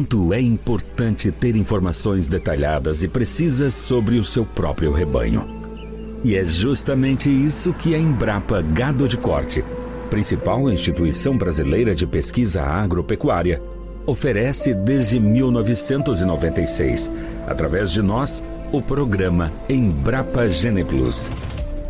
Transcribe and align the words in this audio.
quanto 0.00 0.32
é 0.32 0.40
importante 0.40 1.30
ter 1.30 1.54
informações 1.56 2.26
detalhadas 2.26 3.02
e 3.02 3.08
precisas 3.08 3.74
sobre 3.74 4.18
o 4.18 4.24
seu 4.24 4.46
próprio 4.46 4.92
rebanho. 4.92 5.46
E 6.24 6.36
é 6.36 6.42
justamente 6.42 7.28
isso 7.28 7.74
que 7.74 7.94
a 7.94 7.98
Embrapa 7.98 8.62
Gado 8.62 9.06
de 9.06 9.18
Corte, 9.18 9.62
principal 10.08 10.70
instituição 10.70 11.36
brasileira 11.36 11.94
de 11.94 12.06
pesquisa 12.06 12.62
agropecuária, 12.62 13.60
oferece 14.06 14.72
desde 14.72 15.20
1996, 15.20 17.12
através 17.46 17.92
de 17.92 18.00
nós, 18.00 18.42
o 18.72 18.80
programa 18.80 19.52
Embrapa 19.68 20.48
Geneplus. 20.48 21.30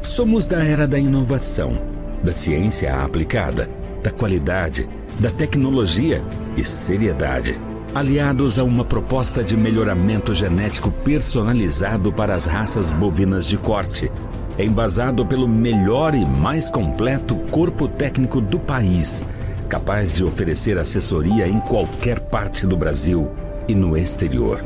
Somos 0.02 0.46
da 0.46 0.64
era 0.64 0.88
da 0.88 0.98
inovação, 0.98 1.80
da 2.24 2.32
ciência 2.32 2.92
aplicada, 2.92 3.70
da 4.02 4.10
qualidade, 4.10 4.88
da 5.20 5.30
tecnologia 5.30 6.20
e 6.56 6.64
seriedade, 6.64 7.69
aliados 7.94 8.58
a 8.58 8.64
uma 8.64 8.84
proposta 8.84 9.42
de 9.42 9.56
melhoramento 9.56 10.34
genético 10.34 10.90
personalizado 10.90 12.12
para 12.12 12.34
as 12.34 12.46
raças 12.46 12.92
bovinas 12.92 13.46
de 13.46 13.56
corte, 13.58 14.10
embasado 14.58 15.26
pelo 15.26 15.48
melhor 15.48 16.14
e 16.14 16.24
mais 16.24 16.70
completo 16.70 17.34
corpo 17.50 17.88
técnico 17.88 18.40
do 18.40 18.58
país 18.58 19.24
capaz 19.70 20.12
de 20.12 20.24
oferecer 20.24 20.76
assessoria 20.76 21.46
em 21.46 21.60
qualquer 21.60 22.18
parte 22.18 22.66
do 22.66 22.76
Brasil 22.76 23.30
e 23.68 23.74
no 23.74 23.96
exterior. 23.96 24.60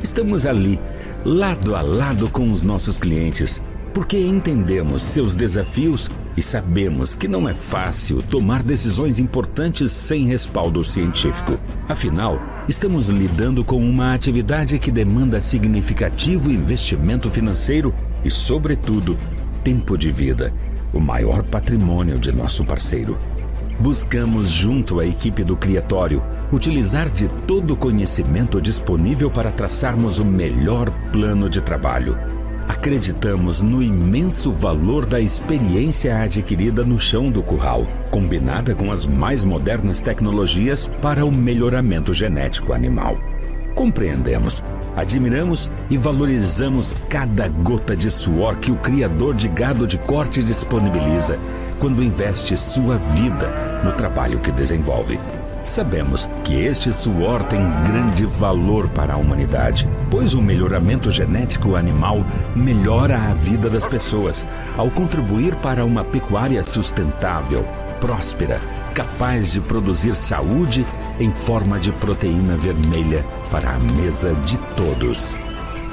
Estamos 0.00 0.46
ali, 0.46 0.80
lado 1.24 1.74
a 1.74 1.82
lado 1.82 2.30
com 2.30 2.48
os 2.52 2.62
nossos 2.62 2.98
clientes, 2.98 3.60
porque 3.98 4.16
entendemos 4.16 5.02
seus 5.02 5.34
desafios 5.34 6.08
e 6.36 6.40
sabemos 6.40 7.16
que 7.16 7.26
não 7.26 7.48
é 7.48 7.52
fácil 7.52 8.22
tomar 8.22 8.62
decisões 8.62 9.18
importantes 9.18 9.90
sem 9.90 10.24
respaldo 10.24 10.84
científico. 10.84 11.58
Afinal, 11.88 12.40
estamos 12.68 13.08
lidando 13.08 13.64
com 13.64 13.76
uma 13.78 14.14
atividade 14.14 14.78
que 14.78 14.92
demanda 14.92 15.40
significativo 15.40 16.48
investimento 16.48 17.28
financeiro 17.28 17.92
e, 18.24 18.30
sobretudo, 18.30 19.18
tempo 19.64 19.98
de 19.98 20.12
vida, 20.12 20.54
o 20.92 21.00
maior 21.00 21.42
patrimônio 21.42 22.20
de 22.20 22.30
nosso 22.30 22.64
parceiro. 22.64 23.18
Buscamos, 23.80 24.48
junto 24.48 25.00
à 25.00 25.06
equipe 25.06 25.42
do 25.42 25.56
Criatório, 25.56 26.22
utilizar 26.52 27.10
de 27.10 27.26
todo 27.48 27.74
o 27.74 27.76
conhecimento 27.76 28.60
disponível 28.60 29.28
para 29.28 29.50
traçarmos 29.50 30.20
o 30.20 30.24
melhor 30.24 30.88
plano 31.10 31.50
de 31.50 31.60
trabalho. 31.60 32.37
Acreditamos 32.68 33.62
no 33.62 33.82
imenso 33.82 34.52
valor 34.52 35.06
da 35.06 35.18
experiência 35.18 36.20
adquirida 36.20 36.84
no 36.84 36.98
chão 36.98 37.30
do 37.30 37.42
curral, 37.42 37.86
combinada 38.10 38.74
com 38.74 38.92
as 38.92 39.06
mais 39.06 39.42
modernas 39.42 40.02
tecnologias 40.02 40.90
para 41.00 41.24
o 41.24 41.32
melhoramento 41.32 42.12
genético 42.12 42.74
animal. 42.74 43.16
Compreendemos, 43.74 44.62
admiramos 44.94 45.70
e 45.88 45.96
valorizamos 45.96 46.94
cada 47.08 47.48
gota 47.48 47.96
de 47.96 48.10
suor 48.10 48.56
que 48.56 48.70
o 48.70 48.76
criador 48.76 49.34
de 49.34 49.48
gado 49.48 49.86
de 49.86 49.96
corte 49.96 50.44
disponibiliza 50.44 51.38
quando 51.80 52.02
investe 52.02 52.54
sua 52.58 52.98
vida 52.98 53.80
no 53.82 53.92
trabalho 53.92 54.40
que 54.40 54.52
desenvolve. 54.52 55.18
Sabemos 55.62 56.28
que 56.44 56.54
este 56.54 56.92
suor 56.92 57.42
tem 57.42 57.60
grande 57.84 58.24
valor 58.24 58.88
para 58.88 59.14
a 59.14 59.16
humanidade, 59.16 59.88
pois 60.10 60.34
o 60.34 60.40
melhoramento 60.40 61.10
genético 61.10 61.76
animal 61.76 62.24
melhora 62.54 63.18
a 63.18 63.34
vida 63.34 63.68
das 63.68 63.84
pessoas 63.84 64.46
ao 64.76 64.90
contribuir 64.90 65.54
para 65.56 65.84
uma 65.84 66.04
pecuária 66.04 66.64
sustentável, 66.64 67.64
próspera, 68.00 68.60
capaz 68.94 69.52
de 69.52 69.60
produzir 69.60 70.14
saúde 70.14 70.86
em 71.20 71.30
forma 71.30 71.78
de 71.78 71.92
proteína 71.92 72.56
vermelha 72.56 73.24
para 73.50 73.70
a 73.70 73.78
mesa 73.78 74.34
de 74.34 74.56
todos. 74.76 75.36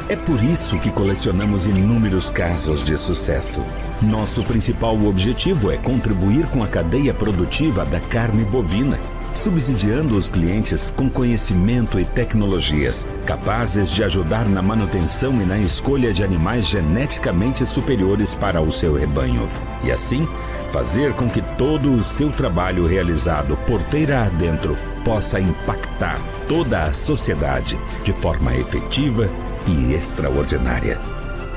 É 0.08 0.16
por 0.16 0.42
isso 0.44 0.78
que 0.78 0.92
colecionamos 0.92 1.66
inúmeros 1.66 2.30
casos 2.30 2.84
de 2.84 2.96
sucesso. 2.96 3.64
Nosso 4.04 4.44
principal 4.44 4.94
objetivo 5.04 5.72
é 5.72 5.78
contribuir 5.78 6.48
com 6.50 6.64
a 6.64 6.68
cadeia 6.68 7.12
produtiva 7.12 7.84
da 7.84 8.00
carne 8.00 8.44
bovina, 8.44 9.00
subsidiando 9.36 10.16
os 10.16 10.30
clientes 10.30 10.90
com 10.90 11.10
conhecimento 11.10 12.00
e 12.00 12.06
tecnologias 12.06 13.06
capazes 13.26 13.92
de 13.92 14.04
ajudar 14.04 14.48
na 14.48 14.62
manutenção 14.62 15.40
e 15.42 15.46
na 15.46 15.58
escolha 15.60 16.14
de 16.14 16.24
animais 16.24 16.66
geneticamente 16.66 17.66
superiores 17.66 18.34
para 18.34 18.62
o 18.62 18.72
seu 18.72 18.96
rebanho. 18.96 19.48
E 19.84 19.92
assim, 19.92 20.28
fazer 20.72 21.14
com 21.14 21.30
que 21.30 21.42
todo 21.58 21.92
o 21.92 22.04
seu 22.04 22.32
trabalho 22.32 22.88
realizado 22.88 23.58
porteira 23.68 24.24
adentro 24.24 24.78
possa 25.04 25.40
impactar 25.40 26.20
toda 26.48 26.84
a 26.84 26.94
sociedade 26.94 27.78
de 28.04 28.14
forma 28.14 28.56
efetiva 28.56 29.30
e 29.68 29.94
extraordinária. 29.94 30.98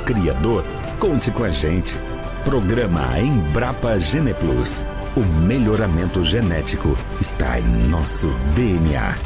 Criador, 0.05 0.65
conte 0.99 1.31
com 1.31 1.44
a 1.44 1.50
gente. 1.50 1.99
Programa 2.44 3.19
Embrapa 3.19 3.99
Geneplus. 3.99 4.84
O 5.17 5.21
melhoramento 5.21 6.23
genético 6.23 6.91
está 7.21 7.59
em 7.59 7.89
nosso 7.89 8.29
DNA. 8.55 9.19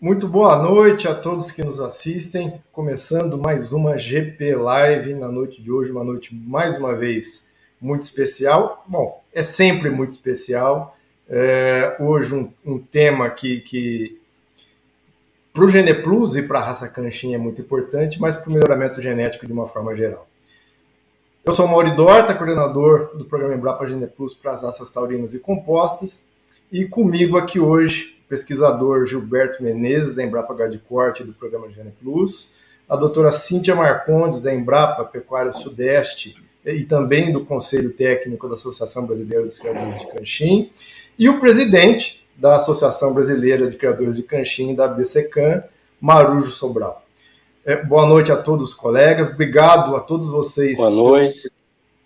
Muito 0.00 0.28
boa 0.28 0.62
noite 0.62 1.08
a 1.08 1.14
todos 1.14 1.50
que 1.50 1.64
nos 1.64 1.80
assistem. 1.80 2.60
Começando 2.70 3.38
mais 3.38 3.72
uma 3.72 3.96
GP 3.96 4.56
Live 4.56 5.14
na 5.14 5.28
noite 5.28 5.62
de 5.62 5.70
hoje, 5.70 5.92
uma 5.92 6.04
noite 6.04 6.34
mais 6.34 6.76
uma 6.76 6.94
vez 6.94 7.48
muito 7.80 8.02
especial. 8.02 8.84
Bom, 8.86 9.22
é 9.32 9.42
sempre 9.42 9.90
muito 9.90 10.10
especial. 10.10 10.96
É, 11.28 11.96
hoje 11.98 12.34
um, 12.34 12.52
um, 12.64 12.78
tema 12.78 13.30
que, 13.30 13.60
que 13.60 14.20
para 15.56 15.64
o 15.64 15.68
Geneplus 15.70 16.36
e 16.36 16.42
para 16.42 16.58
a 16.58 16.64
raça 16.64 16.86
Canchin 16.86 17.32
é 17.32 17.38
muito 17.38 17.62
importante, 17.62 18.20
mas 18.20 18.36
para 18.36 18.50
o 18.50 18.52
melhoramento 18.52 19.00
genético 19.00 19.46
de 19.46 19.52
uma 19.54 19.66
forma 19.66 19.96
geral. 19.96 20.28
Eu 21.42 21.52
sou 21.54 21.64
o 21.64 21.68
Mauri 21.70 21.92
Dorta, 21.92 22.34
coordenador 22.34 23.16
do 23.16 23.24
programa 23.24 23.54
Embrapa 23.54 23.86
Geneplus 23.86 24.34
para 24.34 24.52
as 24.52 24.62
raças 24.62 24.90
taurinas 24.90 25.32
e 25.32 25.38
compostas, 25.38 26.26
e 26.70 26.84
comigo 26.84 27.38
aqui 27.38 27.58
hoje 27.58 28.18
o 28.26 28.28
pesquisador 28.28 29.06
Gilberto 29.06 29.62
Menezes, 29.62 30.14
da 30.14 30.22
Embrapa 30.22 30.52
Gado 30.52 30.78
Corte 30.80 31.24
do 31.24 31.32
programa 31.32 31.70
Geneplus, 31.70 32.52
a 32.86 32.94
doutora 32.94 33.32
Cíntia 33.32 33.74
Marcondes, 33.74 34.40
da 34.40 34.54
Embrapa 34.54 35.06
Pecuária 35.06 35.54
Sudeste, 35.54 36.36
e 36.66 36.84
também 36.84 37.32
do 37.32 37.46
Conselho 37.46 37.94
Técnico 37.94 38.46
da 38.46 38.56
Associação 38.56 39.06
Brasileira 39.06 39.46
dos 39.46 39.58
Criadores 39.58 40.00
de 40.00 40.06
Canchim, 40.08 40.70
e 41.18 41.30
o 41.30 41.40
presidente 41.40 42.25
da 42.36 42.56
Associação 42.56 43.14
Brasileira 43.14 43.70
de 43.70 43.76
Criadores 43.76 44.16
de 44.16 44.22
Canchim, 44.22 44.74
da 44.74 44.88
BCCAN, 44.88 45.64
Marujo 46.00 46.50
Sobral. 46.50 47.02
É, 47.64 47.82
boa 47.82 48.06
noite 48.06 48.30
a 48.30 48.36
todos 48.36 48.68
os 48.68 48.74
colegas, 48.74 49.28
obrigado 49.28 49.96
a 49.96 50.00
todos 50.00 50.28
vocês 50.28 50.76
boa 50.78 50.90
noite. 50.90 51.50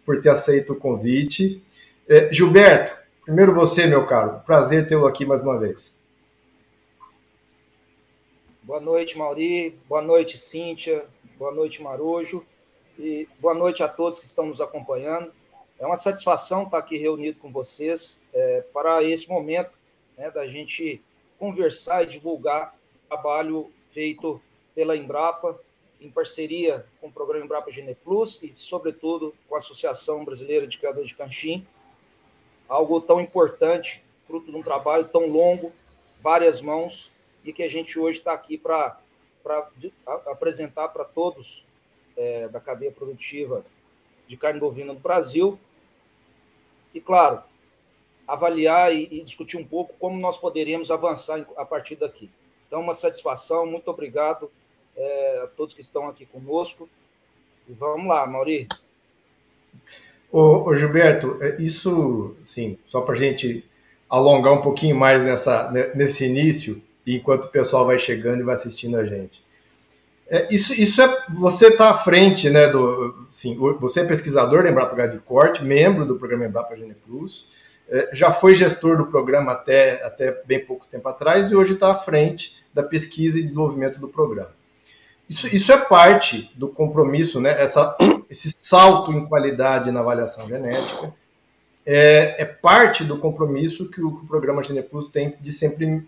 por 0.06 0.20
ter 0.20 0.30
aceito 0.30 0.72
o 0.72 0.76
convite. 0.76 1.62
É, 2.08 2.32
Gilberto, 2.32 2.96
primeiro 3.24 3.54
você, 3.54 3.86
meu 3.86 4.06
caro, 4.06 4.40
prazer 4.46 4.86
tê-lo 4.86 5.06
aqui 5.06 5.26
mais 5.26 5.42
uma 5.42 5.58
vez. 5.58 5.98
Boa 8.62 8.80
noite, 8.80 9.18
Mauri. 9.18 9.76
Boa 9.88 10.00
noite, 10.00 10.38
Cíntia. 10.38 11.04
Boa 11.36 11.52
noite, 11.52 11.82
Marujo. 11.82 12.44
E 12.96 13.28
boa 13.40 13.54
noite 13.54 13.82
a 13.82 13.88
todos 13.88 14.20
que 14.20 14.26
estão 14.26 14.46
nos 14.46 14.60
acompanhando. 14.60 15.32
É 15.78 15.84
uma 15.84 15.96
satisfação 15.96 16.64
estar 16.64 16.78
aqui 16.78 16.96
reunido 16.96 17.38
com 17.40 17.50
vocês 17.50 18.20
é, 18.32 18.62
para 18.72 19.02
esse 19.02 19.28
momento 19.28 19.79
né, 20.20 20.30
da 20.30 20.46
gente 20.46 21.02
conversar 21.38 22.02
e 22.02 22.06
divulgar 22.06 22.76
trabalho 23.08 23.72
feito 23.90 24.38
pela 24.74 24.94
Embrapa, 24.94 25.58
em 25.98 26.10
parceria 26.10 26.86
com 27.00 27.08
o 27.08 27.12
programa 27.12 27.46
Embrapa 27.46 27.72
Gene 27.72 27.94
Plus 27.94 28.42
e, 28.42 28.52
sobretudo, 28.54 29.34
com 29.48 29.54
a 29.54 29.58
Associação 29.58 30.22
Brasileira 30.22 30.66
de 30.66 30.76
Criadores 30.76 31.08
de 31.08 31.16
Canchim. 31.16 31.66
Algo 32.68 33.00
tão 33.00 33.18
importante, 33.18 34.04
fruto 34.26 34.50
de 34.50 34.56
um 34.58 34.62
trabalho 34.62 35.08
tão 35.08 35.26
longo, 35.26 35.72
várias 36.22 36.60
mãos, 36.60 37.10
e 37.42 37.50
que 37.50 37.62
a 37.62 37.70
gente 37.70 37.98
hoje 37.98 38.18
está 38.18 38.34
aqui 38.34 38.58
para 38.58 39.00
apresentar 40.26 40.88
para 40.88 41.04
todos 41.04 41.64
é, 42.14 42.46
da 42.48 42.60
cadeia 42.60 42.92
produtiva 42.92 43.64
de 44.28 44.36
carne 44.36 44.60
bovina 44.60 44.92
no 44.92 45.00
Brasil. 45.00 45.58
E, 46.92 47.00
claro, 47.00 47.42
avaliar 48.32 48.94
e, 48.94 49.08
e, 49.10 49.22
discutir 49.22 49.56
um 49.56 49.64
pouco 49.64 49.94
como 49.98 50.18
nós 50.18 50.38
poderíamos 50.38 50.90
avançar 50.90 51.44
a 51.56 51.64
partir 51.64 51.96
daqui. 51.96 52.30
Então, 52.66 52.80
uma 52.80 52.94
satisfação, 52.94 53.66
muito 53.66 53.90
obrigado 53.90 54.50
é, 54.96 55.40
a 55.44 55.46
todos 55.48 55.74
que 55.74 55.80
estão 55.80 56.08
aqui 56.08 56.24
conosco. 56.26 56.88
E 57.68 57.72
vamos 57.72 58.06
lá, 58.06 58.26
Mauri. 58.26 58.68
Ô, 60.30 60.68
ô 60.68 60.76
Gilberto, 60.76 61.38
é, 61.40 61.60
isso, 61.60 62.36
sim, 62.44 62.78
só 62.86 63.00
para 63.00 63.14
a 63.14 63.18
gente 63.18 63.64
alongar 64.08 64.52
um 64.52 64.62
pouquinho 64.62 64.96
mais 64.96 65.26
nessa, 65.26 65.70
nesse 65.94 66.24
início, 66.24 66.82
enquanto 67.06 67.44
o 67.44 67.50
pessoal 67.50 67.86
vai 67.86 67.98
chegando 67.98 68.40
e 68.40 68.44
vai 68.44 68.54
assistindo 68.54 68.96
a 68.96 69.04
gente. 69.04 69.42
É, 70.28 70.46
isso, 70.54 70.72
isso 70.72 71.02
é 71.02 71.24
você 71.28 71.68
está 71.68 71.90
à 71.90 71.94
frente, 71.94 72.48
né? 72.48 72.68
Do, 72.68 73.26
sim, 73.32 73.56
você 73.80 74.00
é 74.00 74.04
pesquisador 74.04 74.62
da 74.62 74.70
Embrapa 74.70 74.94
Gado 74.94 75.12
de 75.14 75.18
Corte, 75.18 75.64
membro 75.64 76.06
do 76.06 76.14
programa 76.14 76.44
Embrapa 76.44 76.76
Gene 76.76 76.94
Plus, 76.94 77.48
já 78.12 78.30
foi 78.30 78.54
gestor 78.54 78.96
do 78.96 79.06
programa 79.06 79.52
até, 79.52 80.04
até 80.04 80.42
bem 80.44 80.64
pouco 80.64 80.86
tempo 80.86 81.08
atrás 81.08 81.50
e 81.50 81.56
hoje 81.56 81.74
está 81.74 81.90
à 81.90 81.94
frente 81.94 82.56
da 82.72 82.82
pesquisa 82.82 83.38
e 83.38 83.42
desenvolvimento 83.42 83.98
do 83.98 84.08
programa. 84.08 84.54
Isso, 85.28 85.46
isso 85.54 85.72
é 85.72 85.76
parte 85.76 86.50
do 86.54 86.68
compromisso, 86.68 87.40
né? 87.40 87.60
Essa, 87.62 87.96
esse 88.28 88.50
salto 88.50 89.12
em 89.12 89.26
qualidade 89.26 89.90
na 89.90 90.00
avaliação 90.00 90.48
genética 90.48 91.12
é, 91.86 92.42
é 92.42 92.44
parte 92.44 93.04
do 93.04 93.18
compromisso 93.18 93.88
que 93.88 94.00
o, 94.00 94.16
que 94.16 94.24
o 94.24 94.28
programa 94.28 94.62
Gene 94.62 94.82
Plus 94.82 95.08
tem 95.08 95.36
de 95.40 95.52
sempre 95.52 96.06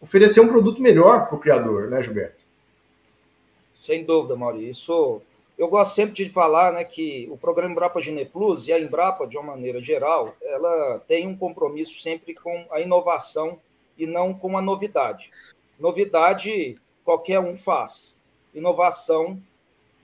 oferecer 0.00 0.40
um 0.40 0.48
produto 0.48 0.82
melhor 0.82 1.26
para 1.26 1.36
o 1.36 1.40
criador, 1.40 1.88
né, 1.88 2.02
Gilberto? 2.02 2.44
Sem 3.74 4.04
dúvida, 4.04 4.36
Maurício. 4.36 4.70
Isso, 4.70 5.22
eu 5.56 5.68
gosto 5.68 5.94
sempre 5.94 6.14
de 6.14 6.28
falar 6.28 6.72
né, 6.72 6.84
que 6.84 7.28
o 7.30 7.36
programa 7.36 7.72
Embrapa 7.72 8.00
Gene 8.00 8.24
Plus 8.24 8.66
e 8.66 8.72
a 8.72 8.78
Embrapa, 8.78 9.26
de 9.26 9.38
uma 9.38 9.52
maneira 9.52 9.80
geral, 9.80 10.34
ela 10.42 10.98
tem 11.06 11.26
um 11.28 11.36
compromisso 11.36 12.00
sempre 12.00 12.34
com 12.34 12.66
a 12.70 12.80
inovação 12.80 13.58
e 13.96 14.06
não 14.06 14.34
com 14.34 14.58
a 14.58 14.62
novidade. 14.62 15.30
Novidade 15.78 16.76
qualquer 17.04 17.38
um 17.38 17.56
faz, 17.56 18.16
inovação 18.52 19.40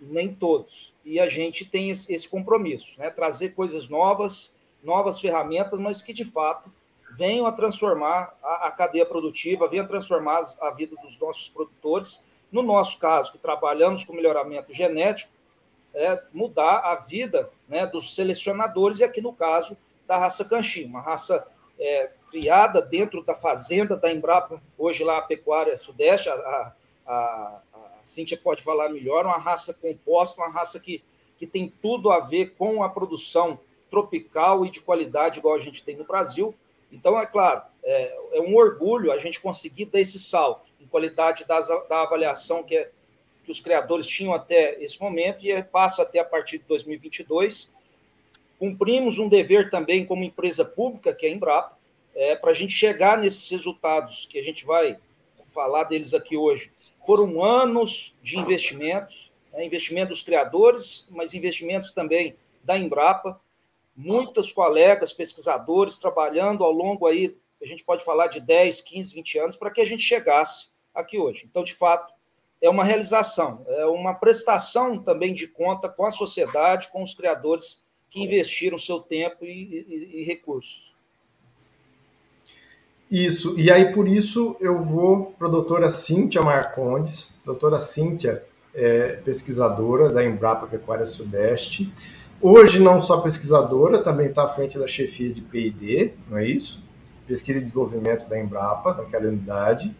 nem 0.00 0.32
todos. 0.32 0.92
E 1.04 1.18
a 1.18 1.28
gente 1.28 1.64
tem 1.64 1.90
esse 1.90 2.28
compromisso, 2.28 2.98
né? 2.98 3.10
trazer 3.10 3.50
coisas 3.50 3.88
novas, 3.88 4.52
novas 4.82 5.20
ferramentas, 5.20 5.78
mas 5.80 6.00
que 6.00 6.12
de 6.12 6.24
fato 6.24 6.70
venham 7.16 7.46
a 7.46 7.52
transformar 7.52 8.36
a, 8.42 8.68
a 8.68 8.70
cadeia 8.70 9.04
produtiva, 9.04 9.68
venham 9.68 9.84
a 9.84 9.88
transformar 9.88 10.42
a 10.60 10.70
vida 10.70 10.94
dos 11.02 11.18
nossos 11.18 11.48
produtores. 11.48 12.22
No 12.52 12.62
nosso 12.62 12.98
caso, 12.98 13.32
que 13.32 13.38
trabalhamos 13.38 14.04
com 14.04 14.12
melhoramento 14.12 14.72
genético, 14.72 15.32
é, 15.94 16.22
mudar 16.32 16.78
a 16.78 16.94
vida 16.96 17.50
né, 17.68 17.86
dos 17.86 18.14
selecionadores, 18.14 19.00
e 19.00 19.04
aqui 19.04 19.20
no 19.20 19.32
caso 19.32 19.76
da 20.06 20.16
raça 20.16 20.44
Canchim, 20.44 20.86
uma 20.86 21.00
raça 21.00 21.46
é, 21.78 22.10
criada 22.30 22.82
dentro 22.82 23.22
da 23.22 23.34
fazenda 23.34 23.96
da 23.96 24.12
Embrapa, 24.12 24.62
hoje 24.78 25.02
lá 25.02 25.18
a 25.18 25.22
Pecuária 25.22 25.76
Sudeste, 25.78 26.28
a, 26.28 26.32
a, 26.34 26.72
a, 27.06 27.60
Cíntia 28.04 28.36
pode 28.36 28.62
falar 28.62 28.88
melhor, 28.88 29.26
uma 29.26 29.38
raça 29.38 29.74
composta, 29.74 30.40
uma 30.40 30.50
raça 30.50 30.80
que, 30.80 31.02
que 31.38 31.46
tem 31.46 31.72
tudo 31.82 32.10
a 32.10 32.20
ver 32.20 32.54
com 32.56 32.82
a 32.82 32.88
produção 32.88 33.58
tropical 33.90 34.64
e 34.64 34.70
de 34.70 34.80
qualidade, 34.80 35.38
igual 35.38 35.54
a 35.54 35.58
gente 35.58 35.82
tem 35.82 35.96
no 35.96 36.04
Brasil. 36.04 36.54
Então, 36.90 37.18
é 37.18 37.26
claro, 37.26 37.62
é, 37.84 38.16
é 38.32 38.40
um 38.40 38.56
orgulho 38.56 39.12
a 39.12 39.18
gente 39.18 39.40
conseguir 39.40 39.86
dar 39.86 40.00
esse 40.00 40.18
salto 40.18 40.70
em 40.80 40.86
qualidade 40.86 41.44
das, 41.44 41.68
da 41.68 42.02
avaliação 42.02 42.62
que, 42.62 42.76
é, 42.76 42.90
que 43.50 43.52
os 43.52 43.60
criadores 43.60 44.06
tinham 44.06 44.32
até 44.32 44.80
esse 44.82 45.00
momento 45.00 45.44
e 45.44 45.62
passa 45.64 46.02
até 46.02 46.20
a 46.20 46.24
partir 46.24 46.58
de 46.58 46.64
2022. 46.64 47.68
Cumprimos 48.58 49.18
um 49.18 49.28
dever 49.28 49.70
também 49.70 50.06
como 50.06 50.22
empresa 50.22 50.64
pública, 50.64 51.12
que 51.12 51.26
é 51.26 51.30
a 51.30 51.32
Embrapa, 51.32 51.76
é, 52.14 52.36
para 52.36 52.52
a 52.52 52.54
gente 52.54 52.72
chegar 52.72 53.18
nesses 53.18 53.50
resultados 53.50 54.26
que 54.30 54.38
a 54.38 54.42
gente 54.42 54.64
vai 54.64 54.96
falar 55.50 55.84
deles 55.84 56.14
aqui 56.14 56.36
hoje. 56.36 56.70
Foram 57.04 57.42
anos 57.42 58.14
de 58.22 58.38
investimentos, 58.38 59.32
né, 59.52 59.64
investimento 59.64 60.10
dos 60.10 60.22
criadores, 60.22 61.08
mas 61.10 61.34
investimentos 61.34 61.92
também 61.92 62.36
da 62.62 62.78
Embrapa, 62.78 63.40
muitos 63.96 64.52
colegas 64.52 65.12
pesquisadores 65.12 65.98
trabalhando 65.98 66.62
ao 66.62 66.70
longo 66.70 67.06
aí, 67.06 67.36
a 67.60 67.66
gente 67.66 67.82
pode 67.82 68.04
falar 68.04 68.28
de 68.28 68.40
10, 68.40 68.80
15, 68.82 69.12
20 69.12 69.38
anos, 69.38 69.56
para 69.56 69.70
que 69.70 69.80
a 69.80 69.84
gente 69.84 70.02
chegasse 70.02 70.68
aqui 70.94 71.18
hoje. 71.18 71.46
Então, 71.50 71.64
de 71.64 71.74
fato, 71.74 72.12
é 72.60 72.68
uma 72.68 72.84
realização, 72.84 73.64
é 73.66 73.86
uma 73.86 74.14
prestação 74.14 74.98
também 74.98 75.32
de 75.32 75.46
conta 75.46 75.88
com 75.88 76.04
a 76.04 76.10
sociedade, 76.10 76.88
com 76.92 77.02
os 77.02 77.14
criadores 77.14 77.80
que 78.10 78.22
investiram 78.22 78.78
seu 78.78 79.00
tempo 79.00 79.44
e, 79.44 79.48
e, 79.48 80.20
e 80.20 80.24
recursos. 80.24 80.90
Isso, 83.10 83.58
e 83.58 83.72
aí 83.72 83.92
por 83.92 84.06
isso 84.06 84.56
eu 84.60 84.80
vou 84.82 85.34
para 85.38 85.48
a 85.48 85.50
doutora 85.50 85.90
Cíntia 85.90 86.42
Marcondes. 86.42 87.36
Doutora 87.44 87.80
Cíntia 87.80 88.44
é 88.72 89.16
pesquisadora 89.24 90.10
da 90.10 90.24
Embrapa 90.24 90.66
Pecuária 90.66 91.06
Sudeste. 91.06 91.92
Hoje 92.40 92.78
não 92.78 93.00
só 93.00 93.20
pesquisadora, 93.20 94.02
também 94.02 94.28
está 94.28 94.44
à 94.44 94.48
frente 94.48 94.78
da 94.78 94.86
chefia 94.86 95.32
de 95.32 95.40
P&D, 95.40 96.14
não 96.28 96.38
é 96.38 96.46
isso? 96.46 96.82
Pesquisa 97.26 97.58
e 97.58 97.62
desenvolvimento 97.62 98.28
da 98.28 98.38
Embrapa, 98.38 98.92
daquela 98.92 99.26
unidade. 99.26 99.94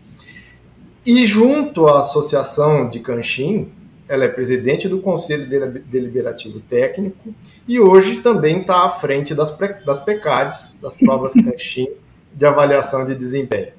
E 1.05 1.25
junto 1.26 1.87
à 1.87 2.00
Associação 2.00 2.88
de 2.88 3.00
Canchim, 3.00 3.73
ela 4.06 4.25
é 4.25 4.29
presidente 4.29 4.88
do 4.88 5.00
Conselho 5.00 5.49
Deliberativo 5.87 6.61
Técnico 6.61 7.35
e 7.67 7.79
hoje 7.79 8.17
também 8.17 8.61
está 8.61 8.85
à 8.85 8.91
frente 8.91 9.35
das, 9.35 9.56
das 9.87 10.00
PECADs, 10.00 10.79
das 10.82 10.97
provas 10.97 11.32
Canchim, 11.44 11.88
de 12.32 12.44
avaliação 12.44 13.06
de 13.06 13.14
desempenho. 13.14 13.73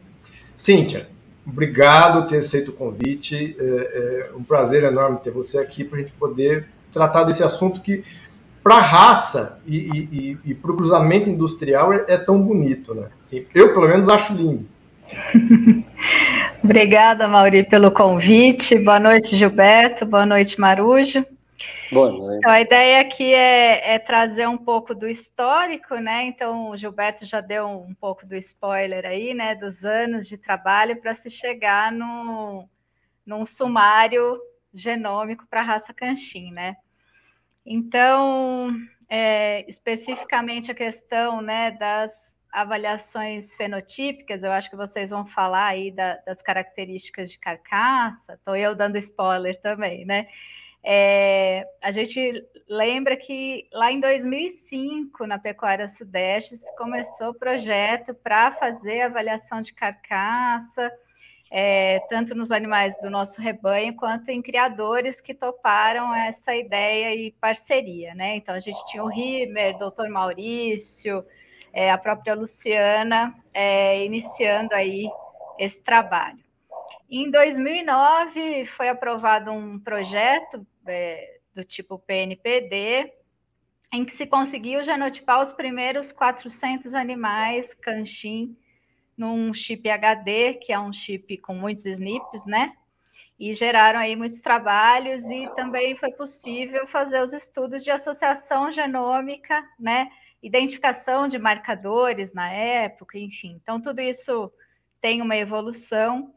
Cíntia, 0.55 1.09
obrigado 1.45 2.21
por 2.21 2.29
ter 2.29 2.37
aceito 2.37 2.69
o 2.69 2.73
convite. 2.73 3.55
É, 3.59 4.29
é 4.31 4.35
um 4.35 4.43
prazer 4.43 4.83
enorme 4.83 5.19
ter 5.21 5.31
você 5.31 5.59
aqui 5.59 5.83
para 5.83 5.99
a 5.99 6.01
gente 6.01 6.13
poder 6.13 6.67
tratar 6.91 7.23
desse 7.23 7.43
assunto 7.43 7.81
que, 7.81 8.03
para 8.63 8.75
a 8.75 8.81
raça 8.81 9.59
e, 9.65 9.77
e, 9.77 10.37
e 10.45 10.53
para 10.53 10.71
o 10.71 10.75
cruzamento 10.75 11.29
industrial, 11.29 11.93
é, 11.93 12.05
é, 12.07 12.17
tão 12.17 12.41
bonito. 12.41 12.95
Né? 12.95 13.07
Assim, 13.23 13.45
eu, 13.53 13.73
pelo 13.73 13.87
menos, 13.87 14.07
acho 14.07 14.33
lindo. 14.33 14.65
Obrigada, 16.63 17.27
Mauri, 17.27 17.63
pelo 17.63 17.91
convite. 17.91 18.77
Boa 18.77 18.99
noite, 18.99 19.35
Gilberto. 19.35 20.05
Boa 20.05 20.25
noite, 20.25 20.59
Marujo. 20.59 21.25
Boa 21.91 22.11
noite. 22.11 22.37
Então, 22.37 22.51
a 22.51 22.61
ideia 22.61 23.01
aqui 23.01 23.33
é, 23.33 23.95
é, 23.95 23.99
trazer 23.99 24.47
um 24.47 24.57
pouco 24.57 24.93
do 24.93 25.07
histórico, 25.07 25.95
né? 25.95 26.23
Então, 26.23 26.69
o 26.69 26.77
Gilberto 26.77 27.25
já 27.25 27.41
deu 27.41 27.67
um 27.67 27.93
pouco 27.93 28.25
do 28.25 28.35
spoiler 28.35 29.05
aí, 29.05 29.33
né? 29.33 29.55
Dos 29.55 29.83
anos 29.83 30.27
de 30.27 30.37
trabalho 30.37 31.01
para 31.01 31.15
se 31.15 31.29
chegar 31.29 31.91
no, 31.91 32.69
num 33.25 33.45
sumário 33.45 34.39
genômico 34.73 35.45
para 35.49 35.61
a 35.61 35.65
raça 35.65 35.93
canchim, 35.93 36.51
né? 36.51 36.77
Então, 37.65 38.71
é, 39.09 39.69
especificamente 39.69 40.71
a 40.71 40.75
questão 40.75 41.41
né, 41.41 41.71
das 41.71 42.30
avaliações 42.51 43.55
fenotípicas, 43.55 44.43
eu 44.43 44.51
acho 44.51 44.69
que 44.69 44.75
vocês 44.75 45.09
vão 45.09 45.25
falar 45.25 45.67
aí 45.67 45.91
da, 45.91 46.15
das 46.25 46.41
características 46.41 47.31
de 47.31 47.39
carcaça, 47.39 48.33
estou 48.33 48.55
eu 48.55 48.75
dando 48.75 48.97
spoiler 48.97 49.59
também, 49.61 50.05
né? 50.05 50.27
É, 50.83 51.63
a 51.81 51.91
gente 51.91 52.43
lembra 52.67 53.15
que 53.15 53.67
lá 53.71 53.91
em 53.91 53.99
2005, 53.99 55.27
na 55.27 55.37
Pecuária 55.37 55.87
Sudeste, 55.87 56.55
começou 56.77 57.29
o 57.29 57.33
projeto 57.37 58.13
para 58.15 58.51
fazer 58.53 59.01
avaliação 59.01 59.61
de 59.61 59.73
carcaça, 59.73 60.91
é, 61.51 61.99
tanto 62.09 62.33
nos 62.33 62.51
animais 62.51 62.99
do 63.01 63.09
nosso 63.09 63.41
rebanho, 63.41 63.95
quanto 63.95 64.29
em 64.29 64.41
criadores 64.41 65.21
que 65.21 65.33
toparam 65.33 66.15
essa 66.15 66.55
ideia 66.55 67.13
e 67.13 67.31
parceria. 67.33 68.15
Né? 68.15 68.37
Então, 68.37 68.55
a 68.55 68.59
gente 68.59 68.83
tinha 68.87 69.03
o 69.03 69.09
Rimer, 69.09 69.77
doutor 69.77 70.09
Maurício, 70.09 71.23
é, 71.73 71.91
a 71.91 71.97
própria 71.97 72.33
Luciana, 72.33 73.35
é, 73.53 74.05
iniciando 74.05 74.73
aí 74.73 75.09
esse 75.57 75.81
trabalho. 75.81 76.39
Em 77.09 77.29
2009, 77.29 78.65
foi 78.67 78.89
aprovado 78.89 79.51
um 79.51 79.79
projeto 79.79 80.65
é, 80.87 81.39
do 81.53 81.63
tipo 81.63 81.99
PNPD, 81.99 83.11
em 83.93 84.05
que 84.05 84.13
se 84.13 84.25
conseguiu 84.25 84.83
genotipar 84.83 85.41
os 85.41 85.51
primeiros 85.51 86.11
400 86.11 86.95
animais 86.95 87.73
canchim 87.73 88.55
num 89.17 89.53
chip 89.53 89.87
HD, 89.89 90.53
que 90.55 90.71
é 90.71 90.79
um 90.79 90.93
chip 90.93 91.37
com 91.39 91.53
muitos 91.53 91.85
SNPs, 91.85 92.45
né? 92.45 92.73
E 93.37 93.53
geraram 93.53 93.99
aí 93.99 94.15
muitos 94.15 94.39
trabalhos 94.39 95.25
e 95.25 95.49
também 95.55 95.95
foi 95.95 96.11
possível 96.13 96.87
fazer 96.87 97.21
os 97.21 97.33
estudos 97.33 97.83
de 97.83 97.91
associação 97.91 98.71
genômica, 98.71 99.63
né? 99.79 100.09
Identificação 100.41 101.27
de 101.27 101.37
marcadores 101.37 102.33
na 102.33 102.51
época, 102.51 103.17
enfim. 103.17 103.59
Então, 103.61 103.79
tudo 103.79 104.01
isso 104.01 104.51
tem 104.99 105.21
uma 105.21 105.35
evolução. 105.35 106.33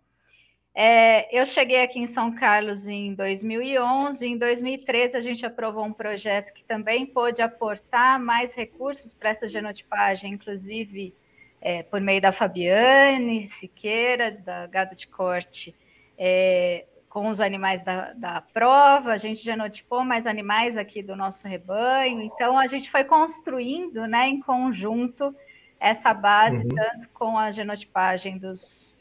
É, 0.75 1.29
eu 1.39 1.47
cheguei 1.47 1.83
aqui 1.83 2.01
em 2.01 2.07
São 2.07 2.35
Carlos 2.35 2.89
em 2.89 3.15
2011. 3.15 4.27
Em 4.27 4.37
2013, 4.37 5.17
a 5.17 5.21
gente 5.21 5.47
aprovou 5.47 5.85
um 5.85 5.93
projeto 5.93 6.53
que 6.53 6.65
também 6.65 7.07
pôde 7.07 7.41
aportar 7.41 8.19
mais 8.19 8.55
recursos 8.55 9.15
para 9.15 9.31
essa 9.31 9.49
genotipagem, 9.49 10.33
inclusive 10.33 11.15
é, 11.61 11.83
por 11.83 12.01
meio 12.01 12.21
da 12.21 12.33
Fabiane 12.33 13.47
Siqueira, 13.49 14.33
da 14.33 14.67
Gado 14.67 14.95
de 14.95 15.07
Corte, 15.07 15.75
é, 16.19 16.85
com 17.15 17.29
os 17.29 17.41
animais 17.41 17.85
da, 17.85 18.13
da 18.13 18.41
prova. 18.41 19.13
A 19.13 19.17
gente 19.17 19.41
genotipou 19.41 20.05
mais 20.05 20.27
animais 20.27 20.77
aqui 20.77 21.01
do 21.01 21.15
nosso 21.15 21.47
rebanho. 21.47 22.21
Então, 22.21 22.59
a 22.59 22.67
gente 22.67 22.91
foi 22.91 23.05
construindo 23.05 24.05
né, 24.09 24.29
em 24.29 24.41
conjunto 24.41 25.33
essa 25.79 26.13
base, 26.13 26.65
uhum. 26.65 26.69
tanto 26.69 27.09
com 27.11 27.39
a 27.39 27.53
genotipagem 27.53 28.37
dos 28.37 28.93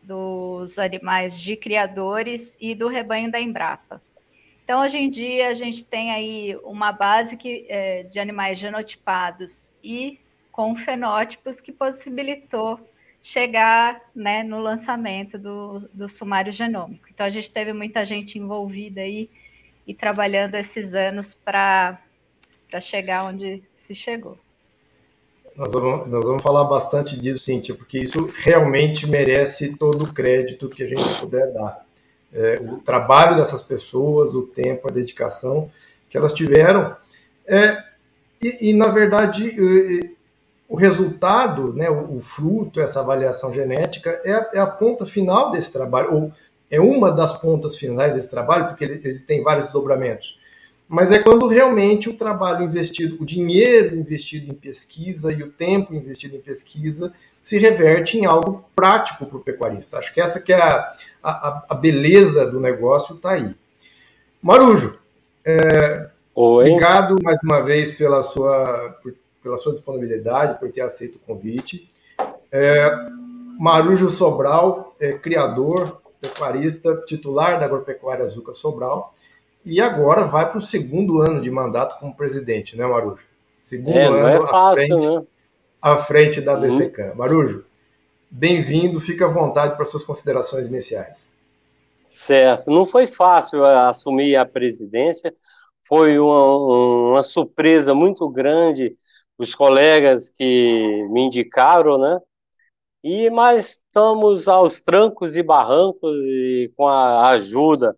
dos 0.00 0.78
animais 0.78 1.38
de 1.38 1.54
criadores 1.54 2.56
e 2.58 2.74
do 2.74 2.88
rebanho 2.88 3.30
da 3.30 3.38
Embrapa. 3.38 4.00
Então, 4.64 4.80
hoje 4.80 4.96
em 4.96 5.10
dia, 5.10 5.48
a 5.48 5.54
gente 5.54 5.84
tem 5.84 6.10
aí 6.10 6.56
uma 6.64 6.92
base 6.92 7.36
que, 7.36 7.66
é, 7.68 8.04
de 8.04 8.18
animais 8.18 8.58
genotipados 8.58 9.74
e 9.84 10.18
com 10.50 10.74
fenótipos 10.76 11.60
que 11.60 11.70
possibilitou 11.72 12.80
chegar 13.28 14.00
né, 14.14 14.42
no 14.42 14.58
lançamento 14.58 15.38
do, 15.38 15.80
do 15.92 16.08
sumário 16.08 16.50
genômico. 16.50 17.08
Então, 17.12 17.26
a 17.26 17.30
gente 17.30 17.50
teve 17.50 17.74
muita 17.74 18.06
gente 18.06 18.38
envolvida 18.38 19.02
aí 19.02 19.28
e 19.86 19.92
trabalhando 19.92 20.54
esses 20.54 20.94
anos 20.94 21.34
para 21.34 22.00
chegar 22.80 23.26
onde 23.26 23.62
se 23.86 23.94
chegou. 23.94 24.38
Nós 25.54 25.74
vamos, 25.74 26.08
nós 26.08 26.24
vamos 26.24 26.42
falar 26.42 26.64
bastante 26.64 27.20
disso, 27.20 27.40
Cíntia, 27.40 27.74
porque 27.74 27.98
isso 27.98 28.30
realmente 28.44 29.06
merece 29.06 29.76
todo 29.76 30.04
o 30.04 30.14
crédito 30.14 30.70
que 30.70 30.82
a 30.82 30.88
gente 30.88 31.20
puder 31.20 31.52
dar. 31.52 31.84
É, 32.32 32.58
o 32.62 32.78
trabalho 32.78 33.36
dessas 33.36 33.62
pessoas, 33.62 34.34
o 34.34 34.46
tempo, 34.46 34.88
a 34.88 34.92
dedicação 34.92 35.70
que 36.08 36.16
elas 36.16 36.32
tiveram. 36.32 36.96
É, 37.46 37.84
e, 38.40 38.70
e, 38.70 38.72
na 38.72 38.86
verdade, 38.86 39.54
o 40.68 40.76
resultado, 40.76 41.72
né, 41.72 41.88
o, 41.88 42.16
o, 42.16 42.20
fruto, 42.20 42.80
essa 42.80 43.00
avaliação 43.00 43.52
genética, 43.52 44.20
é 44.24 44.32
a, 44.32 44.50
é 44.54 44.58
a, 44.58 44.66
ponta 44.66 45.06
final 45.06 45.50
desse 45.50 45.72
trabalho, 45.72 46.14
ou 46.14 46.32
é 46.70 46.78
uma 46.78 47.10
das 47.10 47.36
pontas 47.36 47.76
finais 47.76 48.14
desse 48.14 48.28
trabalho, 48.28 48.68
porque 48.68 48.84
ele, 48.84 49.00
ele 49.02 49.18
tem 49.20 49.42
vários 49.42 49.66
desdobramentos 49.66 50.38
mas 50.88 51.12
é 51.12 51.18
quando 51.18 51.46
realmente 51.46 52.08
o 52.08 52.16
trabalho 52.16 52.64
investido, 52.64 53.18
o 53.20 53.26
dinheiro 53.26 53.94
investido 53.94 54.50
em 54.50 54.54
pesquisa 54.54 55.30
e 55.30 55.42
o 55.42 55.50
tempo 55.50 55.94
investido 55.94 56.34
em 56.34 56.40
pesquisa 56.40 57.12
se 57.42 57.58
reverte 57.58 58.16
em 58.16 58.24
algo 58.24 58.64
prático 58.74 59.26
para 59.26 59.36
o 59.36 59.40
pecuarista. 59.40 59.98
Acho 59.98 60.12
que 60.14 60.20
essa 60.20 60.40
que 60.40 60.52
é 60.52 60.60
a, 60.60 60.92
a, 61.22 61.64
a 61.68 61.74
beleza 61.74 62.50
do 62.50 62.58
negócio 62.58 63.16
está 63.16 63.32
aí. 63.32 63.54
Marujo, 64.42 64.98
é, 65.44 66.08
obrigado 66.34 67.16
mais 67.22 67.42
uma 67.44 67.60
vez 67.60 67.92
pela 67.92 68.22
sua, 68.22 68.96
por, 69.02 69.14
pela 69.42 69.58
sua 69.58 69.72
disponibilidade, 69.72 70.58
por 70.58 70.70
ter 70.70 70.82
aceito 70.82 71.16
o 71.16 71.20
convite. 71.20 71.90
É, 72.50 72.90
Marujo 73.58 74.10
Sobral, 74.10 74.94
é, 75.00 75.12
criador, 75.12 76.00
pecuarista, 76.20 77.02
titular 77.06 77.58
da 77.58 77.66
Agropecuária 77.66 78.24
Azuca 78.24 78.54
Sobral, 78.54 79.14
e 79.64 79.80
agora 79.80 80.24
vai 80.24 80.48
para 80.48 80.58
o 80.58 80.62
segundo 80.62 81.20
ano 81.20 81.40
de 81.40 81.50
mandato 81.50 81.98
como 81.98 82.16
presidente, 82.16 82.76
né, 82.76 82.86
Marujo? 82.86 83.26
Segundo 83.60 83.96
é, 83.96 84.06
ano 84.06 84.26
é 84.26 84.40
fácil, 84.46 84.56
à, 84.56 84.74
frente, 84.74 85.10
né? 85.10 85.22
à 85.82 85.96
frente 85.96 86.40
da 86.40 86.56
BCCAM. 86.56 87.10
Uhum. 87.10 87.16
Marujo, 87.16 87.64
bem-vindo, 88.30 89.00
fica 89.00 89.26
à 89.26 89.28
vontade 89.28 89.76
para 89.76 89.84
suas 89.84 90.04
considerações 90.04 90.68
iniciais. 90.68 91.30
Certo, 92.08 92.70
não 92.70 92.86
foi 92.86 93.06
fácil 93.06 93.64
é, 93.64 93.88
assumir 93.88 94.36
a 94.36 94.46
presidência, 94.46 95.34
foi 95.82 96.18
uma, 96.18 97.10
uma 97.10 97.22
surpresa 97.22 97.94
muito 97.94 98.28
grande 98.28 98.96
os 99.38 99.54
colegas 99.54 100.28
que 100.30 101.06
me 101.10 101.22
indicaram, 101.22 101.98
né? 101.98 102.20
E 103.02 103.30
mas 103.30 103.76
estamos 103.76 104.48
aos 104.48 104.82
trancos 104.82 105.36
e 105.36 105.42
barrancos 105.42 106.18
e 106.18 106.72
com 106.76 106.86
a 106.88 107.28
ajuda 107.30 107.96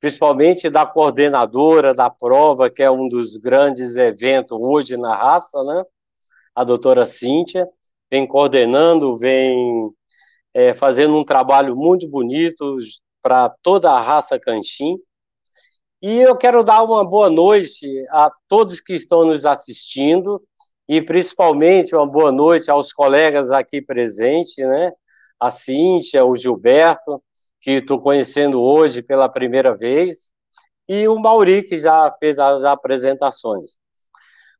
principalmente 0.00 0.70
da 0.70 0.86
coordenadora 0.86 1.92
da 1.92 2.08
prova, 2.08 2.70
que 2.70 2.82
é 2.82 2.90
um 2.90 3.08
dos 3.08 3.36
grandes 3.36 3.96
eventos 3.96 4.58
hoje 4.60 4.96
na 4.96 5.16
raça, 5.16 5.62
né? 5.64 5.84
A 6.54 6.64
doutora 6.64 7.06
Cíntia, 7.06 7.68
vem 8.10 8.26
coordenando, 8.26 9.18
vem 9.18 9.90
é, 10.54 10.74
fazendo 10.74 11.16
um 11.16 11.24
trabalho 11.24 11.76
muito 11.76 12.08
bonito 12.08 12.78
para 13.22 13.50
toda 13.62 13.90
a 13.90 14.00
raça 14.00 14.38
Canchim. 14.38 14.96
E 16.00 16.20
eu 16.20 16.36
quero 16.36 16.62
dar 16.62 16.82
uma 16.84 17.04
boa 17.04 17.28
noite 17.28 17.86
a 18.10 18.30
todos 18.48 18.80
que 18.80 18.94
estão 18.94 19.24
nos 19.24 19.44
assistindo 19.44 20.40
e 20.88 21.02
principalmente 21.02 21.94
uma 21.94 22.06
boa 22.06 22.32
noite 22.32 22.70
aos 22.70 22.92
colegas 22.92 23.50
aqui 23.50 23.82
presentes, 23.82 24.56
né? 24.56 24.92
A 25.38 25.50
Cíntia, 25.50 26.24
o 26.24 26.34
Gilberto, 26.34 27.22
que 27.60 27.72
estou 27.72 28.00
conhecendo 28.00 28.60
hoje 28.60 29.02
pela 29.02 29.28
primeira 29.28 29.76
vez, 29.76 30.32
e 30.88 31.06
o 31.06 31.18
Mauri, 31.18 31.62
que 31.62 31.78
já 31.78 32.10
fez 32.18 32.38
as 32.38 32.64
apresentações. 32.64 33.76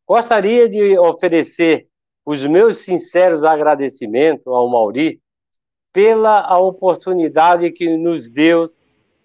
Gostaria 0.07 0.69
de 0.69 0.99
oferecer 0.99 1.89
os 2.25 2.45
meus 2.45 2.79
sinceros 2.79 3.45
agradecimentos 3.45 4.47
ao 4.47 4.69
Mauri 4.69 5.21
pela 5.93 6.43
a 6.43 6.59
oportunidade 6.59 7.71
que 7.71 7.97
nos 7.97 8.29
deu, 8.29 8.65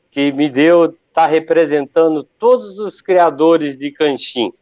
que 0.10 0.32
me 0.32 0.50
deu, 0.50 0.86
estar 0.86 0.98
tá 1.14 1.28
representando 1.28 2.24
todos 2.24 2.80
os 2.80 3.02
criadores 3.02 3.76
de 3.76 3.92
Canchim. 3.92 4.54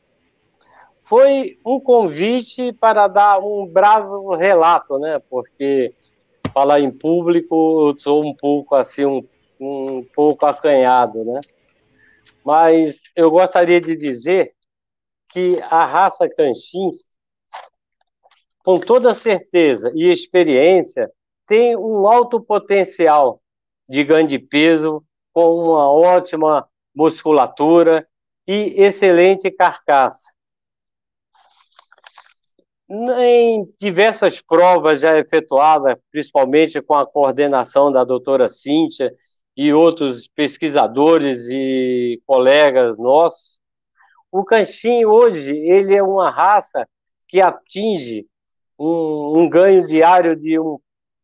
Foi 1.12 1.60
um 1.66 1.78
convite 1.78 2.72
para 2.72 3.06
dar 3.10 3.38
um 3.40 3.68
bravo 3.68 4.34
relato, 4.34 4.98
né? 4.98 5.20
Porque 5.30 5.94
falar 6.54 6.80
em 6.80 6.90
público, 6.90 7.90
eu 7.90 8.00
sou 8.00 8.24
um 8.24 8.34
pouco 8.34 8.76
assim, 8.76 9.04
um, 9.04 9.28
um 9.60 10.06
pouco 10.16 10.46
acanhado, 10.46 11.26
né? 11.26 11.42
Mas 12.46 13.02
eu 13.14 13.30
gostaria 13.30 13.82
de 13.82 13.94
dizer 13.94 14.54
que 15.28 15.62
a 15.64 15.86
raça 15.86 16.30
Canchim, 16.30 16.92
com 18.64 18.80
toda 18.80 19.14
certeza 19.14 19.92
e 19.94 20.10
experiência, 20.10 21.12
tem 21.46 21.76
um 21.76 22.08
alto 22.08 22.40
potencial 22.40 23.42
de 23.86 24.02
ganho 24.06 24.30
de 24.30 24.40
peso, 24.40 25.04
com 25.34 25.56
uma 25.56 25.92
ótima 25.92 26.66
musculatura 26.96 28.08
e 28.48 28.82
excelente 28.82 29.52
carcaça 29.52 30.32
em 32.94 33.66
diversas 33.80 34.42
provas 34.42 35.00
já 35.00 35.18
efetuadas, 35.18 35.96
principalmente 36.12 36.82
com 36.82 36.94
a 36.94 37.06
coordenação 37.06 37.90
da 37.90 38.04
doutora 38.04 38.50
Cíntia 38.50 39.14
e 39.56 39.72
outros 39.72 40.28
pesquisadores 40.28 41.48
e 41.50 42.22
colegas 42.26 42.98
nossos, 42.98 43.60
o 44.30 44.44
canchim 44.44 45.06
hoje 45.06 45.56
ele 45.56 45.96
é 45.96 46.04
uma 46.04 46.30
raça 46.30 46.88
que 47.28 47.40
atinge 47.40 48.26
um, 48.78 49.40
um 49.40 49.50
ganho 49.50 49.88
diário 49.88 50.36
de 50.36 50.60
um, 50.60 50.78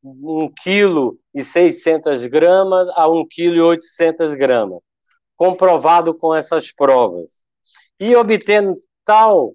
um 0.03 0.49
quilo 0.63 1.19
e 1.33 1.43
600 1.43 2.27
gramas 2.27 2.87
a 2.89 3.09
um 3.09 3.25
quilo 3.27 3.57
e 3.57 3.61
800 3.61 4.35
gramas, 4.35 4.79
comprovado 5.35 6.13
com 6.13 6.33
essas 6.33 6.71
provas. 6.71 7.45
E 7.99 8.15
obtendo 8.15 8.73
tal 9.03 9.53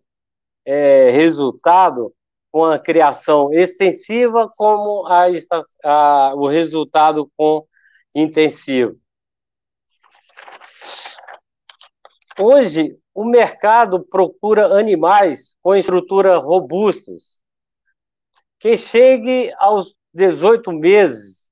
é, 0.64 1.10
resultado 1.10 2.14
com 2.50 2.64
a 2.64 2.78
criação 2.78 3.52
extensiva 3.52 4.48
como 4.56 5.06
a, 5.06 5.26
a, 5.84 6.34
o 6.34 6.46
resultado 6.48 7.30
com 7.36 7.66
intensivo. 8.14 8.96
Hoje, 12.38 12.96
o 13.14 13.24
mercado 13.24 14.04
procura 14.04 14.78
animais 14.78 15.56
com 15.62 15.74
estrutura 15.74 16.38
robustas, 16.38 17.42
que 18.58 18.76
chegue 18.76 19.52
aos 19.58 19.94
18 20.14 20.72
meses, 20.72 21.50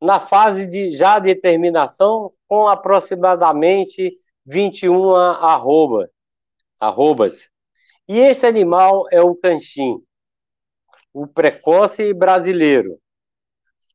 na 0.00 0.20
fase 0.20 0.66
de 0.66 0.92
já 0.92 1.18
determinação, 1.18 2.32
com 2.46 2.68
aproximadamente 2.68 4.12
21 4.46 5.14
arroba, 5.14 6.10
arrobas. 6.78 7.50
E 8.08 8.18
esse 8.18 8.46
animal 8.46 9.04
é 9.12 9.20
o 9.20 9.34
canchim, 9.34 10.02
o 11.12 11.26
precoce 11.26 12.14
brasileiro, 12.14 12.98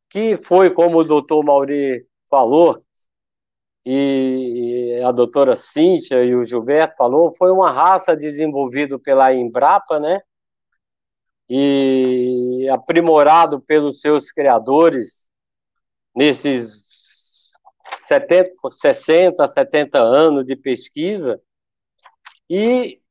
que 0.08 0.38
foi, 0.38 0.70
como 0.70 1.00
o 1.00 1.04
doutor 1.04 1.44
Mauri 1.44 2.06
falou, 2.30 2.84
e 3.86 5.02
a 5.04 5.12
doutora 5.12 5.56
Cíntia 5.56 6.24
e 6.24 6.36
o 6.36 6.46
Gilberto 6.46 6.96
falou, 6.96 7.36
foi 7.36 7.52
uma 7.52 7.72
raça 7.72 8.16
desenvolvida 8.16 8.98
pela 9.00 9.34
Embrapa, 9.34 10.00
né? 10.00 10.22
E 11.50 12.68
aprimorado 12.72 13.60
pelos 13.60 14.00
seus 14.00 14.32
criadores 14.32 15.30
nesses 16.16 17.52
70, 17.98 18.54
60, 18.72 19.48
70 19.48 20.00
anos 20.00 20.46
de 20.46 20.56
pesquisa. 20.56 21.42
E 22.50 23.03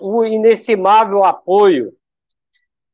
o 0.00 0.24
inestimável 0.24 1.24
apoio 1.24 1.92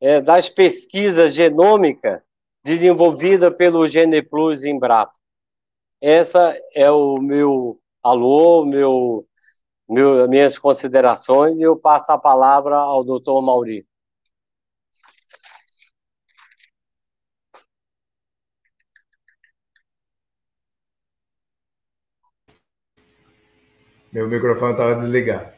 é, 0.01 0.21
das 0.21 0.49
pesquisas 0.49 1.35
genômicas 1.35 2.21
desenvolvida 2.65 3.51
pelo 3.51 3.87
GenePlus 3.87 4.65
Embrapa. 4.65 5.13
Essa 6.01 6.59
é 6.75 6.91
o 6.91 7.17
meu 7.17 7.81
alô, 8.03 8.65
meu, 8.65 9.27
meu, 9.89 10.29
minhas 10.29 10.59
considerações 10.59 11.59
e 11.59 11.63
eu 11.63 11.77
passo 11.77 12.13
a 12.13 12.19
palavra 12.19 12.77
ao 12.77 13.03
Dr. 13.05 13.43
Mauri. 13.43 13.87
Meu 24.13 24.27
microfone 24.29 24.73
estava 24.73 24.95
desligado. 24.95 25.58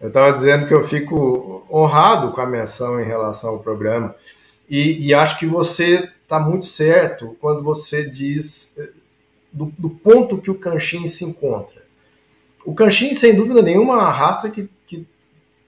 Eu 0.00 0.08
estava 0.08 0.32
dizendo 0.32 0.66
que 0.66 0.72
eu 0.72 0.82
fico 0.82 1.64
honrado 1.70 2.32
com 2.32 2.40
a 2.40 2.46
menção 2.46 2.98
em 2.98 3.04
relação 3.04 3.50
ao 3.50 3.58
programa 3.58 4.14
e, 4.68 5.08
e 5.08 5.12
acho 5.12 5.38
que 5.38 5.46
você 5.46 6.08
está 6.22 6.40
muito 6.40 6.64
certo 6.64 7.36
quando 7.40 7.62
você 7.62 8.08
diz 8.08 8.72
eh, 8.78 8.90
do, 9.52 9.72
do, 9.76 9.90
ponto 9.90 10.38
que 10.38 10.50
o 10.50 10.54
Canchin 10.54 11.06
se 11.06 11.24
encontra. 11.24 11.82
O 12.64 12.72
Canchin, 12.72 13.14
sem 13.14 13.34
dúvida 13.34 13.62
nenhuma, 13.62 13.94
é 13.94 13.96
uma 13.96 14.10
raça 14.10 14.48
que, 14.48 14.70
que 14.86 15.04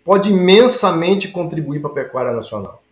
pode 0.05 0.31
imensamente 0.31 1.29
contribuir 1.29 1.81
para 1.81 1.91
a 1.91 1.95
pecuária 1.95 2.33
nacional. 2.33 2.83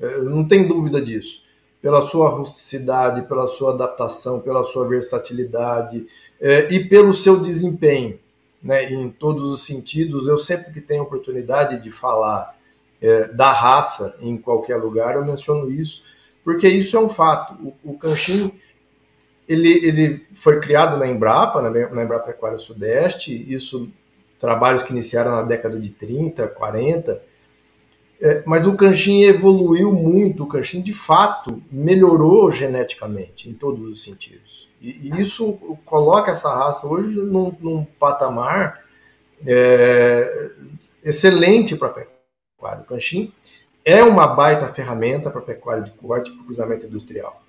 Eh, 0.00 0.18
não 0.22 0.44
tem 0.44 0.66
dúvida 0.66 1.00
disso. 1.00 1.42
Pela 1.80 2.02
sua 2.02 2.28
rusticidade, 2.30 3.28
pela 3.28 3.46
sua 3.46 3.72
adaptação, 3.72 4.40
pela 4.40 4.64
sua 4.64 4.88
versatilidade 4.88 6.06
é, 6.40 6.72
e 6.72 6.88
pelo 6.88 7.12
seu 7.12 7.38
desempenho, 7.38 8.18
né, 8.64 8.90
em 8.90 9.10
todos 9.10 9.44
os 9.44 9.66
sentidos. 9.66 10.26
Eu 10.26 10.38
sempre 10.38 10.72
que 10.72 10.80
tenho 10.80 11.02
oportunidade 11.02 11.82
de 11.82 11.90
falar 11.90 12.56
é, 13.00 13.28
da 13.28 13.52
raça 13.52 14.16
em 14.20 14.38
qualquer 14.38 14.76
lugar, 14.76 15.14
eu 15.14 15.24
menciono 15.24 15.70
isso, 15.70 16.02
porque 16.42 16.66
isso 16.66 16.96
é 16.96 17.00
um 17.00 17.10
fato. 17.10 17.54
O, 17.84 17.92
o 17.92 17.98
ele, 19.46 19.86
ele 19.86 20.26
foi 20.32 20.58
criado 20.58 20.96
na 20.96 21.06
Embrapa, 21.06 21.60
na, 21.60 22.02
Embrapa 22.02 22.28
Pecuária 22.28 22.56
Sudeste, 22.56 23.52
isso 23.52 23.90
trabalhos 24.38 24.82
que 24.82 24.92
iniciaram 24.92 25.32
na 25.32 25.42
década 25.42 25.78
de 25.78 25.90
30, 25.90 26.48
40, 26.48 27.22
é, 28.20 28.42
mas 28.46 28.66
o 28.66 28.74
Canchin 28.74 29.22
evoluiu 29.22 29.92
muito, 29.92 30.44
o 30.44 30.46
Canchin 30.46 30.80
de 30.80 30.92
fato 30.94 31.62
melhorou 31.70 32.50
geneticamente 32.50 33.50
em 33.50 33.54
todos 33.54 33.86
os 33.86 34.02
sentidos. 34.02 34.68
E, 34.84 35.08
e 35.08 35.20
isso 35.20 35.54
coloca 35.86 36.30
essa 36.30 36.54
raça 36.54 36.86
hoje 36.86 37.16
num, 37.16 37.56
num 37.58 37.84
patamar 37.98 38.84
é, 39.46 40.50
excelente 41.02 41.74
para 41.74 41.88
a 41.88 41.92
pecuária. 41.92 42.82
O 42.82 42.84
Canchin 42.84 43.32
é 43.82 44.02
uma 44.04 44.26
baita 44.26 44.68
ferramenta 44.68 45.30
para 45.30 45.40
pecuária 45.40 45.82
de 45.82 45.90
corte 45.92 46.30
para 46.30 46.44
cruzamento 46.44 46.84
industrial. 46.84 47.42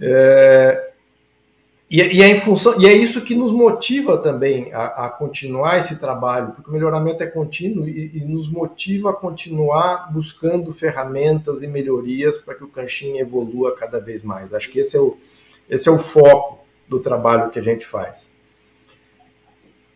É, 0.00 0.92
e, 1.90 2.02
e, 2.02 2.22
é 2.22 2.28
em 2.28 2.38
função, 2.38 2.78
e 2.80 2.86
é 2.86 2.92
isso 2.92 3.22
que 3.22 3.34
nos 3.34 3.50
motiva 3.50 4.18
também 4.18 4.72
a, 4.74 5.06
a 5.06 5.08
continuar 5.08 5.78
esse 5.78 5.98
trabalho, 5.98 6.52
porque 6.52 6.68
o 6.68 6.72
melhoramento 6.72 7.22
é 7.22 7.26
contínuo 7.26 7.88
e, 7.88 8.18
e, 8.18 8.20
nos 8.24 8.46
motiva 8.50 9.10
a 9.10 9.14
continuar 9.14 10.12
buscando 10.12 10.70
ferramentas 10.72 11.62
e 11.62 11.66
melhorias 11.66 12.36
para 12.36 12.54
que 12.54 12.64
o 12.64 12.68
Canchin 12.68 13.16
evolua 13.18 13.74
cada 13.74 14.00
vez 14.00 14.22
mais. 14.22 14.52
Acho 14.52 14.70
que 14.70 14.80
esse 14.80 14.96
é 14.96 15.00
o, 15.00 15.16
esse 15.68 15.88
é 15.88 15.92
o 15.92 15.98
foco 15.98 16.58
do 16.88 16.98
trabalho 16.98 17.50
que 17.50 17.58
a 17.58 17.62
gente 17.62 17.86
faz. 17.86 18.38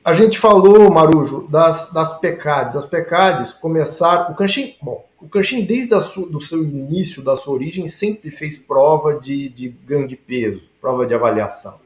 A 0.05 0.12
gente 0.12 0.38
falou, 0.38 0.91
Marujo, 0.91 1.47
das, 1.49 1.93
das 1.93 2.19
PECADs. 2.19 2.75
As 2.75 2.87
PECADs 2.87 3.52
começaram. 3.52 4.33
O 4.33 4.35
Canchin, 4.35 4.75
bom, 4.83 5.07
o 5.21 5.29
Canchin, 5.29 5.64
desde 5.64 5.95
o 5.95 6.41
seu 6.41 6.64
início, 6.64 7.23
da 7.23 7.37
sua 7.37 7.55
origem, 7.55 7.87
sempre 7.87 8.31
fez 8.31 8.59
prova 8.59 9.21
de, 9.21 9.49
de 9.49 9.69
ganho 9.69 10.09
de 10.09 10.17
peso, 10.17 10.61
prova 10.81 11.07
de 11.07 11.14
avaliação. 11.14 11.81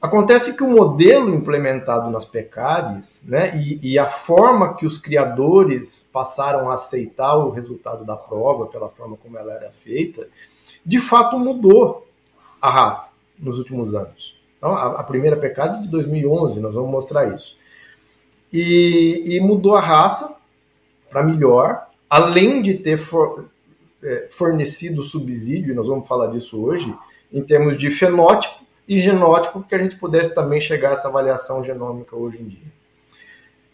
Acontece 0.00 0.56
que 0.56 0.64
o 0.64 0.68
modelo 0.68 1.32
implementado 1.32 2.10
nas 2.10 2.24
PECADs, 2.24 3.24
né, 3.28 3.56
e, 3.56 3.92
e, 3.92 3.96
a 3.96 4.08
forma 4.08 4.74
que 4.74 4.84
os 4.84 4.98
criadores 4.98 6.10
passaram 6.12 6.68
a 6.68 6.74
aceitar 6.74 7.36
o 7.36 7.50
resultado 7.50 8.04
da 8.04 8.16
prova, 8.16 8.66
pela 8.66 8.88
forma 8.88 9.16
como 9.16 9.38
ela 9.38 9.52
era 9.52 9.70
feita, 9.70 10.26
de 10.84 10.98
fato 10.98 11.38
mudou 11.38 12.01
a 12.62 12.70
raça 12.70 13.16
nos 13.36 13.58
últimos 13.58 13.92
anos. 13.92 14.40
Então, 14.56 14.76
a, 14.76 15.00
a 15.00 15.02
primeira 15.02 15.36
PECAD 15.36 15.82
de 15.82 15.88
2011, 15.88 16.60
nós 16.60 16.72
vamos 16.72 16.90
mostrar 16.90 17.34
isso. 17.34 17.56
E, 18.52 19.24
e 19.26 19.40
mudou 19.40 19.74
a 19.74 19.80
raça 19.80 20.36
para 21.10 21.24
melhor, 21.24 21.88
além 22.08 22.62
de 22.62 22.74
ter 22.74 22.96
for, 22.96 23.50
é, 24.02 24.28
fornecido 24.30 25.02
subsídio, 25.02 25.72
e 25.72 25.74
nós 25.74 25.88
vamos 25.88 26.06
falar 26.06 26.28
disso 26.28 26.62
hoje, 26.62 26.94
em 27.32 27.42
termos 27.42 27.76
de 27.76 27.90
fenótipo 27.90 28.62
e 28.86 28.98
genótipo, 29.00 29.62
que 29.62 29.74
a 29.74 29.82
gente 29.82 29.96
pudesse 29.96 30.32
também 30.32 30.60
chegar 30.60 30.90
a 30.90 30.92
essa 30.92 31.08
avaliação 31.08 31.64
genômica 31.64 32.14
hoje 32.14 32.40
em 32.40 32.46
dia. 32.46 32.72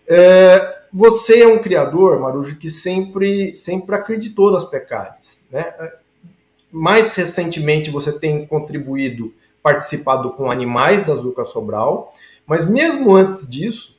É, 0.09 0.85
você 0.91 1.43
é 1.43 1.47
um 1.47 1.59
criador, 1.59 2.19
Marujo, 2.19 2.57
que 2.57 2.71
sempre, 2.71 3.55
sempre 3.55 3.95
acreditou 3.95 4.51
nas 4.51 4.65
PECADs. 4.65 5.47
Né? 5.51 5.75
Mais 6.71 7.15
recentemente 7.15 7.91
você 7.91 8.13
tem 8.13 8.47
contribuído, 8.47 9.33
participado 9.63 10.33
com 10.33 10.51
animais 10.51 11.05
da 11.05 11.15
Zuca 11.15 11.45
Sobral, 11.45 12.15
mas 12.47 12.69
mesmo 12.69 13.15
antes 13.15 13.49
disso, 13.49 13.99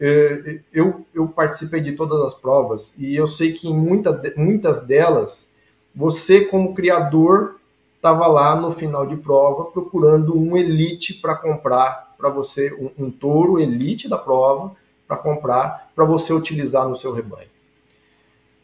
é, 0.00 0.60
eu, 0.72 1.04
eu 1.12 1.26
participei 1.26 1.80
de 1.80 1.92
todas 1.92 2.20
as 2.20 2.34
provas 2.34 2.94
e 2.96 3.16
eu 3.16 3.26
sei 3.26 3.52
que 3.52 3.68
em 3.68 3.74
muita, 3.74 4.22
muitas 4.36 4.86
delas, 4.86 5.50
você 5.94 6.44
como 6.44 6.74
criador 6.74 7.56
estava 7.96 8.28
lá 8.28 8.54
no 8.54 8.70
final 8.70 9.06
de 9.06 9.16
prova 9.16 9.64
procurando 9.64 10.38
um 10.38 10.56
elite 10.56 11.14
para 11.14 11.34
comprar 11.34 12.14
para 12.16 12.30
você, 12.30 12.72
um, 12.74 13.06
um, 13.06 13.10
touro 13.10 13.58
elite 13.58 14.08
da 14.08 14.18
prova 14.18 14.74
para 15.06 15.16
comprar 15.16 15.90
para 15.94 16.04
você 16.04 16.32
utilizar 16.32 16.88
no 16.88 16.94
seu 16.94 17.12
rebanho. 17.12 17.48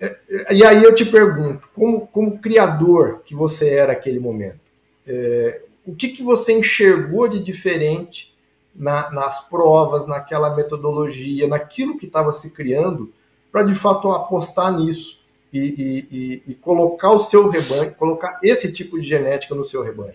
É, 0.00 0.16
é, 0.28 0.54
e 0.54 0.64
aí 0.64 0.82
eu 0.82 0.94
te 0.94 1.04
pergunto, 1.04 1.68
como, 1.72 2.06
como 2.06 2.38
criador 2.38 3.22
que 3.24 3.34
você 3.34 3.70
era 3.70 3.92
naquele 3.92 4.18
momento, 4.18 4.60
é, 5.06 5.62
o 5.86 5.94
que, 5.94 6.08
que 6.08 6.22
você 6.22 6.52
enxergou 6.52 7.28
de 7.28 7.42
diferente 7.42 8.34
na, 8.74 9.10
nas 9.10 9.48
provas, 9.48 10.06
naquela 10.06 10.54
metodologia, 10.56 11.46
naquilo 11.46 11.96
que 11.96 12.06
estava 12.06 12.32
se 12.32 12.50
criando, 12.50 13.12
para 13.52 13.62
de 13.62 13.74
fato 13.74 14.10
apostar 14.10 14.72
nisso 14.76 15.20
e, 15.52 16.08
e, 16.10 16.42
e, 16.48 16.54
colocar 16.56 17.12
o 17.12 17.20
seu 17.20 17.48
rebanho, 17.48 17.94
colocar 17.94 18.40
esse 18.42 18.72
tipo 18.72 19.00
de 19.00 19.06
genética 19.06 19.54
no 19.54 19.64
seu 19.64 19.82
rebanho? 19.82 20.14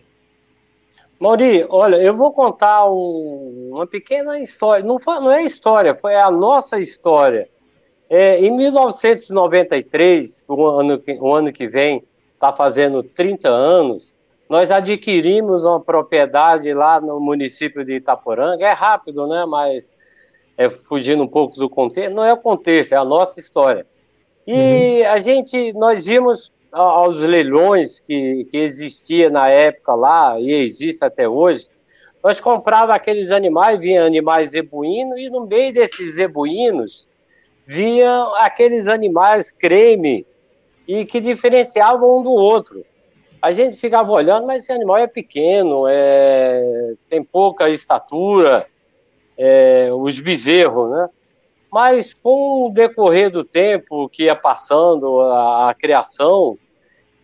Mauri, 1.18 1.66
olha, 1.70 1.98
eu 1.98 2.14
vou 2.14 2.34
contar 2.34 2.86
um, 2.90 3.72
uma 3.74 3.88
pequena 3.88 4.40
história. 4.40 4.86
Não, 4.86 4.98
não 5.06 5.32
é 5.32 5.44
história, 5.44 5.96
foi 5.96 6.16
a 6.16 6.30
nossa 6.30 6.80
história. 6.80 7.50
É, 8.10 8.40
em 8.40 8.50
1993, 8.56 10.44
o 10.48 10.66
ano, 10.66 11.02
o 11.22 11.34
ano 11.34 11.54
que 11.54 11.68
vem, 11.68 12.04
está 12.34 12.52
fazendo 12.54 13.04
30 13.04 13.50
anos, 13.50 14.14
nós 14.50 14.72
adquirimos 14.72 15.64
uma 15.64 15.80
propriedade 15.80 16.74
lá 16.74 17.00
no 17.00 17.20
município 17.20 17.86
de 17.86 17.96
Itaporanga. 17.96 18.66
É 18.66 18.72
rápido, 18.72 19.28
né? 19.28 19.46
Mas 19.46 19.92
é, 20.58 20.70
fugindo 20.70 21.22
um 21.22 21.28
pouco 21.28 21.60
do 21.60 21.70
contexto. 21.70 22.16
Não 22.16 22.24
é 22.24 22.34
o 22.34 22.38
contexto, 22.38 22.94
é 22.94 22.96
a 22.98 23.06
nossa 23.06 23.40
história. 23.40 23.86
E 24.48 25.04
uhum. 25.04 25.12
a 25.12 25.20
gente, 25.20 25.74
nós 25.74 26.06
vimos 26.06 26.52
aos 26.72 27.20
leilões 27.20 28.00
que, 28.00 28.46
que 28.46 28.58
existia 28.58 29.30
na 29.30 29.50
época 29.50 29.94
lá, 29.96 30.40
e 30.40 30.52
existe 30.52 31.04
até 31.04 31.28
hoje, 31.28 31.68
nós 32.24 32.40
comprava 32.40 32.94
aqueles 32.94 33.32
animais, 33.32 33.80
vinha 33.80 34.06
animais 34.06 34.52
zebuínos, 34.52 35.20
e 35.20 35.30
no 35.30 35.46
meio 35.46 35.74
desses 35.74 36.16
zebuínos 36.16 37.08
vinha 37.70 38.24
aqueles 38.38 38.88
animais 38.88 39.52
creme, 39.52 40.26
e 40.88 41.06
que 41.06 41.22
diferenciavam 41.22 42.18
um 42.18 42.24
do 42.24 42.32
outro. 42.32 42.84
A 43.40 43.52
gente 43.52 43.78
ficava 43.78 44.12
olhando, 44.12 44.48
mas 44.48 44.64
esse 44.64 44.72
animal 44.72 44.98
é 44.98 45.06
pequeno, 45.06 45.86
é, 45.88 46.96
tem 47.08 47.24
pouca 47.24 47.70
estatura, 47.70 48.66
é, 49.38 49.92
os 49.94 50.20
bezerros, 50.20 50.90
né? 50.90 51.10
Mas 51.72 52.12
com 52.12 52.66
o 52.66 52.72
decorrer 52.72 53.30
do 53.30 53.44
tempo 53.44 54.10
que 54.10 54.24
ia 54.24 54.36
passando 54.36 55.22
a, 55.22 55.70
a 55.70 55.74
criação, 55.76 56.58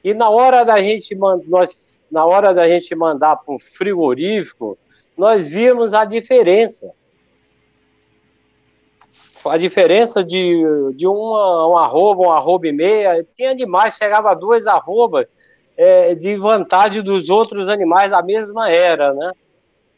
e 0.03 0.13
na 0.13 0.29
hora 0.29 0.63
da 0.63 0.79
gente 0.79 1.15
nós 1.15 2.03
na 2.11 2.23
hora 2.23 2.53
da 2.53 2.69
gente 2.69 2.93
mandar 2.93 3.37
para 3.37 3.55
o 3.55 3.57
frigorífico, 3.57 4.77
nós 5.17 5.47
vimos 5.47 5.95
a 5.95 6.05
diferença. 6.05 6.93
A 9.45 9.57
diferença 9.57 10.23
de, 10.23 10.63
de 10.95 11.07
uma, 11.07 11.67
um 11.67 11.77
arroba, 11.77 12.23
um 12.23 12.31
arroba 12.31 12.67
e 12.67 12.71
meia, 12.71 13.25
tinha 13.33 13.51
animais, 13.51 13.95
chegava 13.95 14.31
a 14.31 14.33
duas 14.33 14.65
arrobas 14.67 15.25
é, 15.77 16.15
de 16.15 16.35
vantagem 16.37 17.01
dos 17.01 17.29
outros 17.29 17.69
animais 17.69 18.11
da 18.11 18.21
mesma 18.21 18.69
era, 18.69 19.13
né? 19.13 19.31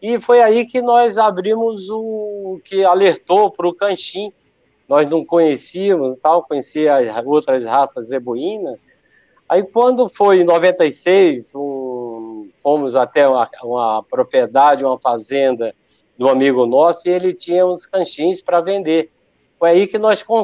E 0.01 0.19
foi 0.19 0.41
aí 0.41 0.65
que 0.65 0.81
nós 0.81 1.17
abrimos 1.17 1.89
o 1.89 2.59
que 2.63 2.83
alertou 2.83 3.49
para 3.49 3.67
o 3.67 3.73
Canchim. 3.73 4.31
Nós 4.87 5.09
não 5.09 5.25
conhecíamos, 5.25 6.17
tal, 6.21 6.43
conhecia 6.43 6.95
as 6.95 7.25
outras 7.25 7.65
raças 7.65 8.09
zebuínas. 8.09 8.77
Aí 9.49 9.63
quando 9.63 10.07
foi 10.07 10.41
em 10.41 10.43
96, 10.43 11.53
um, 11.55 12.49
fomos 12.61 12.95
até 12.95 13.27
uma, 13.27 13.49
uma, 13.63 14.03
propriedade, 14.03 14.83
uma 14.83 14.99
fazenda 14.99 15.73
do 16.17 16.29
amigo 16.29 16.65
nosso 16.65 17.07
e 17.07 17.11
ele 17.11 17.33
tinha 17.33 17.65
uns 17.65 17.85
canchins 17.85 18.41
para 18.41 18.61
vender. 18.61 19.09
Foi 19.59 19.69
aí 19.69 19.87
que 19.87 19.97
nós 19.97 20.23
com, 20.23 20.41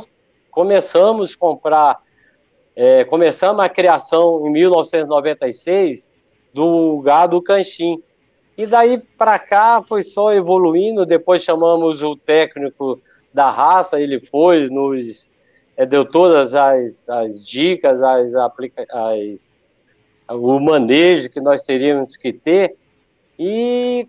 começamos 0.50 1.34
a 1.34 1.38
comprar, 1.38 2.02
é, 2.76 3.04
começamos 3.04 3.64
a 3.64 3.70
criação 3.70 4.48
em 4.48 4.52
1996 4.52 6.08
do 6.54 7.00
gado 7.02 7.42
canchim. 7.42 8.02
E 8.58 8.66
daí 8.66 9.00
para 9.18 9.40
cá 9.40 9.82
foi 9.82 10.04
só 10.04 10.32
evoluindo. 10.32 11.06
Depois 11.06 11.44
chamamos 11.44 12.04
o 12.04 12.16
técnico 12.16 13.02
da 13.34 13.50
raça, 13.50 14.00
ele 14.00 14.20
foi, 14.20 14.70
nos 14.70 15.32
é, 15.76 15.86
deu 15.86 16.06
todas 16.06 16.54
as, 16.54 17.10
as 17.10 17.46
dicas, 17.46 18.04
as, 18.04 18.36
aplica 18.36 18.86
as, 18.90 19.56
o 20.30 20.60
manejo 20.60 21.30
que 21.30 21.42
nós 21.42 21.64
teríamos 21.64 22.16
que 22.16 22.32
ter. 22.32 22.76
E 23.38 24.08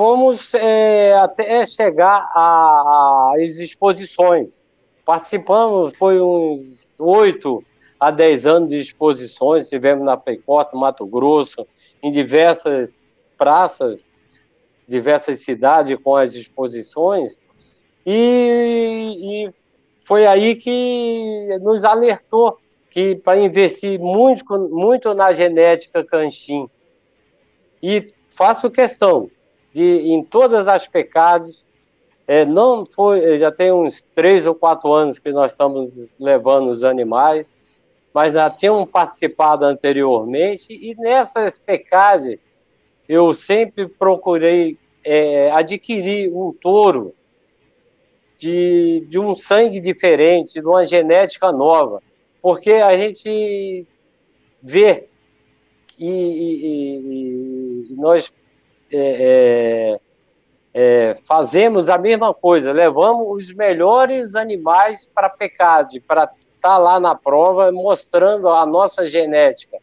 fomos 0.00 0.54
é, 0.54 1.12
até 1.12 1.66
chegar 1.66 2.26
às 2.34 3.58
exposições. 3.58 4.62
Participamos, 5.04 5.92
foi 5.98 6.18
uns 6.18 6.90
oito 6.98 7.62
a 7.98 8.10
dez 8.10 8.46
anos 8.46 8.70
de 8.70 8.78
exposições, 8.78 9.68
tivemos 9.68 10.02
na 10.02 10.16
Peicota, 10.16 10.74
Mato 10.74 11.04
Grosso, 11.04 11.66
em 12.02 12.10
diversas 12.10 13.12
praças, 13.36 14.08
diversas 14.88 15.40
cidades 15.40 15.98
com 16.02 16.16
as 16.16 16.34
exposições, 16.34 17.38
e, 18.06 19.44
e 19.44 19.54
foi 20.06 20.24
aí 20.24 20.56
que 20.56 21.58
nos 21.60 21.84
alertou 21.84 22.56
que 22.88 23.16
para 23.16 23.38
investir 23.38 24.00
muito, 24.00 24.58
muito 24.70 25.12
na 25.12 25.34
genética 25.34 26.02
canchim. 26.02 26.70
E 27.82 28.06
faço 28.34 28.70
questão 28.70 29.30
de, 29.72 30.12
em 30.12 30.22
todas 30.22 30.66
as 30.66 30.86
pecados, 30.86 31.70
é, 32.26 32.44
não 32.44 32.86
foi, 32.86 33.38
já 33.38 33.50
tem 33.50 33.72
uns 33.72 34.02
três 34.02 34.46
ou 34.46 34.54
quatro 34.54 34.92
anos 34.92 35.18
que 35.18 35.32
nós 35.32 35.52
estamos 35.52 36.08
levando 36.18 36.70
os 36.70 36.84
animais, 36.84 37.52
mas 38.12 38.32
já 38.32 38.50
tinham 38.50 38.86
participado 38.86 39.64
anteriormente, 39.64 40.72
e 40.72 40.94
nessas 40.96 41.58
pecadas 41.58 42.36
eu 43.08 43.32
sempre 43.32 43.88
procurei 43.88 44.78
é, 45.04 45.50
adquirir 45.50 46.32
um 46.32 46.52
touro 46.52 47.14
de, 48.38 49.06
de 49.08 49.18
um 49.18 49.34
sangue 49.34 49.80
diferente, 49.80 50.60
de 50.60 50.66
uma 50.66 50.84
genética 50.84 51.52
nova, 51.52 52.02
porque 52.40 52.72
a 52.72 52.96
gente 52.96 53.86
vê 54.62 55.08
e, 55.98 56.08
e, 56.08 57.90
e 57.90 57.94
nós 57.94 58.32
é, 58.92 59.96
é, 59.96 60.00
é, 60.72 61.16
fazemos 61.24 61.88
a 61.88 61.98
mesma 61.98 62.32
coisa, 62.32 62.72
levamos 62.72 63.42
os 63.42 63.54
melhores 63.54 64.34
animais 64.34 65.08
para 65.12 65.28
pecado, 65.28 66.00
para 66.06 66.24
estar 66.24 66.36
tá 66.60 66.78
lá 66.78 67.00
na 67.00 67.14
prova 67.14 67.72
mostrando 67.72 68.48
a 68.48 68.64
nossa 68.66 69.06
genética. 69.06 69.78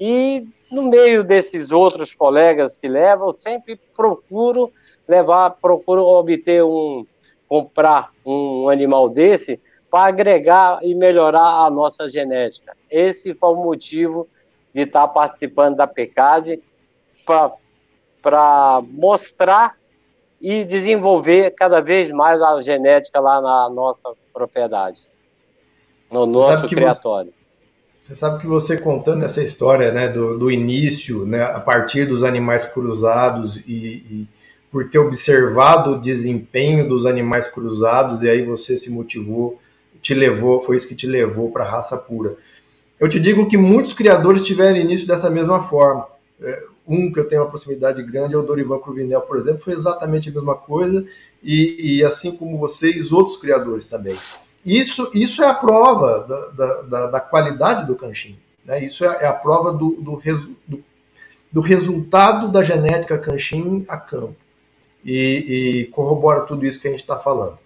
E 0.00 0.46
no 0.70 0.82
meio 0.84 1.22
desses 1.22 1.70
outros 1.70 2.14
colegas 2.14 2.76
que 2.76 2.88
levam, 2.88 3.30
sempre 3.30 3.78
procuro 3.94 4.72
levar, 5.06 5.50
procuro 5.50 6.02
obter 6.02 6.64
um, 6.64 7.06
comprar 7.48 8.10
um 8.24 8.68
animal 8.68 9.08
desse 9.08 9.60
para 9.90 10.08
agregar 10.08 10.78
e 10.82 10.94
melhorar 10.94 11.66
a 11.66 11.70
nossa 11.70 12.08
genética. 12.08 12.74
Esse 12.90 13.34
foi 13.34 13.50
o 13.50 13.62
motivo 13.62 14.26
de 14.72 14.82
estar 14.82 15.06
participando 15.08 15.76
da 15.76 15.86
PECAD 15.86 16.60
para 17.26 17.52
mostrar 18.90 19.76
e 20.40 20.64
desenvolver 20.64 21.52
cada 21.52 21.80
vez 21.80 22.10
mais 22.10 22.42
a 22.42 22.60
genética 22.60 23.20
lá 23.20 23.40
na 23.40 23.70
nossa 23.70 24.12
propriedade, 24.32 25.00
no 26.10 26.26
Você 26.26 26.32
nosso 26.32 26.66
criatório. 26.66 27.32
Você 28.00 28.16
sabe 28.16 28.40
que 28.40 28.48
você 28.48 28.76
contando 28.76 29.24
essa 29.24 29.40
história 29.40 29.92
né, 29.92 30.08
do, 30.08 30.36
do 30.36 30.50
início, 30.50 31.24
né, 31.24 31.44
a 31.44 31.60
partir 31.60 32.04
dos 32.04 32.24
animais 32.24 32.64
cruzados 32.64 33.56
e, 33.58 33.70
e, 33.70 34.28
por 34.72 34.90
ter 34.90 34.98
observado 34.98 35.92
o 35.92 36.00
desempenho 36.00 36.88
dos 36.88 37.06
animais 37.06 37.46
cruzados, 37.46 38.20
e 38.20 38.28
aí 38.28 38.44
você 38.44 38.76
se 38.76 38.90
motivou, 38.90 39.60
te 40.00 40.14
levou, 40.14 40.60
foi 40.60 40.74
isso 40.74 40.88
que 40.88 40.96
te 40.96 41.06
levou 41.06 41.52
para 41.52 41.62
a 41.62 41.70
raça 41.70 41.96
pura. 41.96 42.36
Eu 42.98 43.08
te 43.08 43.20
digo 43.20 43.48
que 43.48 43.56
muitos 43.56 43.92
criadores 43.92 44.42
tiveram 44.42 44.78
início 44.78 45.06
dessa 45.06 45.30
mesma 45.30 45.62
forma. 45.62 46.08
Um 46.86 47.12
que 47.12 47.20
eu 47.20 47.28
tenho 47.28 47.42
uma 47.42 47.48
proximidade 47.48 48.02
grande 48.02 48.34
é 48.34 48.36
o 48.38 48.42
Dorival 48.42 48.80
Cruvinel, 48.80 49.20
por 49.22 49.36
exemplo, 49.36 49.60
foi 49.60 49.72
exatamente 49.72 50.28
a 50.28 50.32
mesma 50.32 50.54
coisa, 50.54 51.06
e, 51.42 51.98
e 51.98 52.04
assim 52.04 52.36
como 52.36 52.58
vocês, 52.58 53.12
outros 53.12 53.36
criadores 53.36 53.86
também. 53.86 54.16
Isso, 54.64 55.10
isso 55.14 55.42
é 55.42 55.46
a 55.46 55.54
prova 55.54 56.26
da, 56.56 56.82
da, 56.82 57.06
da 57.06 57.20
qualidade 57.20 57.86
do 57.86 57.96
canchim. 57.96 58.38
Né? 58.64 58.84
Isso 58.84 59.04
é, 59.04 59.08
é, 59.22 59.26
a 59.26 59.32
prova 59.32 59.72
do, 59.72 59.96
do, 60.00 60.14
resu, 60.14 60.56
do, 60.66 60.82
do, 61.50 61.60
resultado 61.60 62.50
da 62.50 62.62
genética 62.62 63.18
canchim 63.18 63.84
a 63.88 63.96
campo. 63.96 64.36
E, 65.04 65.82
e 65.82 65.84
corrobora 65.86 66.42
tudo 66.42 66.64
isso 66.64 66.80
que 66.80 66.86
a 66.86 66.90
gente 66.90 67.00
está 67.00 67.18
falando. 67.18 67.58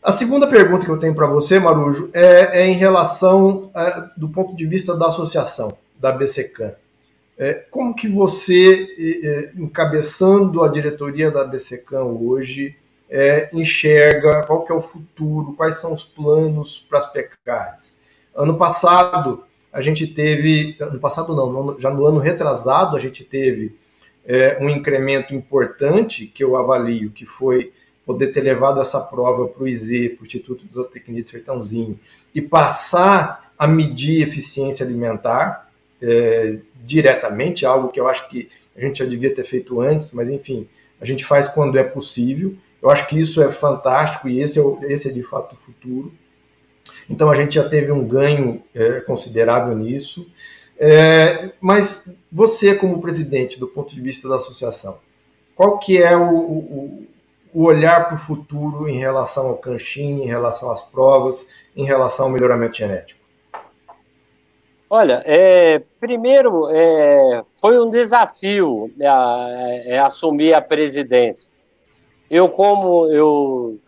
A 0.00 0.12
segunda 0.12 0.46
pergunta 0.46 0.86
que 0.86 0.90
eu 0.90 0.98
tenho 0.98 1.14
para 1.14 1.26
você, 1.26 1.58
Marujo, 1.58 2.08
é, 2.14 2.62
é 2.62 2.66
em 2.66 2.74
relação 2.74 3.70
é, 3.74 4.08
do 4.16 4.28
ponto 4.28 4.54
de 4.56 4.64
vista 4.64 4.96
da 4.96 5.08
associação, 5.08 5.76
da 5.98 6.12
BCCAN. 6.12 6.74
É, 7.42 7.54
como 7.70 7.94
que 7.94 8.06
você, 8.06 8.86
é, 8.98 9.52
encabeçando 9.58 10.62
a 10.62 10.68
diretoria 10.68 11.30
da 11.30 11.42
BCCAN 11.42 12.04
hoje, 12.04 12.76
é, 13.08 13.48
enxerga 13.54 14.42
qual 14.42 14.62
que 14.62 14.70
é 14.70 14.74
o 14.74 14.80
futuro, 14.82 15.54
quais 15.54 15.76
são 15.76 15.94
os 15.94 16.04
planos 16.04 16.78
para 16.86 16.98
as 16.98 17.10
pecuárias. 17.10 17.96
Ano 18.36 18.58
passado, 18.58 19.42
a 19.72 19.80
gente 19.80 20.06
teve, 20.06 20.76
ano 20.78 21.00
passado 21.00 21.34
não, 21.34 21.80
já 21.80 21.90
no 21.90 22.04
ano 22.04 22.18
retrasado, 22.18 22.94
a 22.94 23.00
gente 23.00 23.24
teve 23.24 23.74
um 24.60 24.68
incremento 24.68 25.34
importante, 25.34 26.26
que 26.26 26.44
eu 26.44 26.56
avalio, 26.56 27.10
que 27.10 27.24
foi 27.24 27.72
poder 28.06 28.28
ter 28.28 28.42
levado 28.42 28.80
essa 28.80 29.00
prova 29.00 29.48
para 29.48 29.64
o 29.64 29.66
IZ, 29.66 30.14
para 30.14 30.22
o 30.22 30.26
Instituto 30.26 30.64
de 30.64 30.74
Zootecnia 30.74 31.22
de 31.22 31.28
Sertãozinho, 31.28 31.98
e 32.32 32.40
passar 32.40 33.50
a 33.58 33.66
medir 33.66 34.22
eficiência 34.22 34.84
alimentar 34.86 35.69
é, 36.02 36.58
diretamente, 36.82 37.66
algo 37.66 37.88
que 37.88 38.00
eu 38.00 38.08
acho 38.08 38.28
que 38.28 38.48
a 38.76 38.80
gente 38.80 38.98
já 39.00 39.04
devia 39.04 39.34
ter 39.34 39.44
feito 39.44 39.80
antes, 39.80 40.12
mas 40.12 40.30
enfim, 40.30 40.68
a 41.00 41.04
gente 41.04 41.24
faz 41.24 41.46
quando 41.48 41.78
é 41.78 41.82
possível. 41.82 42.54
Eu 42.82 42.90
acho 42.90 43.06
que 43.06 43.18
isso 43.18 43.42
é 43.42 43.50
fantástico 43.50 44.28
e 44.28 44.40
esse 44.40 44.58
é, 44.58 44.62
esse 44.92 45.08
é 45.08 45.12
de 45.12 45.22
fato 45.22 45.54
o 45.54 45.56
futuro. 45.56 46.12
Então 47.08 47.30
a 47.30 47.34
gente 47.34 47.54
já 47.54 47.68
teve 47.68 47.92
um 47.92 48.06
ganho 48.06 48.62
é, 48.74 49.00
considerável 49.00 49.76
nisso. 49.76 50.30
É, 50.78 51.52
mas 51.60 52.10
você, 52.32 52.74
como 52.74 53.02
presidente, 53.02 53.60
do 53.60 53.68
ponto 53.68 53.94
de 53.94 54.00
vista 54.00 54.28
da 54.28 54.36
associação, 54.36 54.98
qual 55.54 55.78
que 55.78 56.02
é 56.02 56.16
o, 56.16 56.34
o, 56.34 57.06
o 57.52 57.64
olhar 57.64 58.06
para 58.06 58.14
o 58.14 58.18
futuro 58.18 58.88
em 58.88 58.96
relação 58.96 59.48
ao 59.48 59.58
canchim, 59.58 60.22
em 60.22 60.26
relação 60.26 60.70
às 60.70 60.80
provas, 60.80 61.48
em 61.76 61.84
relação 61.84 62.26
ao 62.26 62.32
melhoramento 62.32 62.78
genético? 62.78 63.19
Olha, 64.92 65.22
é, 65.24 65.78
primeiro 66.00 66.68
é, 66.68 67.44
foi 67.60 67.78
um 67.80 67.88
desafio 67.88 68.92
é, 68.98 69.94
é 69.94 69.98
assumir 70.00 70.52
a 70.52 70.60
presidência. 70.60 71.52
Eu, 72.28 72.48
como 72.48 73.06
eu, 73.06 73.78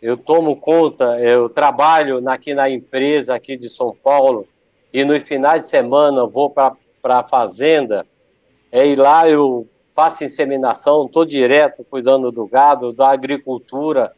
eu 0.00 0.16
tomo 0.16 0.54
conta, 0.54 1.18
eu 1.18 1.48
trabalho 1.48 2.22
aqui 2.28 2.54
na 2.54 2.70
empresa 2.70 3.34
aqui 3.34 3.56
de 3.56 3.68
São 3.68 3.96
Paulo 3.96 4.46
e 4.92 5.04
nos 5.04 5.24
finais 5.24 5.64
de 5.64 5.70
semana 5.70 6.24
vou 6.24 6.48
para 6.48 6.76
a 7.04 7.24
fazenda 7.24 8.06
é, 8.70 8.86
e 8.86 8.94
lá 8.94 9.28
eu 9.28 9.66
faço 9.92 10.22
inseminação, 10.22 11.06
estou 11.06 11.24
direto 11.24 11.84
cuidando 11.90 12.30
do 12.30 12.46
gado, 12.46 12.92
da 12.92 13.10
agricultura. 13.10 14.12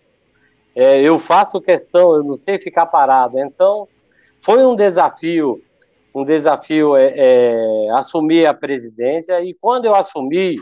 É, 0.77 1.01
eu 1.01 1.19
faço 1.19 1.62
questão, 1.62 2.14
eu 2.14 2.23
não 2.23 2.35
sei 2.35 2.59
ficar 2.59 2.85
parado. 2.85 3.38
Então, 3.38 3.88
foi 4.38 4.67
um 4.67 4.77
desafio, 4.77 5.62
um 6.14 6.24
desafio 6.24 6.96
é, 6.96 7.12
é, 7.16 7.90
assumir 7.90 8.46
a 8.46 8.55
presidência. 8.55 9.40
E 9.42 9.55
quando 9.55 9.87
eu 9.87 9.94
assumi, 9.94 10.59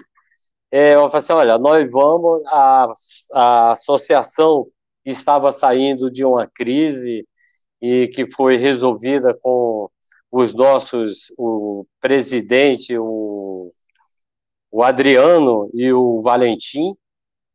é, 0.71 0.95
eu 0.95 1.09
falei 1.11 1.19
assim, 1.19 1.33
olha, 1.35 1.59
nós 1.59 1.91
vamos, 1.91 2.43
a, 2.47 2.93
a 3.35 3.73
associação 3.73 4.67
estava 5.05 5.53
saindo 5.53 6.11
de 6.11 6.25
uma 6.25 6.47
crise 6.47 7.27
e 7.81 8.09
que 8.09 8.31
foi 8.31 8.57
resolvida 8.57 9.35
com 9.43 9.91
os 10.31 10.55
nossos, 10.55 11.33
o 11.39 11.87
presidente, 12.01 12.97
o, 12.99 13.69
o 14.71 14.83
Adriano 14.83 15.71
e 15.75 15.93
o 15.93 16.23
Valentim, 16.23 16.95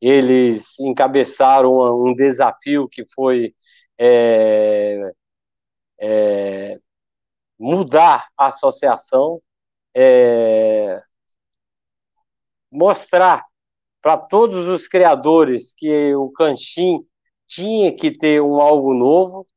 eles 0.01 0.79
encabeçaram 0.79 1.71
um 2.05 2.13
desafio 2.13 2.87
que 2.87 3.03
foi 3.15 3.55
é, 3.97 5.11
é, 5.99 6.79
mudar 7.59 8.27
a 8.37 8.47
associação, 8.47 9.41
é, 9.95 10.99
mostrar 12.71 13.45
para 14.01 14.17
todos 14.17 14.67
os 14.67 14.87
criadores 14.87 15.73
que 15.73 16.15
o 16.15 16.29
Canchim 16.29 17.05
tinha 17.47 17.95
que 17.95 18.11
ter 18.11 18.41
um 18.41 18.61
algo 18.61 18.93
novo, 18.93 19.47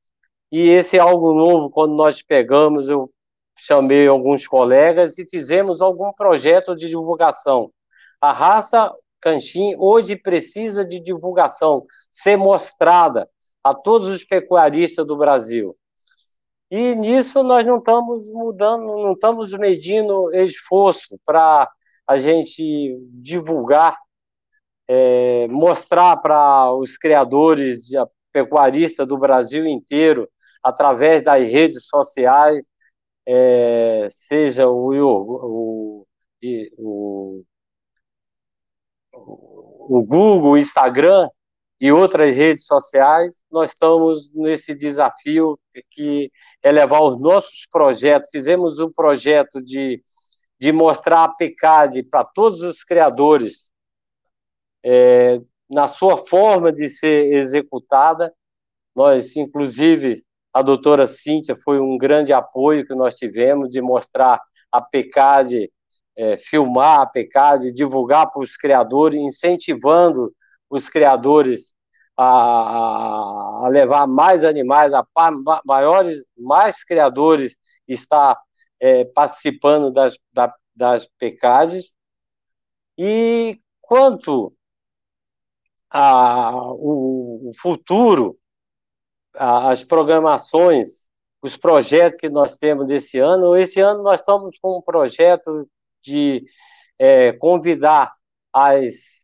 e 0.50 0.68
esse 0.68 0.98
algo 0.98 1.32
novo, 1.32 1.70
quando 1.70 1.94
nós 1.94 2.22
pegamos, 2.22 2.88
eu 2.88 3.10
chamei 3.56 4.08
alguns 4.08 4.46
colegas 4.46 5.18
e 5.18 5.28
fizemos 5.28 5.80
algum 5.80 6.12
projeto 6.12 6.74
de 6.74 6.88
divulgação. 6.88 7.70
A 8.20 8.32
raça 8.32 8.92
canchim 9.20 9.74
hoje 9.78 10.16
precisa 10.16 10.84
de 10.84 10.98
divulgação, 10.98 11.84
ser 12.10 12.36
mostrada 12.36 13.28
a 13.62 13.74
todos 13.74 14.08
os 14.08 14.24
pecuaristas 14.24 15.06
do 15.06 15.16
Brasil. 15.16 15.76
E 16.70 16.94
nisso 16.94 17.42
nós 17.42 17.66
não 17.66 17.78
estamos 17.78 18.30
mudando, 18.32 18.84
não 18.84 19.12
estamos 19.12 19.52
medindo 19.54 20.32
esforço 20.34 21.18
para 21.24 21.68
a 22.06 22.16
gente 22.16 22.96
divulgar, 23.10 23.98
é, 24.88 25.48
mostrar 25.48 26.16
para 26.18 26.72
os 26.72 26.96
criadores, 26.96 27.86
de, 27.86 27.96
pecuaristas 28.32 29.06
do 29.06 29.18
Brasil 29.18 29.66
inteiro, 29.66 30.28
através 30.62 31.24
das 31.24 31.42
redes 31.42 31.86
sociais, 31.86 32.66
é, 33.26 34.08
seja 34.10 34.68
o, 34.68 34.92
o, 34.92 36.06
o, 36.78 37.44
o 39.12 40.02
Google, 40.04 40.52
o 40.52 40.58
Instagram 40.58 41.28
e 41.80 41.90
outras 41.90 42.36
redes 42.36 42.66
sociais, 42.66 43.42
nós 43.50 43.70
estamos 43.70 44.30
nesse 44.34 44.74
desafio 44.74 45.58
que 45.90 46.30
é 46.62 46.70
levar 46.70 47.00
os 47.00 47.18
nossos 47.18 47.66
projetos. 47.70 48.28
Fizemos 48.30 48.80
um 48.80 48.92
projeto 48.92 49.62
de, 49.62 50.02
de 50.58 50.72
mostrar 50.72 51.24
a 51.24 51.28
PECAD 51.28 52.02
para 52.02 52.22
todos 52.22 52.62
os 52.62 52.84
criadores 52.84 53.70
é, 54.84 55.40
na 55.70 55.88
sua 55.88 56.18
forma 56.18 56.70
de 56.70 56.86
ser 56.88 57.32
executada. 57.32 58.30
Nós, 58.94 59.34
inclusive, 59.34 60.22
a 60.52 60.60
doutora 60.60 61.06
Cíntia 61.06 61.56
foi 61.64 61.80
um 61.80 61.96
grande 61.96 62.32
apoio 62.32 62.86
que 62.86 62.94
nós 62.94 63.16
tivemos 63.16 63.70
de 63.70 63.80
mostrar 63.80 64.38
a 64.70 64.82
PECAD 64.82 65.70
é, 66.14 66.36
filmar 66.36 67.00
a 67.00 67.06
PECAD, 67.06 67.72
divulgar 67.72 68.30
para 68.30 68.42
os 68.42 68.54
criadores, 68.54 69.18
incentivando 69.18 70.34
os 70.70 70.88
criadores 70.88 71.74
a, 72.16 73.64
a, 73.64 73.68
levar 73.68 74.06
mais 74.06 74.44
animais, 74.44 74.94
a 74.94 75.06
maiores, 75.64 76.24
mais 76.36 76.84
criadores 76.84 77.56
estar 77.88 78.38
é, 78.78 79.04
participando 79.04 79.90
das, 79.90 80.18
da, 80.32 80.54
das 80.74 81.06
PECADs. 81.18 81.94
E 82.96 83.60
quanto 83.80 84.54
ao 85.88 86.76
o 86.78 87.50
futuro, 87.58 88.38
as 89.34 89.82
programações, 89.82 91.08
os 91.42 91.56
projetos 91.56 92.20
que 92.20 92.28
nós 92.28 92.56
temos 92.56 92.86
desse 92.86 93.18
ano, 93.18 93.56
esse 93.56 93.80
ano 93.80 94.02
nós 94.02 94.20
estamos 94.20 94.58
com 94.60 94.78
um 94.78 94.82
projeto 94.82 95.68
de 96.02 96.44
é, 96.98 97.32
convidar 97.32 98.14
as 98.52 99.19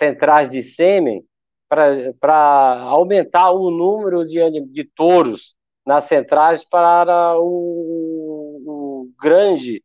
centrais 0.00 0.48
de 0.48 0.62
sêmen 0.62 1.22
para 1.68 2.80
aumentar 2.84 3.50
o 3.50 3.70
número 3.70 4.24
de, 4.24 4.38
de 4.66 4.84
touros 4.84 5.56
nas 5.86 6.04
centrais 6.04 6.64
para 6.64 7.38
o, 7.38 8.62
o 8.66 9.10
grande 9.20 9.84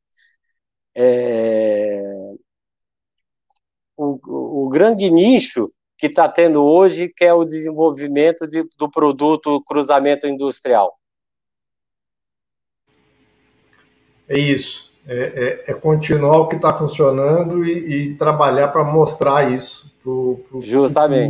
é, 0.96 2.02
o, 3.98 4.64
o, 4.64 4.70
grande 4.70 5.12
nicho 5.12 5.70
que 5.98 6.08
está 6.08 6.30
tendo 6.30 6.64
hoje, 6.64 7.10
que 7.10 7.26
é 7.26 7.34
o 7.34 7.44
desenvolvimento 7.44 8.48
de, 8.48 8.64
do 8.78 8.90
produto 8.90 9.62
cruzamento 9.64 10.26
industrial. 10.26 10.98
É 14.30 14.40
isso 14.40 14.95
é, 15.08 15.64
é, 15.68 15.72
é 15.72 15.74
continuar 15.74 16.38
o 16.38 16.48
que 16.48 16.56
está 16.56 16.74
funcionando 16.74 17.64
e, 17.66 18.12
e 18.12 18.16
trabalhar 18.16 18.70
para 18.70 18.84
mostrar 18.84 19.52
isso 19.52 19.96
para 20.04 20.12
o 20.12 20.64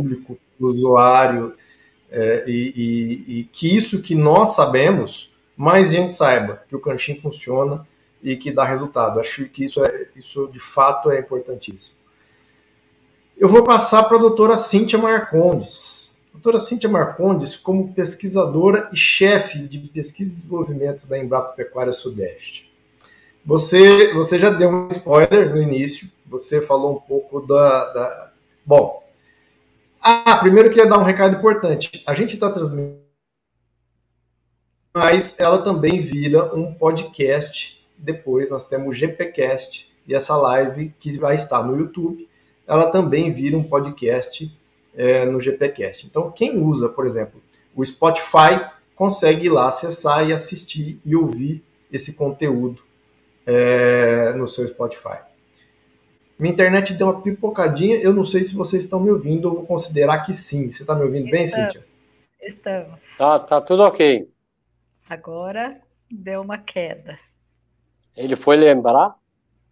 público, 0.02 0.38
para 0.58 0.66
o 0.66 0.68
usuário, 0.68 1.54
é, 2.10 2.44
e, 2.46 2.72
e, 2.76 3.38
e, 3.40 3.44
que 3.44 3.74
isso 3.74 4.00
que 4.00 4.14
nós 4.14 4.54
sabemos, 4.54 5.32
mais 5.56 5.90
gente 5.90 6.12
saiba 6.12 6.62
que 6.68 6.76
o 6.76 6.80
cantinho 6.80 7.20
funciona 7.20 7.86
e 8.22 8.36
que 8.36 8.50
dá 8.50 8.64
resultado. 8.64 9.20
Acho 9.20 9.44
que 9.46 9.64
isso, 9.64 9.84
é, 9.84 10.08
isso 10.16 10.48
de 10.48 10.58
fato 10.58 11.10
é 11.10 11.20
importantíssimo. 11.20 11.96
Eu 13.36 13.48
vou 13.48 13.64
passar 13.64 14.04
para 14.04 14.16
a 14.16 14.20
doutora 14.20 14.56
Cíntia 14.56 14.98
Marcondes. 14.98 16.16
doutora 16.32 16.58
Cíntia 16.58 16.88
Marcondes, 16.88 17.54
como 17.54 17.92
pesquisadora 17.92 18.88
e 18.92 18.96
chefe 18.96 19.58
de 19.58 19.78
pesquisa 19.78 20.32
e 20.32 20.36
desenvolvimento 20.36 21.06
da 21.06 21.18
Embrapa 21.18 21.52
Pecuária 21.52 21.92
Sudeste. 21.92 22.65
Você, 23.46 24.12
você 24.12 24.40
já 24.40 24.50
deu 24.50 24.68
um 24.68 24.88
spoiler 24.88 25.50
no 25.50 25.62
início, 25.62 26.10
você 26.26 26.60
falou 26.60 26.96
um 26.96 27.00
pouco 27.00 27.40
da. 27.46 27.92
da... 27.92 28.32
Bom. 28.64 29.04
Ah, 30.02 30.38
primeiro 30.38 30.68
eu 30.68 30.72
queria 30.72 30.90
dar 30.90 30.98
um 30.98 31.04
recado 31.04 31.36
importante. 31.36 32.02
A 32.04 32.12
gente 32.12 32.34
está 32.34 32.50
transmitindo, 32.50 32.98
mas 34.92 35.38
ela 35.38 35.58
também 35.58 36.00
vira 36.00 36.52
um 36.56 36.74
podcast. 36.74 37.80
Depois 37.96 38.50
nós 38.50 38.66
temos 38.66 38.88
o 38.88 38.92
GPcast 38.92 39.88
e 40.08 40.14
essa 40.14 40.36
live 40.36 40.92
que 40.98 41.16
vai 41.16 41.36
estar 41.36 41.62
no 41.62 41.78
YouTube, 41.78 42.28
ela 42.66 42.90
também 42.90 43.32
vira 43.32 43.56
um 43.56 43.62
podcast 43.62 44.52
é, 44.92 45.24
no 45.24 45.40
GPcast. 45.40 46.04
Então, 46.04 46.32
quem 46.32 46.58
usa, 46.58 46.88
por 46.88 47.06
exemplo, 47.06 47.40
o 47.76 47.84
Spotify, 47.84 48.68
consegue 48.96 49.46
ir 49.46 49.50
lá 49.50 49.68
acessar 49.68 50.28
e 50.28 50.32
assistir 50.32 50.98
e 51.04 51.14
ouvir 51.14 51.64
esse 51.92 52.14
conteúdo 52.14 52.85
é, 53.46 54.32
no 54.32 54.48
seu 54.48 54.66
Spotify. 54.66 55.18
Minha 56.38 56.52
internet 56.52 56.92
deu 56.92 57.06
uma 57.06 57.22
pipocadinha, 57.22 57.96
eu 57.96 58.12
não 58.12 58.24
sei 58.24 58.44
se 58.44 58.54
vocês 58.54 58.84
estão 58.84 59.00
me 59.00 59.10
ouvindo, 59.10 59.48
eu 59.48 59.54
vou 59.54 59.66
considerar 59.66 60.20
que 60.20 60.34
sim. 60.34 60.70
Você 60.70 60.82
está 60.82 60.94
me 60.94 61.02
ouvindo 61.02 61.30
bem, 61.30 61.46
Cíntia? 61.46 61.82
Estamos. 62.42 63.00
Tá, 63.16 63.38
tá 63.38 63.60
tudo 63.60 63.84
ok. 63.84 64.28
Agora 65.08 65.80
deu 66.10 66.42
uma 66.42 66.58
queda. 66.58 67.18
Ele 68.16 68.36
foi 68.36 68.56
lembrar? 68.56 69.14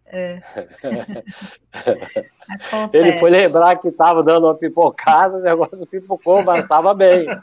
É. 0.06 0.40
Ele 2.92 3.18
foi 3.18 3.30
lembrar 3.30 3.76
que 3.76 3.88
estava 3.88 4.22
dando 4.22 4.46
uma 4.46 4.54
pipocada, 4.54 5.38
o 5.38 5.42
negócio 5.42 5.86
pipocou, 5.86 6.44
mas 6.44 6.64
estava 6.64 6.94
bem. 6.94 7.26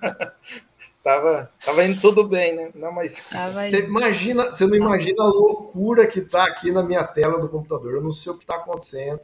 Tava, 1.04 1.52
tava 1.66 1.84
indo 1.84 2.00
tudo 2.00 2.24
bem, 2.28 2.56
né? 2.56 2.70
Não, 2.76 2.92
mas 2.92 3.18
você 3.18 3.86
imagina, 3.86 4.54
você 4.54 4.68
não 4.68 4.76
imagina 4.76 5.24
a 5.24 5.28
loucura 5.28 6.06
que 6.06 6.22
tá 6.22 6.46
aqui 6.46 6.72
na 6.72 6.84
minha 6.84 7.04
tela 7.04 7.40
do 7.40 7.50
computador. 7.50 7.96
Eu 7.96 8.02
não 8.02 8.12
sei 8.12 8.32
o 8.32 8.38
que 8.38 8.44
está 8.44 8.56
acontecendo. 8.56 9.20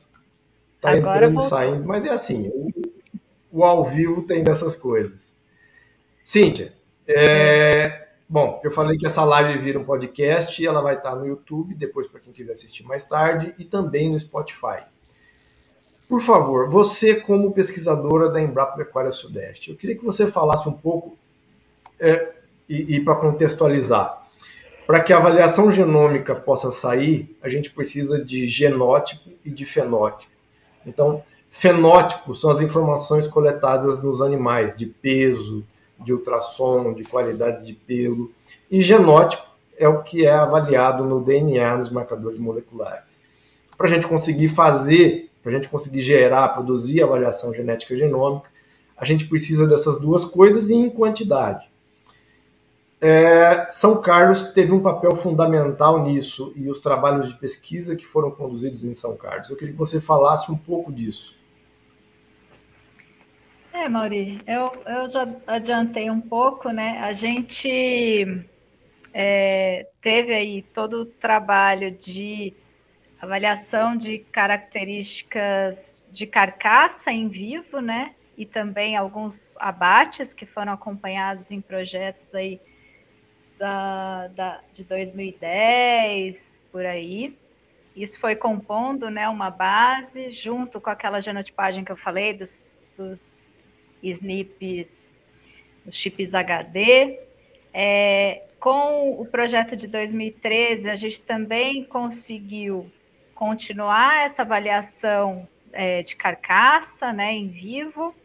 Tá 0.81 0.91
Agora 0.91 1.27
entrando 1.27 1.39
e 1.39 1.43
saindo, 1.43 1.85
mas 1.85 2.05
é 2.05 2.09
assim. 2.09 2.49
O, 2.49 2.71
o, 3.51 3.63
ao 3.63 3.83
vivo 3.83 4.23
tem 4.23 4.43
dessas 4.43 4.75
coisas. 4.75 5.35
Cíntia, 6.23 6.73
é, 7.07 8.07
bom, 8.27 8.59
eu 8.63 8.71
falei 8.71 8.97
que 8.97 9.05
essa 9.05 9.23
live 9.23 9.59
vira 9.59 9.79
um 9.79 9.85
podcast 9.85 10.61
e 10.61 10.65
ela 10.65 10.81
vai 10.81 10.95
estar 10.95 11.15
no 11.15 11.27
YouTube, 11.27 11.75
depois 11.75 12.07
para 12.07 12.19
quem 12.19 12.33
quiser 12.33 12.53
assistir 12.53 12.83
mais 12.83 13.05
tarde, 13.05 13.53
e 13.59 13.63
também 13.63 14.09
no 14.09 14.17
Spotify. 14.17 14.83
Por 16.09 16.21
favor, 16.21 16.69
você 16.69 17.15
como 17.15 17.53
pesquisadora 17.53 18.29
da 18.29 18.41
Embrapa 18.41 18.77
Pecuária 18.77 19.11
Sudeste, 19.11 19.69
eu 19.69 19.77
queria 19.77 19.95
que 19.95 20.05
você 20.05 20.25
falasse 20.25 20.67
um 20.67 20.73
pouco 20.73 21.17
é, 21.99 22.33
e, 22.67 22.95
e 22.95 22.99
para 23.03 23.15
contextualizar, 23.15 24.25
para 24.85 24.99
que 25.01 25.11
a 25.11 25.17
avaliação 25.17 25.71
genômica 25.71 26.33
possa 26.33 26.71
sair, 26.71 27.35
a 27.41 27.49
gente 27.49 27.69
precisa 27.69 28.23
de 28.23 28.47
genótipo 28.47 29.29
e 29.43 29.49
de 29.49 29.65
fenótipo. 29.65 30.31
Então, 30.85 31.23
fenótipo 31.49 32.33
são 32.33 32.49
as 32.49 32.61
informações 32.61 33.27
coletadas 33.27 34.01
nos 34.01 34.21
animais, 34.21 34.77
de 34.77 34.85
peso, 34.85 35.65
de 35.99 36.13
ultrassom, 36.13 36.93
de 36.93 37.03
qualidade 37.03 37.65
de 37.65 37.73
pelo, 37.73 38.31
e 38.69 38.81
genótipo 38.81 39.43
é 39.77 39.87
o 39.87 40.01
que 40.01 40.25
é 40.25 40.31
avaliado 40.31 41.03
no 41.03 41.21
DNA, 41.21 41.77
nos 41.77 41.89
marcadores 41.89 42.39
moleculares. 42.39 43.19
Para 43.77 43.87
a 43.87 43.89
gente 43.89 44.07
conseguir 44.07 44.49
fazer, 44.49 45.29
para 45.41 45.51
a 45.51 45.55
gente 45.55 45.69
conseguir 45.69 46.01
gerar, 46.01 46.49
produzir 46.49 47.03
avaliação 47.03 47.53
genética 47.53 47.95
genômica, 47.95 48.49
a 48.97 49.05
gente 49.05 49.27
precisa 49.27 49.67
dessas 49.67 49.99
duas 49.99 50.25
coisas 50.25 50.69
e 50.69 50.75
em 50.75 50.89
quantidade. 50.89 51.69
É, 52.99 53.69
São 53.69 54.01
Carlos 54.01 54.51
teve 54.53 54.71
um 54.71 54.81
papel 54.81 55.15
fundamental 55.15 56.01
nisso 56.01 56.51
e 56.55 56.69
os 56.69 56.79
trabalhos 56.79 57.29
de 57.29 57.35
pesquisa 57.35 57.95
que 57.95 58.05
foram 58.05 58.31
conduzidos 58.31 58.83
em 58.83 58.93
São 58.93 59.15
Carlos. 59.15 59.49
Eu 59.49 59.55
queria 59.55 59.73
que 59.73 59.77
você 59.79 60.01
falasse 60.01 60.51
um 60.51 60.57
pouco 60.57 60.91
disso. 60.91 61.37
É, 63.71 63.87
Mauri, 63.87 64.41
eu, 64.47 64.71
eu 64.87 65.07
já 65.07 65.27
adiantei 65.45 66.09
um 66.09 66.19
pouco, 66.19 66.71
né? 66.71 66.97
A 66.99 67.13
gente 67.13 68.43
é, 69.13 69.87
teve 70.01 70.33
aí 70.33 70.63
todo 70.73 71.01
o 71.01 71.05
trabalho 71.05 71.91
de 71.91 72.53
avaliação 73.21 73.95
de 73.95 74.19
características 74.31 76.05
de 76.11 76.25
carcaça 76.25 77.11
em 77.11 77.27
vivo, 77.27 77.79
né? 77.79 78.15
E 78.35 78.45
também 78.45 78.97
alguns 78.97 79.55
abates 79.59 80.33
que 80.33 80.47
foram 80.47 80.73
acompanhados 80.73 81.51
em 81.51 81.61
projetos 81.61 82.33
aí 82.33 82.59
da, 83.57 84.27
da, 84.27 84.61
de 84.73 84.83
2010, 84.83 86.61
por 86.71 86.85
aí. 86.85 87.35
isso 87.95 88.19
foi 88.19 88.35
compondo 88.35 89.09
né, 89.09 89.27
uma 89.27 89.49
base, 89.49 90.31
junto 90.31 90.79
com 90.79 90.89
aquela 90.89 91.19
genotipagem 91.19 91.83
que 91.83 91.91
eu 91.91 91.97
falei, 91.97 92.33
dos, 92.33 92.77
dos 92.97 93.67
SNPs, 94.03 95.13
dos 95.85 95.95
chips 95.95 96.33
HD. 96.33 97.19
É, 97.73 98.41
com 98.59 99.11
o 99.11 99.25
projeto 99.29 99.75
de 99.75 99.87
2013, 99.87 100.89
a 100.89 100.95
gente 100.95 101.21
também 101.21 101.83
conseguiu 101.83 102.89
continuar 103.35 104.25
essa 104.25 104.41
avaliação 104.41 105.47
é, 105.71 106.01
de 106.01 106.15
carcaça 106.15 107.13
né, 107.13 107.33
em 107.33 107.47
vivo 107.47 108.15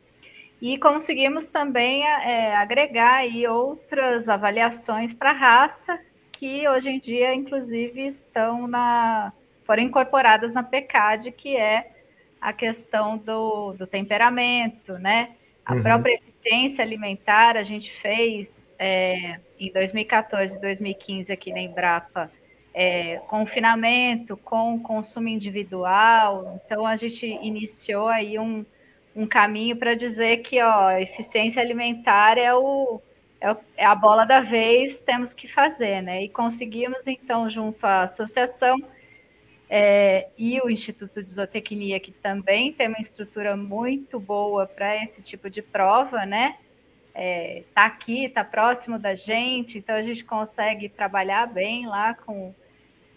e 0.63 0.79
conseguimos 0.79 1.49
também 1.49 2.07
é, 2.07 2.55
agregar 2.55 3.17
aí 3.17 3.49
outras 3.49 4.29
avaliações 4.29 5.13
para 5.13 5.33
raça 5.33 5.99
que 6.31 6.69
hoje 6.69 6.89
em 6.89 7.01
dia, 7.01 7.35
inclusive, 7.35 8.07
estão 8.07 8.69
na 8.69 9.33
foram 9.65 9.83
incorporadas 9.83 10.55
na 10.55 10.63
PECAD, 10.63 11.33
que 11.33 11.57
é 11.57 11.91
a 12.41 12.53
questão 12.53 13.19
do, 13.19 13.73
do 13.73 13.89
temperamento, 13.89 14.93
né? 14.99 15.31
A 15.65 15.75
uhum. 15.75 15.83
própria 15.83 16.15
eficiência 16.15 16.85
alimentar 16.85 17.57
a 17.57 17.65
gente 17.65 17.93
fez 18.01 18.73
é, 18.79 19.41
em 19.59 19.73
2014 19.73 20.57
e 20.57 20.61
2015 20.61 21.33
aqui 21.33 21.53
na 21.53 21.61
Embrapa 21.61 22.31
é, 22.75 23.17
confinamento 23.29 24.37
com 24.37 24.79
consumo 24.81 25.29
individual. 25.29 26.61
Então 26.65 26.87
a 26.87 26.97
gente 26.97 27.27
iniciou 27.27 28.09
aí 28.09 28.39
um, 28.39 28.65
um 29.15 29.27
caminho 29.27 29.77
para 29.77 29.95
dizer 29.95 30.39
que 30.39 30.61
ó, 30.63 30.91
eficiência 30.93 31.61
alimentar 31.61 32.39
é 32.39 32.55
o, 32.55 33.01
é, 33.41 33.57
é 33.77 33.85
a 33.85 33.95
bola 33.95 34.25
da 34.25 34.41
vez, 34.41 35.01
temos 35.01 35.35
que 35.35 35.49
fazer, 35.49 36.01
né? 36.01 36.25
E 36.25 36.29
conseguimos 36.29 37.07
então 37.07 37.51
junto 37.51 37.85
à 37.85 38.03
associação 38.03 38.77
é, 39.69 40.29
e 40.37 40.61
o 40.61 40.71
Instituto 40.71 41.23
de 41.23 41.31
Zootecnia, 41.33 41.99
que 41.99 42.13
também 42.13 42.73
tem 42.73 42.89
uma 42.89 43.01
estrutura 43.01 43.57
muito 43.57 44.21
boa 44.21 44.67
para 44.67 45.03
esse 45.03 45.23
tipo 45.23 45.49
de 45.49 45.63
prova, 45.63 46.27
né? 46.27 46.57
É, 47.15 47.63
tá 47.75 47.87
aqui, 47.87 48.29
tá 48.29 48.45
próximo 48.45 48.99
da 48.99 49.15
gente, 49.15 49.79
então 49.79 49.95
a 49.95 50.03
gente 50.03 50.25
consegue 50.25 50.89
trabalhar 50.89 51.47
bem 51.47 51.87
lá 51.87 52.15
com, 52.15 52.55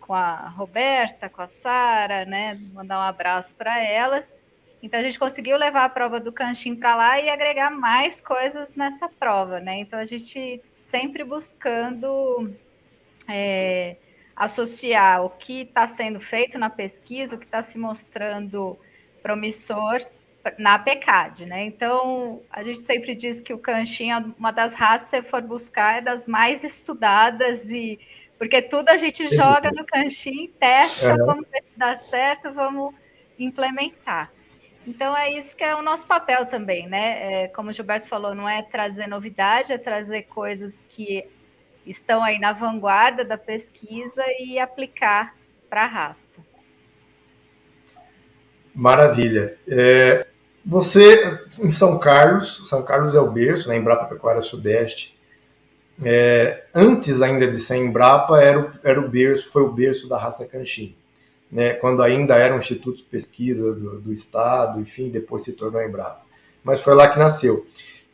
com 0.01 0.13
a 0.13 0.49
Roberta, 0.49 1.29
com 1.29 1.41
a 1.41 1.47
Sara, 1.47 2.25
né? 2.25 2.59
Mandar 2.73 2.99
um 2.99 3.03
abraço 3.03 3.53
para 3.55 3.81
elas. 3.81 4.25
Então 4.85 4.99
a 4.99 5.03
gente 5.03 5.17
conseguiu 5.17 5.57
levar 5.57 5.83
a 5.83 5.89
prova 5.89 6.19
do 6.19 6.31
Canchim 6.31 6.75
para 6.75 6.95
lá 6.95 7.19
e 7.19 7.27
agregar 7.27 7.71
mais 7.71 8.21
coisas 8.21 8.75
nessa 8.75 9.09
prova, 9.09 9.59
né? 9.59 9.79
Então 9.79 9.97
a 9.97 10.05
gente 10.05 10.61
sempre 10.91 11.23
buscando 11.23 12.53
é, 13.27 13.95
associar 14.35 15.25
o 15.25 15.31
que 15.31 15.61
está 15.61 15.87
sendo 15.87 16.19
feito 16.19 16.59
na 16.59 16.69
pesquisa, 16.69 17.35
o 17.35 17.39
que 17.39 17.45
está 17.45 17.63
se 17.63 17.79
mostrando 17.79 18.77
promissor 19.23 20.05
na 20.59 20.77
PECAD, 20.77 21.47
né? 21.47 21.65
Então, 21.65 22.43
a 22.51 22.63
gente 22.63 22.81
sempre 22.81 23.15
diz 23.15 23.41
que 23.41 23.51
o 23.51 23.57
canchinho 23.57 24.15
é 24.15 24.25
uma 24.37 24.51
das 24.51 24.71
raças, 24.75 25.09
se 25.09 25.19
for 25.23 25.41
buscar, 25.41 25.97
é 25.97 26.01
das 26.01 26.27
mais 26.27 26.63
estudadas 26.63 27.71
e 27.71 27.99
porque 28.37 28.61
tudo 28.61 28.89
a 28.89 28.97
gente 28.97 29.27
Sim. 29.29 29.35
joga 29.35 29.71
no 29.71 29.83
canchinho, 29.83 30.47
testa, 30.59 31.15
uhum. 31.15 31.25
vamos 31.25 31.49
ver 31.49 31.63
se 31.63 31.79
dá 31.79 31.97
certo, 31.97 32.53
vamos 32.53 32.93
implementar. 33.39 34.31
Então 34.87 35.17
é 35.17 35.31
isso 35.31 35.55
que 35.57 35.63
é 35.63 35.75
o 35.75 35.81
nosso 35.81 36.05
papel 36.05 36.45
também, 36.45 36.87
né? 36.87 37.43
É, 37.43 37.47
como 37.47 37.69
o 37.69 37.73
Gilberto 37.73 38.07
falou, 38.07 38.35
não 38.35 38.47
é 38.47 38.61
trazer 38.61 39.07
novidade, 39.07 39.73
é 39.73 39.77
trazer 39.77 40.23
coisas 40.23 40.85
que 40.89 41.25
estão 41.85 42.23
aí 42.23 42.39
na 42.39 42.53
vanguarda 42.53 43.25
da 43.25 43.37
pesquisa 43.37 44.23
e 44.39 44.59
aplicar 44.59 45.35
para 45.69 45.83
a 45.83 45.87
raça. 45.87 46.39
Maravilha. 48.73 49.57
É, 49.67 50.27
você, 50.65 51.27
em 51.63 51.69
São 51.69 51.99
Carlos, 51.99 52.67
São 52.67 52.83
Carlos 52.83 53.15
é 53.15 53.19
o 53.19 53.31
berço, 53.31 53.69
né, 53.69 53.77
Embrapa 53.77 54.05
Pecuária 54.05 54.41
Sudeste, 54.41 55.15
é, 56.03 56.65
antes 56.73 57.21
ainda 57.21 57.47
de 57.47 57.59
ser 57.59 57.77
Embrapa, 57.77 58.41
era 58.41 58.59
o, 58.59 58.71
era 58.83 58.99
o 58.99 59.07
berço, 59.07 59.49
foi 59.49 59.61
o 59.61 59.71
berço 59.71 60.09
da 60.09 60.17
raça 60.17 60.45
Canchim. 60.45 60.95
Né, 61.51 61.73
quando 61.73 62.01
ainda 62.01 62.35
era 62.35 62.55
um 62.55 62.59
instituto 62.59 62.97
de 62.97 63.03
pesquisa 63.03 63.73
do, 63.73 64.01
do 64.01 64.11
Estado, 64.11 64.79
enfim, 64.81 65.09
depois 65.09 65.43
se 65.43 65.53
tornou 65.53 65.81
Embrapa. 65.81 66.21
Mas 66.63 66.81
foi 66.81 66.95
lá 66.95 67.07
que 67.07 67.19
nasceu. 67.19 67.65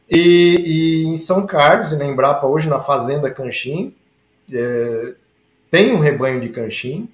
E, 0.09 0.17
e, 0.17 1.03
em 1.05 1.17
São 1.17 1.45
Carlos, 1.45 1.93
e 1.93 1.95
na 1.95 2.05
Embrapa, 2.05 2.45
hoje 2.45 2.67
na 2.67 2.79
Fazenda 2.79 3.31
Canchim, 3.31 3.95
é, 4.51 5.13
tem 5.69 5.93
um 5.93 5.99
rebanho 5.99 6.41
de 6.41 6.49
canchim, 6.49 7.07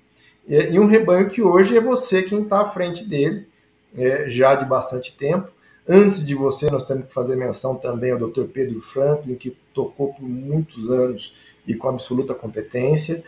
é, 0.50 0.72
e 0.72 0.80
um 0.80 0.88
rebanho 0.88 1.30
que 1.30 1.42
hoje 1.42 1.78
é 1.78 1.82
você 1.82 2.24
quem 2.24 2.42
está 2.42 2.62
à 2.62 2.66
frente 2.66 3.04
dele, 3.04 3.48
é, 3.96 4.30
já 4.30 4.56
de 4.56 4.66
bastante 4.66 5.16
tempo. 5.16 5.50
Antes 5.88 6.26
de 6.26 6.34
você, 6.34 6.70
nós 6.72 6.84
temos 6.84 7.08
que 7.08 7.14
fazer 7.14 7.36
menção 7.36 7.76
também 7.76 8.12
ao 8.12 8.20
Dr. 8.20 8.46
Pedro 8.46 8.82
Franklin, 8.82 9.36
que 9.36 9.56
tocou 9.74 10.14
por 10.14 10.24
muitos 10.24 10.90
anos 10.90 11.36
e 11.68 11.76
com 11.76 11.88
absoluta 11.88 12.34
competência. 12.34 13.24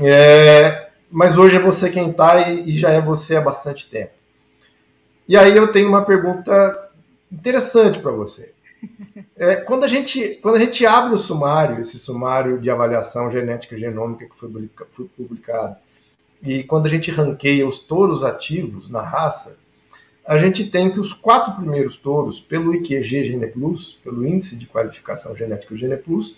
É, 0.00 0.88
mas 1.12 1.36
hoje 1.36 1.56
é 1.56 1.60
você 1.60 1.90
quem 1.90 2.10
está 2.10 2.48
e, 2.48 2.70
e 2.70 2.78
já 2.78 2.90
é 2.90 3.00
você 3.00 3.36
há 3.36 3.40
bastante 3.40 3.88
tempo. 3.88 4.12
E 5.28 5.36
aí 5.36 5.54
eu 5.54 5.70
tenho 5.70 5.88
uma 5.88 6.04
pergunta 6.04 6.90
interessante 7.30 7.98
para 7.98 8.10
você. 8.10 8.52
É, 9.36 9.56
quando, 9.56 9.84
a 9.84 9.88
gente, 9.88 10.38
quando 10.42 10.56
a 10.56 10.58
gente 10.58 10.84
abre 10.86 11.14
o 11.14 11.18
sumário, 11.18 11.80
esse 11.80 11.98
sumário 11.98 12.58
de 12.58 12.70
avaliação 12.70 13.30
genética 13.30 13.76
genômica 13.76 14.26
que 14.26 14.36
foi, 14.36 14.50
foi 14.90 15.06
publicado, 15.16 15.76
e 16.42 16.64
quando 16.64 16.86
a 16.86 16.88
gente 16.88 17.10
ranqueia 17.10 17.66
os 17.66 17.78
touros 17.78 18.24
ativos 18.24 18.90
na 18.90 19.02
raça, 19.02 19.60
a 20.26 20.38
gente 20.38 20.68
tem 20.68 20.90
que 20.90 20.98
os 20.98 21.12
quatro 21.12 21.54
primeiros 21.54 21.96
touros, 21.96 22.40
pelo 22.40 22.74
IQG 22.74 23.24
GenePlus, 23.24 23.98
pelo 24.02 24.26
Índice 24.26 24.56
de 24.56 24.66
Qualificação 24.66 25.36
Genética 25.36 25.76
GenePlus, 25.76 26.36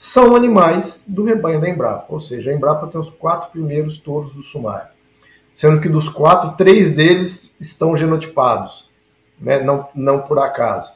são 0.00 0.34
animais 0.34 1.04
do 1.06 1.22
rebanho 1.22 1.60
da 1.60 1.68
Embrapa. 1.68 2.06
Ou 2.08 2.18
seja, 2.18 2.50
a 2.50 2.54
Embrapa 2.54 2.86
tem 2.86 2.98
os 2.98 3.10
quatro 3.10 3.50
primeiros 3.50 3.98
touros 3.98 4.32
do 4.32 4.42
sumário. 4.42 4.88
Sendo 5.54 5.78
que 5.78 5.90
dos 5.90 6.08
quatro, 6.08 6.56
três 6.56 6.90
deles 6.92 7.54
estão 7.60 7.94
genotipados, 7.94 8.88
né? 9.38 9.62
não, 9.62 9.90
não 9.94 10.22
por 10.22 10.38
acaso. 10.38 10.94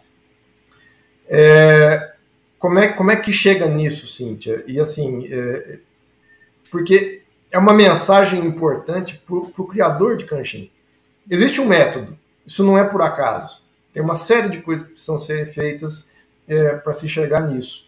É, 1.29 2.15
como, 2.59 2.79
é, 2.79 2.89
como 2.95 3.11
é 3.11 3.17
que 3.17 3.31
chega 3.31 3.67
nisso, 3.67 4.07
Cíntia? 4.07 4.65
E 4.67 4.81
assim, 4.81 5.29
é, 5.31 5.81
porque 6.71 7.21
é 7.51 7.59
uma 7.59 7.75
mensagem 7.75 8.43
importante 8.43 9.23
para 9.27 9.37
o 9.37 9.67
criador 9.67 10.17
de 10.17 10.25
canchim. 10.25 10.71
Existe 11.31 11.61
um 11.61 11.67
método, 11.67 12.19
isso 12.47 12.65
não 12.65 12.79
é 12.79 12.85
por 12.85 13.03
acaso. 13.03 13.61
Tem 13.93 14.03
uma 14.03 14.15
série 14.15 14.49
de 14.49 14.63
coisas 14.63 14.87
que 14.87 14.95
precisam 14.95 15.19
serem 15.19 15.45
feitas 15.45 16.11
é, 16.49 16.77
para 16.77 16.95
se 16.95 17.07
chegar 17.07 17.43
nisso. 17.43 17.85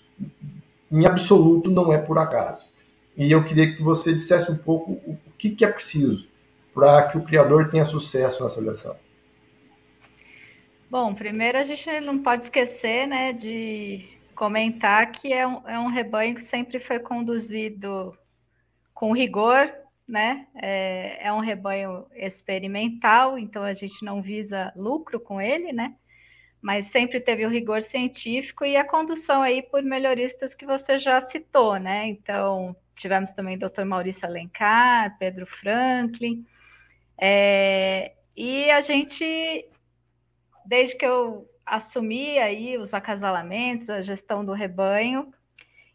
Em 0.96 1.04
absoluto, 1.04 1.70
não 1.70 1.92
é 1.92 1.98
por 1.98 2.16
acaso. 2.16 2.72
E 3.14 3.30
eu 3.30 3.44
queria 3.44 3.76
que 3.76 3.82
você 3.82 4.14
dissesse 4.14 4.50
um 4.50 4.56
pouco 4.56 4.92
o, 4.92 5.18
que, 5.36 5.50
que 5.50 5.62
é 5.62 5.70
preciso 5.70 6.26
para 6.72 7.06
que 7.08 7.18
o 7.18 7.22
criador 7.22 7.68
tenha 7.68 7.84
sucesso 7.84 8.42
na 8.42 8.48
seleção. 8.48 8.96
Bom, 10.90 11.14
primeiro 11.14 11.58
a 11.58 11.64
gente 11.64 12.00
não 12.00 12.22
pode 12.22 12.44
esquecer, 12.44 13.06
né, 13.06 13.34
de 13.34 14.08
comentar 14.34 15.12
que 15.12 15.34
é 15.34 15.46
um, 15.46 15.68
é 15.68 15.78
um 15.78 15.88
rebanho 15.88 16.34
que 16.34 16.44
sempre 16.44 16.80
foi 16.80 16.98
conduzido 16.98 18.16
com 18.94 19.12
rigor, 19.12 19.70
né? 20.08 20.46
É, 20.54 21.26
é, 21.26 21.32
um 21.32 21.40
rebanho 21.40 22.06
experimental, 22.14 23.38
então 23.38 23.62
a 23.64 23.74
gente 23.74 24.02
não 24.02 24.22
visa 24.22 24.72
lucro 24.74 25.20
com 25.20 25.42
ele, 25.42 25.74
né? 25.74 25.94
Mas 26.60 26.86
sempre 26.86 27.20
teve 27.20 27.44
o 27.46 27.50
rigor 27.50 27.82
científico 27.82 28.64
e 28.64 28.76
a 28.76 28.84
condução 28.84 29.42
aí 29.42 29.62
por 29.62 29.82
melhoristas 29.82 30.54
que 30.54 30.66
você 30.66 30.98
já 30.98 31.20
citou, 31.20 31.76
né? 31.76 32.06
Então 32.06 32.74
tivemos 32.96 33.32
também 33.32 33.56
o 33.56 33.58
Dr. 33.58 33.84
Maurício 33.84 34.26
Alencar, 34.26 35.16
Pedro 35.18 35.46
Franklin, 35.46 36.46
é, 37.18 38.12
e 38.36 38.70
a 38.70 38.80
gente 38.80 39.68
desde 40.64 40.96
que 40.96 41.06
eu 41.06 41.48
assumi 41.64 42.38
aí 42.38 42.76
os 42.76 42.92
acasalamentos, 42.92 43.88
a 43.88 44.00
gestão 44.00 44.44
do 44.44 44.52
rebanho, 44.52 45.32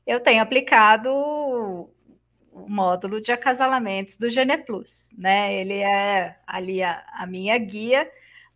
eu 0.08 0.20
tenho 0.20 0.42
aplicado 0.42 1.10
o 1.10 2.68
módulo 2.68 3.22
de 3.22 3.32
acasalamentos 3.32 4.18
do 4.18 4.30
Geneplus, 4.30 5.14
né? 5.18 5.54
Ele 5.54 5.76
é 5.76 6.38
ali 6.46 6.84
a, 6.84 7.04
a 7.14 7.26
minha 7.26 7.58
guia, 7.58 8.10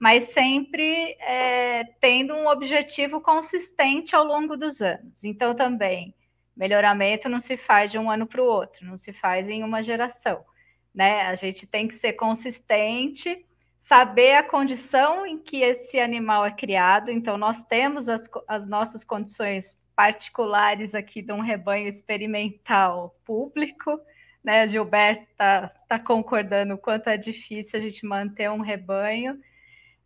mas 0.05 0.25
sempre 0.25 1.17
é, 1.19 1.83
tendo 1.99 2.35
um 2.35 2.47
objetivo 2.47 3.19
consistente 3.19 4.15
ao 4.15 4.23
longo 4.23 4.55
dos 4.55 4.79
anos. 4.79 5.23
Então, 5.23 5.55
também, 5.55 6.13
melhoramento 6.55 7.27
não 7.27 7.39
se 7.39 7.57
faz 7.57 7.89
de 7.89 7.97
um 7.97 8.11
ano 8.11 8.27
para 8.27 8.39
o 8.39 8.45
outro, 8.45 8.85
não 8.85 8.99
se 8.99 9.11
faz 9.11 9.49
em 9.49 9.63
uma 9.63 9.81
geração, 9.81 10.45
né? 10.93 11.21
A 11.21 11.33
gente 11.33 11.65
tem 11.65 11.87
que 11.87 11.95
ser 11.95 12.13
consistente 12.13 13.43
saber 13.79 14.35
a 14.35 14.43
condição 14.43 15.25
em 15.25 15.39
que 15.39 15.63
esse 15.63 15.99
animal 15.99 16.45
é 16.45 16.51
criado. 16.51 17.09
Então, 17.09 17.35
nós 17.35 17.63
temos 17.63 18.07
as, 18.07 18.29
as 18.47 18.67
nossas 18.67 19.03
condições 19.03 19.75
particulares 19.95 20.93
aqui 20.93 21.23
de 21.23 21.33
um 21.33 21.41
rebanho 21.41 21.87
experimental 21.87 23.19
público, 23.25 23.99
né? 24.43 24.67
Gilberto 24.67 25.23
está 25.31 25.69
tá 25.89 25.97
concordando 25.97 26.75
o 26.75 26.77
quanto 26.77 27.09
é 27.09 27.17
difícil 27.17 27.79
a 27.79 27.81
gente 27.81 28.05
manter 28.05 28.51
um 28.51 28.61
rebanho 28.61 29.41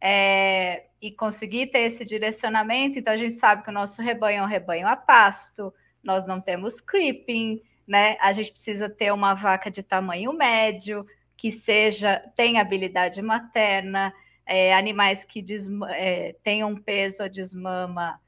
é, 0.02 0.86
e 1.02 1.12
conseguir 1.12 1.68
ter 1.68 1.80
esse 1.80 2.06
direcionamento. 2.06 3.00
Então, 3.00 3.14
a 3.14 3.18
gente 3.18 3.36
sabe 3.36 3.64
que 3.64 3.70
o 3.70 3.74
nosso 3.74 4.02
rebanho 4.02 4.40
é 4.40 4.44
um 4.44 4.48
rebanho 4.48 4.88
a 4.88 4.96
pasto, 4.96 5.74
nós 6.04 6.26
não 6.26 6.40
temos 6.40 6.80
creeping, 6.80 7.62
né? 7.88 8.18
A 8.22 8.32
gente 8.32 8.52
precisa 8.52 8.90
ter 8.90 9.12
uma 9.12 9.34
vaca 9.34 9.70
de 9.70 9.84
tamanho 9.84 10.32
médio, 10.34 11.06
que 11.36 11.52
seja, 11.52 12.24
tenha 12.36 12.62
habilidade 12.62 13.22
materna, 13.22 14.14
é, 14.46 14.74
animais 14.74 15.24
que 15.24 15.42
desma, 15.42 15.92
é, 15.96 16.36
tenham 16.44 16.76
peso 16.76 17.24
a 17.24 17.28
desmama 17.28 18.20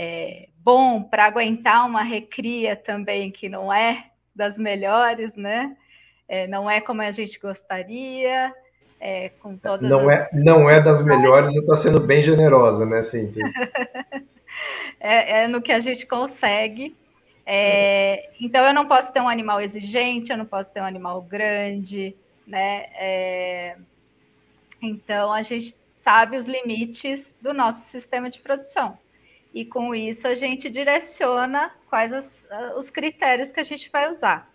é, 0.00 0.48
bom 0.58 1.02
para 1.02 1.24
aguentar 1.24 1.84
uma 1.84 2.02
recria 2.02 2.76
também 2.76 3.32
que 3.32 3.48
não 3.48 3.72
é 3.72 4.10
das 4.34 4.56
melhores, 4.56 5.34
né? 5.34 5.76
É, 6.28 6.46
não 6.46 6.70
é 6.70 6.80
como 6.80 7.02
a 7.02 7.10
gente 7.10 7.38
gostaria. 7.38 8.54
É, 9.00 9.28
com 9.40 9.56
todas 9.56 9.88
não, 9.88 10.08
as... 10.08 10.20
é, 10.20 10.28
não 10.32 10.68
é 10.68 10.80
das 10.80 11.04
melhores, 11.04 11.52
você 11.52 11.60
está 11.60 11.76
sendo 11.76 12.00
bem 12.00 12.22
generosa, 12.22 12.84
né, 12.84 13.00
Cíntia? 13.02 13.44
é, 14.98 15.42
é 15.42 15.48
no 15.48 15.62
que 15.62 15.70
a 15.70 15.78
gente 15.78 16.04
consegue. 16.06 16.96
É, 17.46 18.30
então, 18.40 18.66
eu 18.66 18.74
não 18.74 18.86
posso 18.86 19.12
ter 19.12 19.20
um 19.20 19.28
animal 19.28 19.60
exigente, 19.60 20.30
eu 20.30 20.36
não 20.36 20.44
posso 20.44 20.70
ter 20.70 20.80
um 20.80 20.84
animal 20.84 21.22
grande, 21.22 22.14
né? 22.46 22.86
É, 22.98 23.76
então, 24.82 25.32
a 25.32 25.42
gente 25.42 25.74
sabe 26.02 26.36
os 26.36 26.46
limites 26.46 27.36
do 27.40 27.54
nosso 27.54 27.88
sistema 27.88 28.28
de 28.28 28.38
produção. 28.40 28.98
E 29.54 29.64
com 29.64 29.94
isso, 29.94 30.28
a 30.28 30.34
gente 30.34 30.68
direciona 30.68 31.72
quais 31.88 32.12
os 32.76 32.90
critérios 32.90 33.50
que 33.50 33.60
a 33.60 33.64
gente 33.64 33.88
vai 33.90 34.10
usar. 34.10 34.50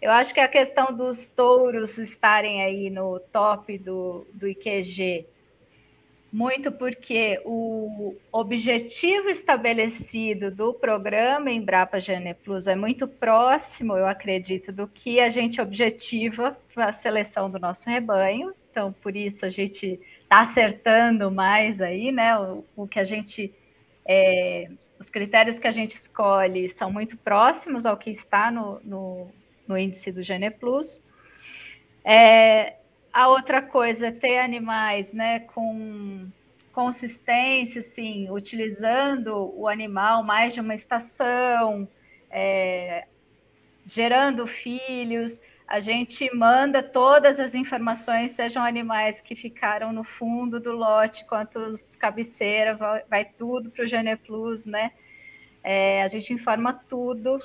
Eu 0.00 0.10
acho 0.10 0.34
que 0.34 0.40
a 0.40 0.48
questão 0.48 0.92
dos 0.92 1.30
touros 1.30 1.96
estarem 1.98 2.62
aí 2.62 2.90
no 2.90 3.18
top 3.18 3.78
do, 3.78 4.26
do 4.32 4.46
IQG, 4.46 5.26
muito 6.32 6.70
porque 6.70 7.40
o 7.46 8.14
objetivo 8.30 9.30
estabelecido 9.30 10.50
do 10.50 10.74
programa 10.74 11.50
Embrapa 11.50 11.98
Gene 11.98 12.34
Plus 12.34 12.66
é 12.66 12.76
muito 12.76 13.08
próximo, 13.08 13.96
eu 13.96 14.06
acredito, 14.06 14.70
do 14.70 14.86
que 14.86 15.18
a 15.18 15.30
gente 15.30 15.60
objetiva 15.62 16.56
para 16.74 16.90
a 16.90 16.92
seleção 16.92 17.50
do 17.50 17.58
nosso 17.58 17.88
rebanho. 17.88 18.52
Então, 18.70 18.92
por 18.92 19.16
isso 19.16 19.46
a 19.46 19.48
gente 19.48 19.98
está 20.22 20.42
acertando 20.42 21.30
mais 21.30 21.80
aí, 21.80 22.12
né? 22.12 22.38
O, 22.38 22.64
o 22.76 22.86
que 22.86 23.00
a 23.00 23.04
gente. 23.04 23.54
É, 24.04 24.68
os 24.98 25.08
critérios 25.08 25.58
que 25.58 25.66
a 25.66 25.72
gente 25.72 25.96
escolhe 25.96 26.68
são 26.68 26.92
muito 26.92 27.16
próximos 27.16 27.86
ao 27.86 27.96
que 27.96 28.10
está 28.10 28.50
no, 28.50 28.78
no, 28.84 29.30
no 29.66 29.76
índice 29.76 30.12
do 30.12 30.22
Gene 30.22 30.50
Plus. 30.50 31.04
É, 32.04 32.76
a 33.12 33.28
outra 33.28 33.62
coisa 33.62 34.08
é 34.08 34.12
ter 34.12 34.38
animais 34.38 35.12
né, 35.12 35.40
com 35.40 36.28
consistência, 36.72 37.80
assim, 37.80 38.30
utilizando 38.30 39.52
o 39.56 39.66
animal 39.66 40.22
mais 40.22 40.52
de 40.52 40.60
uma 40.60 40.74
estação, 40.74 41.88
é, 42.30 43.06
gerando 43.86 44.46
filhos 44.46 45.40
a 45.66 45.80
gente 45.80 46.32
manda 46.32 46.80
todas 46.80 47.40
as 47.40 47.54
informações, 47.54 48.32
sejam 48.32 48.62
animais 48.62 49.20
que 49.20 49.34
ficaram 49.34 49.92
no 49.92 50.04
fundo 50.04 50.60
do 50.60 50.70
lote, 50.70 51.24
quantos 51.24 51.96
cabeceira, 51.96 52.74
vai, 52.76 53.02
vai 53.10 53.24
tudo 53.24 53.70
para 53.70 53.84
o 53.84 53.88
Gene 53.88 54.16
Plus, 54.16 54.64
né? 54.64 54.92
É, 55.64 56.02
a 56.04 56.08
gente 56.08 56.32
informa 56.32 56.72
tudo 56.72 57.36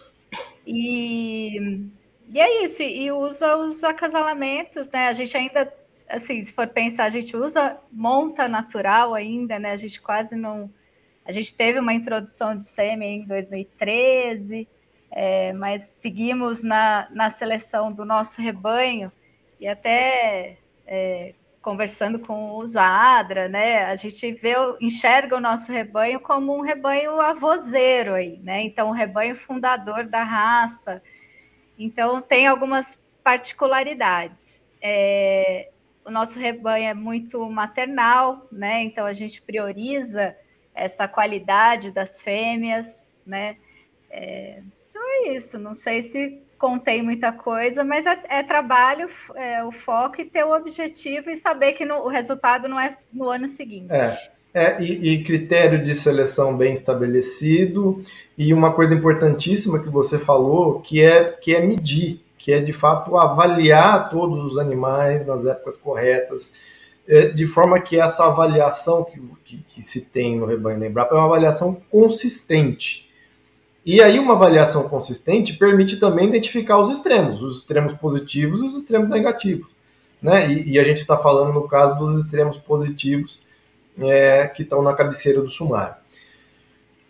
e, 0.67 1.89
e 2.33 2.39
é 2.39 2.63
isso, 2.63 2.81
e 2.81 3.11
usa 3.11 3.57
os 3.57 3.83
acasalamentos, 3.83 4.89
né? 4.89 5.07
A 5.07 5.13
gente 5.13 5.35
ainda, 5.35 5.73
assim, 6.09 6.43
se 6.43 6.53
for 6.53 6.67
pensar, 6.67 7.05
a 7.05 7.09
gente 7.09 7.35
usa 7.35 7.77
monta 7.91 8.47
natural 8.47 9.13
ainda, 9.13 9.59
né? 9.59 9.71
A 9.71 9.77
gente 9.77 10.01
quase 10.01 10.35
não. 10.35 10.71
A 11.25 11.31
gente 11.31 11.53
teve 11.53 11.79
uma 11.79 11.93
introdução 11.93 12.55
de 12.55 12.63
sêmen 12.63 13.21
em 13.21 13.25
2013 13.27 14.67
é, 15.11 15.51
mas 15.51 15.83
seguimos 15.99 16.63
na, 16.63 17.07
na 17.11 17.29
seleção 17.29 17.91
do 17.91 18.05
nosso 18.05 18.41
rebanho 18.41 19.11
e 19.59 19.67
até 19.67 20.57
é, 20.87 21.35
conversando 21.61 22.17
com 22.17 22.53
o 22.53 22.65
Zadra, 22.65 23.49
né? 23.49 23.83
A 23.85 23.95
gente 23.95 24.31
vê, 24.31 24.53
enxerga 24.79 25.35
o 25.35 25.41
nosso 25.41 25.71
rebanho 25.71 26.19
como 26.21 26.57
um 26.57 26.61
rebanho 26.61 27.19
avozeiro 27.19 28.13
aí, 28.13 28.39
né? 28.41 28.61
Então, 28.61 28.87
um 28.87 28.93
rebanho 28.93 29.35
fundador 29.35 30.05
da 30.05 30.23
raça. 30.23 31.03
Então, 31.77 32.21
tem 32.21 32.47
algumas 32.47 32.97
particularidades. 33.23 34.61
É, 34.81 35.69
o 36.05 36.11
nosso 36.11 36.39
rebanho 36.39 36.85
é 36.85 36.93
muito 36.93 37.49
maternal, 37.49 38.47
né? 38.51 38.81
Então, 38.83 39.05
a 39.05 39.13
gente 39.13 39.41
prioriza 39.41 40.35
essa 40.73 41.07
qualidade 41.07 41.91
das 41.91 42.21
fêmeas, 42.21 43.09
né? 43.25 43.57
É, 44.09 44.61
é 44.95 45.29
isso. 45.29 45.59
Não 45.59 45.75
sei 45.75 46.03
se 46.03 46.41
contei 46.57 47.01
muita 47.01 47.31
coisa, 47.31 47.83
mas 47.83 48.05
é, 48.05 48.21
é 48.29 48.43
trabalho, 48.43 49.09
é, 49.35 49.63
o 49.63 49.71
foco 49.71 50.21
e 50.21 50.25
ter 50.25 50.43
o 50.43 50.55
objetivo 50.55 51.31
e 51.31 51.37
saber 51.37 51.73
que 51.73 51.83
no, 51.83 51.95
o 51.95 52.07
resultado 52.07 52.67
não 52.67 52.79
é 52.79 52.91
no 53.11 53.29
ano 53.29 53.49
seguinte. 53.49 53.91
É. 53.91 54.31
É, 54.53 54.83
e, 54.83 55.13
e, 55.13 55.23
critério 55.23 55.81
de 55.81 55.95
seleção 55.95 56.57
bem 56.57 56.73
estabelecido, 56.73 58.03
e 58.37 58.53
uma 58.53 58.73
coisa 58.73 58.93
importantíssima 58.93 59.79
que 59.81 59.87
você 59.87 60.19
falou, 60.19 60.81
que 60.81 61.01
é, 61.01 61.31
que 61.31 61.55
é 61.55 61.61
medir, 61.61 62.19
que 62.37 62.51
é 62.51 62.59
de 62.59 62.73
fato 62.73 63.15
avaliar 63.15 64.09
todos 64.09 64.51
os 64.51 64.57
animais 64.57 65.25
nas 65.25 65.45
épocas 65.45 65.77
corretas, 65.77 66.53
é, 67.07 67.29
de 67.29 67.47
forma 67.47 67.79
que 67.79 67.97
essa 67.97 68.25
avaliação 68.25 69.05
que, 69.05 69.21
que, 69.45 69.63
que 69.63 69.83
se 69.83 70.01
tem 70.01 70.37
no 70.37 70.45
rebanho 70.45 70.81
da 70.81 70.87
Embrapa 70.87 71.15
é 71.15 71.17
uma 71.17 71.27
avaliação 71.27 71.81
consistente. 71.89 73.09
E 73.85 74.01
aí 74.01 74.19
uma 74.19 74.33
avaliação 74.33 74.89
consistente 74.89 75.53
permite 75.53 75.97
também 75.97 76.27
identificar 76.27 76.77
os 76.79 76.89
extremos, 76.89 77.41
os 77.41 77.59
extremos 77.59 77.93
positivos 77.93 78.59
e 78.59 78.65
os 78.65 78.75
extremos 78.75 79.07
negativos. 79.07 79.67
Né? 80.21 80.51
E, 80.51 80.73
e 80.73 80.79
a 80.79 80.83
gente 80.83 80.99
está 80.99 81.17
falando 81.17 81.53
no 81.53 81.67
caso 81.67 81.97
dos 81.97 82.23
extremos 82.23 82.57
positivos 82.57 83.39
é, 83.99 84.47
que 84.47 84.63
estão 84.63 84.81
na 84.81 84.95
cabeceira 84.95 85.41
do 85.41 85.49
sumário. 85.49 85.95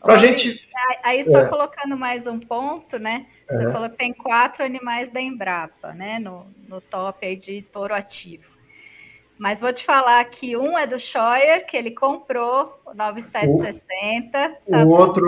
Para 0.02 0.18
gente. 0.18 0.68
Aí 1.04 1.24
só 1.24 1.42
é. 1.42 1.48
colocando 1.48 1.96
mais 1.96 2.26
um 2.26 2.40
ponto, 2.40 2.98
né? 2.98 3.28
Você 3.48 3.68
é. 3.68 3.72
falou 3.72 3.90
que 3.90 3.98
tem 3.98 4.14
quatro 4.14 4.64
animais 4.64 5.12
da 5.12 5.22
Embrapa, 5.22 5.94
né? 5.94 6.18
No, 6.18 6.46
no 6.68 6.82
top 6.82 7.26
aí 7.26 7.36
de 7.36 7.62
touro 7.62 7.94
ativo. 7.94 8.51
Mas 9.42 9.60
vou 9.60 9.74
te 9.74 9.84
falar 9.84 10.24
que 10.26 10.56
um 10.56 10.78
é 10.78 10.86
do 10.86 11.00
Scheuer, 11.00 11.66
que 11.66 11.76
ele 11.76 11.90
comprou, 11.90 12.80
o 12.86 12.94
9760. 12.94 14.58
O, 14.68 14.72
tá 14.72 14.84
o 14.84 14.90
outro, 14.90 15.24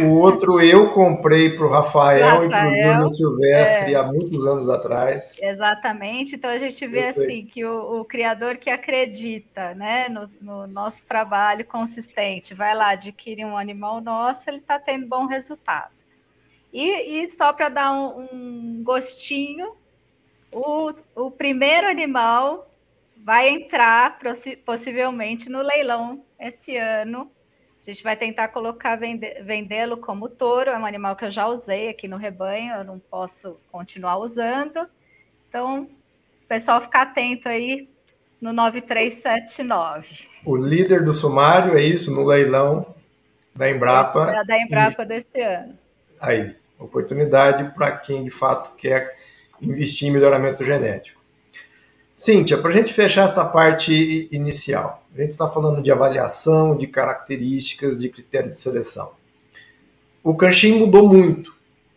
o 0.00 0.08
outro 0.20 0.58
eu 0.58 0.88
comprei 0.88 1.50
para 1.50 1.66
o 1.66 1.68
Rafael, 1.68 2.46
e 2.46 2.48
para 2.48 2.66
o 2.66 2.72
Júlio 2.72 3.10
Silvestre 3.10 3.92
é. 3.92 3.96
há 3.98 4.04
muitos 4.04 4.46
anos 4.46 4.70
atrás. 4.70 5.38
Exatamente. 5.42 6.36
Então 6.36 6.48
a 6.48 6.56
gente 6.56 6.86
vê 6.86 7.00
assim 7.00 7.44
que 7.44 7.62
o, 7.62 8.00
o, 8.00 8.06
criador 8.06 8.56
que 8.56 8.70
acredita 8.70 9.74
né, 9.74 10.08
no, 10.08 10.30
no, 10.40 10.66
nosso 10.66 11.04
trabalho 11.04 11.66
consistente, 11.66 12.54
vai 12.54 12.74
lá, 12.74 12.92
adquire 12.92 13.44
um 13.44 13.58
animal 13.58 14.00
nosso, 14.00 14.48
ele 14.48 14.60
está 14.60 14.78
tendo 14.78 15.06
bom 15.06 15.26
resultado. 15.26 15.92
E, 16.72 17.20
e 17.20 17.28
só 17.28 17.52
para 17.52 17.68
dar 17.68 17.92
um, 17.92 18.28
um 18.32 18.82
gostinho, 18.82 19.72
o, 20.50 20.94
o 21.14 21.30
primeiro 21.30 21.86
animal 21.86 22.66
vai 23.24 23.48
entrar 23.48 24.18
possivelmente 24.64 25.48
no 25.48 25.62
leilão 25.62 26.24
esse 26.38 26.76
ano 26.76 27.30
a 27.82 27.90
gente 27.90 28.04
vai 28.04 28.16
tentar 28.16 28.46
colocar, 28.48 28.96
vendê-lo 28.96 29.96
como 29.96 30.28
touro, 30.28 30.70
é 30.70 30.78
um 30.78 30.86
animal 30.86 31.16
que 31.16 31.24
eu 31.24 31.32
já 31.32 31.48
usei 31.48 31.88
aqui 31.88 32.06
no 32.06 32.16
rebanho, 32.16 32.76
eu 32.76 32.84
não 32.84 33.00
posso 33.00 33.58
continuar 33.72 34.18
usando. 34.18 34.88
Então, 35.48 35.82
o 36.44 36.46
pessoal 36.46 36.80
ficar 36.80 37.02
atento 37.02 37.48
aí 37.48 37.88
no 38.40 38.52
9379. 38.52 40.28
O 40.44 40.54
líder 40.54 41.04
do 41.04 41.12
sumário 41.12 41.76
é 41.76 41.82
isso, 41.82 42.14
no 42.14 42.24
leilão 42.24 42.94
da 43.52 43.68
Embrapa. 43.68 44.30
É 44.30 44.44
da 44.44 44.62
Embrapa 44.62 45.04
desse 45.04 45.40
ano. 45.40 45.76
Aí, 46.20 46.54
oportunidade 46.78 47.74
para 47.74 47.96
quem 47.96 48.22
de 48.22 48.30
fato 48.30 48.76
quer 48.76 49.18
investir 49.60 50.06
em 50.06 50.12
melhoramento 50.12 50.64
genético. 50.64 51.20
Cíntia, 52.14 52.58
para 52.58 52.70
a 52.70 52.74
gente 52.74 52.92
fechar 52.92 53.24
essa 53.24 53.44
parte 53.44 54.28
inicial, 54.30 55.02
a 55.14 55.20
gente 55.20 55.30
está 55.30 55.48
falando 55.48 55.82
de 55.82 55.90
avaliação, 55.90 56.76
de 56.76 56.86
características, 56.86 57.98
de 57.98 58.08
critério 58.08 58.50
de 58.50 58.58
seleção. 58.58 59.12
O 60.22 60.34
Canchin 60.34 60.78
mudou 60.78 61.08
muito. 61.08 61.52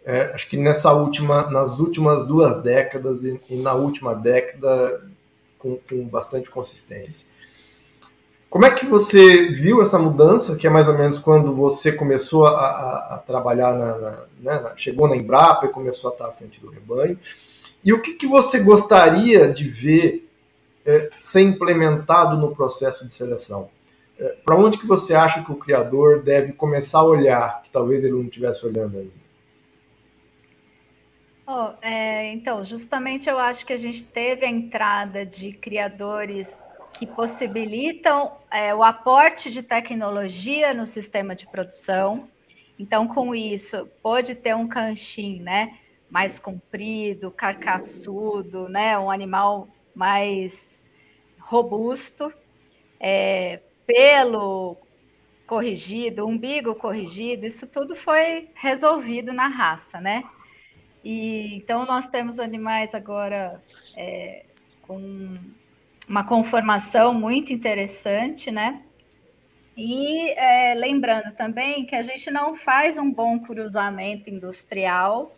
É, 0.06 0.34
acho 0.34 0.48
que 0.48 0.58
nessa 0.58 0.94
última, 0.94 1.50
nas 1.50 1.80
últimas 1.80 2.26
duas 2.26 2.62
décadas 2.62 3.24
e, 3.24 3.40
e 3.50 3.56
na 3.56 3.74
última 3.74 4.14
década 4.14 5.02
com, 5.58 5.78
com, 5.78 6.06
bastante 6.06 6.50
consistência. 6.50 7.28
Como 8.50 8.66
é 8.66 8.72
que 8.72 8.86
você 8.86 9.48
viu 9.52 9.82
essa 9.82 9.98
mudança, 9.98 10.56
que 10.56 10.68
é 10.68 10.70
mais 10.70 10.88
ou 10.88 10.98
menos 10.98 11.18
quando 11.20 11.56
você 11.56 11.92
começou 11.92 12.46
a, 12.46 12.52
a, 12.52 13.16
a 13.16 13.18
trabalhar, 13.18 13.74
na, 13.74 13.98
na, 13.98 14.26
né, 14.40 14.74
chegou 14.78 15.08
na 15.08 15.16
Embrapa 15.16 15.66
e 15.66 15.70
começou 15.70 16.12
a 16.12 16.14
estar 16.14 16.28
à 16.28 16.32
frente 16.32 16.62
do 16.62 16.70
rebanho? 16.70 17.20
E 17.86 17.94
o 17.94 18.02
que, 18.02 18.16
que 18.16 18.26
você 18.26 18.64
gostaria 18.64 19.48
de 19.48 19.64
ver 19.64 20.28
é, 20.84 21.08
ser 21.12 21.42
implementado 21.42 22.36
no 22.36 22.56
processo 22.56 23.06
de 23.06 23.14
seleção? 23.14 23.70
É, 24.18 24.38
Para 24.44 24.58
onde 24.58 24.80
que 24.80 24.88
você 24.88 25.14
acha 25.14 25.44
que 25.44 25.52
o 25.52 25.56
criador 25.56 26.24
deve 26.24 26.54
começar 26.54 27.00
a 27.00 27.04
olhar, 27.04 27.62
que 27.62 27.70
talvez 27.70 28.04
ele 28.04 28.14
não 28.14 28.24
estivesse 28.24 28.66
olhando 28.66 28.98
ainda? 28.98 29.26
Oh, 31.48 31.74
é, 31.80 32.32
então, 32.34 32.66
justamente 32.66 33.30
eu 33.30 33.38
acho 33.38 33.64
que 33.64 33.74
a 33.74 33.78
gente 33.78 34.04
teve 34.04 34.48
a 34.48 34.50
entrada 34.50 35.24
de 35.24 35.54
criadores 35.54 36.58
que 36.92 37.06
possibilitam 37.06 38.32
é, 38.50 38.74
o 38.74 38.82
aporte 38.82 39.52
de 39.52 39.62
tecnologia 39.62 40.74
no 40.74 40.88
sistema 40.88 41.36
de 41.36 41.46
produção. 41.46 42.28
Então, 42.80 43.08
com 43.08 43.36
isso, 43.36 43.88
pode 44.02 44.34
ter 44.34 44.56
um 44.56 44.68
canchim, 44.68 45.40
né, 45.40 45.78
mais 46.10 46.40
comprido, 46.40 47.32
carcaçudo, 47.32 48.70
né, 48.70 48.98
um 48.98 49.10
animal 49.10 49.68
mais 49.94 50.90
robusto, 51.40 52.34
é, 53.00 53.60
pelo 53.86 54.78
corrigido, 55.46 56.26
umbigo 56.26 56.74
corrigido, 56.76 57.46
isso 57.46 57.68
tudo 57.68 57.96
foi 57.96 58.50
resolvido 58.56 59.32
na 59.32 59.48
raça, 59.48 60.02
né? 60.02 60.24
E 61.04 61.56
então 61.56 61.86
nós 61.86 62.10
temos 62.10 62.40
animais 62.40 62.96
agora 62.96 63.64
é, 63.96 64.46
com 64.82 65.38
uma 66.08 66.24
conformação 66.24 67.14
muito 67.14 67.54
interessante, 67.54 68.50
né? 68.50 68.82
E 69.78 70.32
é, 70.32 70.74
lembrando 70.74 71.36
também 71.36 71.86
que 71.86 71.96
a 71.96 72.02
gente 72.02 72.32
não 72.32 72.56
faz 72.56 72.98
um 72.98 73.12
bom 73.12 73.40
cruzamento 73.40 74.30
industrial 74.30 75.30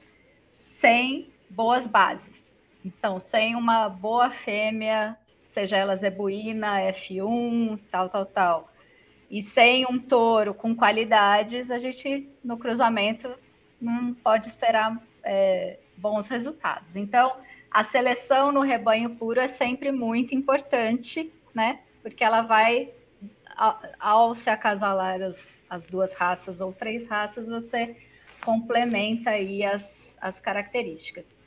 sem 0.80 1.30
boas 1.50 1.88
bases. 1.88 2.58
Então, 2.84 3.20
sem 3.20 3.56
uma 3.56 3.90
boa 3.90 4.30
fêmea, 4.30 5.18
seja 5.44 5.78
ela 5.78 5.96
zebuína, 5.96 6.80
F1, 6.94 7.80
tal, 7.92 8.10
tal, 8.10 8.26
tal, 8.26 8.72
e 9.30 9.42
sem 9.42 9.86
um 9.86 10.00
touro 10.00 10.54
com 10.54 10.76
qualidades, 10.76 11.70
a 11.70 11.80
gente 11.80 12.30
no 12.44 12.58
cruzamento 12.58 13.36
não 13.80 14.14
pode 14.14 14.48
esperar 14.48 15.02
é, 15.24 15.80
bons 15.98 16.28
resultados. 16.28 16.96
Então, 16.96 17.36
a 17.70 17.84
seleção 17.84 18.52
no 18.52 18.62
rebanho 18.62 19.16
puro 19.16 19.40
é 19.40 19.48
sempre 19.48 19.92
muito 19.92 20.34
importante, 20.34 21.32
né? 21.54 21.82
Porque 22.02 22.24
ela 22.24 22.42
vai, 22.42 22.92
ao, 23.56 23.82
ao 24.00 24.36
se 24.36 24.50
acasalar 24.50 25.22
as, 25.22 25.64
as 25.70 25.86
duas 25.86 26.14
raças 26.14 26.62
ou 26.62 26.72
três 26.72 27.06
raças, 27.06 27.50
você 27.50 27.98
complementa 28.48 29.32
aí 29.32 29.66
as, 29.66 30.18
as 30.22 30.40
características. 30.40 31.44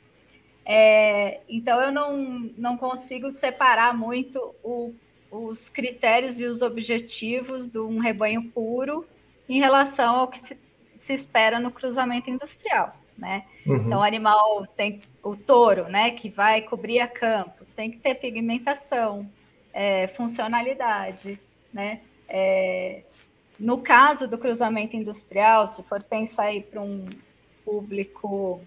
É, 0.63 1.39
então, 1.49 1.81
eu 1.81 1.91
não, 1.91 2.15
não 2.55 2.77
consigo 2.77 3.31
separar 3.31 3.97
muito 3.97 4.53
o, 4.63 4.93
os 5.31 5.67
critérios 5.67 6.39
e 6.39 6.45
os 6.45 6.61
objetivos 6.61 7.65
de 7.65 7.79
um 7.79 7.97
rebanho 7.97 8.43
puro 8.51 9.03
em 9.49 9.59
relação 9.59 10.17
ao 10.17 10.27
que 10.27 10.39
se, 10.39 10.55
se 10.99 11.13
espera 11.13 11.59
no 11.59 11.71
cruzamento 11.71 12.29
industrial 12.29 12.95
né? 13.17 13.45
Uhum. 13.67 13.75
Então, 13.75 13.99
o 13.99 14.03
animal 14.03 14.65
tem 14.75 14.99
o 15.23 15.35
touro, 15.35 15.87
né, 15.87 16.09
que 16.11 16.27
vai 16.27 16.61
cobrir 16.63 16.99
a 16.99 17.07
campo, 17.07 17.63
tem 17.75 17.91
que 17.91 17.99
ter 17.99 18.15
pigmentação, 18.15 19.29
é, 19.71 20.07
funcionalidade, 20.07 21.39
né? 21.71 22.01
É, 22.27 23.03
no 23.61 23.77
caso 23.77 24.27
do 24.27 24.39
cruzamento 24.39 24.95
industrial, 24.95 25.67
se 25.67 25.83
for 25.83 26.01
pensar 26.01 26.45
aí 26.45 26.63
para 26.63 26.81
um 26.81 27.07
público, 27.63 28.59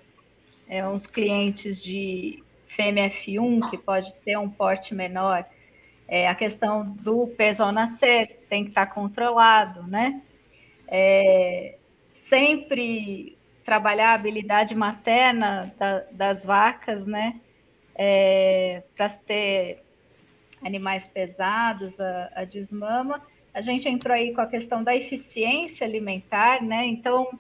é, 0.69 0.87
uns 0.87 1.05
clientes 1.05 1.83
de 1.83 2.45
fêmea 2.69 3.11
F1, 3.11 3.71
que 3.71 3.77
pode 3.77 4.15
ter 4.25 4.39
um 4.39 4.49
porte 4.49 4.95
menor, 4.95 5.45
é, 6.07 6.29
a 6.29 6.35
questão 6.35 6.85
do 6.85 7.27
peso 7.27 7.65
ao 7.65 7.73
nascer 7.73 8.47
tem 8.49 8.63
que 8.63 8.71
estar 8.71 8.87
controlado, 8.87 9.83
né? 9.83 10.23
É, 10.87 11.77
sempre 12.29 13.37
trabalhar 13.65 14.11
a 14.11 14.15
habilidade 14.15 14.77
materna 14.77 15.75
da, 15.77 16.05
das 16.13 16.45
vacas, 16.45 17.05
né? 17.05 17.41
É, 17.97 18.85
para 18.95 19.09
ter 19.09 19.83
animais 20.63 21.05
pesados, 21.05 21.99
a, 21.99 22.31
a, 22.37 22.45
desmama. 22.45 23.21
A 23.55 23.63
gente 23.63 23.89
entrou 23.89 24.15
aí 24.15 24.35
com 24.35 24.41
a 24.41 24.47
questão 24.47 24.83
da 24.83 24.95
eficiência 24.97 25.87
alimentar, 25.87 26.61
né? 26.61 26.85
Então, 26.85 27.39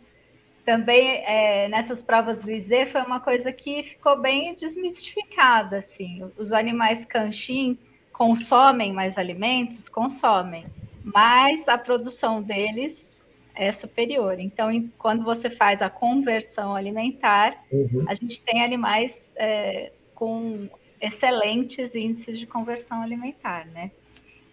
também 0.64 1.22
é, 1.26 1.68
nessas 1.68 2.00
provas 2.00 2.40
do 2.40 2.50
IZ 2.50 2.70
foi 2.90 3.02
uma 3.02 3.20
coisa 3.20 3.52
que 3.52 3.82
ficou 3.82 4.18
bem 4.18 4.54
desmistificada, 4.54 5.78
assim. 5.78 6.30
Os 6.38 6.52
animais 6.52 7.04
canchim 7.04 7.76
consomem 8.12 8.92
mais 8.92 9.18
alimentos? 9.18 9.88
Consomem, 9.88 10.64
mas 11.02 11.68
a 11.68 11.76
produção 11.76 12.40
deles 12.40 13.22
é 13.54 13.70
superior. 13.72 14.38
Então, 14.38 14.70
em, 14.70 14.90
quando 14.98 15.22
você 15.22 15.50
faz 15.50 15.82
a 15.82 15.90
conversão 15.90 16.74
alimentar, 16.74 17.56
uhum. 17.70 18.04
a 18.08 18.14
gente 18.14 18.40
tem 18.40 18.64
animais 18.64 19.34
é, 19.36 19.92
com 20.14 20.68
excelentes 21.00 21.94
índices 21.94 22.38
de 22.38 22.46
conversão 22.46 23.02
alimentar, 23.02 23.66
né? 23.66 23.90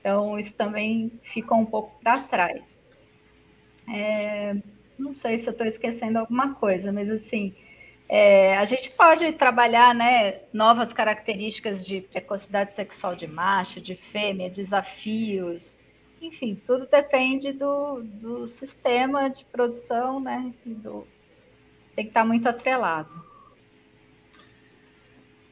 Então, 0.01 0.37
isso 0.37 0.57
também 0.57 1.11
ficou 1.23 1.59
um 1.59 1.65
pouco 1.65 1.97
para 2.03 2.19
trás. 2.19 2.83
É, 3.87 4.55
não 4.97 5.15
sei 5.15 5.37
se 5.37 5.47
eu 5.47 5.51
estou 5.51 5.65
esquecendo 5.65 6.19
alguma 6.19 6.55
coisa, 6.55 6.91
mas 6.91 7.09
assim, 7.09 7.55
é, 8.09 8.57
a 8.57 8.65
gente 8.65 8.89
pode 8.91 9.31
trabalhar 9.33 9.95
né, 9.95 10.39
novas 10.51 10.91
características 10.91 11.85
de 11.85 12.01
precocidade 12.01 12.73
sexual 12.73 13.15
de 13.15 13.27
macho, 13.27 13.79
de 13.79 13.95
fêmea, 13.95 14.49
desafios, 14.49 15.77
enfim, 16.21 16.59
tudo 16.67 16.85
depende 16.85 17.51
do, 17.51 18.03
do 18.03 18.47
sistema 18.47 19.27
de 19.27 19.43
produção, 19.45 20.19
né? 20.19 20.53
Do, 20.63 21.07
tem 21.95 22.05
que 22.05 22.11
estar 22.11 22.23
muito 22.23 22.47
atrelado. 22.47 23.09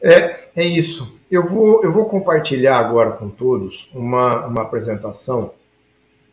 É, 0.02 0.50
é 0.56 0.64
isso. 0.66 1.20
Eu 1.30 1.48
vou, 1.48 1.84
eu 1.84 1.92
vou 1.92 2.08
compartilhar 2.08 2.78
agora 2.78 3.12
com 3.12 3.30
todos 3.30 3.90
uma, 3.94 4.46
uma 4.48 4.62
apresentação. 4.62 5.54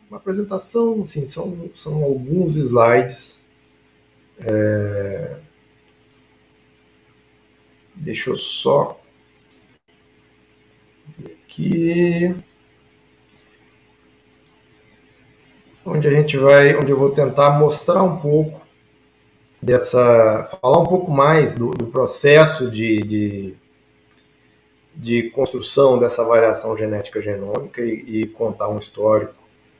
Uma 0.09 0.17
apresentação, 0.17 1.01
assim, 1.03 1.25
são, 1.25 1.69
são 1.75 2.03
alguns 2.03 2.55
slides. 2.55 3.41
É... 4.39 5.37
Deixa 7.95 8.29
eu 8.29 8.37
só. 8.37 8.99
Aqui. 11.25 12.35
onde 15.87 16.07
a 16.07 16.11
gente 16.11 16.37
vai, 16.37 16.75
onde 16.75 16.91
eu 16.91 16.99
vou 16.99 17.11
tentar 17.11 17.57
mostrar 17.57 18.03
um 18.03 18.17
pouco 18.17 18.66
dessa, 19.61 20.47
falar 20.61 20.79
um 20.79 20.85
pouco 20.85 21.11
mais 21.11 21.55
do, 21.55 21.71
do 21.71 21.87
processo 21.87 22.69
de, 22.69 22.99
de, 22.99 23.55
de, 24.95 25.29
construção 25.31 25.97
dessa 25.97 26.23
variação 26.23 26.77
genética 26.77 27.21
genômica 27.21 27.81
e, 27.81 28.21
e 28.21 28.27
contar 28.27 28.69
um 28.69 28.79
histórico, 28.79 29.33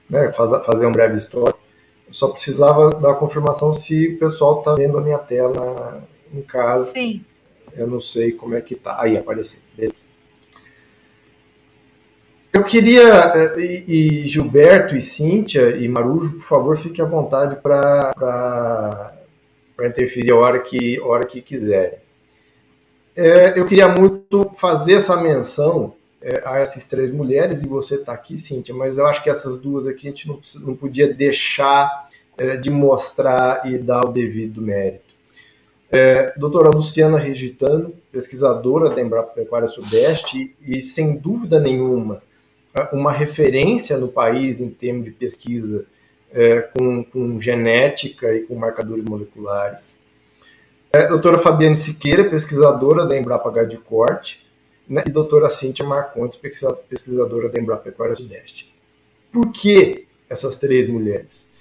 né, 0.10 0.32
fazer, 0.32 0.60
fazer 0.62 0.86
um 0.86 0.92
breve 0.92 1.18
histórico. 1.18 1.60
Eu 2.08 2.14
só 2.14 2.30
precisava 2.30 2.90
da 2.92 3.14
confirmação 3.14 3.74
se 3.74 4.16
o 4.16 4.20
pessoal 4.20 4.60
está 4.60 4.74
vendo 4.74 4.98
a 4.98 5.02
minha 5.02 5.20
tela 5.20 6.02
em 6.34 6.42
casa. 6.42 6.92
Sim. 6.94 7.24
Eu 7.76 7.86
não 7.86 8.00
sei 8.00 8.32
como 8.32 8.56
é 8.56 8.62
que 8.62 8.76
tá. 8.76 9.02
Aí 9.02 9.18
apareceu. 9.18 9.60
Beleza. 9.76 10.08
Eu 12.54 12.64
queria, 12.64 13.34
eh, 13.36 13.56
e, 13.60 14.24
e, 14.24 14.28
Gilberto 14.28 14.96
e 14.96 15.02
Cíntia 15.02 15.76
e 15.78 15.88
Marujo, 15.88 16.32
por 16.38 16.42
favor, 16.42 16.78
fiquem 16.78 17.04
à 17.06 17.08
vontade 17.08 17.58
para 17.58 19.14
interferir 19.86 20.32
a 20.32 20.36
hora 20.36 20.60
que, 20.60 20.98
a 20.98 21.06
hora 21.06 21.26
que 21.26 21.42
quiserem. 21.42 22.00
É, 23.16 23.60
eu 23.60 23.66
queria 23.66 23.88
muito 23.88 24.50
fazer 24.56 24.94
essa 24.94 25.22
menção 25.22 25.94
é, 26.22 26.42
a 26.46 26.60
essas 26.60 26.86
três 26.86 27.12
mulheres, 27.12 27.62
e 27.62 27.68
você 27.68 27.96
está 27.96 28.14
aqui, 28.14 28.38
Cíntia, 28.38 28.74
mas 28.74 28.98
eu 28.98 29.06
acho 29.06 29.22
que 29.22 29.30
essas 29.30 29.60
duas 29.60 29.86
aqui 29.86 30.08
a 30.08 30.10
gente 30.10 30.28
não, 30.28 30.40
não 30.62 30.76
podia 30.76 31.14
deixar 31.14 32.10
é, 32.38 32.58
de 32.58 32.70
mostrar 32.70 33.70
e 33.70 33.78
dar 33.78 34.06
o 34.06 34.12
devido 34.12 34.62
mérito. 34.62 35.06
É, 35.92 36.34
doutora 36.38 36.70
Luciana 36.70 37.18
Regitano, 37.18 37.94
pesquisadora 38.12 38.90
da 38.90 39.02
Embrapa 39.02 39.34
Pecuária 39.34 39.68
Sudeste, 39.68 40.56
e, 40.62 40.78
e 40.78 40.82
sem 40.82 41.16
dúvida 41.16 41.60
nenhuma 41.60 42.22
uma 42.92 43.12
referência 43.12 43.98
no 43.98 44.08
país 44.08 44.60
em 44.60 44.70
termos 44.70 45.06
de 45.06 45.12
pesquisa 45.12 45.86
é, 46.38 46.62
com, 46.62 47.04
com, 47.04 47.42
genética 47.42 48.32
e 48.36 48.42
com 48.42 48.54
marcadores 48.54 49.04
moleculares. 49.04 50.04
É, 50.94 51.08
doutora 51.08 51.40
Fabiane 51.40 51.76
Siqueira, 51.76 52.30
pesquisadora 52.30 53.08
da 53.08 53.18
Embrapa 53.18 53.50
H 53.50 53.64
de 53.64 53.78
Corte, 53.78 54.48
né, 54.88 55.04
e 55.08 55.10
doutora 55.10 55.50
Cíntia 55.50 55.84
Marcontes, 55.84 56.38
pesquisadora 56.38 57.50
da 57.50 57.60
Embrapa 57.60 57.82
Pecuária 57.82 58.16
Sudeste. 58.16 58.72
Por 59.32 59.52
que 59.52 60.06
essas 60.30 60.58
três 60.58 60.88
mulheres? 60.88 61.52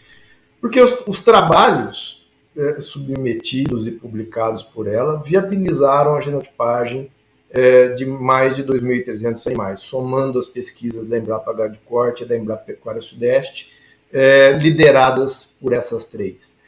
Porque 0.61 0.79
os, 0.79 1.03
os 1.07 1.23
trabalhos 1.23 2.29
é, 2.55 2.79
submetidos 2.81 3.87
e 3.87 3.93
publicados 3.93 4.63
por 4.63 4.87
ela 4.87 5.23
viabilizaram 5.23 6.17
a 6.17 6.21
genotipagem 6.21 7.11
é, 7.49 7.89
de 7.95 8.05
mais 8.05 8.57
de 8.57 8.63
2.300 8.63 9.47
animais, 9.47 9.81
somando 9.81 10.39
as 10.39 10.47
pesquisas 10.47 11.09
da 11.09 11.17
Embrapa 11.17 11.53
Gado 11.55 11.73
de 11.73 11.79
Corte 11.79 12.25
e 12.25 12.27
da 12.27 12.37
Embrapa 12.37 12.65
Pecuária 12.65 13.01
Sudeste, 13.01 13.76
é, 14.13 14.53
lideradas 14.53 15.55
por 15.61 15.73
essas 15.73 16.07
três. 16.07 16.59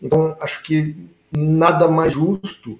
Então, 0.00 0.36
acho 0.40 0.62
que 0.62 0.96
nada 1.30 1.88
mais 1.88 2.12
justo 2.12 2.78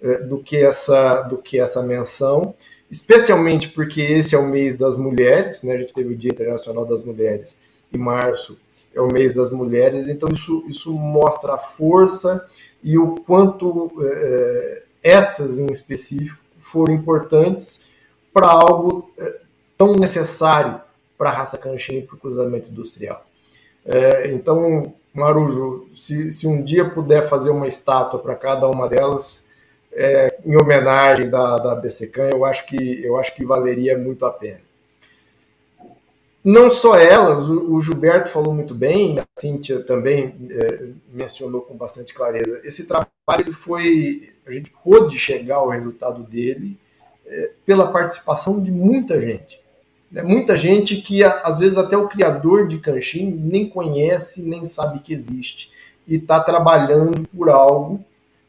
é, 0.00 0.18
do, 0.22 0.38
que 0.38 0.56
essa, 0.56 1.22
do 1.22 1.36
que 1.36 1.58
essa 1.60 1.82
menção, 1.82 2.54
especialmente 2.90 3.68
porque 3.68 4.00
esse 4.00 4.34
é 4.34 4.38
o 4.38 4.46
mês 4.46 4.76
das 4.76 4.96
mulheres, 4.96 5.62
né? 5.62 5.74
a 5.74 5.78
gente 5.78 5.94
teve 5.94 6.14
o 6.14 6.16
Dia 6.16 6.30
Internacional 6.30 6.86
das 6.86 7.02
Mulheres 7.02 7.58
em 7.92 7.98
março, 7.98 8.58
é 8.94 9.00
o 9.00 9.12
mês 9.12 9.34
das 9.34 9.50
mulheres, 9.50 10.08
então 10.08 10.28
isso, 10.32 10.64
isso 10.68 10.92
mostra 10.92 11.54
a 11.54 11.58
força 11.58 12.46
e 12.82 12.98
o 12.98 13.14
quanto 13.14 13.92
é, 14.02 14.82
essas 15.02 15.58
em 15.58 15.70
específico 15.70 16.44
foram 16.58 16.94
importantes 16.94 17.86
para 18.32 18.46
algo 18.46 19.10
é, 19.18 19.40
tão 19.76 19.96
necessário 19.96 20.80
para 21.16 21.30
a 21.30 21.32
raça 21.32 21.58
canchim 21.58 21.98
e 21.98 22.02
para 22.02 22.16
o 22.16 22.18
cruzamento 22.18 22.70
industrial. 22.70 23.24
É, 23.84 24.30
então, 24.32 24.94
Marujo, 25.12 25.88
se, 25.96 26.32
se, 26.32 26.46
um 26.46 26.62
dia 26.62 26.88
puder 26.88 27.22
fazer 27.22 27.50
uma 27.50 27.66
estátua 27.66 28.20
para 28.20 28.34
cada 28.34 28.68
uma 28.68 28.88
delas, 28.88 29.46
é, 29.92 30.38
em 30.44 30.56
homenagem 30.56 31.28
da, 31.28 31.56
da 31.56 31.82
eu 32.30 32.44
acho 32.44 32.66
que 32.66 33.04
eu 33.04 33.16
acho 33.16 33.34
que 33.34 33.44
valeria 33.44 33.98
muito 33.98 34.24
a 34.24 34.30
pena. 34.30 34.60
Não 36.42 36.70
só 36.70 36.98
elas, 36.98 37.48
o, 37.48 37.74
o 37.74 37.80
Gilberto 37.82 38.30
falou 38.30 38.54
muito 38.54 38.74
bem, 38.74 39.18
a 39.18 39.24
Cíntia 39.38 39.80
também 39.80 40.34
é, 40.50 40.88
mencionou 41.12 41.60
com 41.60 41.76
bastante 41.76 42.14
clareza. 42.14 42.60
Esse 42.64 42.86
trabalho 42.86 43.52
foi, 43.52 44.32
a 44.46 44.52
gente 44.52 44.72
pôde 44.82 45.18
chegar 45.18 45.56
ao 45.56 45.68
resultado 45.68 46.22
dele 46.22 46.78
é, 47.26 47.50
pela 47.66 47.92
participação 47.92 48.62
de 48.62 48.70
muita 48.70 49.20
gente. 49.20 49.60
Né? 50.10 50.22
Muita 50.22 50.56
gente 50.56 50.96
que, 50.96 51.22
às 51.22 51.58
vezes, 51.58 51.78
até 51.78 51.96
o 51.96 52.08
criador 52.08 52.66
de 52.66 52.78
Canchim 52.78 53.30
nem 53.30 53.68
conhece, 53.68 54.48
nem 54.48 54.64
sabe 54.64 55.00
que 55.00 55.12
existe. 55.12 55.70
E 56.06 56.16
está 56.16 56.40
trabalhando 56.40 57.26
por 57.28 57.48
algo 57.48 58.04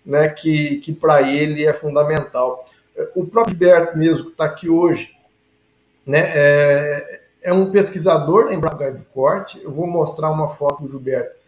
né, 0.05 0.29
que, 0.29 0.77
que 0.77 0.93
para 0.93 1.21
ele 1.21 1.65
é 1.65 1.73
fundamental. 1.73 2.65
O 3.15 3.25
próprio 3.25 3.55
Gilberto 3.57 3.97
mesmo, 3.97 4.25
que 4.25 4.31
está 4.31 4.45
aqui 4.45 4.69
hoje, 4.69 5.15
né, 6.05 6.31
é, 6.33 7.21
é 7.43 7.53
um 7.53 7.71
pesquisador 7.71 8.51
em 8.51 8.59
Braga 8.59 8.91
de 8.91 9.03
Corte. 9.13 9.61
Eu 9.63 9.71
vou 9.71 9.87
mostrar 9.87 10.31
uma 10.31 10.49
foto 10.49 10.83
do 10.83 10.89
Gilberto. 10.89 11.39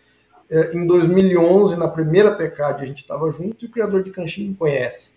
É, 0.49 0.75
em 0.75 0.85
2011, 0.85 1.75
na 1.77 1.87
primeira 1.87 2.35
PECAD, 2.35 2.83
a 2.83 2.85
gente 2.85 2.99
estava 2.99 3.29
junto 3.31 3.63
e 3.63 3.67
o 3.67 3.71
criador 3.71 4.03
de 4.03 4.11
Canchim 4.11 4.49
me 4.49 4.55
conhece. 4.55 5.13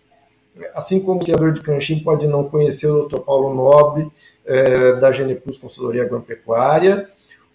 Assim 0.73 0.99
como 0.99 1.21
o 1.21 1.23
criador 1.23 1.53
de 1.53 1.61
Canchim 1.61 1.99
pode 1.99 2.27
não 2.27 2.49
conhecer 2.49 2.87
o 2.87 3.07
Dr. 3.07 3.19
Paulo 3.19 3.53
Nobre, 3.53 4.11
é, 4.47 4.93
da 4.93 5.11
Geneplus 5.11 5.57
Consultoria 5.57 6.03
Agropecuária. 6.03 7.09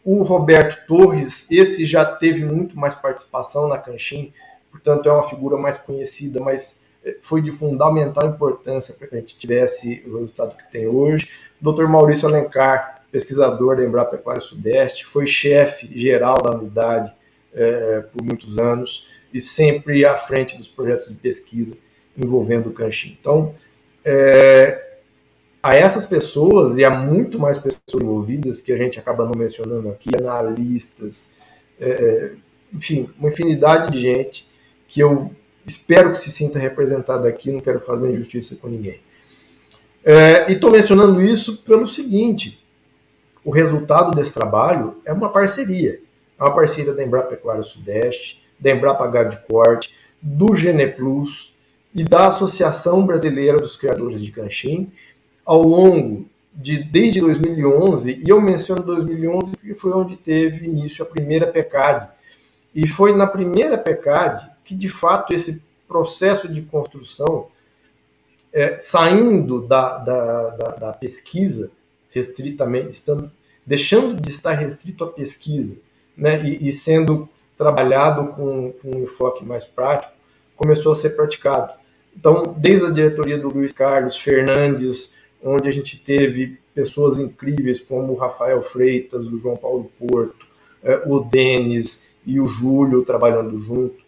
O 0.05 0.23
Roberto 0.23 0.87
Torres, 0.87 1.51
esse 1.51 1.87
já 1.87 2.05
teve 2.05 2.45
muito 2.45 2.79
mais 2.79 2.95
participação 2.95 3.69
na 3.69 3.79
Canchim, 3.79 4.33
portanto 4.71 5.09
é 5.09 5.13
uma 5.13 5.23
figura 5.23 5.57
mais 5.57 5.79
conhecida, 5.79 6.41
mas 6.41 6.83
é, 7.05 7.17
foi 7.21 7.41
de 7.41 7.51
fundamental 7.51 8.29
importância 8.29 8.95
para 8.95 9.09
que 9.09 9.15
a 9.15 9.19
gente 9.19 9.39
tivesse 9.39 10.05
o 10.07 10.19
resultado 10.19 10.57
que 10.57 10.71
tem 10.71 10.87
hoje. 10.87 11.29
O 11.61 11.73
Dr. 11.73 11.87
Maurício 11.87 12.29
Alencar, 12.29 13.03
pesquisador 13.11 13.77
da 13.77 13.85
Embrapa 13.85 14.17
Pecuária 14.17 14.41
Sudeste, 14.41 15.07
foi 15.07 15.27
chefe 15.27 15.91
geral 15.99 16.43
da 16.43 16.51
unidade 16.51 17.13
é, 17.55 18.01
por 18.01 18.23
muitos 18.25 18.59
anos 18.59 19.09
e 19.33 19.41
sempre 19.41 20.05
à 20.05 20.17
frente 20.17 20.57
dos 20.57 20.69
projetos 20.69 21.09
de 21.09 21.15
pesquisa 21.15 21.77
envolvendo 22.17 22.69
o 22.69 22.73
Canchim. 22.73 23.17
Então, 23.19 23.55
é, 24.05 24.92
a 25.63 25.75
essas 25.75 26.05
pessoas 26.05 26.77
e 26.77 26.85
a 26.85 26.91
muito 26.91 27.39
mais 27.39 27.57
pessoas 27.57 28.03
envolvidas 28.03 28.61
que 28.61 28.73
a 28.73 28.77
gente 28.77 28.99
acaba 28.99 29.25
não 29.25 29.35
mencionando 29.37 29.89
aqui, 29.89 30.11
analistas, 30.17 31.31
é, 31.81 32.33
enfim, 32.73 33.09
uma 33.19 33.29
infinidade 33.29 33.93
de 33.93 34.01
gente 34.01 34.49
que 34.89 35.01
eu 35.01 35.31
espero 35.65 36.11
que 36.11 36.19
se 36.19 36.31
sinta 36.31 36.59
representada 36.59 37.29
aqui, 37.29 37.53
não 37.53 37.61
quero 37.61 37.81
fazer 37.81 38.11
injustiça 38.11 38.57
com 38.57 38.69
ninguém. 38.69 39.01
É, 40.05 40.51
e 40.51 40.55
estou 40.55 40.71
mencionando 40.71 41.23
isso 41.23 41.59
pelo 41.59 41.87
seguinte: 41.87 42.61
o 43.45 43.51
resultado 43.51 44.15
desse 44.17 44.35
trabalho 44.35 44.97
é 45.05 45.13
uma 45.13 45.29
parceria. 45.29 46.01
É 46.39 46.43
uma 46.43 46.55
parceria 46.55 46.93
da 46.93 47.05
Embrapa 47.05 47.29
Pecuária 47.29 47.63
Sudeste, 47.63 48.43
da 48.59 48.71
Embrapa 48.71 49.07
Gado 49.07 49.31
de 49.31 49.47
Corte, 49.47 49.95
do 50.21 50.55
Geneplus 50.55 51.55
e 51.95 52.03
da 52.03 52.29
Associação 52.29 53.07
Brasileira 53.07 53.59
dos 53.59 53.77
Criadores 53.77 54.21
de 54.21 54.33
Canchim, 54.33 54.91
ao 55.45 55.63
longo 55.63 56.27
de 56.55 56.83
desde 56.83 57.21
2011, 57.21 58.23
e 58.25 58.29
eu 58.29 58.41
menciono 58.41 58.83
2011 58.83 59.57
porque 59.57 59.75
foi 59.75 59.93
onde 59.93 60.17
teve 60.17 60.67
início 60.67 61.03
a 61.03 61.09
primeira 61.09 61.47
PECAD. 61.47 62.09
E 62.75 62.87
foi 62.87 63.15
na 63.15 63.27
primeira 63.27 63.79
PECAD 63.79 64.51
que, 64.65 64.75
de 64.75 64.89
fato, 64.89 65.33
esse 65.33 65.63
processo 65.89 66.49
de 66.49 66.63
construção, 66.63 67.49
é, 68.53 68.79
saindo 68.79 69.67
da, 69.67 69.99
da, 69.99 70.51
da, 70.51 70.69
da 70.77 70.93
pesquisa, 70.93 71.71
restritamente, 72.11 72.91
estando, 72.91 73.31
deixando 73.67 74.21
de 74.21 74.29
estar 74.29 74.53
restrito 74.53 75.05
à 75.05 75.11
pesquisa, 75.11 75.79
né, 76.17 76.43
e, 76.45 76.69
e 76.69 76.73
sendo 76.73 77.29
trabalhado 77.57 78.29
com, 78.29 78.73
com, 78.73 78.97
um 78.97 79.03
enfoque 79.03 79.45
mais 79.45 79.65
prático, 79.65 80.13
começou 80.57 80.93
a 80.93 80.97
ser 80.97 81.11
praticado. 81.11 81.73
Então, 82.15 82.55
desde 82.57 82.87
a 82.87 82.91
diretoria 82.91 83.39
do 83.39 83.49
Luiz 83.49 83.73
Carlos 83.73 84.17
Fernandes, 84.17 85.13
onde 85.43 85.69
a 85.69 85.73
gente 85.73 85.99
teve 85.99 86.59
pessoas 86.75 87.19
incríveis 87.19 87.81
como 87.81 88.13
o 88.13 88.17
Rafael 88.17 88.63
Freitas, 88.63 89.27
o 89.27 89.39
João 89.39 89.57
Paulo 89.57 89.91
Porto, 89.99 90.47
eh, 90.83 91.03
o 91.07 91.21
Denis 91.21 92.11
e 92.25 92.41
o 92.41 92.47
Júlio 92.47 93.05
trabalhando 93.05 93.57
junto, 93.59 94.03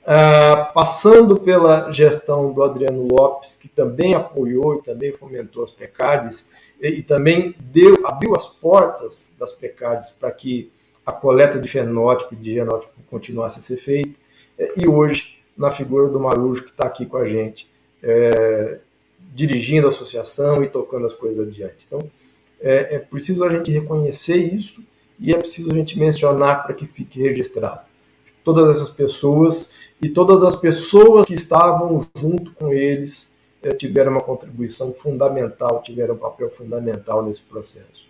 Uh, 0.00 0.72
passando 0.72 1.38
pela 1.38 1.92
gestão 1.92 2.54
do 2.54 2.62
Adriano 2.62 3.06
Lopes, 3.06 3.54
que 3.54 3.68
também 3.68 4.14
apoiou 4.14 4.76
e 4.76 4.82
também 4.82 5.12
fomentou 5.12 5.62
as 5.62 5.70
PECADs, 5.70 6.54
e, 6.80 7.02
também 7.02 7.54
deu, 7.60 8.06
abriu 8.06 8.34
as 8.34 8.46
portas 8.46 9.36
das 9.38 9.52
PECADs 9.52 10.08
para 10.08 10.30
que 10.30 10.72
a 11.04 11.12
coleta 11.12 11.60
de 11.60 11.68
fenótipo 11.68 12.32
e 12.32 12.36
de 12.38 12.54
genótipo 12.54 12.94
continuasse 13.10 13.58
a 13.58 13.62
ser 13.62 13.76
feita, 13.76 14.18
e 14.74 14.88
hoje, 14.88 15.38
na 15.56 15.70
figura 15.70 16.08
do 16.08 16.18
Marujo, 16.18 16.64
que 16.64 16.70
está 16.70 16.86
aqui 16.86 17.04
com 17.04 17.18
a 17.18 17.26
gente, 17.26 17.70
é, 18.02 18.80
dirigindo 19.32 19.86
a 19.86 19.90
associação 19.90 20.62
e 20.62 20.68
tocando 20.68 21.06
as 21.06 21.14
coisas 21.14 21.46
adiante. 21.46 21.86
Então, 21.86 22.00
é, 22.60 22.96
é 22.96 22.98
preciso 22.98 23.44
a 23.44 23.48
gente 23.48 23.70
reconhecer 23.70 24.36
isso 24.36 24.84
e 25.18 25.32
é 25.32 25.36
preciso 25.36 25.70
a 25.70 25.74
gente 25.74 25.98
mencionar 25.98 26.64
para 26.64 26.74
que 26.74 26.86
fique 26.86 27.20
registrado. 27.20 27.80
Todas 28.42 28.76
essas 28.76 28.90
pessoas 28.90 29.72
e 30.00 30.08
todas 30.08 30.42
as 30.42 30.56
pessoas 30.56 31.26
que 31.26 31.34
estavam 31.34 32.06
junto 32.16 32.52
com 32.52 32.72
eles 32.72 33.34
eh, 33.62 33.74
tiveram 33.74 34.12
uma 34.12 34.22
contribuição 34.22 34.94
fundamental, 34.94 35.82
tiveram 35.82 36.14
um 36.14 36.18
papel 36.18 36.48
fundamental 36.48 37.22
nesse 37.22 37.42
processo. 37.42 38.08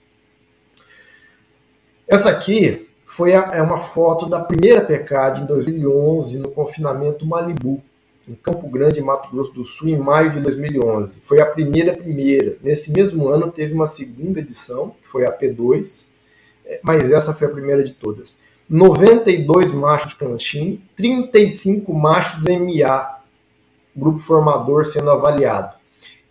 Essa 2.07 2.31
aqui 2.31 2.89
foi 3.05 3.35
a, 3.35 3.51
é 3.53 3.61
uma 3.61 3.81
foto 3.81 4.27
da 4.27 4.39
primeira 4.39 4.85
PECAD 4.85 5.43
em 5.43 5.47
2011, 5.47 6.39
no 6.39 6.51
confinamento 6.53 7.27
Malibu, 7.27 7.83
em 8.31 8.35
Campo 8.37 8.69
Grande, 8.69 9.01
Mato 9.01 9.29
Grosso 9.29 9.53
do 9.53 9.65
Sul, 9.65 9.89
em 9.89 9.99
maio 9.99 10.31
de 10.31 10.41
2011. 10.41 11.21
Foi 11.21 11.41
a 11.41 11.47
primeira 11.47 11.93
primeira. 11.97 12.57
Nesse 12.63 12.93
mesmo 12.93 13.29
ano 13.29 13.51
teve 13.51 13.75
uma 13.75 13.87
segunda 13.87 14.39
edição, 14.39 14.95
que 15.03 15.09
foi 15.09 15.27
a 15.27 15.37
P2, 15.37 16.11
eh, 16.65 16.81
mas 16.81 17.11
essa 17.11 17.35
foi 17.35 17.49
a 17.49 17.51
primeira 17.51 17.83
de 17.83 17.93
todas. 17.93 18.37
92 18.69 19.73
machos 19.73 20.15
canchim, 20.15 20.81
35 20.95 21.93
machos 21.93 22.45
MA, 22.45 23.19
grupo 23.97 24.21
formador 24.21 24.85
sendo 24.85 25.11
avaliado. 25.11 25.75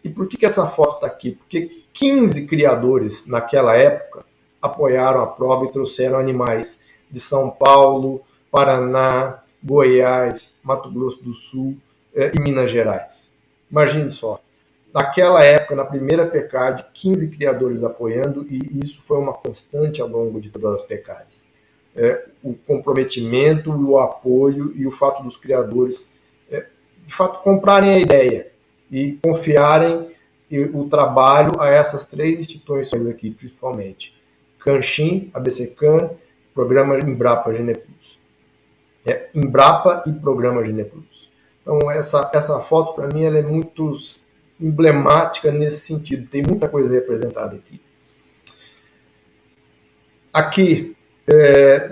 E 0.02 0.08
por 0.08 0.26
que, 0.26 0.38
que 0.38 0.45
essa 0.45 0.66
foto 0.68 0.95
está 0.95 1.08
aqui? 1.08 1.32
Porque 1.32 1.84
15 1.91 2.47
criadores 2.47 3.28
naquela 3.28 3.76
época 3.76 4.24
apoiaram 4.62 5.22
a 5.22 5.28
prova 5.28 5.66
e 5.66 5.72
trouxeram 5.72 6.18
animais 6.18 6.82
de 7.12 7.20
São 7.20 7.50
Paulo, 7.50 8.22
Paraná, 8.50 9.41
Goiás, 9.62 10.56
Mato 10.64 10.89
Grosso 10.89 11.22
do 11.22 11.34
Sul 11.34 11.78
eh, 12.20 12.32
e 12.36 12.40
Minas 12.40 12.72
Gerais. 12.72 13.34
Imagine 13.70 14.10
só. 14.10 14.42
Naquela 14.94 15.44
época, 15.44 15.76
na 15.76 15.86
primeira 15.86 16.26
PECAD, 16.26 16.86
15 16.94 17.30
criadores 17.30 17.84
apoiando, 17.84 18.46
e 18.50 18.84
isso 18.84 19.02
foi 19.02 19.18
uma 19.18 19.34
constante 19.34 20.02
ao 20.02 20.08
longo 20.08 20.42
de 20.42 20.50
todas 20.50 20.76
as 20.76 20.82
PECADs 20.82 21.50
é, 21.96 22.26
o 22.42 22.54
comprometimento, 22.54 23.72
o 23.72 24.00
apoio 24.00 24.74
e 24.76 24.86
o 24.86 24.92
fato 24.92 25.22
dos 25.22 25.36
criadores, 25.36 26.14
é, 26.50 26.66
de 27.06 27.14
fato, 27.14 27.42
comprarem 27.44 27.92
a 27.92 28.00
ideia 28.00 28.52
e 28.92 29.14
confiarem 29.22 30.10
o 30.74 30.86
trabalho 30.86 31.62
a 31.62 31.68
essas 31.68 32.06
três 32.06 32.40
instituições 32.40 33.06
aqui, 33.06 33.30
principalmente. 33.30 34.18
Canchim, 34.60 35.30
ABCCAN, 35.34 36.10
Programa 36.56 36.98
Embrapa 36.98 37.54
Geneplus. 37.54 38.18
É 39.06 39.30
Embrapa 39.36 40.04
e 40.08 40.12
Programa 40.14 40.66
Gineplus. 40.66 41.19
Então, 41.70 41.92
essa, 41.92 42.32
essa 42.34 42.60
foto, 42.62 42.94
para 42.94 43.14
mim, 43.14 43.26
ela 43.26 43.38
é 43.38 43.44
muito 43.44 43.94
emblemática 44.60 45.52
nesse 45.52 45.82
sentido. 45.82 46.28
Tem 46.28 46.42
muita 46.42 46.68
coisa 46.68 46.92
representada 46.92 47.56
aqui. 47.56 47.80
Aqui, 50.34 50.98
é, 51.28 51.92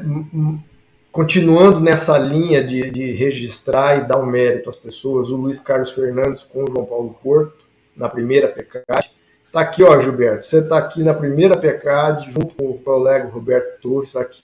continuando 1.12 1.80
nessa 1.80 2.18
linha 2.18 2.64
de, 2.64 2.90
de, 2.90 3.12
registrar 3.12 3.98
e 3.98 4.08
dar 4.08 4.20
um 4.20 4.26
mérito 4.26 4.68
às 4.68 4.78
pessoas, 4.78 5.30
o 5.30 5.36
Luiz 5.36 5.60
Carlos 5.60 5.92
Fernandes 5.92 6.42
com 6.42 6.64
o 6.64 6.68
João 6.68 6.86
Paulo 6.86 7.16
Porto, 7.22 7.64
na 7.96 8.10
primeira 8.10 8.48
PECAD. 8.48 9.12
Está 9.46 9.62
aqui, 9.62 9.84
ó, 9.84 10.00
Gilberto, 10.00 10.44
você 10.44 10.58
está 10.58 10.80
aqui 10.80 11.04
na 11.04 11.14
primeira 11.14 11.56
PECAD, 11.56 12.32
junto 12.32 12.56
com 12.56 12.72
o 12.72 12.80
colega 12.80 13.30
Roberto 13.30 13.80
Torres, 13.80 14.16
aqui. 14.16 14.42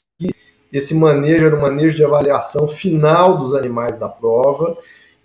Esse 0.71 0.95
manejo 0.95 1.47
era 1.47 1.55
o 1.55 1.61
manejo 1.61 1.95
de 1.95 2.03
avaliação 2.03 2.67
final 2.67 3.37
dos 3.37 3.55
animais 3.55 3.97
da 3.97 4.09
prova. 4.09 4.75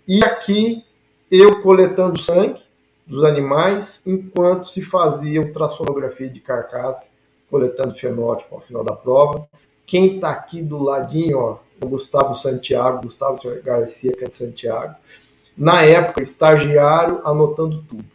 E 0.09 0.23
aqui, 0.23 0.83
eu 1.29 1.61
coletando 1.61 2.17
sangue 2.17 2.59
dos 3.05 3.23
animais, 3.23 4.01
enquanto 4.07 4.67
se 4.67 4.81
fazia 4.81 5.39
ultrassonografia 5.39 6.27
de 6.27 6.39
carcaça, 6.39 7.11
coletando 7.47 7.93
fenótipo 7.93 8.55
ao 8.55 8.59
final 8.59 8.83
da 8.83 8.95
prova. 8.95 9.47
Quem 9.85 10.15
está 10.15 10.31
aqui 10.31 10.63
do 10.63 10.81
ladinho, 10.81 11.37
ó, 11.37 11.59
o 11.79 11.87
Gustavo 11.87 12.33
Santiago, 12.33 13.03
Gustavo 13.03 13.37
Garcia, 13.63 14.11
que 14.13 14.23
é 14.23 14.27
de 14.27 14.35
Santiago. 14.35 14.95
Na 15.55 15.83
época, 15.83 16.23
estagiário, 16.23 17.21
anotando 17.23 17.83
tudo. 17.83 18.05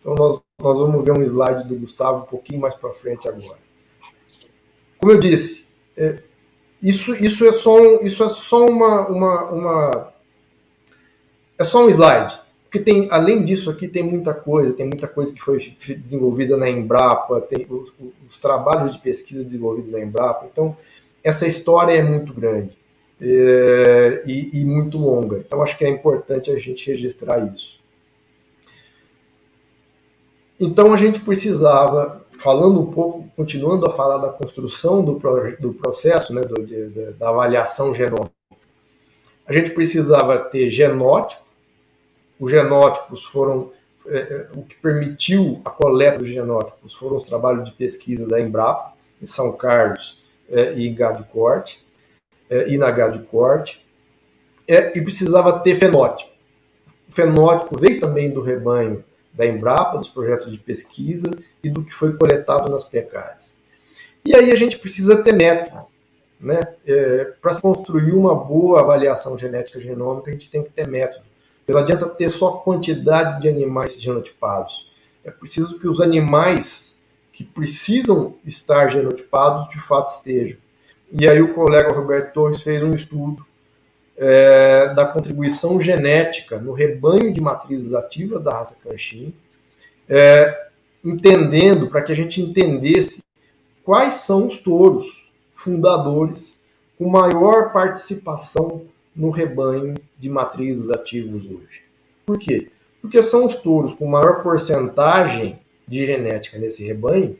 Então, 0.00 0.14
nós, 0.14 0.40
nós 0.58 0.78
vamos 0.78 1.04
ver 1.04 1.12
um 1.12 1.22
slide 1.22 1.68
do 1.68 1.78
Gustavo 1.78 2.22
um 2.22 2.26
pouquinho 2.26 2.62
mais 2.62 2.74
para 2.74 2.94
frente 2.94 3.28
agora. 3.28 3.58
Como 4.96 5.12
eu 5.12 5.20
disse, 5.20 5.68
é, 5.94 6.22
isso, 6.80 7.14
isso 7.14 7.44
é 7.44 7.52
só, 7.52 7.78
um, 7.78 8.00
isso 8.00 8.24
é 8.24 8.30
só 8.30 8.64
uma, 8.64 9.06
uma, 9.08 9.50
uma. 9.50 10.13
É 11.58 11.64
só 11.64 11.84
um 11.84 11.88
slide. 11.88 12.44
Porque 12.64 12.78
tem, 12.80 13.06
além 13.10 13.44
disso 13.44 13.70
aqui 13.70 13.86
tem 13.86 14.02
muita 14.02 14.34
coisa, 14.34 14.72
tem 14.72 14.84
muita 14.84 15.06
coisa 15.06 15.32
que 15.32 15.40
foi 15.40 15.58
desenvolvida 15.96 16.56
na 16.56 16.68
Embrapa, 16.68 17.40
tem 17.40 17.64
os, 17.70 17.92
os 18.28 18.36
trabalhos 18.38 18.94
de 18.94 18.98
pesquisa 18.98 19.44
desenvolvidos 19.44 19.92
na 19.92 20.00
Embrapa. 20.00 20.48
Então, 20.50 20.76
essa 21.22 21.46
história 21.46 21.92
é 21.92 22.02
muito 22.02 22.34
grande 22.34 22.76
é, 23.20 24.22
e, 24.26 24.60
e, 24.60 24.64
muito 24.64 24.98
longa. 24.98 25.38
Então, 25.38 25.62
acho 25.62 25.78
que 25.78 25.84
é 25.84 25.88
importante 25.88 26.50
a 26.50 26.58
gente 26.58 26.90
registrar 26.90 27.38
isso. 27.54 27.78
Então, 30.58 30.92
a 30.92 30.96
gente 30.96 31.20
precisava, 31.20 32.24
falando 32.38 32.80
um 32.80 32.86
pouco, 32.86 33.28
continuando 33.36 33.86
a 33.86 33.90
falar 33.90 34.18
da 34.18 34.30
construção 34.30 35.04
do, 35.04 35.20
do 35.60 35.74
processo, 35.74 36.34
né, 36.34 36.42
do, 36.42 36.66
de, 36.66 37.12
da 37.12 37.28
avaliação 37.28 37.94
genômica, 37.94 38.32
a 39.46 39.52
gente 39.52 39.70
precisava 39.70 40.38
ter 40.38 40.70
genótipo, 40.70 41.43
os 42.38 42.50
genótipos 42.50 43.24
foram 43.24 43.72
é, 44.06 44.18
é, 44.18 44.48
o 44.54 44.62
que 44.62 44.74
permitiu 44.76 45.62
a 45.64 45.70
coleta 45.70 46.18
dos 46.18 46.28
genótipos 46.28 46.94
foram 46.94 47.16
os 47.16 47.24
trabalhos 47.24 47.64
de 47.64 47.72
pesquisa 47.72 48.26
da 48.26 48.40
Embrapa, 48.40 48.92
em 49.20 49.26
São 49.26 49.52
Carlos 49.52 50.22
é, 50.48 50.74
e 50.74 50.90
Gado 50.90 51.24
Corte, 51.24 51.84
é, 52.50 52.68
e 52.68 52.76
na 52.76 52.90
Gado 52.90 53.24
Corte, 53.24 53.84
é, 54.68 54.96
e 54.98 55.02
precisava 55.02 55.58
ter 55.60 55.74
fenótipo. 55.76 56.30
O 57.08 57.12
fenótipo 57.12 57.78
veio 57.78 57.98
também 57.98 58.30
do 58.30 58.42
rebanho 58.42 59.04
da 59.32 59.46
Embrapa, 59.46 59.98
dos 59.98 60.08
projetos 60.08 60.50
de 60.50 60.58
pesquisa 60.58 61.30
e 61.62 61.70
do 61.70 61.82
que 61.82 61.92
foi 61.92 62.16
coletado 62.16 62.70
nas 62.70 62.84
pecárias. 62.84 63.58
E 64.24 64.34
aí 64.34 64.50
a 64.50 64.56
gente 64.56 64.78
precisa 64.78 65.22
ter 65.22 65.32
método. 65.32 65.86
Né? 66.40 66.60
É, 66.86 67.32
Para 67.40 67.58
construir 67.60 68.12
uma 68.12 68.34
boa 68.34 68.80
avaliação 68.80 69.36
genética 69.36 69.80
genômica, 69.80 70.30
a 70.30 70.32
gente 70.32 70.50
tem 70.50 70.62
que 70.62 70.70
ter 70.70 70.86
método. 70.86 71.24
Não 71.66 71.78
adianta 71.78 72.08
ter 72.08 72.28
só 72.28 72.52
quantidade 72.52 73.40
de 73.40 73.48
animais 73.48 73.94
genotipados. 74.00 74.90
É 75.24 75.30
preciso 75.30 75.78
que 75.78 75.88
os 75.88 76.00
animais 76.00 76.98
que 77.32 77.42
precisam 77.42 78.36
estar 78.44 78.88
genotipados 78.88 79.68
de 79.68 79.80
fato 79.80 80.14
estejam. 80.14 80.58
E 81.10 81.28
aí 81.28 81.40
o 81.40 81.54
colega 81.54 81.92
Roberto 81.92 82.32
Torres 82.32 82.60
fez 82.60 82.82
um 82.82 82.94
estudo 82.94 83.44
é, 84.16 84.92
da 84.94 85.06
contribuição 85.06 85.80
genética 85.80 86.58
no 86.58 86.72
rebanho 86.72 87.32
de 87.32 87.40
matrizes 87.40 87.94
ativas 87.94 88.42
da 88.42 88.52
raça 88.52 88.76
Canchin, 88.82 89.34
é, 90.08 90.68
entendendo, 91.04 91.88
para 91.88 92.02
que 92.02 92.12
a 92.12 92.16
gente 92.16 92.40
entendesse 92.40 93.22
quais 93.82 94.14
são 94.14 94.46
os 94.46 94.60
touros 94.60 95.30
fundadores 95.54 96.62
com 96.96 97.08
maior 97.08 97.72
participação 97.72 98.86
no 99.14 99.30
rebanho 99.30 99.94
de 100.18 100.28
matrizes 100.28 100.90
ativos 100.90 101.44
hoje. 101.44 101.82
Por 102.26 102.38
quê? 102.38 102.70
Porque 103.00 103.22
são 103.22 103.46
os 103.46 103.56
touros 103.56 103.94
com 103.94 104.06
maior 104.06 104.42
porcentagem 104.42 105.58
de 105.86 106.06
genética 106.06 106.58
nesse 106.58 106.84
rebanho 106.84 107.38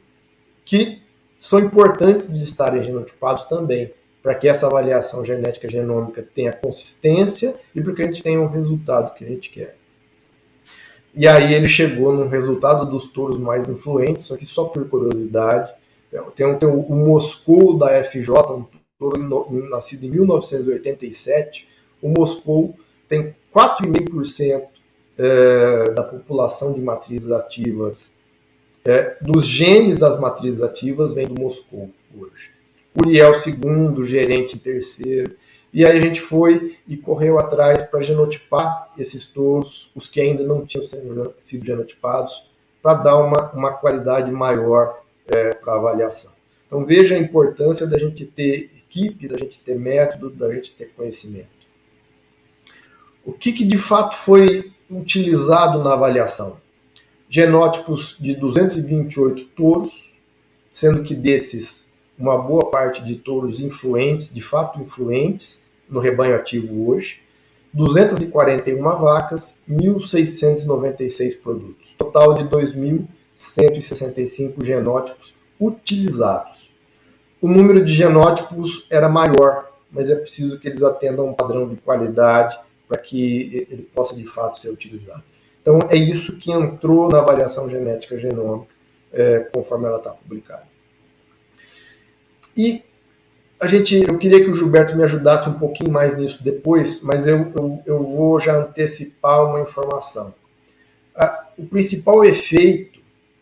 que 0.63 1.01
são 1.39 1.59
importantes 1.59 2.33
de 2.33 2.43
estarem 2.43 2.83
genotipados 2.83 3.45
também, 3.45 3.93
para 4.21 4.33
que 4.33 4.47
essa 4.47 4.65
avaliação 4.65 5.23
genética 5.23 5.69
genômica 5.69 6.27
tenha 6.33 6.51
consistência 6.51 7.55
e 7.75 7.81
para 7.81 7.93
que 7.93 8.01
a 8.01 8.05
gente 8.05 8.23
tenha 8.23 8.41
o 8.41 8.47
resultado 8.47 9.13
que 9.13 9.23
a 9.23 9.27
gente 9.27 9.51
quer. 9.51 9.77
E 11.13 11.27
aí 11.27 11.53
ele 11.53 11.67
chegou 11.67 12.11
no 12.11 12.27
resultado 12.27 12.85
dos 12.85 13.07
touros 13.07 13.37
mais 13.37 13.69
influentes, 13.69 14.27
que 14.35 14.45
só 14.45 14.65
por 14.65 14.89
curiosidade. 14.89 15.71
Tem, 16.35 16.57
tem 16.57 16.67
o, 16.67 16.79
o 16.79 16.95
Moscou 16.95 17.77
da 17.77 18.03
FJ, 18.03 18.31
um 18.51 18.65
nascido 19.69 20.05
em 20.05 20.09
1987, 20.09 21.67
o 22.01 22.09
Moscou 22.09 22.75
tem 23.09 23.35
4,5% 23.53 24.67
é, 25.17 25.91
da 25.91 26.03
população 26.03 26.73
de 26.73 26.81
matrizes 26.81 27.31
ativas, 27.31 28.13
é, 28.85 29.17
dos 29.21 29.45
genes 29.45 29.97
das 29.97 30.19
matrizes 30.19 30.61
ativas 30.61 31.11
vem 31.11 31.27
do 31.27 31.41
Moscou 31.41 31.89
hoje. 32.17 32.51
Uriel 32.95 33.31
II, 33.33 34.03
gerente 34.03 34.57
terceiro. 34.57 35.35
E 35.73 35.85
aí 35.85 35.97
a 35.97 36.01
gente 36.01 36.21
foi 36.21 36.77
e 36.87 36.95
correu 36.95 37.37
atrás 37.37 37.81
para 37.81 38.01
genotipar 38.01 38.93
esses 38.97 39.25
touros, 39.25 39.91
os 39.93 40.07
que 40.07 40.21
ainda 40.21 40.43
não 40.43 40.65
tinham 40.65 40.85
sido 41.37 41.65
genotipados, 41.65 42.49
para 42.81 42.93
dar 42.93 43.17
uma, 43.17 43.51
uma 43.51 43.73
qualidade 43.73 44.31
maior 44.31 45.01
é, 45.27 45.53
para 45.53 45.73
avaliação. 45.73 46.31
Então 46.67 46.85
veja 46.85 47.15
a 47.15 47.19
importância 47.19 47.85
da 47.87 47.97
gente 47.97 48.25
ter 48.25 48.74
equipe, 48.95 49.27
da 49.27 49.37
gente 49.37 49.59
ter 49.59 49.77
método, 49.77 50.29
da 50.29 50.53
gente 50.53 50.71
ter 50.71 50.93
conhecimento. 50.95 51.49
O 53.25 53.33
que, 53.33 53.51
que 53.51 53.65
de 53.65 53.77
fato 53.77 54.15
foi 54.15 54.71
utilizado 54.89 55.83
na 55.83 55.91
avaliação? 55.93 56.57
Genótipos 57.27 58.15
de 58.19 58.35
228 58.35 59.45
touros, 59.55 60.13
sendo 60.73 61.03
que 61.03 61.13
desses 61.13 61.83
uma 62.17 62.37
boa 62.37 62.71
parte 62.71 63.03
de 63.03 63.15
touros 63.15 63.59
influentes, 63.59 64.33
de 64.33 64.39
fato 64.41 64.79
influentes, 64.79 65.67
no 65.89 65.99
rebanho 65.99 66.33
ativo 66.35 66.89
hoje, 66.89 67.19
241 67.73 68.81
vacas, 68.81 69.61
1.696 69.69 71.41
produtos, 71.41 71.93
total 71.97 72.33
de 72.35 72.45
2.165 72.45 74.63
genótipos 74.63 75.35
utilizados. 75.59 76.54
O 77.41 77.47
número 77.47 77.83
de 77.83 77.93
genótipos 77.93 78.87
era 78.89 79.09
maior, 79.09 79.71
mas 79.91 80.09
é 80.09 80.15
preciso 80.15 80.59
que 80.59 80.67
eles 80.67 80.83
atendam 80.83 81.27
a 81.27 81.31
um 81.31 81.33
padrão 81.33 81.67
de 81.67 81.75
qualidade 81.77 82.59
para 82.87 82.97
que 82.97 83.67
ele 83.69 83.83
possa 83.83 84.15
de 84.15 84.25
fato 84.25 84.59
ser 84.59 84.69
utilizado. 84.69 85.23
Então 85.61 85.79
é 85.89 85.95
isso 85.95 86.37
que 86.37 86.51
entrou 86.51 87.09
na 87.09 87.19
avaliação 87.19 87.69
genética 87.69 88.17
genômica, 88.17 88.73
é, 89.11 89.39
conforme 89.51 89.87
ela 89.87 89.97
está 89.97 90.11
publicada. 90.11 90.67
E 92.55 92.83
a 93.59 93.67
gente, 93.67 93.95
eu 93.95 94.17
queria 94.17 94.43
que 94.43 94.49
o 94.49 94.53
Gilberto 94.53 94.95
me 94.95 95.03
ajudasse 95.03 95.49
um 95.49 95.57
pouquinho 95.57 95.91
mais 95.91 96.17
nisso 96.17 96.43
depois, 96.43 97.01
mas 97.01 97.25
eu, 97.25 97.51
eu, 97.55 97.81
eu 97.85 98.03
vou 98.03 98.39
já 98.39 98.57
antecipar 98.57 99.43
uma 99.45 99.59
informação. 99.59 100.33
o 101.57 101.65
principal 101.65 102.23
efeito 102.23 102.99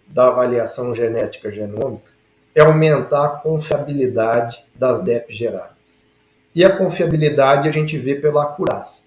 da 0.07 0.27
avaliação 0.27 0.93
genética 0.95 1.51
genômica 1.51 2.12
é 2.55 2.61
aumentar 2.61 3.25
a 3.25 3.29
confiabilidade 3.37 4.63
das 4.75 5.03
DEP 5.03 5.33
geradas. 5.33 6.05
E 6.53 6.63
a 6.63 6.77
confiabilidade 6.77 7.67
a 7.67 7.71
gente 7.71 7.97
vê 7.97 8.15
pela 8.15 8.43
acurácia. 8.43 9.03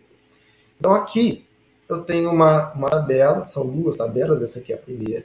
Então 0.78 0.92
aqui 0.92 1.46
eu 1.88 2.02
tenho 2.02 2.30
uma, 2.30 2.72
uma 2.72 2.90
tabela, 2.90 3.46
são 3.46 3.66
duas 3.66 3.96
tabelas, 3.96 4.42
essa 4.42 4.58
aqui 4.58 4.72
é 4.72 4.76
a 4.76 4.78
primeira, 4.78 5.24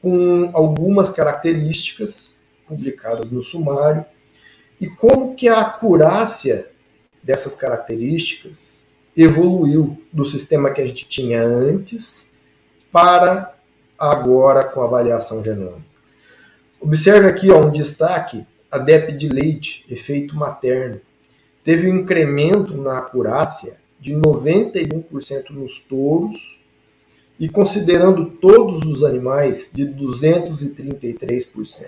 com 0.00 0.50
algumas 0.54 1.10
características 1.10 2.40
publicadas 2.66 3.30
no 3.30 3.42
sumário 3.42 4.04
e 4.80 4.88
como 4.88 5.34
que 5.34 5.48
a 5.48 5.60
acurácia 5.60 6.70
dessas 7.22 7.54
características 7.54 8.86
evoluiu 9.16 10.00
do 10.12 10.24
sistema 10.24 10.70
que 10.70 10.80
a 10.80 10.86
gente 10.86 11.06
tinha 11.06 11.42
antes 11.42 12.32
para 12.90 13.54
agora 13.98 14.64
com 14.64 14.80
a 14.80 14.84
avaliação 14.84 15.42
genômica. 15.42 15.91
Observe 16.82 17.28
aqui 17.28 17.48
ó, 17.48 17.64
um 17.64 17.70
destaque, 17.70 18.44
a 18.68 18.76
DEP 18.76 19.12
de 19.12 19.28
leite, 19.28 19.86
efeito 19.88 20.34
materno. 20.34 21.00
teve 21.62 21.88
um 21.88 21.98
incremento 21.98 22.76
na 22.76 22.98
acurácia 22.98 23.78
de 24.00 24.14
91% 24.14 25.50
nos 25.50 25.78
touros 25.78 26.60
e 27.38 27.48
considerando 27.48 28.26
todos 28.26 28.84
os 28.84 29.04
animais 29.04 29.70
de 29.72 29.86
233%. 29.86 31.86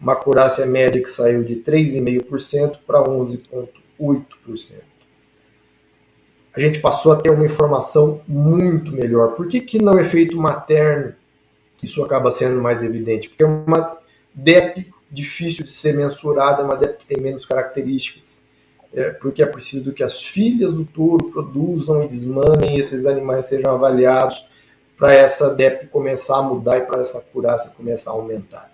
Uma 0.00 0.12
acurácia 0.12 0.64
média 0.64 1.02
que 1.02 1.10
saiu 1.10 1.42
de 1.42 1.56
3,5% 1.56 2.78
para 2.86 3.02
11,8%. 3.02 4.74
A 6.54 6.60
gente 6.60 6.78
passou 6.78 7.12
a 7.12 7.16
ter 7.16 7.30
uma 7.30 7.44
informação 7.44 8.22
muito 8.28 8.92
melhor. 8.92 9.34
Por 9.34 9.48
que, 9.48 9.60
que 9.60 9.82
no 9.82 9.98
efeito 9.98 10.36
materno 10.36 11.14
isso 11.82 12.04
acaba 12.04 12.30
sendo 12.30 12.62
mais 12.62 12.84
evidente? 12.84 13.28
Porque 13.28 13.42
é 13.42 13.46
uma 13.46 13.99
DEP 14.34 14.92
difícil 15.10 15.64
de 15.64 15.70
ser 15.70 15.94
mensurada, 15.94 16.62
é 16.62 16.64
uma 16.64 16.76
DEP 16.76 16.98
que 16.98 17.06
tem 17.06 17.22
menos 17.22 17.44
características 17.44 18.40
é, 18.92 19.10
porque 19.10 19.42
é 19.42 19.46
preciso 19.46 19.92
que 19.92 20.02
as 20.02 20.22
filhas 20.22 20.74
do 20.74 20.84
touro 20.84 21.30
produzam 21.30 22.02
e 22.02 22.08
desmanem 22.08 22.76
e 22.76 22.80
esses 22.80 23.06
animais 23.06 23.46
sejam 23.46 23.72
avaliados 23.72 24.44
para 24.98 25.12
essa 25.12 25.54
DEP 25.54 25.86
começar 25.86 26.38
a 26.38 26.42
mudar 26.42 26.78
e 26.78 26.82
para 26.82 27.00
essa 27.00 27.18
acurácia 27.18 27.70
começar 27.76 28.10
a 28.10 28.14
aumentar. 28.14 28.70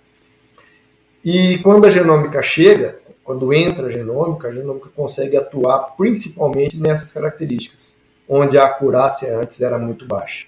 E 1.24 1.58
quando 1.58 1.86
a 1.86 1.90
genômica 1.90 2.40
chega, 2.40 2.98
quando 3.22 3.52
entra 3.52 3.88
a 3.88 3.90
genômica, 3.90 4.48
a 4.48 4.52
genômica 4.52 4.88
consegue 4.94 5.36
atuar 5.36 5.96
principalmente 5.96 6.78
nessas 6.78 7.12
características, 7.12 7.94
onde 8.28 8.56
a 8.56 8.64
acurácia 8.64 9.38
antes 9.38 9.60
era 9.60 9.78
muito 9.78 10.06
baixa. 10.06 10.46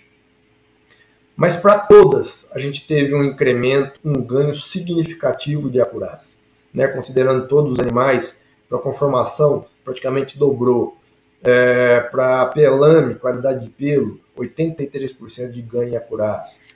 Mas 1.39 1.55
para 1.55 1.79
todas, 1.79 2.51
a 2.53 2.59
gente 2.59 2.85
teve 2.85 3.15
um 3.15 3.23
incremento, 3.23 4.01
um 4.05 4.21
ganho 4.21 4.53
significativo 4.53 5.71
de 5.71 5.81
acurácia. 5.81 6.37
Né? 6.75 6.89
Considerando 6.89 7.47
todos 7.47 7.75
os 7.75 7.79
animais, 7.79 8.43
para 8.69 8.77
conformação 8.81 9.65
praticamente 9.85 10.37
dobrou. 10.37 10.97
É, 11.41 12.01
para 12.01 12.47
pelame, 12.47 13.15
qualidade 13.15 13.65
de 13.65 13.71
pelo, 13.71 14.19
83% 14.37 15.53
de 15.53 15.63
ganho 15.63 15.91
em 15.91 15.97
acurácia. 15.97 16.75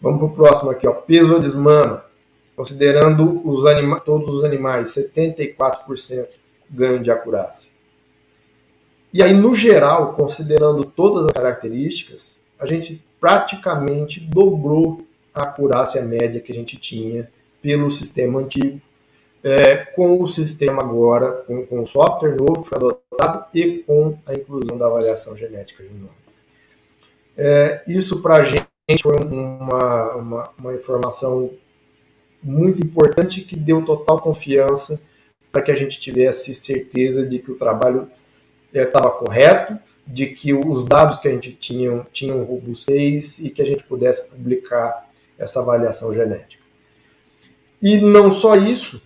Vamos 0.00 0.18
para 0.18 0.26
o 0.28 0.34
próximo 0.36 0.70
aqui, 0.70 0.86
ó, 0.86 0.92
peso 0.92 1.34
ou 1.34 1.40
desmama, 1.40 2.04
considerando 2.54 3.44
os 3.44 3.66
anima 3.66 3.98
todos 3.98 4.32
os 4.32 4.44
animais, 4.44 4.90
74% 4.90 6.28
ganho 6.70 7.02
de 7.02 7.10
acurácia. 7.10 7.72
E 9.12 9.20
aí, 9.20 9.34
no 9.34 9.52
geral, 9.52 10.12
considerando 10.12 10.84
todas 10.84 11.26
as 11.26 11.32
características, 11.32 12.44
a 12.56 12.66
gente 12.66 13.04
praticamente 13.20 14.20
dobrou 14.20 15.06
a 15.34 15.42
acurácia 15.42 16.02
média 16.02 16.40
que 16.40 16.50
a 16.50 16.54
gente 16.54 16.76
tinha 16.76 17.30
pelo 17.62 17.90
sistema 17.90 18.40
antigo 18.40 18.80
é, 19.42 19.76
com 19.76 20.20
o 20.20 20.28
sistema 20.28 20.82
agora, 20.82 21.32
com, 21.46 21.64
com 21.66 21.82
o 21.82 21.86
software 21.86 22.36
novo 22.36 22.62
que 22.62 22.68
foi 22.68 22.78
adotado 22.78 23.46
e 23.54 23.78
com 23.78 24.18
a 24.26 24.34
inclusão 24.34 24.76
da 24.76 24.86
avaliação 24.86 25.36
genética 25.36 25.82
genômica. 25.82 26.14
É, 27.36 27.82
isso 27.86 28.20
para 28.20 28.36
a 28.36 28.42
gente 28.42 28.66
foi 29.02 29.16
uma, 29.16 30.14
uma, 30.16 30.50
uma, 30.58 30.74
informação 30.74 31.50
muito 32.42 32.82
importante 32.82 33.42
que 33.42 33.56
deu 33.56 33.84
total 33.84 34.20
confiança 34.20 35.00
para 35.50 35.62
que 35.62 35.70
a 35.70 35.74
gente 35.74 35.98
tivesse 35.98 36.54
certeza 36.54 37.26
de 37.26 37.38
que 37.38 37.50
o 37.50 37.56
trabalho 37.56 38.10
estava 38.72 39.08
é, 39.08 39.18
correto, 39.18 39.78
de 40.12 40.26
que 40.26 40.52
os 40.52 40.84
dados 40.84 41.18
que 41.18 41.28
a 41.28 41.30
gente 41.30 41.52
tinha 41.52 42.06
tinham 42.12 42.42
robustez 42.44 43.38
e 43.38 43.50
que 43.50 43.62
a 43.62 43.64
gente 43.64 43.84
pudesse 43.84 44.28
publicar 44.28 45.08
essa 45.38 45.60
avaliação 45.60 46.12
genética. 46.12 46.62
E 47.80 47.98
não 47.98 48.30
só 48.30 48.56
isso, 48.56 49.00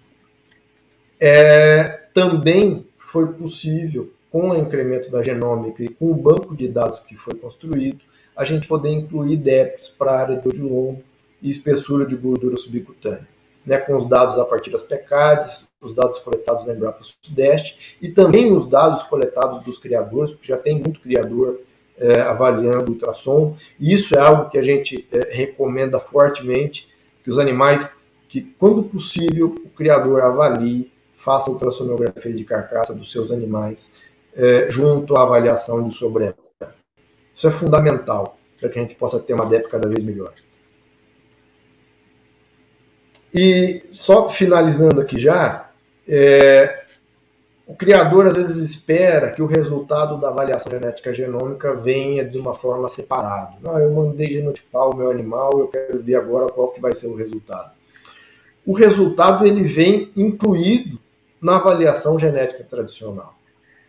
é, 1.21 2.01
também 2.13 2.87
foi 2.97 3.33
possível, 3.33 4.13
com 4.31 4.51
o 4.51 4.57
incremento 4.57 5.11
da 5.11 5.23
genômica 5.23 5.85
e 5.85 5.89
com 5.89 6.11
o 6.11 6.15
banco 6.15 6.57
de 6.57 6.67
dados 6.67 6.99
que 7.01 7.15
foi 7.15 7.35
construído, 7.35 8.01
a 8.37 8.45
gente 8.45 8.67
poder 8.67 8.91
incluir 8.91 9.37
DEPs 9.37 9.89
para 9.89 10.11
a 10.11 10.21
área 10.21 10.37
de 10.37 10.49
olho 10.49 11.05
e 11.41 11.49
espessura 11.49 12.05
de 12.05 12.17
gordura 12.17 12.57
subcutânea, 12.57 13.29
né, 13.65 13.79
com 13.79 13.97
os 13.97 14.09
dados 14.09 14.37
a 14.39 14.45
partir 14.45 14.71
das 14.71 14.83
PECADs, 14.83 15.69
os 15.87 15.95
dados 15.95 16.19
coletados 16.19 16.67
na 16.67 16.75
Embrapa 16.75 17.01
Sudeste 17.23 17.97
e 18.01 18.09
também 18.09 18.53
os 18.53 18.67
dados 18.67 19.03
coletados 19.05 19.65
dos 19.65 19.79
criadores, 19.79 20.33
porque 20.33 20.49
já 20.49 20.59
tem 20.59 20.79
muito 20.79 21.01
criador 21.01 21.61
é, 21.99 22.23
avaliando 22.23 22.93
ultrassom, 22.93 23.57
e 23.79 23.93
isso 23.93 24.17
é 24.17 24.21
algo 24.21 24.51
que 24.51 24.59
a 24.59 24.63
gente 24.63 25.07
é, 25.13 25.35
recomenda 25.35 26.01
fortemente, 26.01 26.89
que 27.23 27.31
os 27.31 27.39
animais, 27.39 28.09
que 28.29 28.43
quando 28.59 28.83
possível, 28.83 29.55
o 29.65 29.71
criador 29.71 30.23
avalie 30.23 30.93
faça 31.15 31.51
ultrassonografia 31.51 32.35
de 32.35 32.45
carcaça 32.45 32.95
dos 32.95 33.11
seus 33.11 33.31
animais 33.31 34.03
é, 34.35 34.69
junto 34.69 35.17
à 35.17 35.23
avaliação 35.23 35.89
de 35.89 35.95
sobremesa. 35.95 36.37
Isso 37.35 37.49
é 37.49 37.51
fundamental 37.51 38.37
para 38.61 38.69
que 38.69 38.79
a 38.79 38.83
gente 38.83 38.95
possa 38.95 39.19
ter 39.19 39.33
uma 39.33 39.47
DEP 39.47 39.69
cada 39.69 39.89
vez 39.89 40.05
melhor. 40.05 40.35
E 43.33 43.83
só 43.91 44.29
finalizando 44.29 45.01
aqui 45.01 45.19
já, 45.19 45.64
é, 46.09 46.85
o 47.67 47.75
criador 47.75 48.27
às 48.27 48.37
vezes 48.37 48.57
espera 48.59 49.31
que 49.31 49.41
o 49.41 49.47
resultado 49.47 50.21
da 50.21 50.29
avaliação 50.29 50.71
genética 50.71 51.15
genômica 51.15 51.75
venha 51.75 52.25
de 52.25 52.37
uma 52.39 52.55
forma 52.55 52.89
separada. 52.89 53.55
Não, 53.63 53.79
eu 53.79 53.91
mandei 53.91 54.31
genotipar 54.31 54.91
o 54.91 54.97
meu 54.97 55.11
animal, 55.11 55.59
eu 55.59 55.69
quero 55.69 56.03
ver 56.03 56.17
agora 56.17 56.53
qual 56.53 56.69
que 56.69 56.81
vai 56.81 56.95
ser 56.95 57.07
o 57.07 57.17
resultado. 57.17 57.73
O 58.67 58.75
resultado 58.75 59.47
ele 59.47 59.63
vem 59.63 60.11
incluído 60.17 60.99
na 61.41 61.57
avaliação 61.57 62.19
genética 62.19 62.65
tradicional, 62.65 63.35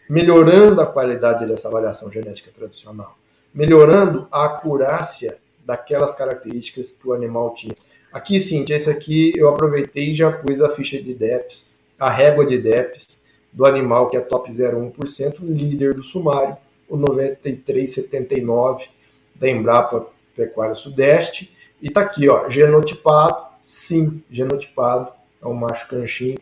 melhorando 0.09 0.82
a 0.82 0.86
qualidade 0.86 1.45
dessa 1.45 1.68
avaliação 1.68 2.11
genética 2.11 2.51
tradicional, 2.57 3.18
melhorando 3.53 4.28
a 4.32 4.45
acurácia 4.45 5.38
daquelas 5.66 6.16
características 6.16 6.91
que 6.91 7.07
o 7.07 7.13
animal 7.13 7.53
tinha. 7.53 7.76
Aqui, 8.11 8.39
sim, 8.39 8.66
esse 8.70 8.89
aqui 8.89 9.34
eu 9.36 9.49
aproveitei 9.49 10.11
e 10.11 10.16
já 10.16 10.32
pus 10.32 10.61
a 10.61 10.70
ficha 10.70 11.01
de 11.01 11.13
DEPS, 11.13 11.68
a 12.00 12.10
régua 12.10 12.46
de 12.46 12.58
DEPS 12.58 13.24
do 13.52 13.66
animal 13.66 14.10
que 14.10 14.18
é 14.18 14.20
top 14.20 14.52
0,1%, 14.52 15.39
líder 15.39 15.93
do 15.93 16.04
sumário, 16.04 16.58
o 16.89 16.98
9379 16.98 18.88
da 19.34 19.50
Embrapa 19.50 20.08
Pecuária 20.36 20.76
Sudeste. 20.76 21.56
E 21.82 21.89
tá 21.89 22.02
aqui, 22.02 22.28
ó, 22.30 22.50
genotipado, 22.50 23.46
sim, 23.62 24.24
genotipado, 24.30 25.12
é 25.41 25.48
um 25.48 25.54
macho 25.54 25.88
canchim 25.88 26.36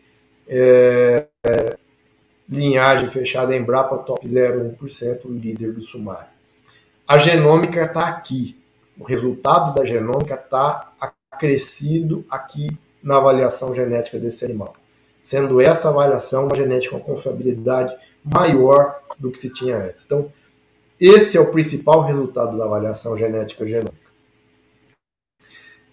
é, 0.48 1.26
é, 1.44 1.76
linhagem 2.48 3.08
fechada 3.08 3.54
em 3.54 3.60
Embrapa 3.60 3.98
Top 3.98 4.26
0,1%, 4.26 5.26
líder 5.28 5.72
do 5.72 5.82
sumário. 5.82 6.28
A 7.06 7.18
genômica 7.18 7.84
está 7.84 8.08
aqui. 8.08 8.60
O 8.98 9.04
resultado 9.04 9.74
da 9.74 9.84
genômica 9.84 10.34
está 10.34 10.92
acrescido 11.00 12.24
aqui 12.30 12.68
na 13.02 13.16
avaliação 13.16 13.74
genética 13.74 14.18
desse 14.18 14.44
animal. 14.44 14.74
Sendo 15.24 15.58
essa 15.58 15.88
avaliação 15.88 16.44
uma 16.44 16.54
genética 16.54 16.98
com 16.98 17.14
confiabilidade 17.14 17.96
maior 18.22 19.00
do 19.18 19.30
que 19.30 19.38
se 19.38 19.50
tinha 19.50 19.78
antes. 19.78 20.04
Então, 20.04 20.30
esse 21.00 21.38
é 21.38 21.40
o 21.40 21.50
principal 21.50 22.02
resultado 22.02 22.58
da 22.58 22.66
avaliação 22.66 23.16
genética 23.16 23.66
genômica. 23.66 24.12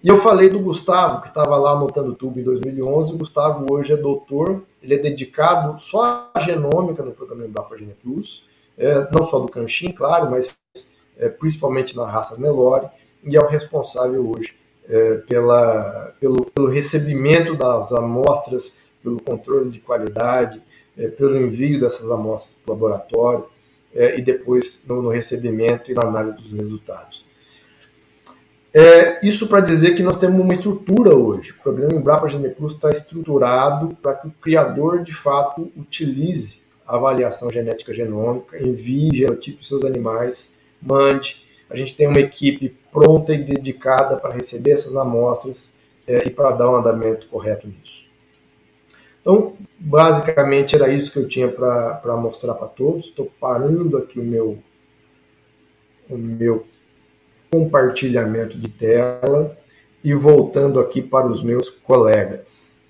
E 0.03 0.09
eu 0.09 0.17
falei 0.17 0.49
do 0.49 0.59
Gustavo, 0.59 1.21
que 1.21 1.29
estava 1.29 1.55
lá 1.55 1.71
anotando 1.71 2.13
tubo 2.13 2.41
em 2.41 2.43
2011. 2.43 3.13
O 3.13 3.17
Gustavo 3.19 3.65
hoje 3.71 3.93
é 3.93 3.97
doutor, 3.97 4.63
ele 4.84 4.95
é 4.95 4.97
dedicado 4.97 5.79
só 5.79 6.29
à 6.34 6.39
genômica 6.41 7.01
no 7.01 7.13
programa 7.13 7.45
Embrapa 7.45 7.77
Gene 7.77 7.95
Plus, 8.03 8.43
é, 8.77 9.09
não 9.13 9.23
só 9.23 9.39
do 9.39 9.47
Canchim, 9.47 9.93
claro, 9.93 10.29
mas 10.29 10.57
é, 11.17 11.29
principalmente 11.29 11.95
na 11.95 12.05
raça 12.05 12.38
Nelore, 12.38 12.88
e 13.23 13.38
é 13.38 13.39
o 13.39 13.47
responsável 13.47 14.29
hoje 14.29 14.59
é, 14.89 15.15
pela, 15.27 16.13
pelo, 16.19 16.45
pelo, 16.47 16.67
recebimento 16.67 17.55
das 17.55 17.93
amostras, 17.93 18.80
pelo 19.04 19.22
controle 19.22 19.70
de 19.70 19.80
qualidade, 19.80 20.62
é, 20.97 21.08
pelo 21.08 21.38
envio 21.38 21.80
dessas 21.80 22.10
amostras 22.12 22.56
para 22.64 22.72
o 22.72 22.76
laboratório 22.76 23.45
é, 23.93 24.18
e 24.18 24.22
depois 24.22 24.86
no, 24.88 25.02
no 25.02 25.10
recebimento 25.10 25.91
e 25.91 25.93
na 25.93 26.04
análise 26.04 26.38
dos 26.38 26.52
resultados. 26.52 27.26
É, 28.74 29.26
isso 29.26 29.47
para 29.47 29.60
dizer 29.60 29.95
que 29.95 30.04
nós 30.04 30.18
temos 30.18 30.39
uma 30.39 30.54
estrutura 30.54 31.14
hoje. 31.14 31.52
O 31.52 31.62
programa 31.62 31.93
Embrapa 31.93 32.28
Gene 32.28 32.49
Plus 32.49 32.74
está 32.74 32.89
estruturado 32.89 33.97
para 34.02 34.14
que 34.14 34.28
o 34.28 34.32
criador, 34.32 35.04
de 35.04 35.14
fato, 35.14 35.70
utilize 35.76 36.62
a 36.88 36.95
avaliação 36.95 37.52
genética 37.52 37.93
genômica, 37.93 38.62
envie 38.64 39.14
genotipos 39.14 39.68
seus 39.68 39.84
animais, 39.84 40.60
mande. 40.82 41.45
A 41.70 41.76
gente 41.76 41.95
tem 41.95 42.08
uma 42.08 42.20
equipe 42.20 42.78
pronta 42.91 43.34
e 43.34 43.43
dedicada 43.43 44.16
para 44.16 44.34
receber 44.34 44.72
essas 44.72 44.95
amostras 44.95 45.74
é, 46.08 46.28
e 46.28 46.30
para 46.30 46.52
dar 46.52 46.72
um 46.72 46.76
andamento 46.76 47.28
correto 47.28 47.68
nisso. 47.68 48.11
Então, 49.22 49.55
basicamente 49.80 50.76
era 50.76 50.89
isso 50.89 51.11
que 51.11 51.19
eu 51.19 51.28
tinha 51.28 51.47
para 51.47 52.17
mostrar 52.17 52.55
para 52.55 52.67
todos. 52.67 53.05
Estou 53.05 53.32
parando 53.39 53.97
aqui 53.97 54.19
o 54.19 54.24
meu, 54.24 54.57
o 56.09 56.17
meu 56.17 56.67
compartilhamento 57.51 58.57
de 58.57 58.67
tela 58.67 59.57
e 60.03 60.13
voltando 60.13 60.80
aqui 60.80 61.01
para 61.01 61.28
os 61.28 61.43
meus 61.43 61.69
colegas. 61.69 62.82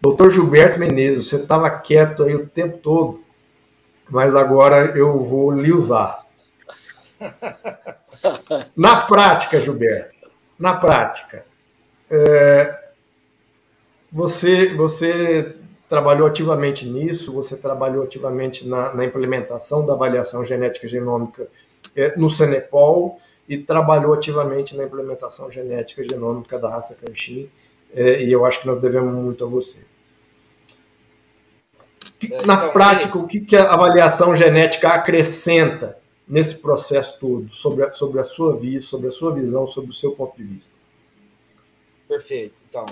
Doutor 0.00 0.30
Gilberto 0.30 0.78
Menezes, 0.78 1.26
você 1.26 1.36
estava 1.36 1.70
quieto 1.70 2.22
aí 2.22 2.34
o 2.34 2.46
tempo 2.46 2.78
todo. 2.78 3.24
mas 4.10 4.36
agora 4.36 4.96
eu 4.96 5.18
vou 5.24 5.50
lhe 5.50 5.72
usar. 5.72 6.24
Na 8.76 9.02
prática, 9.02 9.60
Gilberto, 9.60 10.16
na 10.58 10.76
prática, 10.76 11.44
é, 12.10 12.84
você, 14.10 14.74
você 14.74 15.56
trabalhou 15.94 16.26
ativamente 16.26 16.86
nisso, 16.86 17.32
você 17.32 17.56
trabalhou 17.56 18.02
ativamente 18.02 18.66
na, 18.66 18.92
na 18.92 19.04
implementação 19.04 19.86
da 19.86 19.92
avaliação 19.92 20.44
genética 20.44 20.88
genômica 20.88 21.46
é, 21.94 22.16
no 22.18 22.28
Senepol 22.28 23.20
e 23.48 23.56
trabalhou 23.56 24.12
ativamente 24.12 24.76
na 24.76 24.82
implementação 24.82 25.48
genética 25.52 26.02
genômica 26.02 26.58
da 26.58 26.68
raça 26.68 27.00
Canchim, 27.00 27.48
é, 27.94 28.24
e 28.24 28.32
eu 28.32 28.44
acho 28.44 28.60
que 28.60 28.66
nós 28.66 28.80
devemos 28.80 29.14
muito 29.14 29.44
a 29.44 29.48
você. 29.48 29.84
É, 32.28 32.44
na 32.44 32.54
então, 32.54 32.70
prática, 32.72 33.16
o 33.16 33.28
que, 33.28 33.38
que 33.38 33.54
a 33.54 33.72
avaliação 33.72 34.34
genética 34.34 34.88
acrescenta 34.88 35.96
nesse 36.26 36.56
processo 36.60 37.20
todo, 37.20 37.54
sobre 37.54 37.84
a, 37.84 37.92
sobre 37.92 38.18
a 38.18 38.24
sua 38.24 38.56
vida, 38.56 38.80
sobre 38.80 39.06
a 39.06 39.12
sua 39.12 39.32
visão, 39.32 39.64
sobre 39.68 39.92
o 39.92 39.94
seu 39.94 40.10
ponto 40.10 40.36
de 40.36 40.42
vista? 40.42 40.74
Perfeito. 42.08 42.56
Então, 42.68 42.84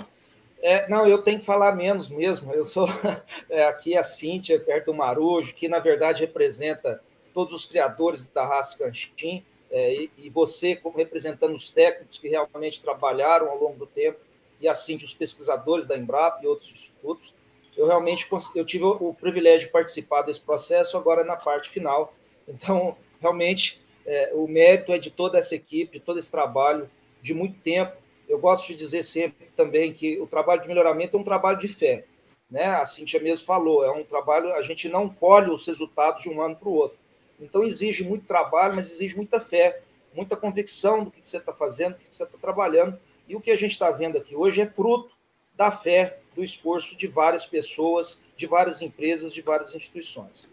é, 0.63 0.87
não, 0.87 1.05
eu 1.05 1.21
tenho 1.21 1.39
que 1.39 1.45
falar 1.45 1.75
menos 1.75 2.07
mesmo. 2.07 2.53
Eu 2.53 2.65
sou 2.65 2.87
é, 3.49 3.65
aqui 3.65 3.97
a 3.97 4.03
Cíntia, 4.03 4.57
perto 4.57 4.85
do 4.85 4.93
Marujo, 4.93 5.53
que 5.53 5.67
na 5.67 5.79
verdade 5.79 6.21
representa 6.21 7.03
todos 7.33 7.53
os 7.53 7.65
criadores 7.65 8.23
da 8.25 8.45
raça 8.45 8.77
Canchim, 8.77 9.43
é, 9.69 9.93
e, 9.93 10.11
e, 10.17 10.29
você, 10.29 10.75
como 10.75 10.97
representando 10.97 11.55
os 11.55 11.69
técnicos 11.69 12.19
que 12.19 12.29
realmente 12.29 12.81
trabalharam 12.81 13.49
ao 13.49 13.59
longo 13.59 13.79
do 13.79 13.87
tempo, 13.87 14.19
e 14.61 14.67
assim 14.67 14.95
os 14.95 15.13
pesquisadores 15.13 15.87
da 15.87 15.97
Embrapa 15.97 16.41
e 16.43 16.47
outros 16.47 16.71
institutos, 16.71 17.33
eu 17.75 17.87
realmente 17.87 18.27
eu 18.55 18.63
tive 18.63 18.85
o, 18.85 19.09
o 19.09 19.13
privilégio 19.13 19.67
de 19.67 19.73
participar 19.73 20.21
desse 20.21 20.39
processo 20.39 20.95
agora 20.95 21.23
na 21.23 21.35
parte 21.35 21.69
final. 21.69 22.13
Então, 22.47 22.95
realmente, 23.19 23.81
é, 24.05 24.31
o 24.33 24.47
mérito 24.47 24.93
é 24.93 24.97
de 24.97 25.09
toda 25.09 25.39
essa 25.39 25.55
equipe, 25.55 25.93
de 25.93 25.99
todo 25.99 26.19
esse 26.19 26.31
trabalho 26.31 26.89
de 27.21 27.33
muito 27.33 27.59
tempo, 27.61 27.97
eu 28.27 28.39
gosto 28.39 28.67
de 28.67 28.75
dizer 28.75 29.03
sempre 29.03 29.47
também 29.55 29.93
que 29.93 30.19
o 30.19 30.27
trabalho 30.27 30.61
de 30.61 30.67
melhoramento 30.67 31.17
é 31.17 31.19
um 31.19 31.23
trabalho 31.23 31.59
de 31.59 31.67
fé. 31.67 32.05
Né? 32.49 32.65
A 32.65 32.85
Cintia 32.85 33.19
mesmo 33.19 33.45
falou, 33.45 33.83
é 33.83 33.91
um 33.91 34.03
trabalho, 34.03 34.53
a 34.53 34.61
gente 34.61 34.87
não 34.87 35.09
colhe 35.09 35.49
os 35.49 35.65
resultados 35.67 36.23
de 36.23 36.29
um 36.29 36.41
ano 36.41 36.55
para 36.55 36.69
o 36.69 36.73
outro. 36.73 36.97
Então 37.39 37.63
exige 37.63 38.03
muito 38.03 38.25
trabalho, 38.25 38.75
mas 38.75 38.91
exige 38.91 39.15
muita 39.15 39.39
fé, 39.39 39.81
muita 40.13 40.35
convicção 40.35 41.03
do 41.03 41.11
que 41.11 41.21
você 41.23 41.37
está 41.37 41.51
fazendo, 41.51 41.93
do 41.93 41.99
que 41.99 42.15
você 42.15 42.23
está 42.23 42.37
trabalhando. 42.37 42.99
E 43.27 43.35
o 43.35 43.41
que 43.41 43.51
a 43.51 43.57
gente 43.57 43.71
está 43.71 43.89
vendo 43.91 44.17
aqui 44.17 44.35
hoje 44.35 44.61
é 44.61 44.67
fruto 44.67 45.11
da 45.55 45.71
fé, 45.71 46.19
do 46.35 46.43
esforço 46.43 46.95
de 46.95 47.07
várias 47.07 47.45
pessoas, 47.45 48.21
de 48.35 48.47
várias 48.47 48.81
empresas, 48.81 49.33
de 49.33 49.41
várias 49.41 49.73
instituições. 49.73 50.49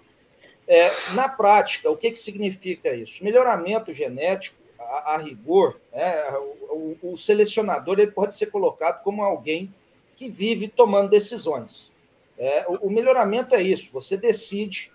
É, 0.66 0.90
na 1.14 1.28
prática, 1.28 1.90
o 1.90 1.96
que, 1.96 2.10
que 2.10 2.18
significa 2.18 2.94
isso? 2.94 3.24
Melhoramento 3.24 3.92
genético 3.92 4.59
a, 4.80 5.14
a 5.14 5.16
rigor, 5.18 5.80
né, 5.92 6.30
o, 6.70 6.96
o, 7.02 7.16
selecionador 7.16 7.98
ele 7.98 8.10
pode 8.10 8.34
ser 8.34 8.46
colocado 8.46 9.02
como 9.02 9.22
alguém 9.22 9.72
que 10.16 10.28
vive 10.28 10.68
tomando 10.68 11.10
decisões. 11.10 11.90
É, 12.36 12.64
o, 12.68 12.86
o 12.86 12.90
melhoramento 12.90 13.54
é 13.54 13.62
isso: 13.62 13.92
você 13.92 14.16
decide 14.16 14.92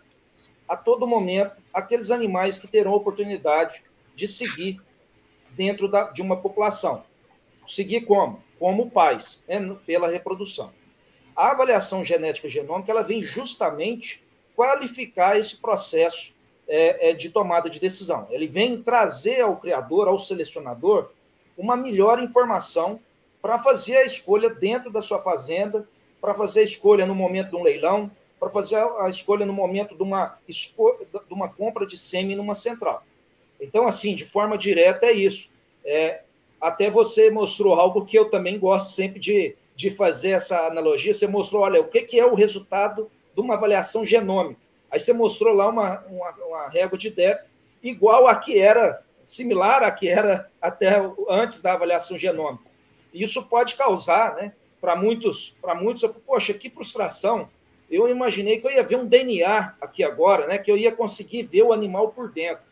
a 0.67 0.75
todo 0.75 1.07
momento 1.07 1.55
aqueles 1.73 2.11
animais 2.11 2.57
que 2.57 2.67
terão 2.67 2.93
oportunidade 2.93 3.83
de 4.15 4.27
seguir 4.27 4.81
dentro 5.51 5.87
da, 5.87 6.09
de 6.11 6.21
uma 6.21 6.37
população. 6.37 7.03
Seguir 7.67 8.01
como? 8.01 8.43
Como 8.59 8.91
pais, 8.91 9.43
né, 9.47 9.77
pela 9.85 10.09
reprodução. 10.09 10.73
A 11.35 11.51
avaliação 11.51 12.03
genética 12.03 12.49
genômica 12.49 12.91
ela 12.91 13.03
vem 13.03 13.21
justamente 13.21 14.23
qualificar 14.55 15.37
esse 15.37 15.57
processo 15.57 16.34
é, 16.67 17.09
é, 17.09 17.13
de 17.13 17.29
tomada 17.29 17.69
de 17.69 17.79
decisão. 17.79 18.27
Ele 18.29 18.47
vem 18.47 18.81
trazer 18.81 19.41
ao 19.41 19.57
criador, 19.57 20.07
ao 20.07 20.19
selecionador, 20.19 21.09
uma 21.57 21.75
melhor 21.77 22.21
informação 22.21 22.99
para 23.41 23.59
fazer 23.59 23.97
a 23.97 24.05
escolha 24.05 24.49
dentro 24.49 24.91
da 24.91 25.01
sua 25.01 25.21
fazenda, 25.21 25.87
para 26.19 26.33
fazer 26.33 26.61
a 26.61 26.63
escolha 26.63 27.05
no 27.05 27.13
momento 27.13 27.51
de 27.51 27.55
um 27.55 27.63
leilão, 27.63 28.09
para 28.39 28.49
fazer 28.49 28.75
a 28.75 29.07
escolha 29.07 29.45
no 29.45 29.53
momento 29.53 29.95
de 29.95 30.03
uma, 30.03 30.37
de 30.47 31.33
uma 31.33 31.47
compra 31.47 31.85
de 31.85 31.97
sêmen 31.97 32.35
numa 32.35 32.55
central. 32.55 33.03
Então, 33.61 33.87
assim, 33.87 34.15
de 34.15 34.25
forma 34.25 34.57
direta 34.57 35.05
é 35.05 35.13
isso. 35.13 35.49
É, 35.85 36.21
até 36.59 36.89
você 36.89 37.29
mostrou 37.29 37.73
algo 37.75 38.05
que 38.05 38.17
eu 38.17 38.29
também 38.29 38.59
gosto 38.59 38.93
sempre 38.93 39.19
de, 39.19 39.55
de 39.75 39.91
fazer 39.91 40.31
essa 40.31 40.67
analogia. 40.67 41.13
Você 41.13 41.27
mostrou, 41.27 41.61
olha, 41.61 41.79
o 41.79 41.87
que, 41.87 42.01
que 42.01 42.19
é 42.19 42.25
o 42.25 42.35
resultado 42.35 43.09
de 43.35 43.41
uma 43.41 43.55
avaliação 43.55 44.05
genômica. 44.05 44.64
Aí 44.95 44.99
você 44.99 45.11
mostrou 45.11 45.53
lá 45.53 45.67
uma, 45.67 46.05
uma, 46.07 46.31
uma 46.47 46.69
régua 46.69 46.97
de 46.97 47.09
débito 47.09 47.49
igual 47.83 48.29
a 48.29 48.35
que 48.37 48.57
era, 48.57 49.03
similar 49.25 49.83
a 49.83 49.91
que 49.91 50.07
era 50.07 50.49
até 50.61 50.95
antes 51.27 51.61
da 51.61 51.73
avaliação 51.73 52.17
genômica. 52.17 52.63
Isso 53.13 53.43
pode 53.49 53.75
causar, 53.75 54.35
né, 54.35 54.53
para 54.79 54.95
muitos, 54.95 55.53
para 55.61 55.75
muitos, 55.75 56.09
poxa, 56.25 56.53
que 56.53 56.69
frustração. 56.69 57.49
Eu 57.91 58.07
imaginei 58.07 58.61
que 58.61 58.67
eu 58.67 58.71
ia 58.71 58.83
ver 58.83 58.95
um 58.95 59.05
DNA 59.05 59.75
aqui 59.81 60.01
agora, 60.01 60.47
né, 60.47 60.57
que 60.57 60.71
eu 60.71 60.77
ia 60.77 60.93
conseguir 60.93 61.43
ver 61.43 61.63
o 61.63 61.73
animal 61.73 62.13
por 62.13 62.31
dentro. 62.31 62.63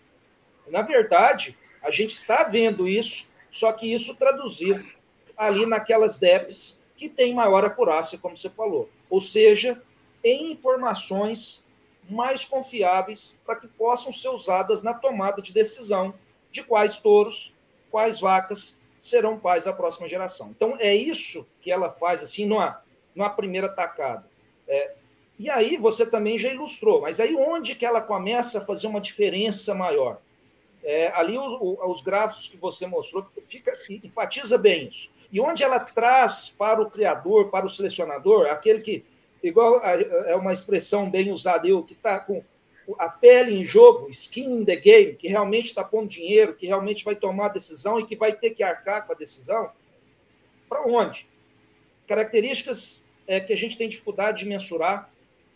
Na 0.69 0.81
verdade, 0.81 1.57
a 1.81 1.91
gente 1.91 2.15
está 2.15 2.45
vendo 2.45 2.87
isso, 2.87 3.27
só 3.51 3.69
que 3.73 3.93
isso 3.93 4.15
traduzido 4.15 4.81
ali 5.35 5.65
naquelas 5.65 6.17
DEPs 6.17 6.79
que 6.95 7.09
tem 7.09 7.33
maior 7.33 7.65
acurácia, 7.65 8.17
como 8.17 8.37
você 8.37 8.49
falou. 8.49 8.89
Ou 9.09 9.19
seja, 9.19 9.83
em 10.23 10.53
informações 10.53 11.63
mais 12.09 12.45
confiáveis 12.45 13.35
para 13.45 13.55
que 13.55 13.67
possam 13.67 14.11
ser 14.11 14.29
usadas 14.29 14.83
na 14.83 14.93
tomada 14.93 15.41
de 15.41 15.53
decisão 15.53 16.13
de 16.51 16.63
quais 16.63 16.99
touros, 16.99 17.53
quais 17.89 18.19
vacas 18.19 18.77
serão 18.99 19.37
pais 19.37 19.65
da 19.65 19.73
próxima 19.73 20.07
geração. 20.07 20.49
Então, 20.49 20.77
é 20.79 20.95
isso 20.95 21.45
que 21.61 21.71
ela 21.71 21.91
faz, 21.91 22.23
assim, 22.23 22.45
numa, 22.45 22.81
numa 23.13 23.29
primeira 23.29 23.67
tacada. 23.67 24.25
É, 24.67 24.93
e 25.37 25.49
aí 25.49 25.75
você 25.77 26.05
também 26.05 26.37
já 26.37 26.49
ilustrou, 26.49 27.01
mas 27.01 27.19
aí 27.19 27.35
onde 27.35 27.75
que 27.75 27.85
ela 27.85 28.01
começa 28.01 28.59
a 28.59 28.65
fazer 28.65 28.87
uma 28.87 29.01
diferença 29.01 29.73
maior? 29.73 30.19
É, 30.83 31.11
ali 31.15 31.37
o, 31.37 31.43
o, 31.43 31.91
os 31.91 32.01
gráficos 32.01 32.47
que 32.47 32.57
você 32.57 32.85
mostrou 32.85 33.25
fica, 33.47 33.73
enfatiza 33.89 34.57
bem 34.57 34.87
isso. 34.87 35.09
E 35.31 35.41
onde 35.41 35.63
ela 35.63 35.79
traz 35.79 36.49
para 36.49 36.81
o 36.81 36.89
criador, 36.89 37.49
para 37.49 37.65
o 37.65 37.69
selecionador, 37.69 38.47
aquele 38.47 38.81
que 38.81 39.05
igual 39.43 39.83
é 39.83 40.35
uma 40.35 40.53
expressão 40.53 41.09
bem 41.09 41.31
usada, 41.31 41.67
eu 41.67 41.83
que 41.83 41.93
está 41.93 42.19
com 42.19 42.43
a 42.97 43.07
pele 43.07 43.55
em 43.55 43.65
jogo, 43.65 44.09
skin 44.09 44.61
in 44.61 44.65
the 44.65 44.75
game, 44.75 45.15
que 45.15 45.27
realmente 45.27 45.67
está 45.67 45.83
pondo 45.83 46.09
dinheiro, 46.09 46.55
que 46.55 46.65
realmente 46.65 47.05
vai 47.05 47.15
tomar 47.15 47.47
a 47.47 47.49
decisão 47.49 47.99
e 47.99 48.05
que 48.05 48.15
vai 48.15 48.33
ter 48.33 48.51
que 48.51 48.63
arcar 48.63 49.05
com 49.05 49.13
a 49.13 49.15
decisão, 49.15 49.71
para 50.67 50.85
onde? 50.85 51.27
Características 52.07 53.03
é, 53.27 53.39
que 53.39 53.53
a 53.53 53.57
gente 53.57 53.77
tem 53.77 53.87
dificuldade 53.87 54.39
de 54.39 54.45
mensurar 54.45 55.09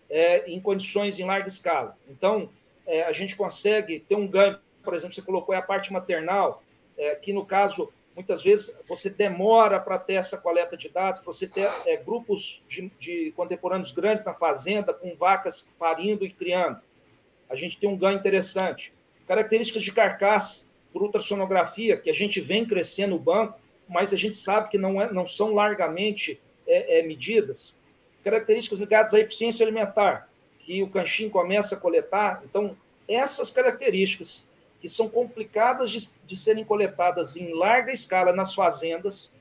é, 0.09 0.49
em 0.49 0.59
condições 0.59 1.19
em 1.19 1.25
larga 1.25 1.47
escala. 1.47 1.97
Então, 2.09 2.49
é, 2.85 3.03
a 3.03 3.11
gente 3.11 3.35
consegue 3.35 3.99
ter 3.99 4.15
um 4.15 4.27
ganho, 4.27 4.57
por 4.83 4.93
exemplo, 4.93 5.13
você 5.13 5.21
colocou 5.21 5.53
a 5.53 5.61
parte 5.61 5.91
maternal, 5.91 6.63
é, 6.97 7.15
que 7.15 7.33
no 7.33 7.45
caso 7.45 7.91
muitas 8.17 8.41
vezes 8.41 8.75
você 8.87 9.11
demora 9.11 9.79
para 9.79 9.99
ter 9.99 10.15
essa 10.15 10.39
coleta 10.39 10.75
de 10.75 10.89
dados, 10.89 11.21
para 11.21 11.31
você 11.31 11.47
ter 11.47 11.69
é, 11.85 11.95
grupos 11.97 12.63
de, 12.67 12.91
de, 12.99 13.31
contemporâneos 13.35 13.91
grandes 13.91 14.25
na 14.25 14.33
fazenda, 14.33 14.91
com 14.91 15.15
vacas 15.15 15.69
parindo 15.77 16.25
e 16.25 16.31
criando. 16.31 16.81
A 17.47 17.55
gente 17.55 17.77
tem 17.77 17.87
um 17.87 17.95
ganho 17.95 18.17
interessante. 18.17 18.91
Características 19.27 19.83
de 19.83 19.91
carcaça, 19.91 20.65
por 20.91 21.03
ultrassonografia, 21.03 21.95
que 21.95 22.09
a 22.09 22.13
gente 22.13 22.41
vem 22.41 22.65
crescendo 22.65 23.11
no 23.11 23.19
banco, 23.19 23.59
mas 23.87 24.11
a 24.11 24.17
gente 24.17 24.35
sabe 24.35 24.69
que 24.69 24.79
não, 24.79 24.99
é, 24.99 25.13
não 25.13 25.27
são 25.27 25.53
largamente 25.53 26.41
é, 26.65 26.97
é, 26.97 27.03
medidas. 27.03 27.75
Características 28.23 28.79
ligadas 28.79 29.13
à 29.13 29.19
eficiência 29.19 29.63
alimentar, 29.63 30.27
que 30.61 30.81
o 30.81 30.89
canchim 30.89 31.29
começa 31.29 31.75
a 31.75 31.79
coletar. 31.79 32.41
Então, 32.43 32.75
essas 33.07 33.51
características 33.51 34.43
que 34.81 34.87
são 34.87 35.09
complicadas 35.09 35.89
de, 35.89 35.99
de 36.25 36.37
serem 36.37 36.63
coletadas 36.63 37.35
em 37.35 37.53
larga 37.53 37.91
escala 37.91 38.31
nas 38.31 38.53
fazendas, 38.53 39.31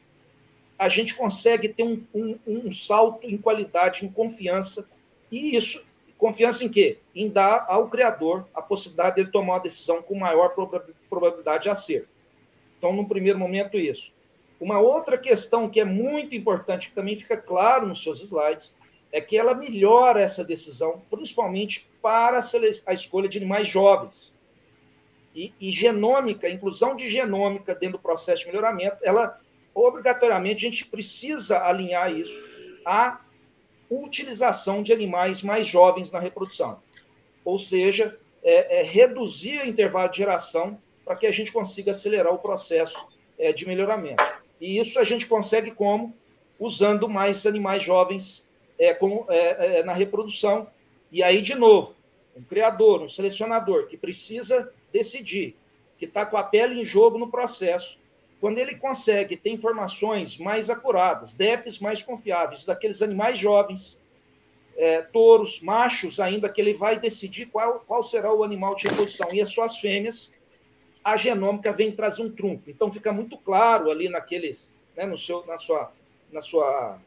a 0.79 0.89
gente 0.89 1.15
consegue 1.15 1.69
ter 1.69 1.83
um, 1.83 2.03
um, 2.15 2.39
um, 2.47 2.73
salto 2.73 3.27
em 3.27 3.37
qualidade, 3.37 4.05
em 4.05 4.11
confiança, 4.11 4.89
e 5.31 5.57
isso, 5.57 5.85
confiança 6.19 6.65
em 6.65 6.69
quê? 6.69 6.99
Em 7.15 7.29
dar 7.29 7.65
ao 7.69 7.89
criador 7.89 8.47
a 8.55 8.63
possibilidade 8.63 9.17
de 9.17 9.23
ele 9.23 9.31
tomar 9.31 9.55
uma 9.55 9.61
decisão 9.61 10.03
com 10.03 10.19
maior 10.19 10.55
probabilidade 11.09 11.65
de 11.65 11.71
acerto. 11.71 12.09
Então, 12.79 12.93
no 12.93 13.09
primeiro 13.09 13.39
momento, 13.39 13.79
isso. 13.79 14.13
Uma 14.61 14.79
outra 14.79 15.19
questão 15.19 15.69
que 15.69 15.81
é 15.81 15.85
muito 15.85 16.35
importante, 16.35 16.89
que 16.89 16.95
também 16.95 17.17
fica 17.17 17.37
claro 17.37 17.87
nos 17.87 18.03
seus 18.03 18.21
slides, 18.21 18.75
é 19.13 19.21
que 19.21 19.37
ela 19.37 19.55
melhora 19.55 20.21
essa 20.21 20.45
decisão, 20.45 21.03
principalmente 21.11 21.89
para 22.03 22.39
a 22.87 22.93
escolha 22.93 23.29
de 23.29 23.39
animais 23.39 23.69
jovens 23.69 24.36
e, 25.37 25.53
e 25.61 25.71
genômica, 25.71 26.49
inclusão 26.49 26.97
de 26.97 27.11
genômica 27.11 27.75
dentro 27.75 27.99
do 27.99 28.03
processo 28.03 28.41
de 28.41 28.47
melhoramento, 28.47 28.97
ela 29.03 29.39
obrigatoriamente 29.75 30.67
a 30.67 30.71
gente 30.71 30.87
precisa 30.87 31.63
alinhar 31.63 32.11
isso 32.11 32.43
à 32.83 33.21
utilização 33.91 34.83
de 34.83 34.93
animais 34.95 35.43
mais 35.43 35.67
jovens 35.67 36.11
na 36.11 36.19
reprodução. 36.19 36.81
ou 37.45 37.59
seja, 37.59 38.19
é, 38.43 38.81
é 38.81 38.83
reduzir 38.83 39.61
o 39.61 39.67
intervalo 39.67 40.11
de 40.11 40.19
geração 40.19 40.81
para 41.05 41.15
que 41.15 41.27
a 41.27 41.31
gente 41.31 41.53
consiga 41.53 41.91
acelerar 41.91 42.33
o 42.33 42.39
processo 42.39 43.07
é, 43.39 43.53
de 43.53 43.67
melhoramento. 43.67 44.25
E 44.61 44.79
isso 44.79 44.99
a 44.99 45.05
gente 45.05 45.27
consegue 45.27 45.71
como? 45.71 46.15
Usando 46.59 47.09
mais 47.09 47.47
animais 47.47 47.83
jovens 47.83 48.49
é, 48.79 48.91
é, 48.91 49.79
é, 49.79 49.83
na 49.85 49.93
reprodução. 49.93 50.67
E 51.13 51.23
aí, 51.23 51.43
de 51.43 51.55
novo, 51.55 51.95
um 52.35 52.43
criador, 52.43 53.03
um 53.03 53.09
selecionador 53.09 53.87
que 53.87 53.97
precisa 53.97 54.73
decidir, 54.97 55.57
que 55.99 56.07
está 56.07 56.25
com 56.25 56.37
a 56.37 56.43
pele 56.43 56.81
em 56.81 56.85
jogo 56.85 57.19
no 57.19 57.31
processo, 57.31 57.99
quando 58.41 58.59
ele 58.59 58.75
consegue 58.75 59.37
ter 59.37 59.51
informações 59.51 60.39
mais 60.39 60.69
acuradas, 60.69 61.35
DEPs 61.35 61.79
mais 61.81 62.03
confiáveis, 62.03 62.65
daqueles 62.65 63.03
animais 63.03 63.39
jovens, 63.39 64.01
é, 64.77 65.01
touros, 65.03 65.61
machos 65.61 66.21
ainda, 66.21 66.49
que 66.49 66.61
ele 66.61 66.75
vai 66.75 66.99
decidir 66.99 67.47
qual, 67.47 67.81
qual 67.81 68.03
será 68.03 68.33
o 68.33 68.45
animal 68.45 68.75
de 68.75 68.87
reprodução. 68.87 69.29
E 69.33 69.41
as 69.41 69.51
suas 69.51 69.79
fêmeas, 69.79 70.31
a 71.03 71.17
genômica 71.17 71.73
vem 71.73 71.93
trazer 71.93 72.23
um 72.23 72.31
trunfo. 72.31 72.71
Então 72.71 72.93
fica 72.93 73.13
muito 73.13 73.39
claro 73.39 73.91
ali 73.91 74.09
naqueles, 74.09 74.75
né, 74.95 75.07
no 75.07 75.17
seu, 75.17 75.47
na 75.47 75.57
sua, 75.57 75.93
na 76.31 76.43
sua, 76.43 76.99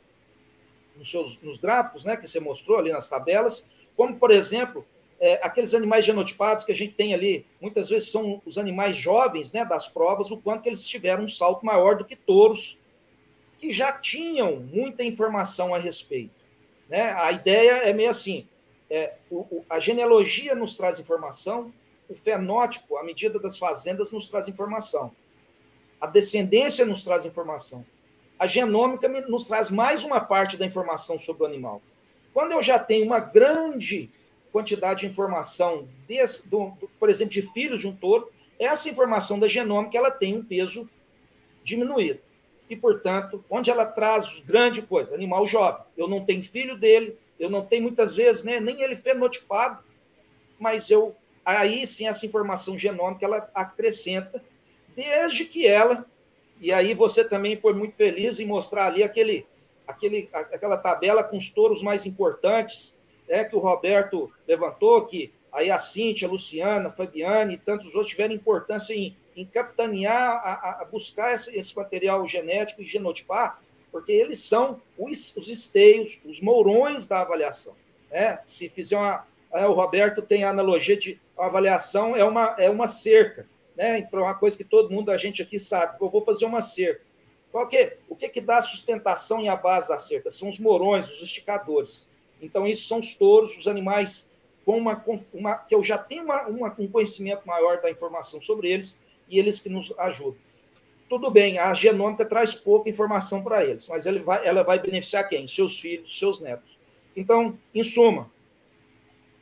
nos 0.96 1.12
seus, 1.12 1.40
nos 1.42 1.60
gráficos, 1.60 2.04
né, 2.04 2.18
que 2.18 2.28
você 2.28 2.40
mostrou 2.40 2.80
ali 2.80 2.92
nas 2.92 3.08
tabelas, 3.08 3.68
como 3.96 4.18
por 4.18 4.32
exemplo 4.32 4.84
é, 5.20 5.39
aqueles 5.43 5.74
animais 5.74 6.05
genotipados 6.05 6.63
que 6.63 6.72
a 6.72 6.76
gente 6.76 6.93
tem 6.93 7.13
ali, 7.13 7.45
muitas 7.59 7.89
vezes 7.89 8.09
são 8.09 8.41
os 8.45 8.57
animais 8.57 8.95
jovens 8.95 9.51
né, 9.51 9.65
das 9.65 9.88
provas, 9.88 10.32
o 10.32 10.38
quanto 10.38 10.67
eles 10.67 10.88
tiveram 10.88 11.26
um 11.26 11.28
salto 11.28 11.65
maior 11.65 11.97
do 11.97 12.05
que 12.05 12.15
touros, 12.15 12.78
que 13.57 13.72
já 13.72 13.91
tinham 13.91 14.55
muita 14.55 15.03
informação 15.03 15.76
a 15.76 15.78
respeito. 15.78 16.32
Né? 16.88 17.11
A 17.11 17.32
ideia 17.34 17.72
é 17.84 17.93
meio 17.93 18.09
assim: 18.09 18.47
é, 18.89 19.15
o, 19.30 19.39
o, 19.39 19.65
a 19.70 19.80
genealogia 19.80 20.55
nos 20.55 20.78
traz 20.78 20.99
informação, 20.99 21.74
o 22.07 22.15
fenótipo, 22.15 22.97
a 22.97 23.03
medida 23.03 23.38
das 23.38 23.57
fazendas, 23.57 24.09
nos 24.11 24.30
traz 24.30 24.47
informação, 24.47 25.11
a 25.99 26.07
descendência 26.07 26.86
nos 26.86 27.03
traz 27.03 27.26
informação, 27.26 27.86
a 28.39 28.47
genômica 28.47 29.09
nos 29.28 29.47
traz 29.47 29.70
mais 29.70 30.05
uma 30.05 30.22
parte 30.22 30.55
da 30.55 30.65
informação 30.65 31.20
sobre 31.20 31.43
o 31.43 31.45
animal. 31.45 31.82
Quando 32.34 32.53
eu 32.53 32.63
já 32.63 32.80
tenho 32.80 33.05
uma 33.05 33.20
grande 33.20 34.09
quantidade 34.52 35.02
de 35.02 35.08
informação, 35.08 35.88
desse, 36.08 36.47
do, 36.47 36.74
por 37.00 37.10
exemplo, 37.10 37.34
de 37.34 37.41
filhos 37.54 37.80
de 37.80 37.88
um 37.88 37.95
touro, 37.95 38.32
essa 38.58 38.89
informação 38.89 39.39
da 39.39 39.47
genômica 39.47 39.97
ela 39.97 40.12
tem 40.12 40.36
um 40.36 40.43
peso 40.43 40.89
diminuído. 41.64 42.20
E, 42.70 42.76
portanto, 42.76 43.43
onde 43.50 43.72
ela 43.72 43.86
traz 43.86 44.41
grande 44.41 44.82
coisa? 44.82 45.16
Animal 45.16 45.47
jovem. 45.47 45.84
Eu 45.97 46.08
não 46.08 46.26
tenho 46.26 46.43
filho 46.43 46.78
dele, 46.78 47.18
eu 47.39 47.50
não 47.50 47.66
tenho 47.66 47.84
muitas 47.84 48.14
vezes 48.14 48.43
né, 48.43 48.60
nem 48.60 48.82
ele 48.82 48.95
fenotipado, 48.95 49.84
mas 50.60 50.89
eu 50.89 51.16
aí 51.43 51.88
sim 51.88 52.08
essa 52.08 52.26
informação 52.26 52.78
genômica 52.78 53.26
ela 53.26 53.50
acrescenta, 53.56 54.43
desde 54.95 55.45
que 55.45 55.66
ela, 55.66 56.06
e 56.62 56.72
aí 56.72 56.93
você 56.93 57.24
também 57.24 57.56
foi 57.58 57.74
muito 57.74 57.95
feliz 57.95 58.39
em 58.39 58.45
mostrar 58.45 58.86
ali 58.88 59.02
aquele, 59.02 59.47
aquele, 59.88 60.30
aquela 60.32 60.78
tabela 60.78 61.24
com 61.24 61.38
os 61.38 61.50
touros 61.50 61.82
mais 61.82 62.06
importantes, 62.06 62.95
é, 63.30 63.43
que 63.45 63.55
o 63.55 63.59
Roberto 63.59 64.32
levantou, 64.47 65.05
que 65.05 65.32
aí 65.51 65.71
a 65.71 65.80
Cíntia, 65.80 66.27
a 66.27 66.32
Luciana, 66.32 66.89
a 66.89 66.91
Fabiane 66.91 67.53
e 67.53 67.57
tantos 67.57 67.93
outros 67.93 68.11
tiveram 68.11 68.34
importância 68.34 68.93
em, 68.93 69.15
em 69.36 69.45
capitanear, 69.45 70.41
a, 70.43 70.82
a 70.82 70.86
buscar 70.86 71.34
esse, 71.34 71.57
esse, 71.57 71.75
material 71.75 72.27
genético 72.27 72.82
e 72.82 72.86
genotipar, 72.86 73.61
porque 73.91 74.11
eles 74.11 74.39
são 74.39 74.82
os, 74.97 75.36
os 75.38 75.47
esteios, 75.47 76.19
os 76.25 76.41
mourões 76.41 77.07
da 77.07 77.21
avaliação. 77.21 77.75
Né? 78.11 78.39
Se 78.45 78.67
fizer 78.67 78.97
uma. 78.97 79.25
É, 79.51 79.65
o 79.65 79.73
Roberto 79.73 80.21
tem 80.21 80.43
a 80.43 80.49
analogia 80.49 80.95
de 80.95 81.19
a 81.39 81.45
avaliação 81.45 82.15
é 82.15 82.23
uma, 82.23 82.55
é 82.59 82.69
uma 82.69 82.86
cerca, 82.86 83.47
né? 83.75 83.99
Então, 83.99 84.21
uma 84.21 84.36
coisa 84.36 84.57
que 84.57 84.63
todo 84.63 84.91
mundo, 84.91 85.09
a 85.09 85.17
gente 85.17 85.41
aqui 85.41 85.57
sabe, 85.57 85.95
eu 85.99 86.09
vou 86.09 86.23
fazer 86.25 86.45
uma 86.45 86.61
cerca. 86.61 87.01
Qual 87.49 87.67
que, 87.67 87.97
o 88.09 88.15
que, 88.15 88.27
que 88.27 88.41
dá 88.41 88.61
sustentação 88.61 89.41
e 89.41 89.47
a 89.47 89.55
base 89.55 89.88
da 89.88 89.97
cerca? 89.97 90.30
São 90.30 90.49
os 90.49 90.59
morões, 90.59 91.09
os 91.09 91.21
esticadores. 91.21 92.05
Então, 92.42 92.66
isso 92.66 92.88
são 92.88 93.00
os 93.00 93.16
touros, 93.16 93.58
os 93.58 93.68
animais 93.68 94.30
com 94.66 94.78
uma, 94.78 95.04
uma 95.34 95.56
que 95.56 95.74
eu 95.74 95.84
já 95.84 95.98
tenho 95.98 96.24
uma, 96.24 96.48
uma, 96.48 96.76
um 96.78 96.88
conhecimento 96.88 97.46
maior 97.48 97.82
da 97.82 97.90
informação 97.90 98.40
sobre 98.40 98.72
eles 98.72 98.98
e 99.28 99.40
eles 99.40 99.60
que 99.60 99.70
nos 99.70 99.94
ajudam. 99.98 100.38
Tudo 101.10 101.32
bem, 101.32 101.58
a 101.58 101.74
genômica 101.74 102.24
traz 102.24 102.54
pouca 102.54 102.90
informação 102.90 103.44
para 103.44 103.66
eles, 103.66 103.88
mas 103.88 104.06
ela 104.06 104.20
vai, 104.22 104.46
ela 104.46 104.64
vai 104.64 104.78
beneficiar 104.78 105.28
quem? 105.28 105.48
Seus 105.48 105.80
filhos, 105.80 106.20
seus 106.20 106.40
netos. 106.40 106.78
Então, 107.16 107.58
em 107.74 107.84
suma, 107.84 108.30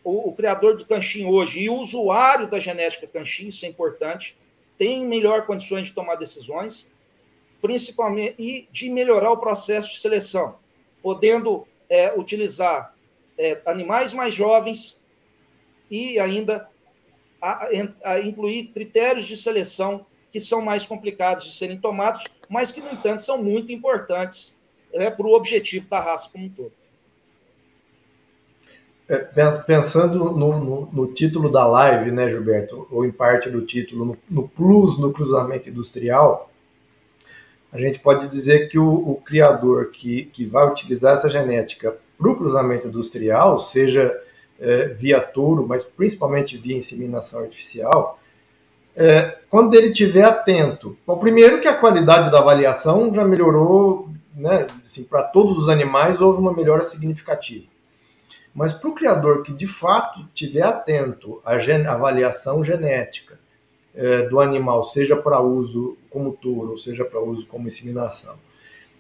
o, 0.02 0.30
o 0.30 0.34
criador 0.34 0.78
do 0.78 0.86
canchinho 0.86 1.30
hoje 1.30 1.60
e 1.60 1.70
o 1.70 1.76
usuário 1.76 2.48
da 2.48 2.60
genética 2.60 3.06
canchinho, 3.06 3.50
isso 3.50 3.66
é 3.66 3.68
importante, 3.68 4.38
tem 4.78 5.06
melhor 5.06 5.46
condições 5.46 5.88
de 5.88 5.94
tomar 5.94 6.16
decisões, 6.16 6.90
principalmente, 7.62 8.36
e 8.40 8.68
de 8.72 8.90
melhorar 8.90 9.32
o 9.32 9.38
processo 9.38 9.92
de 9.92 10.00
seleção, 10.00 10.56
podendo 11.02 11.68
é, 11.90 12.14
utilizar 12.18 12.94
é, 13.38 13.62
animais 13.66 14.14
mais 14.14 14.34
jovens 14.34 15.02
e 15.90 16.20
ainda 16.20 16.70
a, 17.42 17.68
a 18.04 18.20
incluir 18.20 18.68
critérios 18.68 19.26
de 19.26 19.38
seleção 19.38 20.06
que 20.32 20.40
são 20.40 20.62
mais 20.62 20.86
complicados 20.86 21.46
de 21.46 21.56
serem 21.56 21.78
tomados, 21.78 22.26
mas 22.50 22.72
que, 22.72 22.82
no 22.82 22.92
entanto, 22.92 23.22
são 23.22 23.42
muito 23.42 23.72
importantes 23.72 24.56
é, 24.94 25.10
para 25.10 25.26
o 25.26 25.34
objetivo 25.34 25.88
da 25.90 26.00
raça 26.00 26.30
como 26.32 26.46
um 26.46 26.50
todo. 26.50 26.72
É, 29.10 29.20
pensando 29.66 30.34
no, 30.34 30.60
no, 30.60 30.90
no, 30.92 31.14
título 31.14 31.50
da 31.50 31.66
live, 31.66 32.12
né, 32.12 32.30
Gilberto, 32.30 32.86
ou 32.92 33.06
em 33.06 33.12
parte 33.12 33.50
do 33.50 33.66
título, 33.66 34.04
no, 34.04 34.18
no 34.30 34.50
plus 34.50 34.98
no 35.00 35.14
cruzamento 35.14 35.70
industrial, 35.70 36.52
a 37.78 37.82
gente 37.82 38.00
pode 38.00 38.28
dizer 38.28 38.68
que 38.70 38.80
o, 38.80 39.12
o 39.12 39.16
criador 39.16 39.92
que, 39.92 40.26
que 40.26 40.46
vai 40.46 40.68
utilizar 40.68 41.14
essa 41.14 41.30
genética 41.30 41.96
para 42.18 42.32
o 42.32 42.36
cruzamento 42.36 42.88
industrial, 42.88 43.60
seja 43.60 44.20
é, 44.60 44.88
via 44.88 45.22
touro, 45.22 45.68
mas 45.68 45.84
principalmente 45.84 46.58
via 46.58 46.76
inseminação 46.76 47.42
artificial, 47.42 48.20
é, 48.96 49.38
quando 49.48 49.76
ele 49.76 49.90
estiver 49.90 50.24
atento. 50.24 50.98
Bom, 51.06 51.20
primeiro 51.20 51.62
que 51.62 51.68
a 51.68 51.78
qualidade 51.78 52.32
da 52.32 52.40
avaliação 52.40 53.14
já 53.14 53.24
melhorou, 53.24 54.10
né, 54.36 54.66
assim, 54.84 55.04
para 55.04 55.24
todos 55.24 55.58
os 55.58 55.70
animais 55.70 56.20
houve 56.20 56.40
uma 56.40 56.54
melhora 56.54 56.82
significativa. 56.82 57.66
Mas 58.56 58.74
para 58.74 58.90
o 58.90 58.96
criador 58.96 59.44
que 59.44 59.54
de 59.54 59.68
fato 59.68 60.22
estiver 60.34 60.64
atento 60.64 61.40
à 61.46 61.54
avaliação 61.94 62.64
genética 62.64 63.38
é, 63.98 64.22
do 64.30 64.40
animal, 64.40 64.84
seja 64.84 65.16
para 65.16 65.42
uso 65.42 65.98
como 66.10 66.32
touro, 66.32 66.72
ou 66.72 66.78
seja 66.78 67.04
para 67.04 67.20
uso 67.20 67.48
como 67.48 67.68
inseminação, 67.68 68.36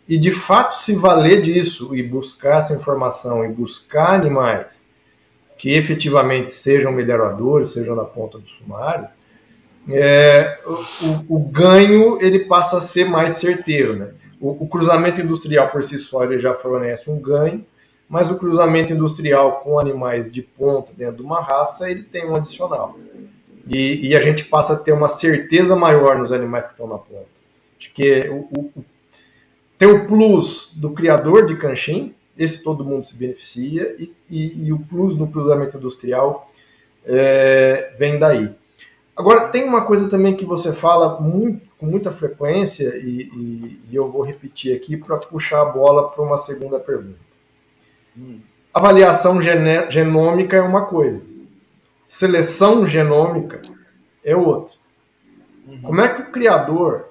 e 0.09 0.17
de 0.17 0.31
fato 0.31 0.75
se 0.75 0.95
valer 0.95 1.41
disso 1.41 1.95
e 1.95 2.01
buscar 2.01 2.57
essa 2.57 2.73
informação 2.73 3.45
e 3.45 3.49
buscar 3.49 4.15
animais 4.15 4.89
que 5.57 5.71
efetivamente 5.71 6.51
sejam 6.51 6.91
melhoradores, 6.91 7.69
sejam 7.69 7.95
na 7.95 8.05
ponta 8.05 8.37
do 8.37 8.47
sumário, 8.47 9.07
é, 9.89 10.59
o, 10.65 11.35
o, 11.35 11.39
ganho 11.39 12.17
ele 12.21 12.39
passa 12.39 12.77
a 12.77 12.81
ser 12.81 13.05
mais 13.05 13.33
certeiro. 13.33 13.95
Né? 13.95 14.11
O, 14.39 14.65
o, 14.65 14.67
cruzamento 14.67 15.21
industrial 15.21 15.69
por 15.69 15.83
si 15.83 15.97
só 15.97 16.23
ele 16.23 16.39
já 16.39 16.53
fornece 16.53 17.09
um 17.09 17.19
ganho, 17.19 17.65
mas 18.07 18.29
o 18.29 18.37
cruzamento 18.37 18.93
industrial 18.93 19.61
com 19.61 19.79
animais 19.79 20.31
de 20.31 20.41
ponta 20.41 20.91
dentro 20.93 21.17
de 21.17 21.21
uma 21.23 21.41
raça 21.41 21.89
ele 21.89 22.03
tem 22.03 22.29
um 22.29 22.35
adicional. 22.35 22.97
E, 23.69 24.07
e 24.07 24.15
a 24.15 24.21
gente 24.21 24.45
passa 24.45 24.73
a 24.73 24.77
ter 24.77 24.91
uma 24.91 25.07
certeza 25.07 25.75
maior 25.75 26.17
nos 26.17 26.31
animais 26.31 26.65
que 26.65 26.71
estão 26.71 26.87
na 26.87 26.97
ponta. 26.97 27.27
Acho 27.79 27.93
que 27.93 28.29
o, 28.29 28.47
o 28.59 28.85
tem 29.77 29.87
o 29.87 30.07
plus 30.07 30.71
do 30.75 30.91
criador 30.91 31.45
de 31.45 31.55
canchim, 31.55 32.15
esse 32.37 32.63
todo 32.63 32.83
mundo 32.83 33.03
se 33.03 33.15
beneficia, 33.15 33.95
e, 33.99 34.11
e, 34.29 34.65
e 34.67 34.73
o 34.73 34.79
plus 34.79 35.15
no 35.15 35.27
cruzamento 35.27 35.77
industrial 35.77 36.51
é, 37.05 37.93
vem 37.97 38.17
daí. 38.17 38.49
Agora, 39.15 39.49
tem 39.49 39.63
uma 39.63 39.85
coisa 39.85 40.09
também 40.09 40.35
que 40.35 40.45
você 40.45 40.73
fala 40.73 41.19
muito, 41.21 41.67
com 41.77 41.85
muita 41.85 42.11
frequência, 42.11 42.95
e, 42.97 43.79
e 43.89 43.95
eu 43.95 44.11
vou 44.11 44.23
repetir 44.23 44.75
aqui 44.75 44.97
para 44.97 45.17
puxar 45.17 45.61
a 45.61 45.65
bola 45.65 46.09
para 46.09 46.23
uma 46.23 46.37
segunda 46.37 46.79
pergunta. 46.79 47.19
Hum. 48.17 48.39
Avaliação 48.73 49.39
genômica 49.41 50.57
é 50.57 50.61
uma 50.61 50.85
coisa, 50.85 51.23
seleção 52.07 52.85
genômica 52.85 53.61
é 54.23 54.35
outra. 54.35 54.73
Uhum. 55.67 55.81
Como 55.81 56.01
é 56.01 56.07
que 56.07 56.21
o 56.21 56.31
criador 56.31 57.09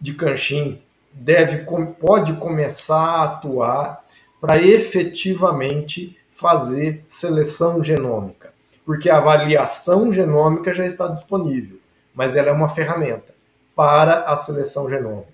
de 0.00 0.14
canchim 0.14 0.80
deve, 1.12 1.66
pode 1.98 2.34
começar 2.34 3.04
a 3.04 3.24
atuar 3.24 4.04
para 4.40 4.60
efetivamente 4.60 6.18
fazer 6.30 7.04
seleção 7.06 7.82
genômica, 7.82 8.52
porque 8.84 9.10
a 9.10 9.18
avaliação 9.18 10.12
genômica 10.12 10.72
já 10.72 10.86
está 10.86 11.06
disponível, 11.06 11.78
mas 12.14 12.34
ela 12.34 12.48
é 12.48 12.52
uma 12.52 12.68
ferramenta 12.68 13.34
para 13.76 14.22
a 14.22 14.34
seleção 14.34 14.88
genômica. 14.88 15.32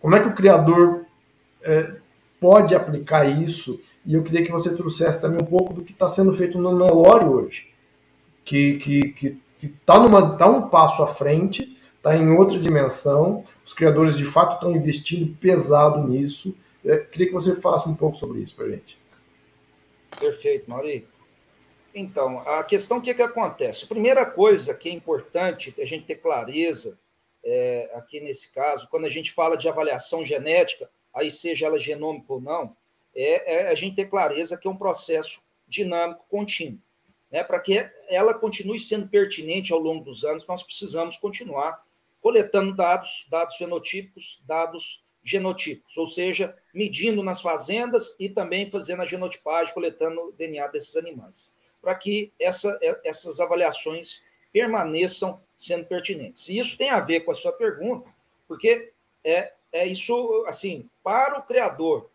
Como 0.00 0.14
é 0.14 0.20
que 0.20 0.28
o 0.28 0.34
criador 0.34 1.04
é, 1.62 1.96
pode 2.40 2.74
aplicar 2.74 3.24
isso, 3.24 3.80
e 4.04 4.14
eu 4.14 4.22
queria 4.22 4.44
que 4.44 4.52
você 4.52 4.74
trouxesse 4.74 5.20
também 5.20 5.40
um 5.42 5.46
pouco 5.46 5.74
do 5.74 5.82
que 5.82 5.92
está 5.92 6.08
sendo 6.08 6.32
feito 6.32 6.58
no 6.58 6.76
Nelore 6.76 7.24
hoje, 7.26 7.68
que 8.44 8.70
está 8.72 8.84
que, 8.84 9.08
que, 9.12 9.40
que 9.58 9.68
tá 9.84 10.36
tá 10.36 10.46
um 10.46 10.68
passo 10.68 11.02
à 11.02 11.06
frente, 11.06 11.76
está 11.96 12.16
em 12.16 12.30
outra 12.30 12.58
dimensão, 12.58 13.44
os 13.64 13.72
criadores 13.72 14.16
de 14.16 14.24
fato 14.24 14.54
estão 14.54 14.74
investindo 14.74 15.36
pesado 15.36 16.06
nisso. 16.08 16.56
Eu 16.84 17.04
queria 17.06 17.26
que 17.26 17.32
você 17.32 17.60
falasse 17.60 17.88
um 17.88 17.94
pouco 17.94 18.16
sobre 18.16 18.40
isso 18.40 18.54
para 18.54 18.66
a 18.66 18.70
gente. 18.70 18.98
Perfeito, 20.18 20.70
Maurício. 20.70 21.08
Então, 21.94 22.40
a 22.40 22.62
questão, 22.62 23.00
que, 23.00 23.12
que 23.12 23.22
acontece? 23.22 23.86
Primeira 23.86 24.24
coisa 24.24 24.72
que 24.72 24.88
é 24.88 24.92
importante 24.92 25.74
a 25.80 25.84
gente 25.84 26.06
ter 26.06 26.16
clareza, 26.16 26.98
é, 27.44 27.90
aqui 27.94 28.20
nesse 28.20 28.52
caso, 28.52 28.88
quando 28.88 29.06
a 29.06 29.10
gente 29.10 29.32
fala 29.32 29.56
de 29.56 29.68
avaliação 29.68 30.24
genética, 30.24 30.88
aí 31.18 31.30
seja 31.30 31.66
ela 31.66 31.78
genômica 31.78 32.32
ou 32.32 32.40
não, 32.40 32.76
é, 33.14 33.56
é 33.56 33.68
a 33.68 33.74
gente 33.74 33.96
ter 33.96 34.08
clareza 34.08 34.56
que 34.56 34.66
é 34.66 34.70
um 34.70 34.76
processo 34.76 35.42
dinâmico 35.66 36.24
contínuo. 36.30 36.78
Né? 37.30 37.42
Para 37.44 37.60
que 37.60 37.90
ela 38.08 38.32
continue 38.32 38.80
sendo 38.80 39.08
pertinente 39.08 39.72
ao 39.72 39.78
longo 39.78 40.04
dos 40.04 40.24
anos, 40.24 40.46
nós 40.46 40.62
precisamos 40.62 41.16
continuar 41.16 41.84
coletando 42.20 42.74
dados, 42.74 43.26
dados 43.30 43.56
fenotípicos, 43.56 44.42
dados 44.46 45.02
genotípicos, 45.22 45.96
ou 45.96 46.06
seja, 46.06 46.56
medindo 46.72 47.22
nas 47.22 47.40
fazendas 47.40 48.16
e 48.18 48.28
também 48.28 48.70
fazendo 48.70 49.02
a 49.02 49.06
genotipagem, 49.06 49.74
coletando 49.74 50.20
o 50.20 50.32
DNA 50.32 50.66
desses 50.68 50.96
animais 50.96 51.50
para 51.80 51.94
que 51.94 52.32
essa, 52.38 52.78
essas 53.04 53.40
avaliações 53.40 54.22
permaneçam 54.52 55.40
sendo 55.58 55.86
pertinentes. 55.86 56.48
E 56.48 56.58
isso 56.58 56.76
tem 56.76 56.90
a 56.90 57.00
ver 57.00 57.20
com 57.20 57.30
a 57.30 57.34
sua 57.34 57.52
pergunta, 57.52 58.08
porque 58.46 58.92
é, 59.24 59.52
é 59.72 59.86
isso, 59.86 60.44
assim, 60.46 60.88
para 61.02 61.38
o 61.38 61.42
criador 61.42 62.10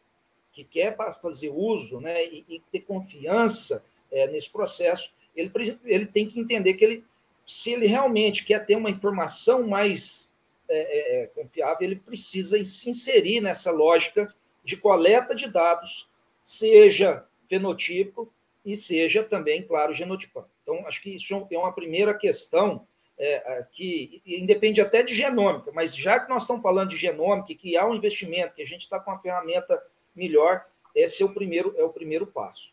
que 0.51 0.63
quer 0.63 0.95
fazer 1.21 1.49
uso 1.49 1.99
né, 1.99 2.25
e, 2.25 2.45
e 2.47 2.59
ter 2.71 2.81
confiança 2.81 3.83
é, 4.11 4.27
nesse 4.27 4.49
processo, 4.49 5.11
ele, 5.35 5.51
ele 5.83 6.05
tem 6.05 6.27
que 6.27 6.39
entender 6.39 6.75
que 6.75 6.85
ele, 6.85 7.05
se 7.45 7.71
ele 7.71 7.87
realmente 7.87 8.45
quer 8.45 8.65
ter 8.65 8.75
uma 8.75 8.89
informação 8.89 9.67
mais 9.67 10.31
é, 10.69 10.77
é, 10.77 11.23
é 11.23 11.27
confiável, 11.27 11.77
ele 11.81 11.95
precisa 11.95 12.63
se 12.65 12.89
inserir 12.89 13.41
nessa 13.41 13.71
lógica 13.71 14.33
de 14.63 14.77
coleta 14.77 15.35
de 15.35 15.47
dados, 15.51 16.07
seja 16.45 17.25
fenotípico, 17.49 18.31
e 18.65 18.75
seja 18.75 19.23
também, 19.23 19.61
claro, 19.61 19.93
genotipando. 19.93 20.47
Então, 20.61 20.87
acho 20.87 21.01
que 21.01 21.15
isso 21.15 21.47
é 21.51 21.57
uma 21.57 21.73
primeira 21.73 22.13
questão 22.13 22.87
é, 23.17 23.65
que 23.71 24.21
independe 24.25 24.81
até 24.81 25.03
de 25.03 25.15
genômica, 25.15 25.71
mas 25.71 25.95
já 25.95 26.19
que 26.19 26.29
nós 26.29 26.43
estamos 26.43 26.61
falando 26.61 26.89
de 26.89 26.97
genômica 26.97 27.53
que 27.55 27.77
há 27.77 27.87
um 27.87 27.95
investimento, 27.95 28.55
que 28.55 28.61
a 28.61 28.67
gente 28.67 28.81
está 28.81 28.99
com 28.99 29.11
uma 29.11 29.19
ferramenta 29.19 29.81
melhor, 30.15 30.65
esse 30.95 31.23
é 31.23 31.25
o 31.25 31.33
primeiro, 31.33 31.73
é 31.77 31.83
o 31.83 31.89
primeiro 31.89 32.27
passo. 32.27 32.71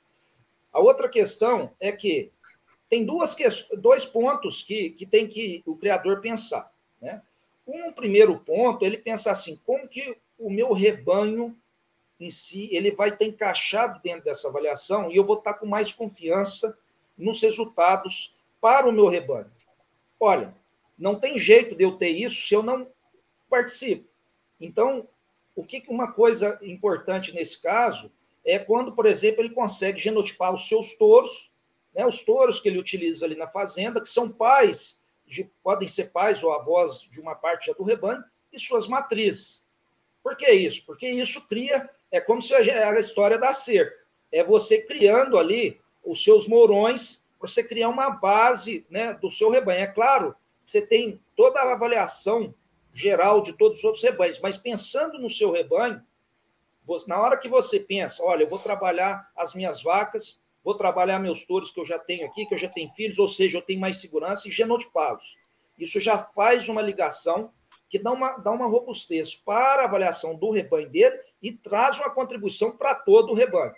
A 0.72 0.80
outra 0.80 1.08
questão 1.08 1.72
é 1.80 1.92
que 1.92 2.30
tem 2.88 3.04
duas 3.04 3.36
dois 3.78 4.04
pontos 4.04 4.62
que, 4.62 4.90
que 4.90 5.06
tem 5.06 5.26
que 5.26 5.62
o 5.64 5.76
criador 5.76 6.20
pensar. 6.20 6.72
Né? 7.00 7.22
Um 7.66 7.92
primeiro 7.92 8.38
ponto, 8.38 8.84
ele 8.84 8.98
pensa 8.98 9.30
assim, 9.30 9.58
como 9.64 9.88
que 9.88 10.16
o 10.38 10.50
meu 10.50 10.72
rebanho 10.72 11.56
em 12.18 12.30
si, 12.30 12.68
ele 12.72 12.90
vai 12.90 13.10
estar 13.10 13.24
encaixado 13.24 14.00
dentro 14.02 14.24
dessa 14.24 14.48
avaliação 14.48 15.10
e 15.10 15.16
eu 15.16 15.24
vou 15.24 15.38
estar 15.38 15.54
com 15.54 15.66
mais 15.66 15.92
confiança 15.92 16.76
nos 17.16 17.40
resultados 17.40 18.34
para 18.60 18.88
o 18.88 18.92
meu 18.92 19.08
rebanho. 19.08 19.50
Olha, 20.20 20.54
não 20.98 21.14
tem 21.18 21.38
jeito 21.38 21.74
de 21.74 21.82
eu 21.82 21.92
ter 21.92 22.10
isso 22.10 22.46
se 22.46 22.54
eu 22.54 22.62
não 22.62 22.86
participo. 23.48 24.06
Então, 24.60 25.08
o 25.56 25.64
que 25.64 25.82
uma 25.88 26.12
coisa 26.12 26.58
importante 26.62 27.34
nesse 27.34 27.60
caso 27.60 28.12
é 28.44 28.58
quando, 28.58 28.92
por 28.92 29.06
exemplo, 29.06 29.40
ele 29.40 29.54
consegue 29.54 29.98
genotipar 29.98 30.54
os 30.54 30.68
seus 30.68 30.96
touros, 30.96 31.50
né, 31.94 32.06
os 32.06 32.22
touros 32.22 32.60
que 32.60 32.68
ele 32.68 32.78
utiliza 32.78 33.24
ali 33.24 33.34
na 33.34 33.48
fazenda, 33.48 34.00
que 34.00 34.08
são 34.08 34.28
pais, 34.28 35.00
de, 35.26 35.50
podem 35.62 35.88
ser 35.88 36.10
pais 36.12 36.42
ou 36.42 36.52
avós 36.52 37.00
de 37.00 37.20
uma 37.20 37.34
parte 37.34 37.72
do 37.74 37.82
rebanho, 37.82 38.22
e 38.52 38.58
suas 38.58 38.86
matrizes. 38.86 39.62
Por 40.22 40.36
que 40.36 40.50
isso? 40.50 40.84
Porque 40.84 41.08
isso 41.08 41.46
cria 41.48 41.88
é 42.10 42.20
como 42.20 42.42
se 42.42 42.52
a 42.54 42.98
história 42.98 43.38
da 43.38 43.52
cerca. 43.52 43.96
É 44.32 44.42
você 44.42 44.82
criando 44.82 45.38
ali 45.38 45.80
os 46.04 46.24
seus 46.24 46.48
morões, 46.48 47.24
você 47.40 47.64
criar 47.64 47.88
uma 47.88 48.10
base 48.10 48.86
né, 48.90 49.14
do 49.14 49.30
seu 49.30 49.50
rebanho. 49.50 49.80
É 49.80 49.86
claro, 49.86 50.34
você 50.64 50.80
tem 50.82 51.20
toda 51.34 51.58
a 51.58 51.72
avaliação 51.72 52.54
geral 52.94 53.42
de 53.42 53.52
todos 53.54 53.78
os 53.78 53.84
outros 53.84 54.02
rebanhos, 54.02 54.40
mas 54.40 54.58
pensando 54.58 55.18
no 55.18 55.30
seu 55.30 55.50
rebanho, 55.50 56.02
na 57.06 57.20
hora 57.20 57.36
que 57.36 57.48
você 57.48 57.80
pensa, 57.80 58.22
olha, 58.22 58.42
eu 58.42 58.48
vou 58.48 58.58
trabalhar 58.58 59.30
as 59.36 59.54
minhas 59.54 59.82
vacas, 59.82 60.40
vou 60.62 60.74
trabalhar 60.74 61.18
meus 61.18 61.46
touros 61.46 61.70
que 61.70 61.80
eu 61.80 61.86
já 61.86 61.98
tenho 61.98 62.26
aqui, 62.26 62.46
que 62.46 62.54
eu 62.54 62.58
já 62.58 62.68
tenho 62.68 62.92
filhos, 62.92 63.18
ou 63.18 63.28
seja, 63.28 63.58
eu 63.58 63.62
tenho 63.62 63.80
mais 63.80 63.98
segurança 64.00 64.48
e 64.48 64.50
genotipá-los. 64.50 65.36
Isso 65.78 66.00
já 66.00 66.18
faz 66.18 66.68
uma 66.68 66.82
ligação 66.82 67.52
que 67.88 67.98
dá 67.98 68.12
uma, 68.12 68.38
dá 68.38 68.50
uma 68.50 68.66
robustez 68.66 69.34
para 69.34 69.82
a 69.82 69.84
avaliação 69.86 70.36
do 70.36 70.50
rebanho 70.50 70.90
dele 70.90 71.18
e 71.42 71.52
traz 71.52 71.98
uma 71.98 72.10
contribuição 72.10 72.76
para 72.76 72.94
todo 72.94 73.32
o 73.32 73.34
rebanho. 73.34 73.74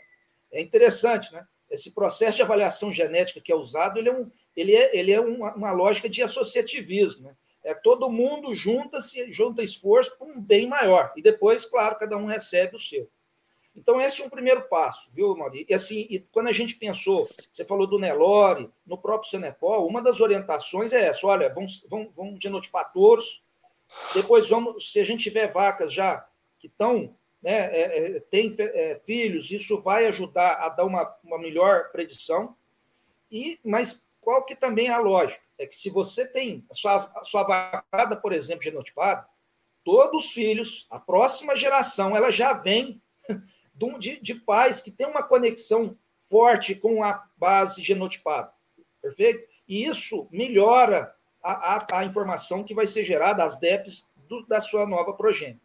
É 0.51 0.61
interessante, 0.61 1.33
né? 1.33 1.47
Esse 1.73 1.95
processo 1.95 2.37
de 2.37 2.43
avaliação 2.43 2.93
genética 2.93 3.41
que 3.41 3.51
é 3.51 3.57
usado, 3.57 3.99
ele 3.99 4.09
é, 4.09 4.13
um, 4.13 4.31
ele 4.57 4.77
é, 4.77 4.97
ele 4.97 5.13
é 5.13 5.21
uma, 5.21 5.55
uma 5.55 5.73
lógica 5.73 6.09
de 6.09 6.23
associativismo, 6.23 7.29
né? 7.29 7.37
É 7.65 7.75
todo 7.75 8.11
mundo 8.11 8.55
junta-se, 8.57 9.33
junta 9.33 9.63
esforço 9.63 10.19
para 10.19 10.27
um 10.27 10.41
bem 10.41 10.67
maior. 10.67 11.13
E 11.17 11.23
depois, 11.23 11.65
claro, 11.65 11.97
cada 11.97 12.17
um 12.17 12.27
recebe 12.27 12.75
o 12.75 12.79
seu. 12.79 13.09
Então, 13.75 14.01
esse 14.01 14.21
é 14.21 14.25
um 14.25 14.29
primeiro 14.29 14.69
passo, 14.69 15.11
viu, 15.15 15.35
Mauri? 15.35 15.65
E 15.69 15.73
assim, 15.73 16.07
e 16.11 16.19
quando 16.19 16.49
a 16.49 16.53
gente 16.53 16.77
pensou, 16.77 17.31
você 17.51 17.65
falou 17.65 17.87
do 17.87 17.99
Nelore, 17.99 18.69
no 18.87 18.99
próprio 18.99 19.31
Senepol, 19.31 19.87
uma 19.87 20.03
das 20.03 20.21
orientações 20.21 20.93
é 20.93 21.07
essa: 21.07 21.27
olha, 21.27 21.49
vamos, 21.49 21.87
vamos, 21.89 22.13
vamos 22.15 22.43
genotipar 22.43 22.93
touros, 22.93 23.43
depois 24.15 24.49
vamos, 24.49 24.93
se 24.93 25.01
a 25.01 25.05
gente 25.05 25.23
tiver 25.23 25.53
vacas 25.53 25.93
já 25.93 26.27
que 26.59 26.67
estão 26.67 27.17
né, 27.43 27.75
é, 27.75 28.17
é, 28.17 28.21
tem 28.21 28.55
é, 28.59 29.01
filhos, 29.05 29.51
isso 29.51 29.81
vai 29.83 30.07
ajudar 30.07 30.55
a 30.55 30.69
dar 30.69 30.85
uma, 30.85 31.13
uma 31.25 31.39
melhor 31.39 31.91
predição. 31.91 32.57
E, 33.31 33.59
mas 33.65 34.07
qual 34.21 34.45
que 34.45 34.55
também 34.55 34.87
é 34.87 34.93
a 34.93 34.99
lógica? 34.99 35.43
É 35.59 35.67
que 35.67 35.77
se 35.77 35.91
você 35.91 36.27
tem 36.27 36.65
a 36.71 36.75
sua, 36.75 36.97
a 37.17 37.25
sua 37.25 37.43
vacada, 37.43 38.17
por 38.17 38.33
exemplo, 38.33 38.63
genotipada, 38.63 39.27
todos 39.85 40.27
os 40.27 40.33
filhos, 40.33 40.87
a 40.89 41.01
próxima 41.01 41.57
geração, 41.57 42.17
ela 42.17 42.31
já 42.31 42.53
vem 42.53 43.03
de, 43.99 44.21
de 44.21 44.35
pais 44.37 44.81
que 44.81 44.93
tem 44.93 45.07
uma 45.07 45.23
conexão 45.23 45.99
forte 46.31 46.75
com 46.77 47.03
a 47.03 47.27
base 47.37 47.83
genotipada. 47.83 48.53
Perfeito? 49.01 49.49
E 49.67 49.85
isso 49.85 50.29
melhora 50.31 51.15
a, 51.43 51.77
a, 51.77 51.87
a 51.99 52.05
informação 52.05 52.63
que 52.63 52.75
vai 52.75 52.87
ser 52.87 53.05
gerada, 53.05 53.43
as 53.43 53.59
DEPs 53.59 54.11
do, 54.29 54.47
da 54.47 54.61
sua 54.61 54.87
nova 54.87 55.13
progênie. 55.15 55.61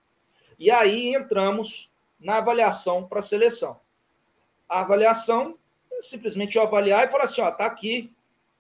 E 0.57 0.71
aí 0.71 1.13
entramos 1.13 1.91
na 2.19 2.38
avaliação 2.38 3.07
para 3.07 3.21
seleção. 3.21 3.79
A 4.67 4.81
avaliação 4.81 5.57
é 5.91 6.01
simplesmente 6.01 6.57
eu 6.57 6.63
avaliar 6.63 7.07
e 7.07 7.11
falar 7.11 7.25
assim: 7.25 7.41
ó, 7.41 7.51
tá 7.51 7.65
aqui 7.65 8.13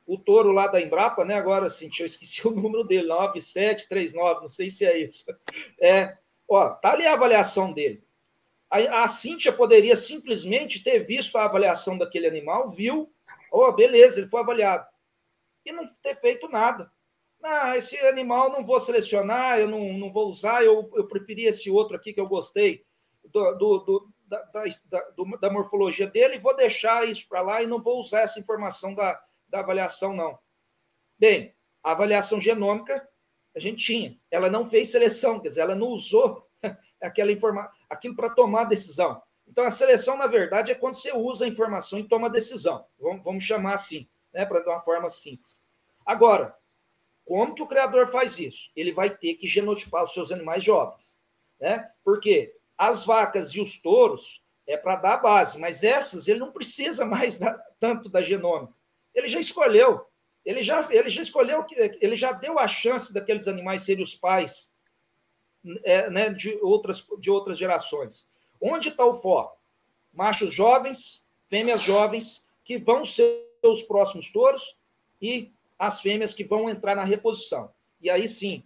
o 0.05 0.17
touro 0.17 0.51
lá 0.51 0.67
da 0.67 0.81
Embrapa, 0.81 1.25
né? 1.25 1.35
Agora, 1.35 1.67
assim, 1.67 1.89
eu 1.99 2.05
esqueci 2.05 2.45
o 2.47 2.51
número 2.51 2.83
dele, 2.83 3.07
9739, 3.07 4.41
não 4.41 4.49
sei 4.49 4.69
se 4.69 4.85
é 4.85 4.97
isso. 4.97 5.25
É, 5.79 6.17
ó, 6.47 6.69
tá 6.69 6.93
ali 6.93 7.05
a 7.05 7.13
avaliação 7.13 7.73
dele. 7.73 8.01
A, 8.69 9.03
a 9.03 9.07
Cíntia 9.07 9.51
poderia 9.51 9.95
simplesmente 9.95 10.83
ter 10.83 10.99
visto 10.99 11.37
a 11.37 11.45
avaliação 11.45 11.97
daquele 11.97 12.27
animal, 12.27 12.71
viu, 12.71 13.11
ó, 13.51 13.67
oh, 13.67 13.73
beleza, 13.73 14.19
ele 14.19 14.29
foi 14.29 14.39
avaliado. 14.39 14.87
E 15.65 15.71
não 15.71 15.87
ter 16.01 16.19
feito 16.19 16.47
nada. 16.47 16.89
Ah, 17.49 17.77
esse 17.77 17.97
animal 17.99 18.51
não 18.51 18.65
vou 18.65 18.77
selecionar, 18.77 19.57
eu 19.57 19.69
não, 19.69 19.93
não 19.93 20.11
vou 20.11 20.27
usar, 20.27 20.65
eu, 20.65 20.91
eu 20.93 21.07
preferi 21.07 21.45
esse 21.45 21.71
outro 21.71 21.95
aqui 21.95 22.11
que 22.11 22.19
eu 22.19 22.27
gostei 22.27 22.85
do, 23.23 23.53
do, 23.53 23.77
do 23.79 24.13
da, 24.25 24.41
da, 24.43 24.63
do, 25.15 25.37
da, 25.39 25.49
morfologia 25.49 26.07
dele 26.07 26.39
vou 26.39 26.53
deixar 26.53 27.07
isso 27.07 27.25
para 27.29 27.39
lá 27.39 27.63
e 27.63 27.67
não 27.67 27.81
vou 27.81 28.01
usar 28.01 28.19
essa 28.19 28.37
informação 28.37 28.93
da, 28.93 29.17
da 29.47 29.61
avaliação, 29.61 30.13
não. 30.13 30.37
Bem, 31.17 31.55
a 31.81 31.91
avaliação 31.91 32.41
genômica 32.41 33.07
a 33.55 33.59
gente 33.61 33.85
tinha, 33.85 34.19
ela 34.29 34.49
não 34.49 34.69
fez 34.69 34.91
seleção, 34.91 35.39
quer 35.39 35.47
dizer, 35.47 35.61
ela 35.61 35.73
não 35.73 35.87
usou 35.87 36.45
aquela 37.01 37.31
informa 37.31 37.71
aquilo 37.89 38.13
para 38.13 38.29
tomar 38.29 38.65
decisão. 38.65 39.21
Então, 39.47 39.63
a 39.63 39.71
seleção, 39.71 40.17
na 40.17 40.27
verdade, 40.27 40.69
é 40.69 40.75
quando 40.75 40.95
você 40.95 41.13
usa 41.13 41.45
a 41.45 41.47
informação 41.47 41.97
e 41.97 42.07
toma 42.07 42.29
decisão. 42.29 42.85
Vamos, 42.99 43.23
vamos 43.23 43.43
chamar 43.45 43.75
assim, 43.75 44.05
né, 44.33 44.45
para 44.45 44.59
dar 44.59 44.71
uma 44.71 44.81
forma 44.81 45.09
simples. 45.09 45.63
Agora, 46.05 46.53
como 47.27 47.53
que 47.53 47.61
o 47.61 47.67
criador 47.67 48.09
faz 48.09 48.39
isso? 48.39 48.71
Ele 48.73 48.93
vai 48.93 49.09
ter 49.09 49.33
que 49.33 49.45
genotipar 49.45 50.05
os 50.05 50.13
seus 50.13 50.31
animais 50.31 50.63
jovens, 50.63 51.19
né? 51.59 51.91
Porque 52.01 52.55
as 52.77 53.05
vacas 53.05 53.49
e 53.49 53.59
os 53.59 53.77
touros 53.81 54.41
é 54.65 54.77
para 54.77 54.95
dar 54.95 55.13
a 55.15 55.17
base, 55.17 55.59
mas 55.59 55.83
essas 55.83 56.29
ele 56.29 56.39
não 56.39 56.53
precisa 56.53 57.03
mais 57.05 57.37
da, 57.37 57.53
tanto 57.81 58.07
da 58.07 58.21
genômica. 58.21 58.73
Ele 59.13 59.27
já 59.27 59.41
escolheu, 59.41 60.05
ele 60.45 60.63
já, 60.63 60.87
ele 60.89 61.09
já 61.09 61.21
escolheu, 61.21 61.65
ele 61.99 62.15
já 62.15 62.31
deu 62.31 62.57
a 62.57 62.67
chance 62.67 63.13
daqueles 63.13 63.47
animais 63.49 63.81
serem 63.81 64.03
os 64.03 64.15
pais 64.15 64.73
é, 65.83 66.09
né, 66.09 66.29
de, 66.29 66.57
outras, 66.61 67.05
de 67.19 67.29
outras 67.29 67.57
gerações. 67.57 68.25
Onde 68.61 68.87
está 68.87 69.05
o 69.05 69.19
foco? 69.19 69.57
Machos 70.13 70.55
jovens, 70.55 71.27
fêmeas 71.49 71.81
jovens, 71.81 72.47
que 72.63 72.77
vão 72.77 73.03
ser 73.03 73.45
os 73.63 73.83
próximos 73.83 74.31
touros 74.31 74.77
e 75.21 75.51
as 75.77 76.01
fêmeas 76.01 76.33
que 76.33 76.43
vão 76.43 76.69
entrar 76.69 76.95
na 76.95 77.03
reposição. 77.03 77.71
E 78.01 78.09
aí 78.09 78.27
sim, 78.27 78.63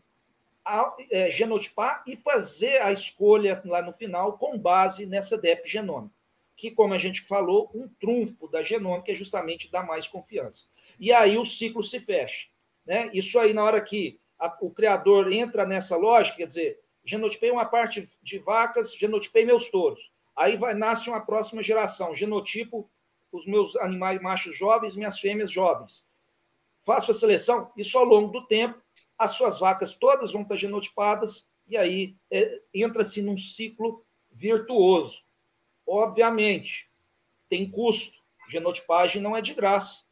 a, 0.63 0.95
é, 1.09 1.31
genotipar 1.31 2.03
e 2.05 2.15
fazer 2.15 2.81
a 2.81 2.91
escolha 2.91 3.61
lá 3.65 3.81
no 3.81 3.93
final 3.93 4.37
com 4.37 4.57
base 4.57 5.05
nessa 5.05 5.37
DEP 5.37 5.67
genômica, 5.67 6.13
que, 6.55 6.71
como 6.71 6.93
a 6.93 6.97
gente 6.97 7.21
falou, 7.21 7.69
um 7.73 7.87
trunfo 7.87 8.47
da 8.47 8.63
genômica 8.63 9.11
é 9.11 9.15
justamente 9.15 9.71
dar 9.71 9.85
mais 9.85 10.07
confiança. 10.07 10.65
E 10.99 11.11
aí 11.11 11.37
o 11.37 11.45
ciclo 11.45 11.83
se 11.83 11.99
fecha. 11.99 12.47
Né? 12.85 13.09
Isso 13.13 13.39
aí, 13.39 13.53
na 13.53 13.63
hora 13.63 13.81
que 13.81 14.19
a, 14.39 14.55
o 14.61 14.69
criador 14.69 15.31
entra 15.31 15.65
nessa 15.65 15.97
lógica, 15.97 16.37
quer 16.37 16.47
dizer, 16.47 16.79
genotipei 17.03 17.51
uma 17.51 17.65
parte 17.65 18.07
de 18.21 18.37
vacas, 18.39 18.95
genotipei 18.95 19.45
meus 19.45 19.69
touros. 19.69 20.11
Aí 20.35 20.57
vai 20.57 20.73
nasce 20.73 21.09
uma 21.09 21.25
próxima 21.25 21.61
geração, 21.61 22.15
genotipo 22.15 22.89
os 23.31 23.45
meus 23.45 23.75
animais 23.77 24.21
machos 24.21 24.57
jovens, 24.57 24.95
minhas 24.95 25.19
fêmeas 25.19 25.51
jovens. 25.51 26.07
Faço 26.91 27.11
a 27.11 27.13
seleção, 27.13 27.71
isso 27.77 27.97
ao 27.97 28.03
longo 28.03 28.33
do 28.33 28.45
tempo, 28.47 28.77
as 29.17 29.31
suas 29.31 29.61
vacas 29.61 29.95
todas 29.95 30.33
vão 30.33 30.41
estar 30.41 30.57
genotipadas, 30.57 31.47
e 31.65 31.77
aí 31.77 32.17
é, 32.29 32.59
entra-se 32.73 33.21
num 33.21 33.37
ciclo 33.37 34.03
virtuoso. 34.29 35.23
Obviamente, 35.87 36.89
tem 37.47 37.71
custo. 37.71 38.17
Genotipagem 38.49 39.21
não 39.21 39.37
é 39.37 39.41
de 39.41 39.53
graça. 39.53 40.03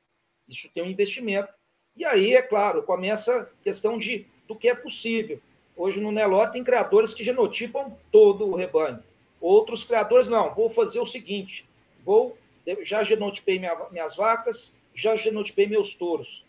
Isso 0.48 0.70
tem 0.74 0.82
um 0.82 0.90
investimento. 0.90 1.54
E 1.98 2.06
aí, 2.06 2.34
é 2.34 2.42
claro, 2.42 2.82
começa 2.84 3.42
a 3.42 3.46
questão 3.62 3.98
de, 3.98 4.26
do 4.48 4.56
que 4.56 4.70
é 4.70 4.74
possível. 4.74 5.42
Hoje 5.76 6.00
no 6.00 6.14
Nelore 6.14 6.54
tem 6.54 6.64
criadores 6.64 7.14
que 7.14 7.26
genotipam 7.26 7.92
todo 8.10 8.48
o 8.48 8.56
rebanho. 8.56 9.04
Outros 9.42 9.84
criadores 9.84 10.30
não. 10.30 10.56
Vou 10.56 10.70
fazer 10.70 11.02
o 11.02 11.06
seguinte: 11.06 11.68
vou 12.06 12.38
já 12.84 13.04
genotipei 13.04 13.60
minha, 13.60 13.76
minhas 13.92 14.16
vacas, 14.16 14.74
já 14.96 15.18
genotipei 15.18 15.68
meus 15.68 15.94
touros. 15.94 16.48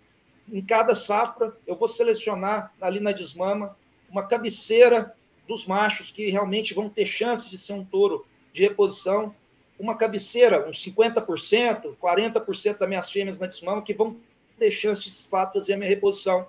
Em 0.53 0.61
cada 0.61 0.95
safra, 0.95 1.57
eu 1.67 1.77
vou 1.77 1.89
selecionar 1.89 2.73
ali 2.81 3.01
na 3.01 3.13
desmama 3.13 3.77
uma 4.11 4.27
cabeceira 4.27 5.15
dos 5.47 5.67
machos 5.67 6.11
que 6.11 6.31
realmente 6.31 6.75
vão 6.75 6.89
ter 6.89 7.07
chance 7.07 7.49
de 7.49 7.57
ser 7.59 7.73
um 7.73 7.85
touro 7.85 8.27
de 8.53 8.63
reposição, 8.63 9.35
uma 9.79 9.97
cabeceira, 9.97 10.69
uns 10.69 10.85
50%, 10.85 11.97
40% 11.97 12.79
das 12.79 12.89
minhas 12.89 13.11
fêmeas 13.11 13.39
na 13.39 13.47
desmama 13.47 13.83
que 13.83 13.95
vão 13.95 14.17
ter 14.59 14.71
chance 14.71 15.03
de 15.03 15.29
fato 15.29 15.55
fazer 15.55 15.75
a 15.75 15.77
minha 15.77 15.89
reposição. 15.89 16.49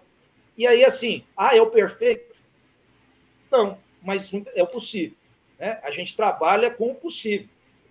E 0.57 0.67
aí, 0.67 0.83
assim, 0.83 1.23
ah, 1.37 1.55
é 1.55 1.61
o 1.61 1.67
perfeito? 1.67 2.35
Não, 3.49 3.77
mas 4.01 4.31
é 4.55 4.61
o 4.61 4.67
possível. 4.67 5.15
Né? 5.57 5.79
A 5.83 5.91
gente 5.91 6.15
trabalha 6.15 6.71
com 6.71 6.91
o 6.91 6.95
possível 6.95 7.47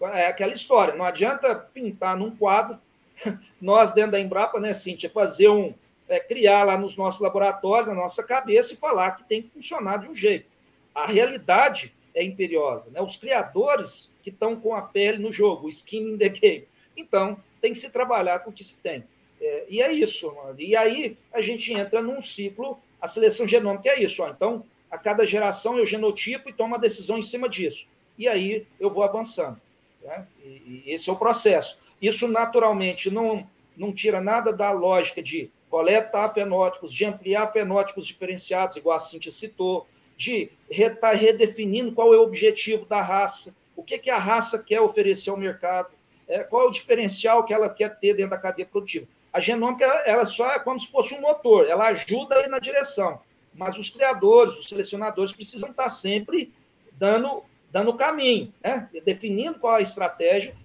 é 0.09 0.27
aquela 0.27 0.55
história, 0.55 0.95
não 0.95 1.05
adianta 1.05 1.55
pintar 1.55 2.16
num 2.16 2.35
quadro, 2.35 2.78
nós 3.61 3.93
dentro 3.93 4.12
da 4.12 4.20
Embrapa, 4.20 4.59
né, 4.59 4.73
Cíntia, 4.73 5.11
fazer 5.11 5.49
um, 5.49 5.74
é, 6.11 6.19
criar 6.19 6.65
lá 6.65 6.77
nos 6.77 6.97
nossos 6.97 7.20
laboratórios, 7.20 7.89
na 7.89 7.95
nossa 7.95 8.24
cabeça, 8.24 8.74
e 8.74 8.77
falar 8.77 9.12
que 9.12 9.28
tem 9.28 9.43
que 9.43 9.51
funcionar 9.51 9.99
de 9.99 10.09
um 10.09 10.15
jeito. 10.15 10.47
A 10.93 11.07
realidade 11.07 11.95
é 12.12 12.24
imperiosa. 12.24 12.91
Né? 12.91 13.01
Os 13.01 13.16
criadores 13.16 14.12
que 14.23 14.28
estão 14.28 14.57
com 14.57 14.74
a 14.74 14.82
pele 14.82 15.19
no 15.19 15.32
jogo, 15.32 15.69
skin 15.69 16.15
in 16.15 16.19
the 16.19 16.28
game. 16.28 16.66
Então, 16.97 17.39
tem 17.61 17.73
que 17.73 17.78
se 17.78 17.91
trabalhar 17.91 18.41
com 18.41 18.51
o 18.51 18.53
que 18.53 18.65
se 18.65 18.77
tem. 18.78 19.05
É, 19.41 19.66
e 19.69 19.81
é 19.81 19.93
isso. 19.93 20.35
Mano. 20.35 20.57
E 20.59 20.77
aí 20.77 21.16
a 21.32 21.41
gente 21.41 21.73
entra 21.73 22.03
num 22.03 22.20
ciclo, 22.20 22.77
a 23.01 23.07
seleção 23.07 23.47
genômica 23.47 23.91
é 23.91 24.03
isso. 24.03 24.20
Ó. 24.23 24.28
Então, 24.28 24.65
a 24.91 24.99
cada 24.99 25.24
geração 25.24 25.78
eu 25.78 25.87
genotipo 25.87 26.51
e 26.51 26.53
tomo 26.53 26.74
uma 26.74 26.78
decisão 26.78 27.19
em 27.19 27.23
cima 27.23 27.49
disso. 27.49 27.87
E 28.19 28.27
aí 28.27 28.66
eu 28.81 28.91
vou 28.91 29.05
avançando. 29.05 29.61
Né? 30.03 30.27
E, 30.45 30.82
e 30.87 30.93
esse 30.93 31.09
é 31.09 31.12
o 31.12 31.16
processo. 31.16 31.78
Isso, 32.03 32.27
naturalmente, 32.27 33.11
não, 33.11 33.49
não 33.77 33.93
tira 33.93 34.20
nada 34.20 34.53
da 34.53 34.73
lógica 34.73 35.23
de 35.23 35.49
coletar 35.70 36.34
fenótipos, 36.34 36.92
de 36.92 37.05
ampliar 37.05 37.52
fenótipos 37.52 38.06
diferenciados, 38.06 38.76
igual 38.76 38.97
a 38.97 39.01
Cintia 39.01 39.30
citou, 39.30 39.86
de 40.16 40.51
estar 40.68 41.14
redefinindo 41.14 41.92
qual 41.92 42.12
é 42.12 42.18
o 42.18 42.22
objetivo 42.22 42.84
da 42.84 43.01
raça, 43.01 43.55
o 43.76 43.82
que, 43.82 43.97
que 43.97 44.10
a 44.10 44.18
raça 44.18 44.59
quer 44.62 44.80
oferecer 44.80 45.30
ao 45.30 45.36
mercado, 45.36 45.88
é, 46.28 46.40
qual 46.40 46.66
é 46.66 46.68
o 46.68 46.72
diferencial 46.72 47.44
que 47.44 47.55
ela 47.55 47.70
quer 47.70 47.98
ter 47.98 48.14
dentro 48.14 48.30
da 48.30 48.38
cadeia 48.38 48.66
produtiva. 48.66 49.06
A 49.32 49.40
genômica 49.40 49.84
ela 50.05 50.26
só 50.26 50.52
é 50.52 50.59
como 50.59 50.78
se 50.78 50.90
fosse 50.90 51.14
um 51.14 51.20
motor, 51.20 51.66
ela 51.66 51.86
ajuda 51.86 52.36
aí 52.36 52.48
na 52.48 52.59
direção, 52.59 53.20
mas 53.55 53.78
os 53.78 53.88
criadores, 53.88 54.59
os 54.59 54.68
selecionadores 54.68 55.32
precisam 55.32 55.70
estar 55.70 55.88
sempre 55.88 56.52
dando 56.92 57.44
dando 57.72 57.94
caminho, 57.94 58.52
né? 58.62 58.88
definindo 59.05 59.60
qual 59.60 59.76
a 59.76 59.80
estratégia, 59.80 60.56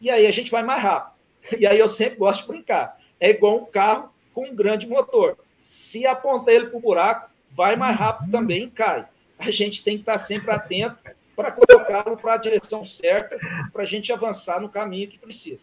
e 0.00 0.08
aí 0.08 0.28
a 0.28 0.30
gente 0.30 0.50
vai 0.50 0.62
mais 0.62 0.80
rápido. 0.80 1.12
E 1.58 1.66
aí 1.66 1.76
eu 1.76 1.88
sempre 1.88 2.20
gosto 2.20 2.42
de 2.42 2.48
brincar. 2.48 3.00
É 3.18 3.30
igual 3.30 3.56
um 3.56 3.64
carro 3.64 4.11
com 4.34 4.46
um 4.46 4.54
grande 4.54 4.86
motor. 4.86 5.36
Se 5.62 6.06
apontar 6.06 6.54
ele 6.54 6.66
para 6.66 6.78
o 6.78 6.82
buraco, 6.82 7.30
vai 7.56 7.76
mais 7.76 7.96
rápido 7.96 8.30
também 8.30 8.64
e 8.64 8.70
cai. 8.70 9.06
A 9.38 9.50
gente 9.50 9.82
tem 9.82 9.96
que 9.96 10.02
estar 10.02 10.18
sempre 10.18 10.50
atento 10.50 10.98
para 11.34 11.50
colocá-lo 11.50 12.16
para 12.16 12.34
a 12.34 12.36
direção 12.36 12.84
certa, 12.84 13.38
para 13.72 13.82
a 13.82 13.86
gente 13.86 14.12
avançar 14.12 14.60
no 14.60 14.68
caminho 14.68 15.08
que 15.08 15.18
precisa. 15.18 15.60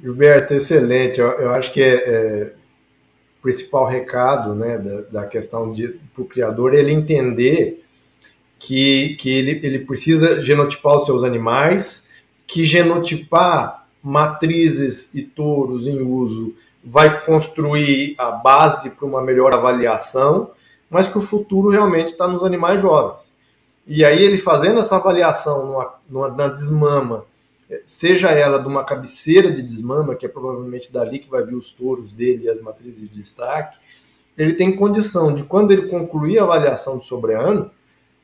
Gilberto, 0.00 0.54
excelente. 0.54 1.20
Eu, 1.20 1.30
eu 1.32 1.50
acho 1.50 1.72
que 1.72 1.82
é, 1.82 1.94
é, 1.94 2.52
principal 3.42 3.86
recado 3.86 4.54
né, 4.54 4.78
da, 4.78 5.00
da 5.22 5.26
questão 5.26 5.74
para 6.14 6.22
o 6.22 6.26
criador 6.26 6.74
ele 6.74 6.92
entender 6.92 7.84
que, 8.58 9.16
que 9.18 9.30
ele, 9.30 9.60
ele 9.62 9.80
precisa 9.80 10.42
genotipar 10.42 10.96
os 10.96 11.06
seus 11.06 11.22
animais, 11.24 12.08
que 12.46 12.64
genotipar 12.64 13.79
matrizes 14.02 15.14
e 15.14 15.22
touros 15.22 15.86
em 15.86 16.00
uso 16.00 16.54
vai 16.82 17.24
construir 17.24 18.14
a 18.18 18.30
base 18.30 18.90
para 18.90 19.06
uma 19.06 19.20
melhor 19.20 19.52
avaliação, 19.52 20.50
mas 20.88 21.06
que 21.06 21.18
o 21.18 21.20
futuro 21.20 21.68
realmente 21.68 22.08
está 22.08 22.26
nos 22.26 22.42
animais 22.42 22.80
jovens. 22.80 23.30
E 23.86 24.04
aí 24.04 24.22
ele 24.22 24.38
fazendo 24.38 24.80
essa 24.80 24.96
avaliação 24.96 25.66
numa, 25.66 25.94
numa, 26.08 26.28
na 26.28 26.48
desmama, 26.48 27.24
seja 27.84 28.30
ela 28.30 28.58
de 28.58 28.66
uma 28.66 28.84
cabeceira 28.84 29.50
de 29.50 29.62
desmama, 29.62 30.14
que 30.14 30.26
é 30.26 30.28
provavelmente 30.28 30.92
dali 30.92 31.18
que 31.18 31.30
vai 31.30 31.44
vir 31.44 31.54
os 31.54 31.70
touros 31.72 32.12
dele 32.12 32.44
e 32.44 32.48
as 32.48 32.60
matrizes 32.60 33.00
de 33.00 33.08
destaque, 33.08 33.78
ele 34.36 34.54
tem 34.54 34.74
condição 34.74 35.34
de, 35.34 35.42
quando 35.42 35.70
ele 35.70 35.88
concluir 35.88 36.38
a 36.38 36.44
avaliação 36.44 36.96
do 36.96 37.02
sobreano, 37.02 37.70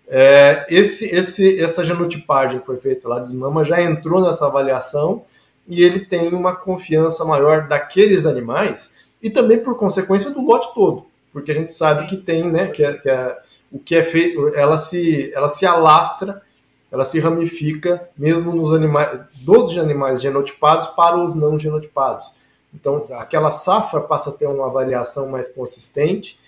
é, 0.09 0.67
esse, 0.69 1.15
esse, 1.15 1.61
essa 1.61 1.85
genotipagem 1.85 2.61
que 2.61 2.67
foi 2.67 2.79
feita 2.79 3.09
lá, 3.09 3.19
desmama, 3.19 3.65
já 3.65 3.83
entrou 3.83 4.21
nessa 4.21 4.47
avaliação 4.47 5.25
e 5.69 5.83
ele 5.83 6.01
tem 6.01 6.29
uma 6.29 6.55
confiança 6.55 7.25
maior 7.25 7.67
daqueles 7.69 8.27
animais 8.27 8.91
e 9.23 9.31
também 9.31 9.59
por 9.59 9.77
consequência 9.77 10.31
do 10.31 10.45
lote 10.45 10.75
todo, 10.75 11.07
porque 11.33 11.51
a 11.51 11.55
gente 11.55 11.73
sabe 11.73 12.07
que 12.07 12.17
tem, 12.17 12.45
né, 12.45 12.69
que, 12.69 12.85
é, 12.85 12.95
que 12.95 13.09
é, 13.09 13.39
o 13.73 13.79
que 13.79 13.97
é 13.97 14.03
feito, 14.03 14.49
ela 14.55 14.77
se, 14.77 15.33
ela 15.35 15.49
se 15.49 15.67
alastra, 15.67 16.43
ela 16.91 17.05
se 17.05 17.19
ramifica 17.19 18.09
mesmo 18.17 18.55
nos 18.55 18.73
animais, 18.73 19.21
dos 19.35 19.77
animais 19.77 20.23
genotipados 20.23 20.89
para 20.89 21.17
os 21.17 21.35
não 21.35 21.59
genotipados. 21.59 22.31
Então, 22.73 23.03
aquela 23.15 23.51
safra 23.51 24.01
passa 24.01 24.31
a 24.31 24.33
ter 24.33 24.47
uma 24.47 24.67
avaliação 24.67 25.29
mais 25.29 25.49
consistente 25.49 26.39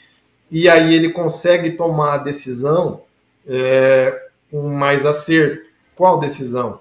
e 0.50 0.68
aí 0.68 0.94
ele 0.94 1.10
consegue 1.10 1.72
tomar 1.72 2.14
a 2.14 2.18
decisão 2.18 3.02
é, 3.46 4.28
com 4.50 4.68
mais 4.68 5.04
acerto. 5.04 5.66
Qual 5.94 6.20
decisão? 6.20 6.80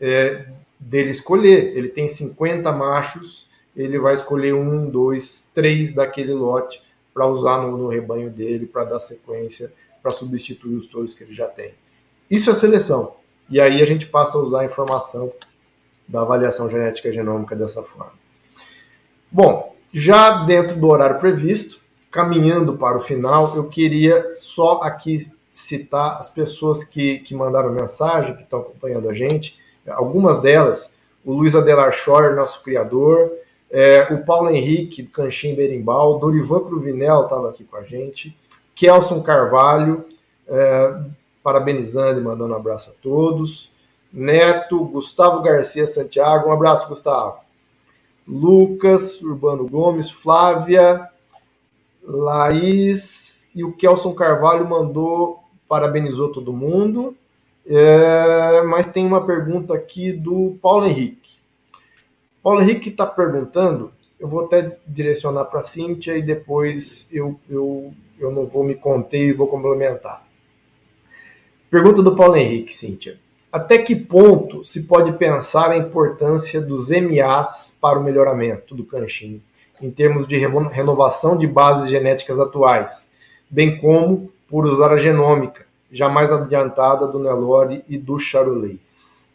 É, 0.00 0.46
dele 0.78 1.10
escolher. 1.10 1.76
Ele 1.76 1.88
tem 1.88 2.06
50 2.06 2.70
machos, 2.72 3.48
ele 3.76 3.98
vai 3.98 4.14
escolher 4.14 4.54
um, 4.54 4.88
dois, 4.88 5.50
três 5.54 5.92
daquele 5.92 6.32
lote 6.32 6.82
para 7.12 7.26
usar 7.26 7.62
no, 7.62 7.76
no, 7.76 7.88
rebanho 7.88 8.30
dele, 8.30 8.66
para 8.66 8.84
dar 8.84 9.00
sequência, 9.00 9.72
para 10.02 10.10
substituir 10.10 10.76
os 10.76 10.86
touros 10.86 11.14
que 11.14 11.24
ele 11.24 11.34
já 11.34 11.46
tem. 11.46 11.74
Isso 12.30 12.50
é 12.50 12.54
seleção. 12.54 13.16
E 13.48 13.60
aí 13.60 13.82
a 13.82 13.86
gente 13.86 14.06
passa 14.06 14.36
a 14.36 14.40
usar 14.40 14.60
a 14.60 14.64
informação 14.64 15.32
da 16.06 16.22
avaliação 16.22 16.68
genética 16.68 17.12
genômica 17.12 17.56
dessa 17.56 17.82
forma. 17.82 18.12
Bom, 19.30 19.74
já 19.92 20.44
dentro 20.44 20.78
do 20.78 20.86
horário 20.88 21.18
previsto, 21.18 21.80
caminhando 22.10 22.76
para 22.76 22.96
o 22.96 23.00
final, 23.00 23.56
eu 23.56 23.68
queria 23.68 24.34
só 24.34 24.80
aqui 24.82 25.30
citar 25.50 26.18
as 26.18 26.28
pessoas 26.28 26.84
que, 26.84 27.18
que 27.20 27.34
mandaram 27.34 27.72
mensagem, 27.72 28.36
que 28.36 28.42
estão 28.42 28.60
acompanhando 28.60 29.08
a 29.08 29.14
gente, 29.14 29.58
algumas 29.92 30.38
delas, 30.38 30.96
o 31.24 31.32
Luiz 31.32 31.54
Adelar 31.54 31.92
Schor, 31.92 32.34
nosso 32.34 32.62
criador, 32.62 33.32
é, 33.70 34.12
o 34.12 34.24
Paulo 34.24 34.50
Henrique, 34.50 35.02
do 35.02 35.10
Canchim 35.10 35.54
Berimbau, 35.54 36.18
Dorivan 36.18 36.60
Cruvinel 36.60 37.22
estava 37.22 37.50
aqui 37.50 37.64
com 37.64 37.76
a 37.76 37.82
gente, 37.82 38.36
Kelson 38.74 39.22
Carvalho, 39.22 40.06
é, 40.48 41.00
parabenizando 41.42 42.20
e 42.20 42.22
mandando 42.22 42.54
um 42.54 42.56
abraço 42.56 42.90
a 42.90 43.02
todos, 43.02 43.70
Neto, 44.12 44.84
Gustavo 44.84 45.42
Garcia 45.42 45.86
Santiago, 45.86 46.48
um 46.48 46.52
abraço, 46.52 46.88
Gustavo. 46.88 47.38
Lucas 48.26 49.20
Urbano 49.20 49.68
Gomes, 49.68 50.10
Flávia, 50.10 51.08
Laís 52.02 53.54
e 53.54 53.62
o 53.62 53.72
Kelson 53.72 54.14
Carvalho 54.14 54.68
mandou 54.68 55.40
parabenizou 55.68 56.30
todo 56.30 56.52
mundo. 56.52 57.16
É, 57.68 58.62
mas 58.62 58.86
tem 58.86 59.04
uma 59.04 59.26
pergunta 59.26 59.74
aqui 59.74 60.12
do 60.12 60.56
Paulo 60.62 60.86
Henrique. 60.86 61.40
Paulo 62.42 62.60
Henrique 62.60 62.90
está 62.90 63.04
perguntando, 63.04 63.92
eu 64.20 64.28
vou 64.28 64.44
até 64.44 64.78
direcionar 64.86 65.46
para 65.46 65.60
a 65.60 65.64
Cíntia 65.64 66.16
e 66.16 66.22
depois 66.22 67.12
eu, 67.12 67.38
eu, 67.50 67.92
eu 68.20 68.30
não 68.30 68.46
vou 68.46 68.62
me 68.62 68.76
conter 68.76 69.28
e 69.28 69.32
vou 69.32 69.48
complementar. 69.48 70.24
Pergunta 71.68 72.02
do 72.02 72.14
Paulo 72.14 72.36
Henrique, 72.36 72.72
Cíntia. 72.72 73.18
Até 73.50 73.78
que 73.78 73.96
ponto 73.96 74.64
se 74.64 74.84
pode 74.84 75.12
pensar 75.14 75.70
a 75.70 75.76
importância 75.76 76.60
dos 76.60 76.90
MAs 76.90 77.76
para 77.80 77.98
o 77.98 78.04
melhoramento 78.04 78.74
do 78.74 78.84
canchim, 78.84 79.42
em 79.82 79.90
termos 79.90 80.28
de 80.28 80.36
renovação 80.36 81.36
de 81.36 81.46
bases 81.46 81.90
genéticas 81.90 82.38
atuais, 82.38 83.12
bem 83.50 83.76
como 83.76 84.30
por 84.48 84.64
usar 84.66 84.92
a 84.92 84.98
genômica, 84.98 85.65
já 85.96 86.08
mais 86.08 86.30
adiantada 86.30 87.06
do 87.06 87.18
Nelore 87.18 87.84
e 87.88 87.96
do 87.96 88.18
Charolais? 88.18 89.34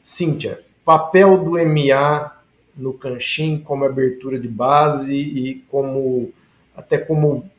Cíntia, 0.00 0.64
papel 0.84 1.42
do 1.44 1.52
MA 1.52 2.36
no 2.76 2.94
canchim 2.94 3.58
como 3.58 3.84
abertura 3.84 4.38
de 4.38 4.48
base 4.48 5.16
e 5.16 5.56
como 5.68 6.32
até 6.74 6.96
como 6.96 7.50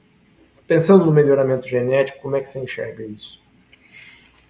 pensando 0.65 1.05
no 1.05 1.11
melhoramento 1.11 1.67
genético, 1.67 2.21
como 2.21 2.37
é 2.37 2.39
que 2.39 2.47
você 2.47 2.59
enxerga 2.59 3.03
isso? 3.03 3.41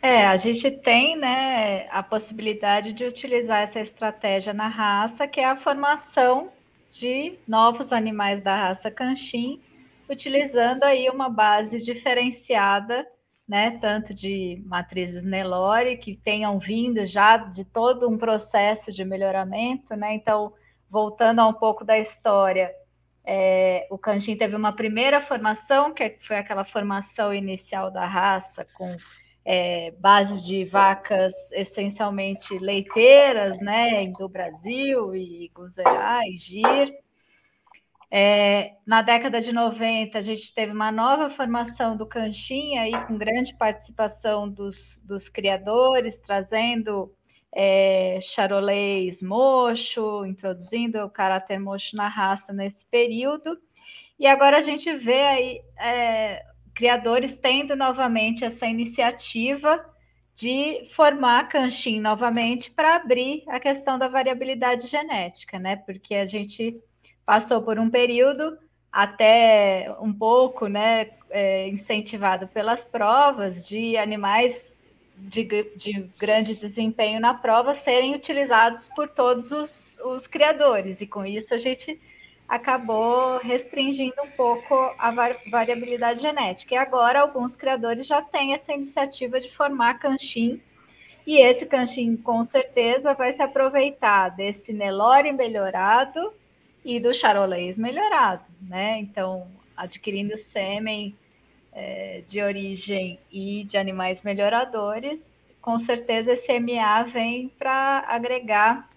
É, 0.01 0.27
a 0.27 0.37
gente 0.37 0.69
tem 0.69 1.17
né, 1.17 1.87
a 1.89 2.03
possibilidade 2.03 2.93
de 2.93 3.03
utilizar 3.03 3.61
essa 3.61 3.79
estratégia 3.79 4.53
na 4.53 4.67
raça, 4.67 5.27
que 5.27 5.39
é 5.39 5.45
a 5.45 5.57
formação 5.57 6.49
de 6.91 7.37
novos 7.47 7.91
animais 7.91 8.41
da 8.41 8.55
raça 8.55 8.89
canchim, 8.91 9.59
utilizando 10.09 10.83
aí 10.83 11.09
uma 11.09 11.29
base 11.29 11.79
diferenciada, 11.79 13.05
né, 13.49 13.71
tanto 13.81 14.13
de 14.13 14.61
matrizes 14.67 15.25
Nelore, 15.25 15.97
que 15.97 16.15
tenham 16.15 16.59
vindo 16.59 17.03
já 17.07 17.35
de 17.35 17.65
todo 17.65 18.07
um 18.07 18.15
processo 18.15 18.91
de 18.91 19.03
melhoramento, 19.03 19.95
né, 19.95 20.13
então, 20.13 20.53
voltando 20.87 21.39
a 21.39 21.47
um 21.47 21.53
pouco 21.53 21.83
da 21.83 21.97
história, 21.97 22.71
é, 23.25 23.87
o 23.89 23.97
canchim 23.97 24.37
teve 24.37 24.55
uma 24.55 24.71
primeira 24.71 25.19
formação, 25.19 25.91
que 25.91 26.17
foi 26.21 26.37
aquela 26.37 26.63
formação 26.63 27.33
inicial 27.33 27.89
da 27.89 28.05
raça, 28.05 28.63
com 28.75 28.95
é, 29.43 29.91
base 29.99 30.45
de 30.45 30.63
vacas 30.65 31.33
essencialmente 31.51 32.55
leiteiras, 32.59 33.59
né, 33.59 34.05
do 34.15 34.29
Brasil, 34.29 35.15
e 35.15 35.49
Guzerá, 35.55 36.21
e 36.27 36.37
Gir. 36.37 36.93
É, 38.11 38.73
na 38.87 39.03
década 39.03 39.39
de 39.39 39.53
90, 39.53 40.17
a 40.17 40.21
gente 40.21 40.53
teve 40.53 40.71
uma 40.71 40.91
nova 40.91 41.29
formação 41.29 41.95
do 41.95 42.07
Canchim, 42.07 42.77
aí, 42.77 42.91
com 43.05 43.17
grande 43.17 43.55
participação 43.55 44.49
dos, 44.49 44.99
dos 45.03 45.29
criadores, 45.29 46.19
trazendo 46.19 47.13
é, 47.51 48.19
charolês 48.21 49.21
mocho, 49.21 50.25
introduzindo 50.25 50.99
o 50.99 51.09
caráter 51.09 51.59
mocho 51.59 51.95
na 51.95 52.07
raça 52.07 52.51
nesse 52.51 52.85
período. 52.85 53.59
E 54.17 54.25
agora 54.25 54.57
a 54.57 54.61
gente 54.61 54.91
vê 54.97 55.21
aí 55.21 55.61
é, 55.79 56.43
criadores 56.73 57.37
tendo 57.37 57.75
novamente 57.75 58.43
essa 58.43 58.65
iniciativa 58.65 59.85
de 60.33 60.87
formar 60.93 61.49
Canchin 61.49 61.99
novamente 61.99 62.71
para 62.71 62.95
abrir 62.95 63.43
a 63.49 63.59
questão 63.59 63.99
da 63.99 64.07
variabilidade 64.07 64.87
genética, 64.87 65.59
né? 65.59 65.75
Porque 65.75 66.15
a 66.15 66.25
gente 66.25 66.81
passou 67.29 67.61
por 67.61 67.77
um 67.77 67.91
período 67.91 68.57
até 68.91 69.95
um 70.01 70.11
pouco, 70.11 70.65
né, 70.65 71.11
é, 71.29 71.67
incentivado 71.67 72.47
pelas 72.47 72.83
provas 72.83 73.63
de 73.67 73.95
animais 73.97 74.75
de, 75.15 75.43
de, 75.75 76.09
grande 76.17 76.55
desempenho 76.55 77.19
na 77.19 77.35
prova 77.35 77.75
serem 77.75 78.15
utilizados 78.15 78.89
por 78.95 79.07
todos 79.07 79.51
os, 79.51 79.99
os 80.03 80.25
criadores, 80.25 81.01
e 81.01 81.05
com 81.05 81.23
isso 81.23 81.53
a 81.53 81.59
gente 81.59 82.01
acabou 82.47 83.37
restringindo 83.37 84.19
um 84.23 84.31
pouco 84.31 84.73
a 84.97 85.11
variabilidade 85.51 86.21
genética. 86.21 86.73
E 86.73 86.77
agora 86.79 87.21
alguns 87.21 87.55
criadores 87.55 88.07
já 88.07 88.23
têm 88.23 88.55
essa 88.55 88.73
iniciativa 88.73 89.39
de 89.39 89.55
formar 89.55 89.99
canchim, 89.99 90.59
e 91.27 91.37
esse 91.37 91.67
canchim 91.67 92.17
com 92.17 92.43
certeza 92.43 93.13
vai 93.13 93.31
se 93.31 93.43
aproveitar 93.43 94.29
desse 94.29 94.73
Nelore 94.73 95.31
melhorado 95.31 96.33
e 96.89 96.99
do 96.99 97.13
charolês 97.13 97.77
melhorado, 97.77 98.43
né? 98.59 98.97
Então, 98.97 99.45
adquirindo 99.77 100.35
sêmen 100.39 101.15
é, 101.71 102.23
de 102.27 102.41
origem 102.41 103.19
e 103.31 103.63
de 103.65 103.77
animais 103.77 104.23
melhoradores, 104.23 105.47
com 105.61 105.77
certeza 105.77 106.33
esse 106.33 106.59
MA 106.59 107.03
vem 107.03 107.49
para 107.59 108.05
agregar 108.07 108.89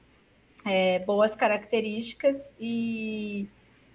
é, 0.65 1.01
boas 1.01 1.37
características 1.37 2.55
e, 2.59 3.47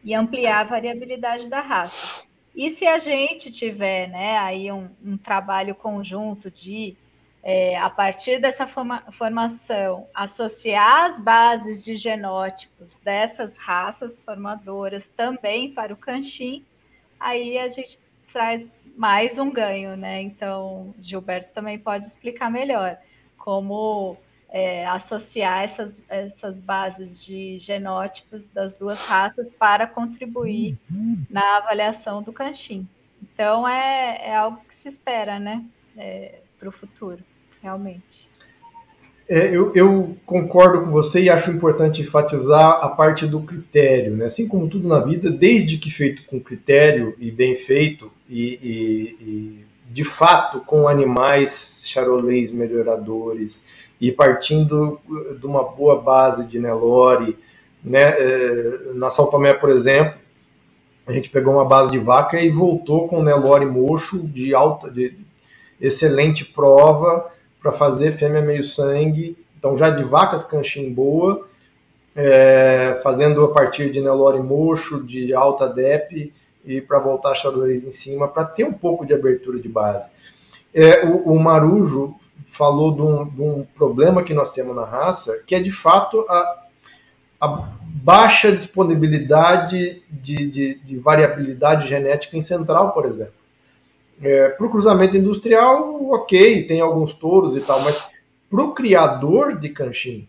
e, 0.04 0.14
ampliar 0.14 0.60
a 0.60 0.64
variabilidade 0.66 1.50
da 1.50 1.62
raça. 1.62 2.24
E 2.56 2.70
se 2.70 2.86
a 2.86 3.00
gente 3.00 3.52
tiver 3.52 4.10
né, 4.10 4.38
aí 4.38 4.72
um, 4.72 4.90
um 5.04 5.18
trabalho 5.18 5.74
conjunto 5.74 6.52
de, 6.52 6.96
é, 7.50 7.78
a 7.78 7.90
partir 7.90 8.42
dessa 8.42 8.68
forma, 8.68 9.02
formação, 9.14 10.06
associar 10.14 11.06
as 11.06 11.18
bases 11.18 11.82
de 11.82 11.96
genótipos 11.96 12.98
dessas 12.98 13.56
raças 13.56 14.20
formadoras 14.20 15.08
também 15.16 15.72
para 15.72 15.94
o 15.94 15.96
canchim, 15.96 16.66
aí 17.18 17.58
a 17.58 17.70
gente 17.70 18.02
traz 18.34 18.70
mais 18.98 19.40
um 19.40 19.50
ganho, 19.50 19.96
né? 19.96 20.22
Então, 20.22 20.94
Gilberto 21.02 21.54
também 21.54 21.80
pode 21.80 22.08
explicar 22.08 22.52
melhor 22.52 22.98
como 23.38 24.18
é, 24.50 24.86
associar 24.86 25.64
essas, 25.64 26.04
essas 26.10 26.60
bases 26.60 27.24
de 27.24 27.60
genótipos 27.60 28.50
das 28.50 28.78
duas 28.78 29.00
raças 29.00 29.50
para 29.50 29.88
contribuir 29.88 30.78
uhum. 30.92 31.26
na 31.30 31.60
avaliação 31.60 32.22
do 32.22 32.34
canchim. 32.34 32.86
Então, 33.24 33.66
é, 33.66 34.20
é 34.22 34.36
algo 34.36 34.60
que 34.68 34.76
se 34.76 34.90
espera, 34.90 35.40
né, 35.40 35.64
é, 35.96 36.42
para 36.60 36.68
o 36.68 36.74
futuro, 36.74 37.24
realmente. 37.62 38.28
É, 39.30 39.54
eu, 39.54 39.74
eu, 39.76 40.16
concordo 40.26 40.86
com 40.86 40.92
você 40.92 41.24
e 41.24 41.30
acho 41.30 41.52
importante 41.52 42.02
enfatizar 42.02 42.80
a 42.82 42.88
parte 42.88 43.28
do 43.28 43.42
critério. 43.42 44.16
Né? 44.16 44.26
Assim 44.26 44.48
como 44.48 44.70
tudo 44.70 44.88
na 44.88 45.00
vida, 45.00 45.30
desde 45.30 45.78
que 45.78 45.90
feito 45.90 46.24
com 46.26 46.40
critério 46.40 47.14
e 47.20 47.30
bem 47.30 47.54
feito, 47.54 48.10
e, 48.30 48.42
e, 48.42 49.18
e 49.22 49.66
de 49.92 50.06
fato 50.06 50.62
com 50.62 50.88
animais 50.88 51.84
charolês 51.86 52.52
melhoradores, 52.52 53.66
e 54.00 54.14
partindo 54.14 55.00
de 55.38 55.46
uma 55.46 55.64
boa 55.64 56.02
base 56.02 56.46
de 56.46 56.58
Nelore, 56.58 57.38
né, 57.84 58.16
é, 58.18 58.92
na 58.94 59.10
São 59.10 59.30
Tomé, 59.30 59.54
por 59.54 59.70
exemplo, 59.70 60.20
a 61.06 61.12
gente 61.12 61.30
pegou 61.30 61.54
uma 61.54 61.66
base 61.66 61.92
de 61.92 62.00
vaca 62.00 62.40
e 62.40 62.50
voltou 62.50 63.10
com 63.10 63.24
Nelore 63.24 63.66
mocho 63.66 64.26
de 64.26 64.54
alta, 64.54 64.90
de 64.90 65.18
excelente 65.82 66.46
prova 66.46 67.30
para 67.68 67.74
fazer 67.74 68.14
fêmea 68.14 68.42
meio 68.42 68.64
sangue, 68.64 69.38
então 69.60 69.78
já 69.78 69.90
de 69.90 70.02
vacas 70.02 70.42
canchim 70.42 70.94
boa, 70.94 71.46
é, 72.16 72.98
fazendo 73.04 73.44
a 73.44 73.52
partir 73.54 73.92
de 73.92 74.00
Nelore 74.00 74.42
mocho 74.42 75.06
de 75.06 75.34
alta 75.34 75.68
DEP 75.68 76.34
e 76.66 76.80
para 76.80 76.98
voltar 77.00 77.32
a 77.32 77.36
xadrez 77.36 77.84
em 77.84 77.92
cima 77.92 78.26
para 78.26 78.46
ter 78.46 78.64
um 78.64 78.72
pouco 78.72 79.06
de 79.06 79.14
abertura 79.14 79.60
de 79.60 79.68
base. 79.68 80.10
É, 80.74 81.06
o, 81.06 81.34
o 81.34 81.40
Marujo 81.40 82.16
falou 82.46 82.96
de 82.96 83.02
um, 83.02 83.28
de 83.28 83.42
um, 83.42 83.66
problema 83.76 84.24
que 84.24 84.34
nós 84.34 84.52
temos 84.52 84.74
na 84.74 84.86
raça, 84.86 85.44
que 85.46 85.54
é 85.54 85.60
de 85.60 85.72
fato 85.72 86.26
a, 86.30 86.64
a 87.42 87.48
baixa 87.84 88.50
disponibilidade 88.50 90.02
de, 90.10 90.50
de, 90.50 90.76
de, 90.76 90.98
variabilidade 90.98 91.86
genética 91.86 92.38
em 92.38 92.42
central, 92.42 92.94
por 92.94 93.06
exemplo. 93.06 93.34
É, 94.22 94.50
para 94.50 94.66
o 94.66 94.70
cruzamento 94.70 95.16
industrial, 95.16 96.12
ok, 96.12 96.66
tem 96.66 96.82
alguns 96.82 97.14
touros 97.14 97.56
e 97.56 97.62
tal, 97.62 97.82
mas 97.82 98.04
para 98.50 98.64
o 98.64 98.74
criador 98.74 99.60
de 99.60 99.70
canchim, 99.70 100.28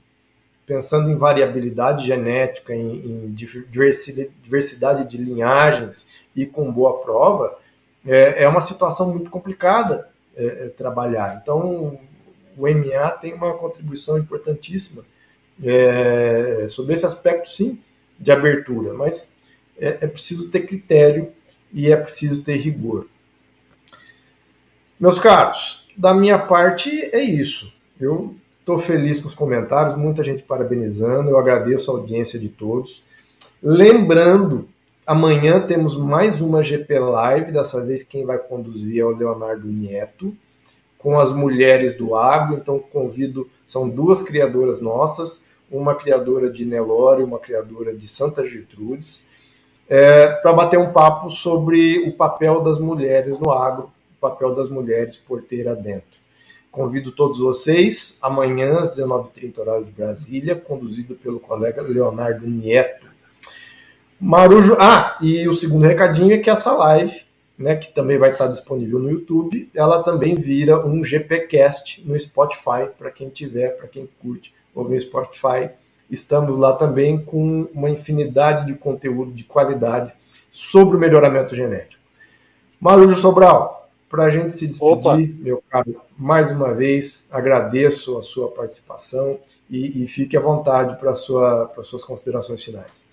pensando 0.66 1.10
em 1.10 1.16
variabilidade 1.16 2.06
genética, 2.06 2.74
em, 2.74 3.26
em 3.26 3.32
diversidade 3.32 5.08
de 5.08 5.16
linhagens 5.16 6.18
e 6.36 6.44
com 6.44 6.70
boa 6.70 7.00
prova, 7.00 7.58
é, 8.06 8.44
é 8.44 8.48
uma 8.48 8.60
situação 8.60 9.10
muito 9.10 9.30
complicada 9.30 10.08
é, 10.36 10.44
é, 10.44 10.68
trabalhar. 10.68 11.40
Então, 11.42 11.98
o 12.56 12.62
MA 12.62 13.10
tem 13.12 13.32
uma 13.32 13.54
contribuição 13.54 14.18
importantíssima 14.18 15.04
é, 15.62 16.66
sobre 16.68 16.94
esse 16.94 17.06
aspecto, 17.06 17.48
sim, 17.48 17.80
de 18.18 18.30
abertura, 18.30 18.92
mas 18.92 19.34
é, 19.78 20.04
é 20.04 20.06
preciso 20.06 20.50
ter 20.50 20.60
critério 20.60 21.32
e 21.72 21.90
é 21.90 21.96
preciso 21.96 22.42
ter 22.42 22.56
rigor. 22.56 23.06
Meus 25.00 25.16
caros, 25.16 25.84
da 25.96 26.12
minha 26.12 26.36
parte 26.40 26.90
é 27.14 27.22
isso. 27.22 27.72
Eu 28.00 28.34
estou 28.58 28.78
feliz 28.78 29.20
com 29.20 29.28
os 29.28 29.34
comentários, 29.34 29.96
muita 29.96 30.24
gente 30.24 30.42
parabenizando, 30.42 31.30
eu 31.30 31.38
agradeço 31.38 31.88
a 31.90 31.94
audiência 31.94 32.36
de 32.36 32.48
todos. 32.48 33.04
Lembrando, 33.62 34.68
amanhã 35.06 35.60
temos 35.60 35.96
mais 35.96 36.40
uma 36.40 36.64
GP 36.64 36.98
Live, 36.98 37.52
dessa 37.52 37.80
vez 37.84 38.02
quem 38.02 38.26
vai 38.26 38.38
conduzir 38.38 39.00
é 39.00 39.04
o 39.04 39.16
Leonardo 39.16 39.68
Nieto 39.68 40.36
com 40.98 41.16
as 41.16 41.30
mulheres 41.30 41.94
do 41.94 42.16
agro. 42.16 42.56
Então, 42.56 42.80
convido, 42.80 43.48
são 43.64 43.88
duas 43.88 44.20
criadoras 44.20 44.80
nossas, 44.80 45.40
uma 45.70 45.94
criadora 45.94 46.50
de 46.50 46.64
Nelore, 46.64 47.22
uma 47.22 47.38
criadora 47.38 47.94
de 47.94 48.08
Santa 48.08 48.44
Gertrudes, 48.44 49.28
é, 49.88 50.26
para 50.26 50.52
bater 50.52 50.76
um 50.76 50.92
papo 50.92 51.30
sobre 51.30 52.00
o 52.00 52.16
papel 52.16 52.62
das 52.62 52.80
mulheres 52.80 53.38
no 53.38 53.52
agro, 53.52 53.92
papel 54.20 54.54
das 54.54 54.68
mulheres 54.68 55.16
porteira 55.16 55.74
dentro. 55.74 56.18
Convido 56.70 57.10
todos 57.10 57.38
vocês 57.38 58.18
amanhã 58.20 58.78
às 58.78 58.96
19h30, 58.96 59.58
horário 59.58 59.84
de 59.84 59.92
Brasília, 59.92 60.54
conduzido 60.54 61.14
pelo 61.14 61.40
colega 61.40 61.82
Leonardo 61.82 62.46
Nieto. 62.46 63.06
Marujo. 64.20 64.76
Ah, 64.78 65.16
e 65.20 65.48
o 65.48 65.54
segundo 65.54 65.86
recadinho 65.86 66.34
é 66.34 66.38
que 66.38 66.50
essa 66.50 66.72
live, 66.72 67.22
né, 67.56 67.76
que 67.76 67.92
também 67.92 68.18
vai 68.18 68.32
estar 68.32 68.48
disponível 68.48 68.98
no 68.98 69.10
YouTube, 69.10 69.70
ela 69.74 70.02
também 70.02 70.34
vira 70.34 70.84
um 70.84 71.02
GPcast 71.04 72.04
no 72.06 72.18
Spotify, 72.18 72.90
para 72.96 73.10
quem 73.10 73.28
tiver, 73.28 73.70
para 73.70 73.88
quem 73.88 74.08
curte 74.20 74.52
ouvir 74.74 75.00
Spotify. 75.00 75.70
Estamos 76.10 76.58
lá 76.58 76.72
também 76.74 77.18
com 77.18 77.68
uma 77.72 77.90
infinidade 77.90 78.66
de 78.66 78.74
conteúdo 78.74 79.32
de 79.32 79.44
qualidade 79.44 80.12
sobre 80.50 80.96
o 80.96 81.00
melhoramento 81.00 81.54
genético. 81.54 82.02
Marujo 82.80 83.14
Sobral, 83.16 83.77
para 84.08 84.24
a 84.24 84.30
gente 84.30 84.52
se 84.52 84.66
despedir, 84.66 84.92
Opa. 84.92 85.16
meu 85.16 85.62
caro, 85.68 86.00
mais 86.16 86.50
uma 86.50 86.72
vez 86.74 87.28
agradeço 87.30 88.16
a 88.16 88.22
sua 88.22 88.50
participação 88.50 89.38
e, 89.68 90.02
e 90.02 90.06
fique 90.06 90.36
à 90.36 90.40
vontade 90.40 90.98
para 90.98 91.14
sua, 91.14 91.72
as 91.76 91.86
suas 91.86 92.02
considerações 92.02 92.64
finais. 92.64 93.06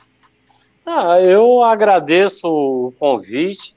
Ah, 0.86 1.20
eu 1.20 1.62
agradeço 1.62 2.48
o 2.48 2.94
convite 2.98 3.76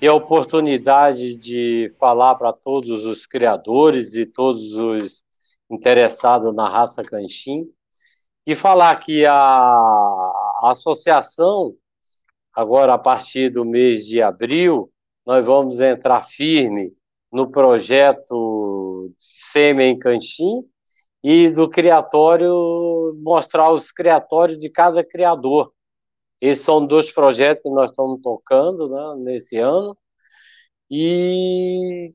e 0.00 0.06
a 0.06 0.14
oportunidade 0.14 1.34
de 1.34 1.92
falar 1.98 2.36
para 2.36 2.52
todos 2.52 3.04
os 3.04 3.26
criadores 3.26 4.14
e 4.14 4.24
todos 4.24 4.74
os 4.74 5.22
interessados 5.70 6.54
na 6.54 6.68
raça 6.68 7.02
canchim 7.02 7.68
e 8.46 8.54
falar 8.54 8.96
que 8.96 9.24
a, 9.26 9.34
a 9.34 10.70
associação, 10.70 11.74
agora 12.54 12.94
a 12.94 12.98
partir 12.98 13.50
do 13.50 13.64
mês 13.64 14.06
de 14.06 14.22
abril, 14.22 14.90
nós 15.26 15.44
vamos 15.44 15.80
entrar 15.80 16.24
firme 16.24 16.92
no 17.32 17.50
projeto 17.50 19.12
Sêmen 19.18 19.98
Canchim 19.98 20.62
e 21.22 21.50
do 21.50 21.68
criatório, 21.68 23.18
mostrar 23.22 23.70
os 23.72 23.90
criatórios 23.90 24.58
de 24.58 24.68
cada 24.68 25.02
criador. 25.02 25.72
Esses 26.40 26.64
são 26.64 26.86
dois 26.86 27.10
projetos 27.10 27.62
que 27.62 27.70
nós 27.70 27.90
estamos 27.90 28.20
tocando 28.22 28.88
né, 28.88 29.24
nesse 29.24 29.56
ano. 29.56 29.96
E, 30.90 32.12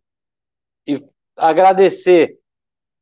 e 0.87 1.03
agradecer 1.35 2.37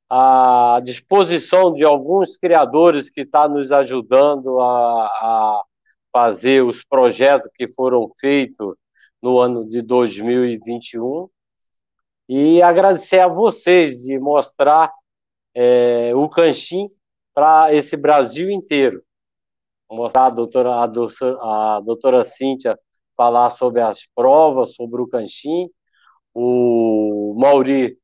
a 0.10 0.80
disposição 0.84 1.74
de 1.74 1.84
alguns 1.84 2.38
criadores 2.38 3.10
que 3.10 3.22
estão 3.22 3.42
tá 3.42 3.50
nos 3.50 3.74
ajudando 3.74 4.60
a, 4.62 5.06
a 5.06 5.64
fazer 6.12 6.64
os 6.64 6.84
projetos 6.86 7.50
que 7.54 7.68
foram 7.74 8.10
feitos 8.20 8.76
no 9.22 9.39
ano 9.39 9.68
de 9.68 9.81
2021 9.81 11.30
e 12.30 12.61
agradecer 12.61 13.19
a 13.19 13.27
vocês 13.27 14.03
de 14.03 14.19
mostrar 14.19 14.91
é, 15.56 16.14
o 16.15 16.27
Canchim 16.30 16.89
para 17.34 17.73
esse 17.73 17.95
Brasil 17.95 18.49
inteiro. 18.52 19.03
Mostrar 19.89 20.26
a 20.26 20.30
doutora, 20.30 20.84
a, 20.84 20.85
doutora, 20.85 21.38
a 21.41 21.81
doutora 21.81 22.23
Cíntia 22.23 22.77
falar 23.15 23.49
sobre 23.49 23.81
as 23.81 24.06
provas, 24.14 24.76
sobre 24.76 25.02
o 25.02 25.07
Canchim, 25.07 25.69
o 26.34 27.35
Mauri 27.39 27.98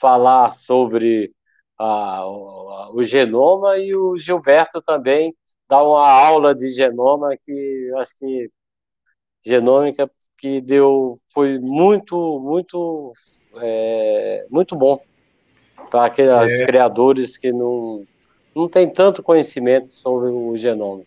falar 0.00 0.52
sobre 0.52 1.32
a, 1.78 2.26
o, 2.26 2.96
o 2.96 3.04
genoma. 3.04 3.78
E 3.78 3.94
o 3.94 4.18
Gilberto 4.18 4.80
também 4.82 5.34
dá 5.68 5.82
uma 5.82 6.08
aula 6.08 6.54
de 6.54 6.68
genoma 6.68 7.36
que 7.44 7.92
acho 7.98 8.16
que 8.16 8.50
genômica 9.44 10.10
que 10.46 10.60
deu 10.60 11.18
foi 11.34 11.58
muito 11.58 12.38
muito 12.38 13.12
é, 13.60 14.46
muito 14.48 14.76
bom 14.76 15.00
para 15.90 16.06
aqueles 16.06 16.60
é. 16.60 16.66
criadores 16.66 17.36
que 17.36 17.52
não 17.52 18.04
não 18.54 18.68
tem 18.68 18.88
tanto 18.88 19.22
conhecimento 19.22 19.92
sobre 19.92 20.28
o 20.30 20.56
genoma. 20.56 21.02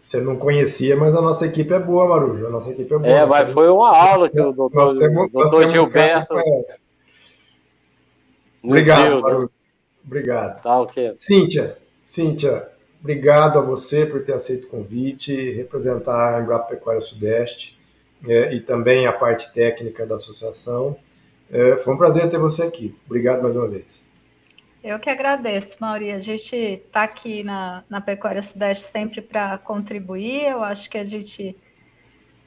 Você 0.00 0.20
não 0.20 0.36
conhecia, 0.36 0.96
mas 0.96 1.16
a 1.16 1.20
nossa 1.20 1.46
equipe 1.46 1.72
é 1.72 1.78
boa, 1.78 2.08
Marujo. 2.08 2.46
A 2.46 2.50
nossa 2.50 2.70
equipe 2.70 2.94
é 2.94 2.98
boa. 2.98 3.10
É, 3.10 3.26
mas 3.26 3.50
foi 3.50 3.68
uma 3.68 3.94
aula 3.94 4.30
que 4.30 4.40
o 4.40 4.52
doutor, 4.52 4.98
temos, 4.98 5.30
doutor 5.30 5.66
Gilberto. 5.66 6.34
Obrigado, 8.62 9.20
Marujo. 9.20 9.50
Obrigado. 10.06 10.62
Tá, 10.62 10.80
ok. 10.80 11.12
Cíntia, 11.14 11.78
Cíntia, 12.02 12.68
obrigado 13.00 13.58
a 13.58 13.62
você 13.62 14.06
por 14.06 14.22
ter 14.22 14.34
aceito 14.34 14.64
o 14.64 14.68
convite, 14.68 15.52
representar 15.52 16.36
a 16.36 16.42
Embrapa 16.42 16.68
Pecuária 16.68 17.00
Sudeste 17.00 17.74
é, 18.26 18.54
e 18.54 18.60
também 18.60 19.06
a 19.06 19.12
parte 19.12 19.52
técnica 19.52 20.06
da 20.06 20.16
associação. 20.16 20.96
É, 21.50 21.76
foi 21.76 21.94
um 21.94 21.96
prazer 21.96 22.28
ter 22.28 22.38
você 22.38 22.62
aqui. 22.62 22.94
Obrigado 23.06 23.42
mais 23.42 23.54
uma 23.56 23.68
vez. 23.68 24.04
Eu 24.82 24.98
que 24.98 25.08
agradeço, 25.08 25.76
Mauri. 25.80 26.12
A 26.12 26.18
gente 26.18 26.54
está 26.54 27.04
aqui 27.04 27.42
na, 27.42 27.82
na 27.88 28.00
Pecuária 28.00 28.42
Sudeste 28.42 28.84
sempre 28.84 29.22
para 29.22 29.56
contribuir. 29.56 30.44
Eu 30.44 30.62
acho 30.62 30.90
que 30.90 30.98
a 30.98 31.04
gente 31.04 31.56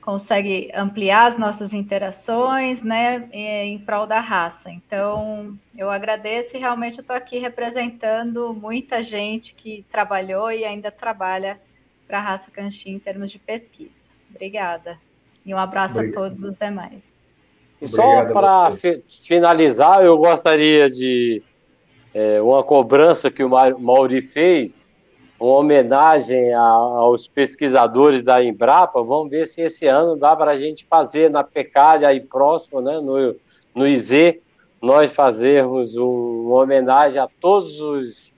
consegue 0.08 0.72
ampliar 0.74 1.26
as 1.26 1.38
nossas 1.38 1.74
interações, 1.74 2.82
né, 2.82 3.28
em 3.34 3.78
prol 3.80 4.08
da 4.08 4.22
raça. 4.22 4.72
Então, 4.72 5.58
eu 5.76 5.90
agradeço 5.90 6.56
e 6.56 6.60
realmente 6.60 7.02
estou 7.02 7.14
aqui 7.14 7.40
representando 7.40 8.54
muita 8.54 9.04
gente 9.04 9.54
que 9.54 9.84
trabalhou 9.92 10.50
e 10.50 10.64
ainda 10.64 10.90
trabalha 10.90 11.60
para 12.08 12.20
a 12.20 12.22
raça 12.22 12.50
canchim 12.50 12.92
em 12.92 13.00
termos 13.00 13.30
de 13.32 13.38
pesquisa. 13.38 13.92
Obrigada. 14.30 14.98
E 15.48 15.54
um 15.54 15.58
abraço 15.58 15.98
Obrigado. 15.98 16.20
a 16.20 16.28
todos 16.28 16.44
os 16.44 16.58
demais. 16.58 17.02
E 17.82 17.88
só 17.88 18.26
para 18.26 18.72
finalizar, 19.24 20.04
eu 20.04 20.18
gostaria 20.18 20.90
de 20.90 21.42
é, 22.14 22.42
uma 22.42 22.64
cobrança 22.64 23.32
que 23.32 23.44
o 23.44 23.50
Mauri 23.50 24.22
fez 24.22 24.84
uma 25.40 25.54
homenagem 25.54 26.54
a, 26.54 26.62
aos 26.62 27.28
pesquisadores 27.28 28.24
da 28.24 28.44
Embrapa. 28.44 29.02
Vamos 29.02 29.30
ver 29.30 29.46
se 29.46 29.62
esse 29.62 29.88
ano 29.88 30.18
dá 30.18 30.36
para 30.36 30.52
a 30.52 30.58
gente 30.58 30.86
fazer 30.86 31.30
na 31.30 31.44
PECAD 31.44 32.04
aí 32.04 32.20
próximo, 32.20 32.82
né, 32.82 33.00
no, 33.00 33.36
no 33.74 33.88
IZ, 33.88 34.36
nós 34.82 35.14
fazermos 35.14 35.96
um, 35.96 36.48
uma 36.48 36.64
homenagem 36.64 37.22
a 37.22 37.30
todos 37.40 37.80
os 37.80 38.34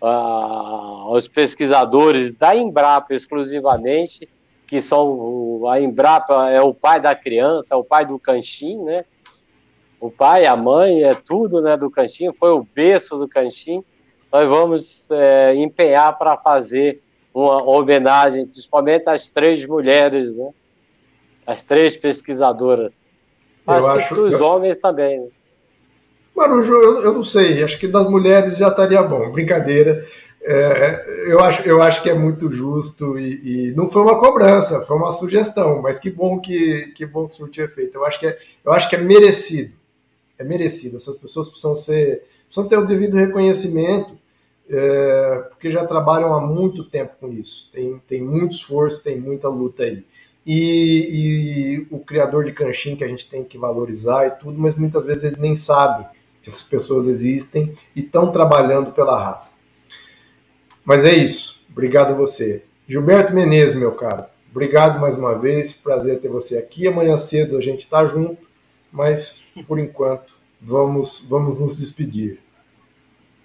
uh, 0.00 1.30
pesquisadores 1.30 2.32
da 2.32 2.54
Embrapa 2.54 3.14
exclusivamente, 3.14 4.28
que 4.68 4.80
são 4.80 5.66
a 5.68 5.80
Embrapa 5.80 6.50
é 6.50 6.60
o 6.60 6.72
pai 6.72 7.00
da 7.00 7.16
criança, 7.16 7.74
é 7.74 7.76
o 7.76 7.82
pai 7.82 8.06
do 8.06 8.18
canchim, 8.18 8.84
né? 8.84 9.04
O 9.98 10.10
pai, 10.10 10.46
a 10.46 10.54
mãe, 10.54 11.02
é 11.02 11.12
tudo, 11.14 11.60
né, 11.60 11.76
do 11.76 11.90
canchim, 11.90 12.32
foi 12.32 12.52
o 12.52 12.62
berço 12.62 13.18
do 13.18 13.26
canchim 13.26 13.82
nós 14.32 14.48
vamos 14.48 15.10
é, 15.10 15.54
empenhar 15.54 16.16
para 16.18 16.36
fazer 16.36 17.00
uma 17.32 17.62
homenagem, 17.62 18.46
principalmente 18.46 19.08
às 19.08 19.28
três 19.28 19.64
mulheres, 19.64 20.34
né? 20.34 20.50
As 21.46 21.62
três 21.62 21.96
pesquisadoras. 21.96 23.06
Acho, 23.66 23.90
acho 23.90 24.08
que 24.08 24.14
dos 24.14 24.32
eu... 24.32 24.44
homens 24.44 24.76
também. 24.76 25.20
Né? 25.20 25.28
Marujo, 26.36 26.72
eu, 26.72 27.02
eu 27.04 27.14
não 27.14 27.24
sei, 27.24 27.62
acho 27.62 27.78
que 27.78 27.88
das 27.88 28.08
mulheres 28.08 28.58
já 28.58 28.68
estaria 28.68 29.02
bom, 29.02 29.30
brincadeira. 29.32 30.04
É, 30.50 31.30
eu, 31.30 31.40
acho, 31.40 31.68
eu 31.68 31.82
acho 31.82 32.02
que 32.02 32.08
é 32.08 32.14
muito 32.14 32.50
justo 32.50 33.18
e, 33.18 33.68
e, 33.68 33.74
não 33.74 33.86
foi 33.86 34.00
uma 34.00 34.18
cobrança, 34.18 34.80
foi 34.80 34.96
uma 34.96 35.12
sugestão, 35.12 35.82
mas 35.82 35.98
que 35.98 36.10
bom 36.10 36.40
que, 36.40 36.90
que 36.92 37.04
bom 37.04 37.26
que 37.26 37.34
isso 37.34 37.46
tinha 37.48 37.68
feito. 37.68 37.96
Eu 37.96 38.04
acho 38.06 38.18
que 38.18 38.26
é, 38.26 38.38
eu 38.64 38.72
acho 38.72 38.88
que 38.88 38.96
é 38.96 38.98
merecido. 38.98 39.74
É 40.38 40.44
merecido. 40.44 40.96
Essas 40.96 41.16
pessoas 41.16 41.48
precisam 41.48 41.76
ser 41.76 42.24
precisam 42.46 42.66
ter 42.66 42.78
o 42.78 42.86
devido 42.86 43.14
reconhecimento, 43.14 44.16
é, 44.70 45.44
porque 45.50 45.70
já 45.70 45.84
trabalham 45.84 46.32
há 46.32 46.40
muito 46.40 46.82
tempo 46.82 47.12
com 47.20 47.30
isso. 47.30 47.68
Tem, 47.70 48.00
tem 48.06 48.22
muito 48.22 48.52
esforço, 48.52 49.02
tem 49.02 49.20
muita 49.20 49.50
luta 49.50 49.82
aí. 49.82 50.02
E, 50.46 51.84
e 51.90 51.94
o 51.94 51.98
criador 51.98 52.42
de 52.42 52.52
canchim 52.52 52.96
que 52.96 53.04
a 53.04 53.08
gente 53.08 53.28
tem 53.28 53.44
que 53.44 53.58
valorizar 53.58 54.26
e 54.26 54.30
tudo, 54.30 54.58
mas 54.58 54.74
muitas 54.74 55.04
vezes 55.04 55.24
ele 55.24 55.36
nem 55.38 55.54
sabe 55.54 56.06
que 56.40 56.48
essas 56.48 56.62
pessoas 56.62 57.06
existem 57.06 57.74
e 57.94 58.00
estão 58.00 58.32
trabalhando 58.32 58.92
pela 58.92 59.22
raça. 59.22 59.57
Mas 60.88 61.04
é 61.04 61.12
isso. 61.12 61.66
Obrigado 61.70 62.12
a 62.12 62.16
você. 62.16 62.64
Gilberto 62.88 63.34
Menezes, 63.34 63.76
meu 63.76 63.94
caro. 63.94 64.24
Obrigado 64.50 64.98
mais 64.98 65.14
uma 65.14 65.38
vez. 65.38 65.74
Prazer 65.74 66.18
ter 66.18 66.30
você 66.30 66.56
aqui. 66.56 66.88
Amanhã 66.88 67.18
cedo 67.18 67.58
a 67.58 67.60
gente 67.60 67.80
está 67.80 68.06
junto, 68.06 68.48
mas 68.90 69.46
por 69.66 69.78
enquanto 69.78 70.34
vamos, 70.58 71.20
vamos 71.28 71.60
nos 71.60 71.76
despedir. 71.76 72.40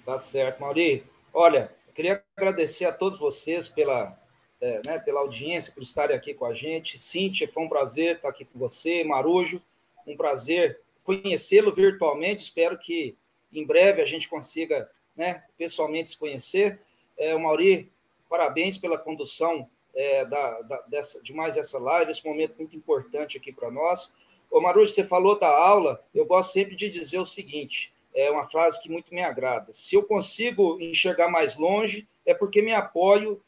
Tá 0.05 0.17
certo, 0.17 0.61
Mauri. 0.61 1.03
Olha, 1.33 1.69
queria 1.93 2.23
agradecer 2.37 2.85
a 2.85 2.93
todos 2.93 3.19
vocês 3.19 3.67
pela, 3.67 4.17
é, 4.61 4.81
né, 4.85 4.99
pela 4.99 5.19
audiência, 5.19 5.73
por 5.73 5.83
estarem 5.83 6.15
aqui 6.15 6.33
com 6.33 6.45
a 6.45 6.53
gente. 6.53 6.97
Cíntia, 6.97 7.51
foi 7.53 7.61
um 7.61 7.67
prazer 7.67 8.15
estar 8.15 8.29
aqui 8.29 8.45
com 8.45 8.57
você. 8.57 9.03
Marujo, 9.03 9.61
um 10.07 10.15
prazer 10.15 10.79
conhecê-lo 11.03 11.75
virtualmente. 11.75 12.43
Espero 12.43 12.77
que 12.77 13.17
em 13.51 13.67
breve 13.67 14.01
a 14.01 14.05
gente 14.05 14.29
consiga 14.29 14.89
né, 15.13 15.43
pessoalmente 15.57 16.07
se 16.07 16.17
conhecer. 16.17 16.79
É, 17.17 17.37
Mauri, 17.37 17.91
parabéns 18.29 18.77
pela 18.77 18.97
condução 18.97 19.69
é, 19.93 20.25
da, 20.25 20.61
da, 20.61 20.81
dessa, 20.81 21.21
de 21.21 21.33
mais 21.33 21.57
essa 21.57 21.77
live, 21.77 22.11
esse 22.11 22.25
momento 22.25 22.55
muito 22.57 22.75
importante 22.75 23.37
aqui 23.37 23.51
para 23.51 23.69
nós. 23.69 24.13
Ô 24.49 24.61
Marujo, 24.61 24.91
você 24.91 25.03
falou 25.03 25.37
da 25.37 25.49
aula, 25.49 26.03
eu 26.13 26.25
gosto 26.25 26.53
sempre 26.53 26.75
de 26.75 26.89
dizer 26.89 27.19
o 27.19 27.25
seguinte, 27.25 27.93
é 28.13 28.29
uma 28.29 28.47
frase 28.47 28.81
que 28.81 28.89
muito 28.89 29.13
me 29.13 29.21
agrada. 29.21 29.73
Se 29.73 29.95
eu 29.95 30.03
consigo 30.03 30.79
enxergar 30.79 31.27
mais 31.27 31.57
longe, 31.57 32.07
é 32.25 32.33
porque 32.33 32.61
me 32.61 32.73
apoio 32.73 33.41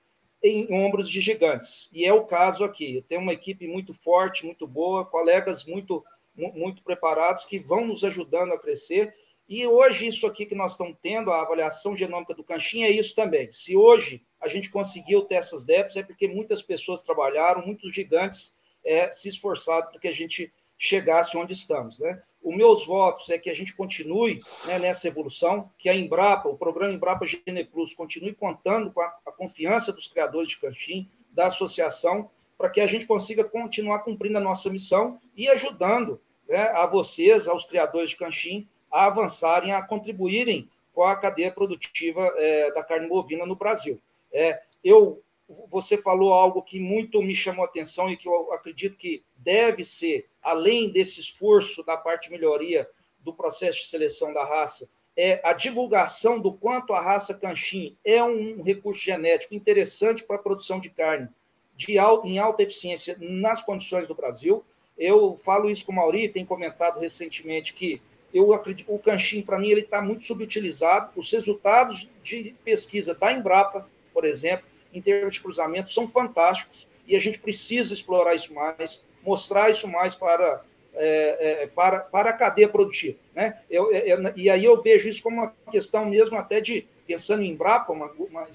em 0.43 0.67
ombros 0.71 1.09
de 1.09 1.21
gigantes. 1.21 1.89
E 1.93 2.05
é 2.05 2.13
o 2.13 2.25
caso 2.25 2.63
aqui. 2.63 2.97
Eu 2.97 3.01
tenho 3.03 3.21
uma 3.21 3.33
equipe 3.33 3.67
muito 3.67 3.93
forte, 3.93 4.45
muito 4.45 4.67
boa, 4.67 5.05
colegas 5.05 5.65
muito, 5.65 6.03
muito 6.35 6.83
preparados 6.83 7.45
que 7.45 7.59
vão 7.59 7.85
nos 7.85 8.03
ajudando 8.03 8.53
a 8.53 8.59
crescer. 8.59 9.15
E 9.47 9.67
hoje, 9.67 10.07
isso 10.07 10.25
aqui 10.25 10.45
que 10.45 10.55
nós 10.55 10.71
estamos 10.71 10.97
tendo, 11.01 11.31
a 11.31 11.41
avaliação 11.41 11.95
genômica 11.95 12.33
do 12.33 12.43
Canchin, 12.43 12.83
é 12.83 12.89
isso 12.89 13.15
também. 13.15 13.51
Se 13.53 13.77
hoje 13.77 14.23
a 14.41 14.47
gente 14.47 14.69
conseguiu 14.69 15.21
ter 15.21 15.35
essas 15.35 15.65
DEPs, 15.65 15.95
é 15.95 16.03
porque 16.03 16.27
muitas 16.27 16.63
pessoas 16.63 17.03
trabalharam, 17.03 17.65
muitos 17.65 17.93
gigantes 17.93 18.55
é, 18.83 19.11
se 19.11 19.29
esforçaram 19.29 19.87
para 19.89 19.99
que 19.99 20.07
a 20.07 20.13
gente 20.13 20.51
chegasse 20.77 21.37
onde 21.37 21.53
estamos. 21.53 21.99
Né? 21.99 22.21
Os 22.41 22.55
meus 22.55 22.85
votos 22.85 23.29
é 23.29 23.37
que 23.37 23.49
a 23.49 23.53
gente 23.53 23.75
continue 23.75 24.41
né, 24.65 24.79
nessa 24.79 25.07
evolução, 25.07 25.71
que 25.77 25.89
a 25.89 25.95
Embrapa, 25.95 26.49
o 26.49 26.57
programa 26.57 26.93
Embrapa 26.93 27.25
Gene 27.27 27.63
Plus, 27.63 27.93
continue 27.93 28.33
contando 28.33 28.91
com 28.91 29.01
a, 29.01 29.15
a 29.25 29.31
confiança 29.31 29.93
dos 29.93 30.07
criadores 30.07 30.49
de 30.49 30.57
Canchim, 30.57 31.09
da 31.31 31.47
associação, 31.47 32.29
para 32.57 32.69
que 32.69 32.81
a 32.81 32.87
gente 32.87 33.05
consiga 33.05 33.43
continuar 33.43 33.99
cumprindo 33.99 34.37
a 34.37 34.41
nossa 34.41 34.69
missão 34.69 35.19
e 35.35 35.47
ajudando 35.49 36.21
né, 36.47 36.69
a 36.69 36.85
vocês, 36.87 37.47
aos 37.47 37.65
criadores 37.65 38.11
de 38.11 38.17
Canchim, 38.17 38.67
a 38.95 39.07
avançarem, 39.07 39.73
a 39.73 39.85
contribuírem 39.85 40.69
com 40.93 41.03
a 41.03 41.17
cadeia 41.17 41.51
produtiva 41.51 42.33
é, 42.37 42.71
da 42.71 42.81
carne 42.81 43.09
bovina 43.09 43.45
no 43.45 43.53
Brasil. 43.53 43.99
É, 44.31 44.61
eu, 44.81 45.21
você 45.69 45.97
falou 45.97 46.31
algo 46.31 46.61
que 46.61 46.79
muito 46.79 47.21
me 47.21 47.35
chamou 47.35 47.65
a 47.65 47.67
atenção 47.67 48.09
e 48.09 48.15
que 48.15 48.25
eu 48.25 48.53
acredito 48.53 48.95
que 48.95 49.21
deve 49.35 49.83
ser, 49.83 50.29
além 50.41 50.89
desse 50.89 51.19
esforço 51.19 51.83
da 51.83 51.97
parte 51.97 52.31
melhoria 52.31 52.89
do 53.19 53.33
processo 53.33 53.79
de 53.79 53.87
seleção 53.87 54.33
da 54.33 54.45
raça, 54.45 54.89
é 55.17 55.41
a 55.43 55.51
divulgação 55.51 56.39
do 56.39 56.53
quanto 56.53 56.93
a 56.93 57.01
raça 57.01 57.33
canchim 57.33 57.97
é 58.05 58.23
um 58.23 58.61
recurso 58.61 59.01
genético 59.01 59.53
interessante 59.53 60.23
para 60.23 60.37
a 60.37 60.41
produção 60.41 60.79
de 60.79 60.89
carne 60.89 61.27
de 61.75 61.97
alta, 61.97 62.27
em 62.27 62.39
alta 62.39 62.63
eficiência 62.63 63.17
nas 63.19 63.61
condições 63.61 64.07
do 64.07 64.15
Brasil. 64.15 64.63
Eu 64.97 65.35
falo 65.43 65.69
isso 65.69 65.85
com 65.85 65.91
o 65.91 65.95
Mauri, 65.95 66.29
tem 66.29 66.45
comentado 66.45 67.01
recentemente 67.01 67.73
que 67.73 68.01
eu 68.35 68.53
acredito 68.53 68.93
o 68.93 68.99
canchim, 68.99 69.41
para 69.41 69.57
mim, 69.57 69.69
ele 69.69 69.79
está 69.79 70.01
muito 70.01 70.25
subutilizado. 70.25 71.09
Os 71.15 71.31
resultados 71.31 72.09
de 72.21 72.53
pesquisa 72.65 73.15
da 73.15 73.31
Embrapa, 73.31 73.89
por 74.13 74.25
exemplo, 74.25 74.65
em 74.93 75.01
termos 75.01 75.35
de 75.35 75.41
cruzamento, 75.41 75.93
são 75.93 76.05
fantásticos 76.09 76.85
e 77.07 77.15
a 77.15 77.19
gente 77.19 77.39
precisa 77.39 77.93
explorar 77.93 78.35
isso 78.35 78.53
mais, 78.53 79.01
mostrar 79.23 79.69
isso 79.69 79.87
mais 79.87 80.15
para, 80.15 80.61
é, 80.95 81.63
é, 81.63 81.67
para, 81.67 82.01
para 82.01 82.31
a 82.31 82.33
cadeia 82.33 82.67
produtiva. 82.67 83.17
Né? 83.33 83.57
Eu, 83.69 83.89
eu, 83.93 84.19
e 84.35 84.49
aí 84.49 84.65
eu 84.65 84.81
vejo 84.81 85.07
isso 85.07 85.23
como 85.23 85.37
uma 85.37 85.53
questão 85.71 86.05
mesmo 86.05 86.37
até 86.37 86.59
de, 86.59 86.85
pensando 87.05 87.43
em 87.43 87.51
Embrapa, 87.51 87.91
uma, 87.91 88.11
uma, 88.11 88.47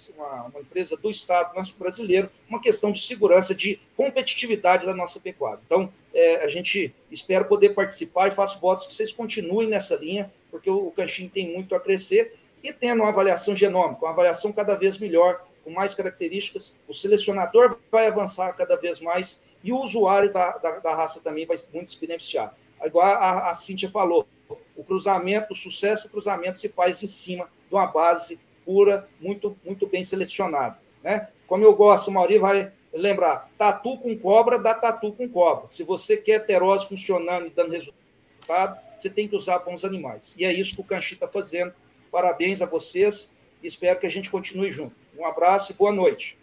uma, 0.46 0.60
empresa 0.60 0.96
do 0.96 1.10
Estado 1.10 1.52
brasileiro, 1.78 2.28
uma 2.48 2.60
questão 2.60 2.90
de 2.90 3.00
segurança, 3.00 3.54
de 3.54 3.80
competitividade 3.96 4.84
da 4.84 4.94
nossa 4.94 5.20
pecuária. 5.20 5.60
Então, 5.64 5.92
é, 6.12 6.44
a 6.44 6.48
gente 6.48 6.94
espera 7.10 7.44
poder 7.44 7.70
participar 7.70 8.28
e 8.28 8.34
faço 8.34 8.58
votos 8.58 8.86
que 8.86 8.94
vocês 8.94 9.12
continuem 9.12 9.68
nessa 9.68 9.94
linha, 9.96 10.32
porque 10.50 10.68
o, 10.68 10.88
o 10.88 10.94
tem 11.32 11.52
muito 11.52 11.74
a 11.74 11.80
crescer 11.80 12.36
e 12.62 12.72
tendo 12.72 13.02
uma 13.02 13.08
avaliação 13.08 13.54
genômica, 13.54 14.04
uma 14.04 14.10
avaliação 14.10 14.52
cada 14.52 14.74
vez 14.74 14.98
melhor, 14.98 15.44
com 15.64 15.70
mais 15.70 15.94
características, 15.94 16.74
o 16.88 16.94
selecionador 16.94 17.78
vai 17.90 18.06
avançar 18.06 18.52
cada 18.54 18.76
vez 18.76 19.00
mais 19.00 19.42
e 19.62 19.72
o 19.72 19.76
usuário 19.76 20.32
da, 20.32 20.56
da, 20.58 20.78
da 20.78 20.94
raça 20.94 21.20
também 21.20 21.46
vai 21.46 21.56
muito 21.72 21.92
se 21.92 22.00
beneficiar. 22.00 22.54
Igual 22.82 23.04
a, 23.06 23.50
a 23.50 23.54
Cíntia 23.54 23.90
falou, 23.90 24.26
o 24.74 24.82
cruzamento, 24.82 25.52
o 25.52 25.56
sucesso 25.56 26.04
do 26.04 26.10
cruzamento 26.10 26.56
se 26.56 26.68
faz 26.70 27.02
em 27.02 27.08
cima 27.08 27.48
de 27.70 27.74
uma 27.74 27.86
base 27.86 28.38
pura, 28.64 29.08
muito, 29.20 29.56
muito 29.64 29.86
bem 29.86 30.04
selecionada. 30.04 30.76
Né? 31.02 31.28
Como 31.46 31.64
eu 31.64 31.74
gosto, 31.74 32.08
o 32.08 32.12
Mauri 32.12 32.38
vai 32.38 32.72
lembrar, 32.92 33.48
tatu 33.56 33.96
com 33.98 34.18
cobra 34.18 34.58
dá 34.58 34.74
tatu 34.74 35.12
com 35.12 35.28
cobra. 35.28 35.68
Se 35.68 35.84
você 35.84 36.16
quer 36.16 36.40
heterose 36.40 36.88
funcionando 36.88 37.46
e 37.46 37.50
dando 37.50 37.70
resultado, 37.70 38.78
você 38.98 39.08
tem 39.08 39.28
que 39.28 39.36
usar 39.36 39.60
bons 39.60 39.84
animais. 39.84 40.34
E 40.36 40.44
é 40.44 40.52
isso 40.52 40.74
que 40.74 40.80
o 40.80 40.84
Canchi 40.84 41.14
está 41.14 41.28
fazendo. 41.28 41.72
Parabéns 42.10 42.60
a 42.60 42.66
vocês 42.66 43.30
e 43.62 43.68
espero 43.68 44.00
que 44.00 44.06
a 44.06 44.10
gente 44.10 44.28
continue 44.28 44.72
junto. 44.72 44.94
Um 45.16 45.24
abraço 45.24 45.70
e 45.70 45.74
boa 45.74 45.92
noite. 45.92 46.36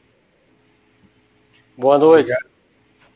Boa 1.78 1.98
noite. 1.98 2.32
Obrigado, 2.32 2.50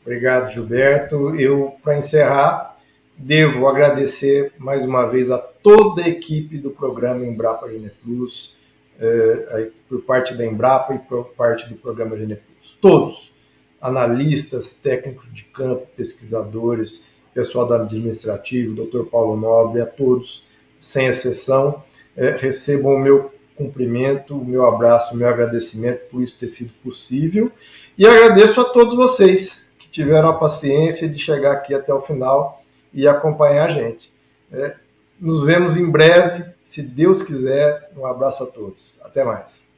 Obrigado 0.02 0.52
Gilberto. 0.52 1.34
Eu, 1.36 1.76
para 1.82 1.96
encerrar, 1.96 2.76
devo 3.16 3.66
agradecer 3.66 4.52
mais 4.58 4.84
uma 4.84 5.06
vez 5.06 5.30
a 5.30 5.51
toda 5.62 6.02
a 6.02 6.08
equipe 6.08 6.58
do 6.58 6.70
programa 6.70 7.24
Embrapa 7.24 7.68
Gene 7.68 7.90
Plus, 8.02 8.56
eh, 8.98 9.70
por 9.88 10.02
parte 10.02 10.34
da 10.34 10.44
Embrapa 10.44 10.94
e 10.94 10.98
por 10.98 11.26
parte 11.30 11.68
do 11.68 11.76
programa 11.76 12.16
Gene 12.16 12.36
Plus. 12.36 12.76
Todos, 12.80 13.32
analistas, 13.80 14.74
técnicos 14.74 15.32
de 15.32 15.44
campo, 15.44 15.86
pesquisadores, 15.96 17.02
pessoal 17.34 17.66
da 17.66 17.76
administrativo, 17.76 18.74
doutor 18.74 19.06
Paulo 19.06 19.36
Nobre, 19.36 19.80
a 19.80 19.86
todos, 19.86 20.44
sem 20.78 21.06
exceção, 21.06 21.82
eh, 22.16 22.36
recebam 22.38 22.94
o 22.94 23.00
meu 23.00 23.32
cumprimento, 23.56 24.36
o 24.36 24.44
meu 24.44 24.66
abraço, 24.66 25.14
o 25.14 25.16
meu 25.16 25.28
agradecimento 25.28 26.08
por 26.10 26.22
isso 26.22 26.36
ter 26.36 26.48
sido 26.48 26.72
possível. 26.82 27.50
E 27.96 28.06
agradeço 28.06 28.60
a 28.60 28.64
todos 28.64 28.94
vocês 28.94 29.68
que 29.78 29.88
tiveram 29.88 30.28
a 30.28 30.38
paciência 30.38 31.08
de 31.08 31.18
chegar 31.18 31.52
aqui 31.52 31.74
até 31.74 31.92
o 31.92 32.00
final 32.00 32.62
e 32.92 33.06
acompanhar 33.06 33.66
a 33.66 33.70
gente. 33.70 34.12
É, 34.50 34.76
nos 35.22 35.44
vemos 35.44 35.76
em 35.76 35.88
breve, 35.88 36.44
se 36.64 36.82
Deus 36.82 37.22
quiser. 37.22 37.92
Um 37.96 38.04
abraço 38.04 38.42
a 38.42 38.46
todos. 38.46 39.00
Até 39.04 39.22
mais. 39.22 39.70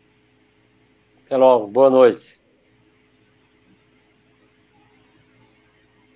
Até 1.27 1.37
logo. 1.37 1.67
Boa 1.67 1.91
noite. 1.91 2.34